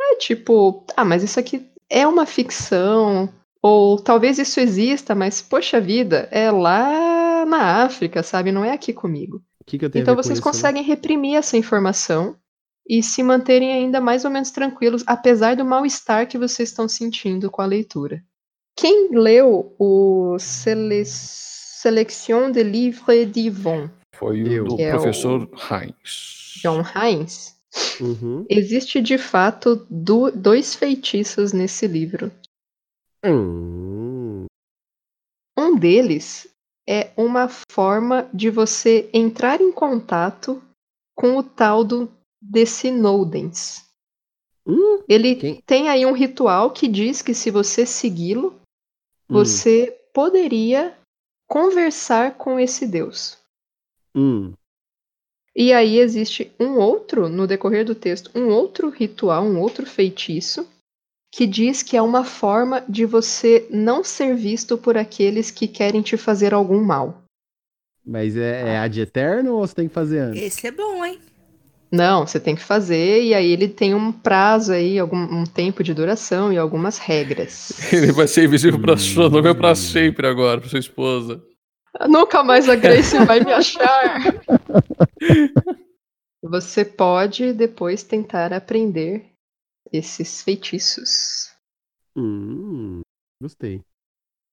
[0.02, 3.30] É tipo, ah, mas isso aqui é uma ficção,
[3.62, 8.52] ou talvez isso exista, mas poxa vida, é lá na África, sabe?
[8.52, 9.42] Não é aqui comigo.
[9.70, 10.52] O que, que eu tenho Então a ver com vocês isso, né?
[10.52, 12.36] conseguem reprimir essa informação
[12.90, 17.52] e se manterem ainda mais ou menos tranquilos, apesar do mal-estar que vocês estão sentindo
[17.52, 18.24] com a leitura.
[18.76, 23.90] Quem leu o Sele Selection de Livres d'Yvon?
[24.16, 24.64] Foi o Eu.
[24.66, 26.56] do é o- professor Heinz.
[26.64, 27.56] John Hines?
[28.02, 28.46] Uhum.
[28.50, 32.32] Existe de fato do- dois feitiços nesse livro.
[33.24, 34.46] Hum.
[35.58, 36.48] Um deles
[36.90, 40.60] é uma forma de você entrar em contato
[41.16, 42.12] com o tal do
[42.42, 43.86] desse Nodens.
[44.66, 45.62] Hum, Ele Quem?
[45.68, 48.60] tem aí um ritual que diz que se você segui-lo,
[49.30, 50.98] hum, você poderia
[51.48, 53.38] conversar com esse deus.
[54.16, 54.54] hum.
[55.56, 60.68] E aí existe um outro, no decorrer do texto, um outro ritual, um outro feitiço,
[61.32, 66.02] que diz que é uma forma de você não ser visto por aqueles que querem
[66.02, 67.24] te fazer algum mal.
[68.06, 70.42] Mas é, é a de eterno ou você tem que fazer antes?
[70.42, 71.20] Esse é bom, hein?
[71.92, 75.84] Não, você tem que fazer, e aí ele tem um prazo aí, algum um tempo
[75.84, 77.72] de duração e algumas regras.
[77.92, 79.32] Ele vai ser invisível pra sua Hum.
[79.32, 81.42] noiva pra sempre agora, pra sua esposa.
[82.08, 84.22] Nunca mais a Grace vai me achar.
[86.44, 89.26] Você pode depois tentar aprender
[89.92, 91.54] esses feitiços.
[92.16, 93.02] Hum,
[93.42, 93.84] gostei.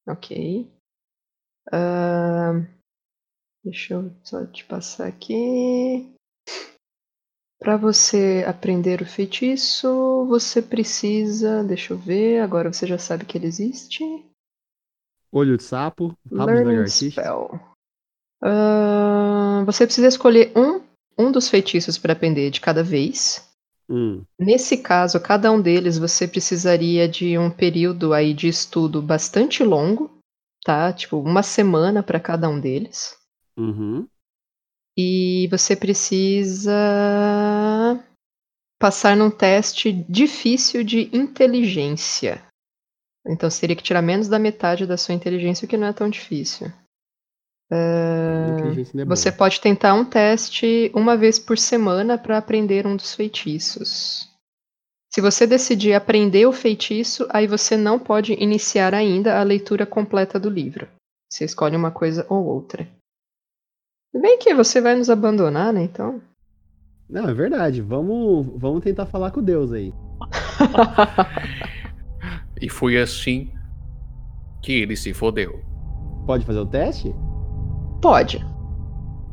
[0.06, 0.70] Ok.
[1.72, 2.66] Ahn,
[3.64, 6.12] deixa eu só te passar aqui.
[7.58, 11.64] Para você aprender o feitiço, você precisa.
[11.64, 12.40] Deixa eu ver.
[12.40, 14.04] Agora você já sabe que ele existe.
[15.32, 17.22] Olho de sapo, rabo de Learning lagartixa.
[17.22, 17.60] Spell.
[18.42, 20.82] Ahn, você precisa escolher um,
[21.18, 23.42] um dos feitiços para aprender de cada vez.
[23.88, 29.62] Hum, Nesse caso, cada um deles você precisaria de um período aí de estudo bastante
[29.64, 30.18] longo,
[30.64, 30.92] tá?
[30.92, 33.16] Tipo, uma semana para cada um deles.
[33.56, 34.08] uhum.
[34.98, 36.72] E você precisa
[38.80, 42.42] passar num teste difícil de inteligência.
[43.26, 45.92] Então você teria que tirar menos da metade da sua inteligência, o que não é
[45.92, 46.70] tão difícil.
[47.70, 54.30] É Você pode tentar um teste uma vez por semana para aprender um dos feitiços.
[55.12, 60.38] Se você decidir aprender o feitiço, aí você não pode iniciar ainda a leitura completa
[60.38, 60.88] do livro.
[61.30, 62.86] Você escolhe uma coisa ou outra.
[64.14, 65.82] Bem que você vai nos abandonar, né?
[65.82, 66.20] Então.
[67.08, 67.82] Não, é verdade.
[67.82, 69.92] Vamos, vamos tentar falar com Deus aí.
[72.60, 73.50] E foi assim
[74.62, 75.60] que ele se fodeu.
[76.26, 77.14] Pode fazer o teste?
[78.00, 78.44] Pode.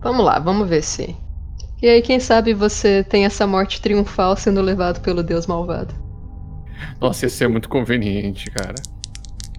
[0.01, 1.15] Vamos lá, vamos ver se.
[1.81, 5.93] E aí, quem sabe você tem essa morte triunfal sendo levado pelo Deus malvado.
[6.99, 8.75] Nossa, ia ser muito conveniente, cara.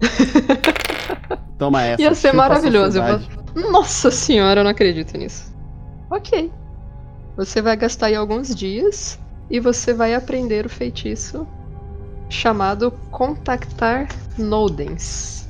[1.57, 2.01] Toma essa.
[2.01, 2.99] Ia ser maravilhoso.
[3.01, 5.53] vou- Nossa senhora, eu não acredito nisso.
[6.09, 6.51] Ok.
[7.37, 9.19] Você vai gastar aí alguns dias
[9.49, 11.47] e você vai aprender o feitiço
[12.29, 15.44] chamado Contactar Nodens.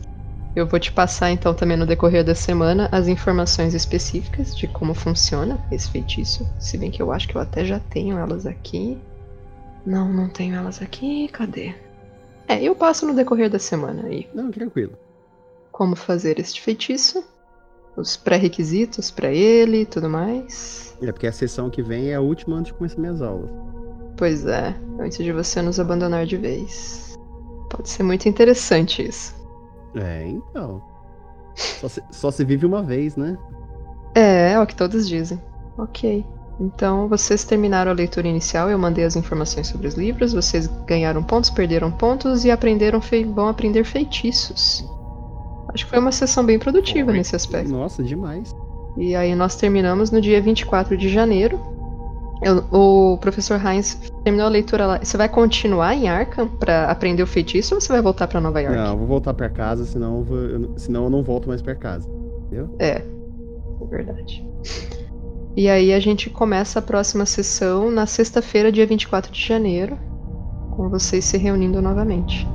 [0.56, 4.94] Eu vou te passar então também no decorrer da semana as informações específicas de como
[4.94, 6.48] funciona esse feitiço.
[6.60, 8.98] Se bem que eu acho que eu até já tenho elas aqui.
[9.86, 11.28] Não, não tenho elas aqui.
[11.28, 11.76] Cadê?
[12.48, 14.94] É, eu passo no decorrer da semana aí Não, tranquilo.
[15.72, 17.24] como fazer este feitiço,
[17.98, 20.96] os pré-requisitos para ele e tudo mais.
[21.02, 23.50] É porque a sessão que vem é a última antes de começar minhas aulas.
[24.16, 27.14] Pois é, antes de você nos abandonar de vez.
[27.70, 29.36] Pode ser muito interessante isso.
[29.96, 30.82] É, então.
[31.56, 33.38] Só se, só se vive uma vez, né?
[34.14, 35.40] É, é o que todos dizem.
[35.78, 36.26] Ok.
[36.60, 41.22] Então, vocês terminaram a leitura inicial, eu mandei as informações sobre os livros, vocês ganharam
[41.22, 43.02] pontos, perderam pontos e aprenderam
[43.34, 44.86] vão aprender feitiços.
[45.74, 47.18] Acho que foi uma sessão bem produtiva Foi.
[47.18, 47.70] nesse aspecto.
[47.70, 48.56] Nossa, demais.
[48.96, 51.60] E aí nós terminamos no dia 24 de janeiro.
[52.44, 55.00] Eu- o professor Heinz terminou a leitura lá.
[55.02, 58.60] Você vai continuar em Arkham pra aprender o feitiço ou você vai voltar pra Nova
[58.62, 58.78] York?
[58.78, 61.48] Não, eu vou voltar pra casa, senão eu, vou- eu não- senão eu não volto
[61.48, 62.08] mais pra casa.
[62.80, 62.90] É,
[63.82, 64.46] é verdade.
[65.56, 69.98] E aí a gente começa a próxima sessão na sexta-feira, dia 24 de janeiro,
[70.76, 72.46] com vocês se reunindo novamente.